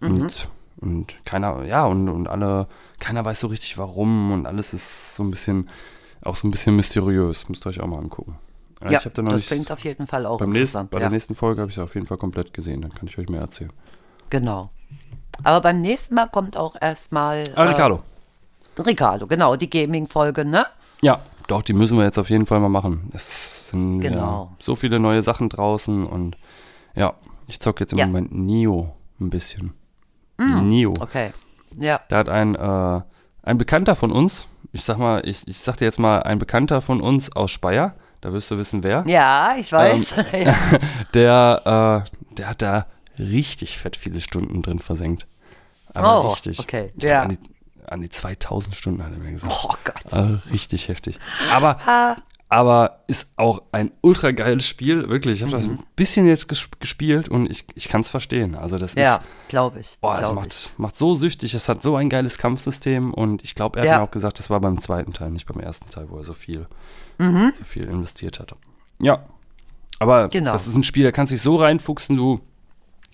Und, 0.00 0.48
und 0.78 1.14
keiner, 1.24 1.64
ja, 1.64 1.84
und, 1.86 2.08
und 2.08 2.28
alle, 2.28 2.66
keiner 2.98 3.24
weiß 3.24 3.40
so 3.40 3.46
richtig 3.48 3.78
warum 3.78 4.32
und 4.32 4.46
alles 4.46 4.72
ist 4.74 5.16
so 5.16 5.22
ein 5.22 5.30
bisschen, 5.30 5.68
auch 6.24 6.36
so 6.36 6.46
ein 6.46 6.50
bisschen 6.50 6.76
mysteriös. 6.76 7.48
Müsst 7.48 7.66
ihr 7.66 7.70
euch 7.70 7.80
auch 7.80 7.86
mal 7.86 7.98
angucken. 7.98 8.36
Ja, 8.84 8.90
Ja, 8.92 9.00
ich 9.04 9.12
da 9.12 9.22
noch 9.22 9.32
das 9.32 9.46
klingt 9.46 9.70
auf 9.70 9.84
jeden 9.84 10.06
Fall 10.06 10.26
auch 10.26 10.38
beim 10.38 10.50
nächsten, 10.50 10.88
bei 10.88 10.96
ja. 10.96 11.00
der 11.00 11.10
nächsten 11.10 11.34
Folge 11.34 11.60
habe 11.60 11.70
ich 11.70 11.76
es 11.76 11.82
auf 11.82 11.94
jeden 11.94 12.06
Fall 12.06 12.16
komplett 12.18 12.52
gesehen, 12.52 12.80
dann 12.82 12.92
kann 12.92 13.06
ich 13.08 13.16
euch 13.18 13.28
mehr 13.28 13.40
erzählen. 13.40 13.72
Genau. 14.30 14.70
Aber 15.44 15.60
beim 15.60 15.78
nächsten 15.78 16.14
Mal 16.14 16.26
kommt 16.28 16.56
auch 16.56 16.74
erstmal 16.80 17.44
Ah, 17.54 17.64
Ricardo. 17.64 18.02
Äh, 18.76 18.82
Ricardo, 18.82 19.26
genau, 19.26 19.56
die 19.56 19.68
Gaming-Folge, 19.70 20.44
ne? 20.44 20.66
Ja, 21.00 21.20
Doch, 21.48 21.62
die 21.62 21.72
müssen 21.72 21.98
wir 21.98 22.04
jetzt 22.04 22.18
auf 22.18 22.30
jeden 22.30 22.46
Fall 22.46 22.60
mal 22.60 22.68
machen. 22.68 23.10
Es 23.12 23.68
sind 23.70 24.00
Genau. 24.00 24.50
wieder 24.50 24.56
so 24.62 24.76
viele 24.76 25.00
neue 25.00 25.22
Sachen 25.22 25.48
draußen 25.48 26.06
und 26.06 26.36
ja, 26.94 27.14
ich 27.48 27.58
zocke 27.60 27.80
jetzt 27.82 27.92
im 27.92 27.98
Ja. 27.98 28.06
Moment 28.06 28.32
Nio 28.32 28.94
ein 29.20 29.28
bisschen. 29.28 29.74
Nio. 30.46 30.94
Okay. 31.00 31.32
Ja. 31.78 32.00
Da 32.08 32.18
hat 32.18 32.28
ein, 32.28 32.54
äh, 32.54 33.00
ein 33.42 33.58
Bekannter 33.58 33.96
von 33.96 34.12
uns, 34.12 34.46
ich 34.72 34.82
sag 34.84 34.98
mal, 34.98 35.26
ich, 35.26 35.46
ich 35.48 35.58
sag 35.60 35.76
dir 35.78 35.84
jetzt 35.86 35.98
mal, 35.98 36.22
ein 36.22 36.38
Bekannter 36.38 36.80
von 36.82 37.00
uns 37.00 37.34
aus 37.34 37.50
Speyer, 37.50 37.94
da 38.20 38.32
wirst 38.32 38.50
du 38.50 38.58
wissen, 38.58 38.82
wer, 38.82 39.04
Ja, 39.06 39.54
ich 39.58 39.72
weiß. 39.72 40.14
Ähm, 40.32 40.44
ja. 40.46 40.54
der, 41.14 42.04
äh, 42.30 42.34
der 42.36 42.48
hat 42.48 42.62
da 42.62 42.86
richtig 43.18 43.78
fett 43.78 43.96
viele 43.96 44.20
Stunden 44.20 44.62
drin 44.62 44.78
versenkt. 44.78 45.26
Aber 45.94 46.24
Oh, 46.24 46.28
richtig. 46.30 46.58
okay, 46.60 46.90
Ich 46.94 47.00
glaub, 47.00 47.12
ja. 47.12 47.22
An 47.22 47.28
die, 47.30 47.38
an 47.90 48.00
die 48.00 48.08
2000 48.08 48.74
Stunden 48.74 49.04
hat 49.04 49.12
er 49.12 49.18
mir 49.18 49.32
gesagt. 49.32 49.52
Oh 49.64 49.74
Gott. 49.84 50.12
Also 50.12 50.48
richtig 50.50 50.88
heftig. 50.88 51.18
Aber, 51.52 52.16
aber 52.52 53.02
ist 53.06 53.28
auch 53.36 53.62
ein 53.72 53.90
ultra 54.02 54.30
geiles 54.32 54.66
Spiel, 54.66 55.08
wirklich. 55.08 55.36
Ich 55.38 55.42
habe 55.42 55.52
das 55.52 55.64
ein 55.64 55.82
bisschen 55.96 56.26
jetzt 56.26 56.48
ges 56.48 56.68
gespielt 56.80 57.30
und 57.30 57.50
ich, 57.50 57.64
ich 57.74 57.88
kann 57.88 58.02
es 58.02 58.10
verstehen. 58.10 58.54
Also 58.54 58.76
das 58.76 58.94
Ja, 58.94 59.16
ist, 59.16 59.22
glaube 59.48 59.80
ich. 59.80 59.96
boah, 60.02 60.16
es 60.16 60.20
glaub 60.20 60.34
macht, 60.34 60.70
macht 60.76 60.96
so 60.98 61.14
süchtig. 61.14 61.54
Es 61.54 61.70
hat 61.70 61.82
so 61.82 61.96
ein 61.96 62.10
geiles 62.10 62.36
Kampfsystem 62.36 63.14
und 63.14 63.42
ich 63.42 63.54
glaube, 63.54 63.78
er 63.78 63.82
hat 63.82 63.88
Ja. 63.88 63.98
mir 63.98 64.04
auch 64.04 64.10
gesagt, 64.10 64.38
das 64.38 64.50
war 64.50 64.60
beim 64.60 64.78
zweiten 64.82 65.14
Teil, 65.14 65.30
nicht 65.30 65.46
beim 65.46 65.60
ersten 65.60 65.88
Teil, 65.88 66.10
wo 66.10 66.18
er 66.18 66.24
so 66.24 66.34
viel, 66.34 66.66
Mhm. 67.18 67.52
so 67.56 67.64
viel 67.64 67.84
investiert 67.84 68.38
hatte. 68.38 68.56
Ja, 69.00 69.24
aber 69.98 70.28
Genau. 70.28 70.52
das 70.52 70.66
ist 70.66 70.74
ein 70.74 70.84
Spiel, 70.84 71.04
da 71.04 71.10
kannst 71.10 71.30
du 71.32 71.34
dich 71.36 71.42
so 71.42 71.56
reinfuchsen, 71.56 72.18
du 72.18 72.40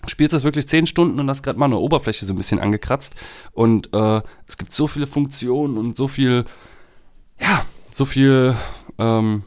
spielst 0.05 0.33
das 0.33 0.43
wirklich 0.43 0.67
zehn 0.67 0.85
Stunden 0.85 1.17
und 1.17 1.29
hast 1.29 1.43
gerade 1.43 1.57
mal 1.57 1.65
eine 1.67 1.77
Oberfläche 1.77 2.25
so 2.25 2.33
ein 2.33 2.37
bisschen 2.37 2.59
angekratzt 2.59 3.15
und 3.53 3.93
äh, 3.93 4.21
es 4.47 4.57
gibt 4.57 4.73
so 4.73 4.87
viele 4.87 5.07
Funktionen 5.07 5.77
und 5.77 5.95
so 5.95 6.09
viel, 6.09 6.43
ja, 7.39 7.63
so 7.89 8.03
viel 8.05 8.55
ähm, 8.99 9.43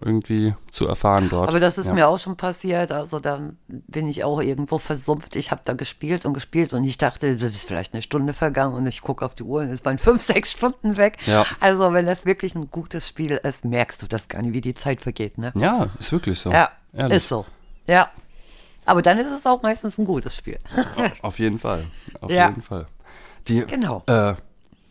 irgendwie 0.00 0.54
zu 0.72 0.86
erfahren 0.88 1.28
dort. 1.30 1.48
Aber 1.48 1.60
das 1.60 1.78
ist 1.78 1.86
ja. 1.86 1.94
mir 1.94 2.08
auch 2.08 2.18
schon 2.18 2.36
passiert. 2.36 2.90
Also 2.90 3.20
dann 3.20 3.56
bin 3.68 4.08
ich 4.08 4.24
auch 4.24 4.40
irgendwo 4.40 4.78
versumpft. 4.78 5.36
Ich 5.36 5.50
habe 5.52 5.62
da 5.64 5.74
gespielt 5.74 6.26
und 6.26 6.34
gespielt 6.34 6.72
und 6.72 6.82
ich 6.84 6.98
dachte, 6.98 7.36
das 7.36 7.52
ist 7.52 7.66
vielleicht 7.68 7.92
eine 7.94 8.02
Stunde 8.02 8.34
vergangen 8.34 8.74
und 8.74 8.86
ich 8.86 9.00
gucke 9.02 9.24
auf 9.24 9.34
die 9.36 9.44
Uhr 9.44 9.60
und 9.62 9.70
es 9.70 9.84
waren 9.84 9.98
fünf, 9.98 10.20
sechs 10.22 10.50
Stunden 10.52 10.96
weg. 10.96 11.18
Ja. 11.26 11.46
Also 11.60 11.92
wenn 11.92 12.06
das 12.06 12.26
wirklich 12.26 12.54
ein 12.54 12.70
gutes 12.70 13.06
Spiel 13.08 13.32
ist, 13.42 13.64
merkst 13.64 14.02
du 14.02 14.06
das 14.08 14.28
gar 14.28 14.42
nicht, 14.42 14.54
wie 14.54 14.60
die 14.60 14.74
Zeit 14.74 15.00
vergeht. 15.00 15.38
Ne? 15.38 15.52
Ja, 15.54 15.88
ist 15.98 16.10
wirklich 16.12 16.38
so. 16.38 16.50
Ja, 16.50 16.70
Ehrlich. 16.92 17.18
ist 17.18 17.28
so. 17.28 17.46
Ja. 17.88 18.10
Aber 18.84 19.02
dann 19.02 19.18
ist 19.18 19.30
es 19.30 19.46
auch 19.46 19.62
meistens 19.62 19.98
ein 19.98 20.04
gutes 20.04 20.34
Spiel. 20.36 20.58
Auf 21.22 21.38
jeden 21.38 21.60
Fall. 21.60 21.86
Auf 22.20 22.30
Ja. 22.30 22.48
jeden 22.48 22.62
Fall. 22.62 22.88
Die, 23.46 23.64
Genau. 23.66 24.02
Äh, 24.08 24.34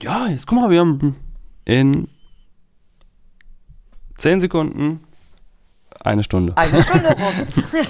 ja, 0.01 0.28
jetzt 0.28 0.47
guck 0.47 0.59
mal, 0.59 0.70
wir 0.70 0.80
haben 0.80 1.18
in 1.66 2.07
10 4.22 4.39
Sekunden 4.41 5.03
eine 6.03 6.24
Stunde. 6.24 6.53
Eine 6.55 6.82
Stunde 6.82 7.09
rum. 7.09 7.74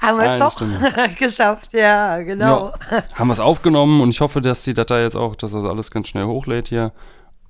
Haben 0.00 0.18
wir 0.18 0.24
es 0.24 0.38
doch 0.38 0.52
Stunde. 0.52 0.78
geschafft. 1.18 1.72
Ja, 1.72 2.18
genau. 2.22 2.72
Ja, 2.90 3.02
haben 3.14 3.28
wir 3.28 3.32
es 3.32 3.40
aufgenommen 3.40 4.00
und 4.00 4.10
ich 4.10 4.20
hoffe, 4.20 4.40
dass 4.40 4.62
die 4.62 4.74
Datei 4.74 5.02
jetzt 5.02 5.16
auch, 5.16 5.36
dass 5.36 5.52
das 5.52 5.64
alles 5.64 5.90
ganz 5.90 6.08
schnell 6.08 6.24
hochlädt 6.24 6.68
hier. 6.68 6.92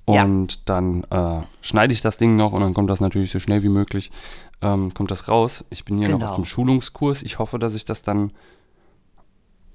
Ja. 0.07 0.23
Und 0.23 0.69
dann 0.69 1.03
äh, 1.09 1.41
schneide 1.61 1.93
ich 1.93 2.01
das 2.01 2.17
Ding 2.17 2.35
noch 2.35 2.51
und 2.53 2.61
dann 2.61 2.73
kommt 2.73 2.89
das 2.89 3.01
natürlich 3.01 3.31
so 3.31 3.39
schnell 3.39 3.63
wie 3.63 3.69
möglich, 3.69 4.11
ähm, 4.61 4.93
kommt 4.93 5.09
das 5.11 5.27
raus. 5.27 5.65
Ich 5.69 5.85
bin 5.85 5.97
hier 5.97 6.09
noch 6.09 6.19
Genau. 6.19 6.29
auf 6.31 6.35
dem 6.35 6.45
Schulungskurs. 6.45 7.23
Ich 7.23 7.39
hoffe, 7.39 7.57
dass 7.57 7.73
ich 7.73 7.85
das 7.85 8.03
dann, 8.03 8.31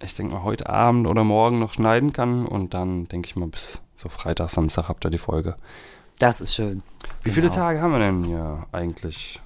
ich 0.02 0.14
denke 0.14 0.34
mal, 0.34 0.42
heute 0.44 0.68
Abend 0.68 1.06
oder 1.06 1.24
morgen 1.24 1.58
noch 1.58 1.72
schneiden 1.72 2.12
kann 2.12 2.46
und 2.46 2.74
dann 2.74 3.08
denke 3.08 3.26
ich 3.26 3.36
mal, 3.36 3.48
bis 3.48 3.80
so 3.96 4.08
Freitag, 4.08 4.50
Samstag 4.50 4.88
habt 4.88 5.04
ihr 5.04 5.10
die 5.10 5.18
Folge. 5.18 5.56
Das 6.18 6.40
ist 6.40 6.54
schön. 6.54 6.82
Wie 7.22 7.30
viele 7.30 7.48
Genau. 7.48 7.58
Tage 7.60 7.80
haben 7.80 7.92
wir 7.92 7.98
denn 8.00 8.24
hier 8.24 8.66
eigentlich? 8.72 9.40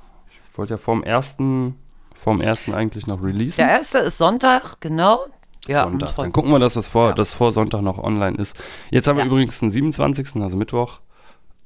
Ich 0.52 0.58
wollte 0.58 0.74
ja 0.74 0.78
vorm 0.78 1.02
ersten, 1.02 1.76
vorm 2.18 2.40
ersten 2.40 2.74
eigentlich 2.74 3.06
noch 3.06 3.22
releasen. 3.22 3.58
Der 3.64 3.70
erste 3.70 3.98
ist 3.98 4.18
Sonntag, 4.18 4.80
genau. 4.80 5.26
Ja, 5.66 5.84
Sonntag. 5.84 6.10
und 6.10 6.18
Dann 6.18 6.32
gucken 6.32 6.50
wir, 6.52 6.58
dass 6.58 6.76
was 6.76 6.88
vor, 6.88 7.10
Ja. 7.10 7.14
das 7.14 7.34
vor 7.34 7.52
Sonntag 7.52 7.82
noch 7.82 7.98
online 7.98 8.36
ist. 8.36 8.56
Jetzt 8.90 9.06
haben 9.08 9.16
wir 9.16 9.24
Ja. 9.24 9.30
übrigens 9.30 9.60
den 9.60 9.70
27., 9.70 10.42
also 10.42 10.56
Mittwoch. 10.56 11.00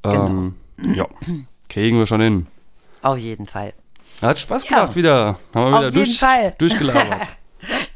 Genau. 0.03 0.27
Ähm, 0.27 0.55
ja, 0.95 1.07
kriegen 1.69 1.99
wir 1.99 2.07
schon 2.07 2.21
hin. 2.21 2.47
Auf 3.03 3.19
jeden 3.19 3.47
Fall. 3.47 3.73
Hat 4.23 4.39
Spaß 4.41 4.69
Ja. 4.69 4.81
gemacht 4.81 4.97
wieder. 4.97 5.27
Haben 5.27 5.37
wir 5.55 5.61
Auf 5.63 5.69
wieder 5.69 5.83
jeden 5.85 5.95
durch, 5.97 6.19
Fall. 6.19 6.55
durchgelabert. 6.59 7.21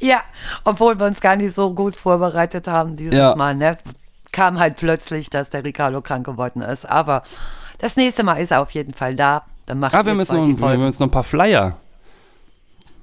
Ja, 0.01 0.23
obwohl 0.65 0.99
wir 0.99 1.07
uns 1.07 1.21
gar 1.21 1.37
nicht 1.37 1.55
so 1.55 1.73
gut 1.75 1.95
vorbereitet 1.95 2.67
haben 2.67 2.97
dieses 2.97 3.15
Ja. 3.17 3.37
Mal, 3.37 3.55
ne? 3.55 3.77
Kam 4.33 4.59
halt 4.59 4.77
plötzlich, 4.77 5.31
dass 5.31 5.51
der 5.51 5.65
Ricardo 5.65 6.01
krank 6.01 6.25
geworden 6.27 6.63
ist. 6.63 6.89
Aber 6.89 7.23
das 7.79 7.97
nächste 7.97 8.23
Mal 8.23 8.35
ist 8.37 8.51
er 8.53 8.61
auf 8.63 8.71
jeden 8.73 8.95
Fall 8.95 9.17
da. 9.17 9.43
Dann 9.67 9.79
macht 9.81 9.95
ah, 9.95 10.05
wir 10.05 10.13
haben, 10.13 10.21
jetzt 10.21 10.33
noch, 10.33 10.45
die 10.45 10.49
wir 10.49 10.53
haben 10.53 10.59
Folgen. 10.59 10.85
jetzt 10.85 11.01
noch 11.01 11.07
ein 11.09 11.13
paar 11.13 11.25
Flyer. 11.25 11.77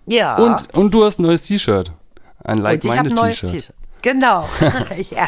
Ja. 0.06 0.36
Und, 0.38 0.74
und 0.74 0.94
du 0.94 1.04
hast 1.04 1.20
ein 1.20 1.24
neues 1.24 1.42
T-Shirt. 1.44 1.92
Ein 2.44 2.64
Und 2.66 2.84
ich 2.84 2.98
habe 2.98 3.10
ein 3.10 3.16
neues 3.16 3.42
Like-Minded-T-Shirt. 3.42 3.52
T-Shirt. 3.52 3.76
Genau. 4.02 4.48
ja. 5.12 5.28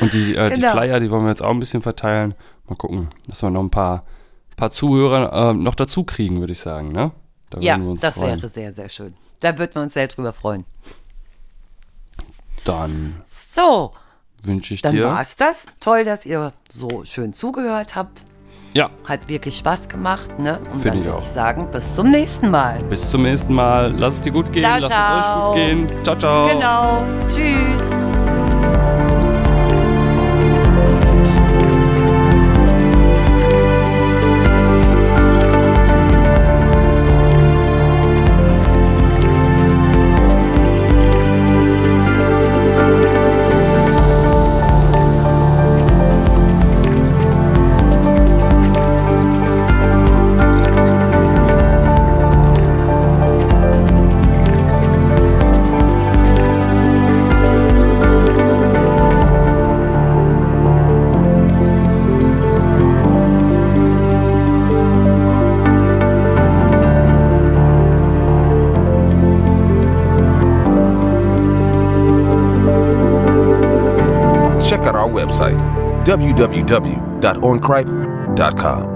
Und 0.00 0.12
die, 0.12 0.34
äh, 0.34 0.50
die 0.50 0.56
Genau. 0.60 0.72
Flyer, 0.72 1.00
die 1.00 1.10
wollen 1.10 1.22
wir 1.24 1.30
jetzt 1.30 1.42
auch 1.42 1.50
ein 1.50 1.58
bisschen 1.60 1.82
verteilen. 1.82 2.34
Mal 2.68 2.74
gucken, 2.76 3.08
dass 3.28 3.42
wir 3.42 3.50
noch 3.50 3.60
ein 3.62 3.70
paar, 3.70 4.04
paar 4.56 4.70
Zuhörer 4.70 5.50
äh, 5.50 5.54
noch 5.54 5.74
dazu 5.74 6.04
kriegen, 6.04 6.40
würde 6.40 6.52
ich 6.52 6.60
sagen. 6.60 6.88
Ne? 6.90 7.12
Da 7.50 7.60
Ja, 7.60 7.76
uns 7.76 8.00
das 8.00 8.18
freuen. 8.18 8.36
wäre 8.38 8.48
sehr, 8.48 8.72
sehr 8.72 8.88
schön. 8.88 9.14
Da 9.40 9.56
würden 9.58 9.74
wir 9.76 9.82
uns 9.82 9.94
sehr 9.94 10.08
drüber 10.08 10.32
freuen. 10.32 10.64
Dann 12.64 13.16
So, 13.24 13.92
wünsche 14.46 14.74
ich 14.74 14.82
dann 14.82 14.94
dir. 14.94 15.04
war's 15.04 15.36
das. 15.36 15.66
Toll, 15.80 16.04
dass 16.04 16.24
ihr 16.26 16.52
so 16.70 17.04
schön 17.04 17.32
zugehört 17.32 17.94
habt. 17.96 18.22
Ja, 18.74 18.90
Hat 19.04 19.28
wirklich 19.28 19.56
Spaß 19.56 19.88
gemacht, 19.88 20.38
ne? 20.38 20.58
Und 20.72 20.82
Finde 20.82 20.98
dann 20.98 21.04
würde 21.06 21.20
ich 21.22 21.28
sagen, 21.28 21.70
bis 21.70 21.94
zum 21.94 22.10
nächsten 22.10 22.50
Mal. 22.50 22.78
bis 22.84 23.10
zum 23.10 23.22
nächsten 23.22 23.54
Mal. 23.54 23.94
Lass 23.96 24.14
es 24.18 24.22
dir 24.22 24.32
gut 24.32 24.52
gehen. 24.52 24.60
Ciao, 24.60 24.78
Lass 24.78 24.90
ciao. 24.90 25.18
es 25.18 25.26
euch 25.26 25.44
gut 25.46 25.54
gehen. 25.94 26.04
Ciao, 26.04 26.16
ciao. 26.16 26.48
Genau. 26.48 27.02
Tschüss. 27.26 28.05
www.oncripe.com. 76.16 78.95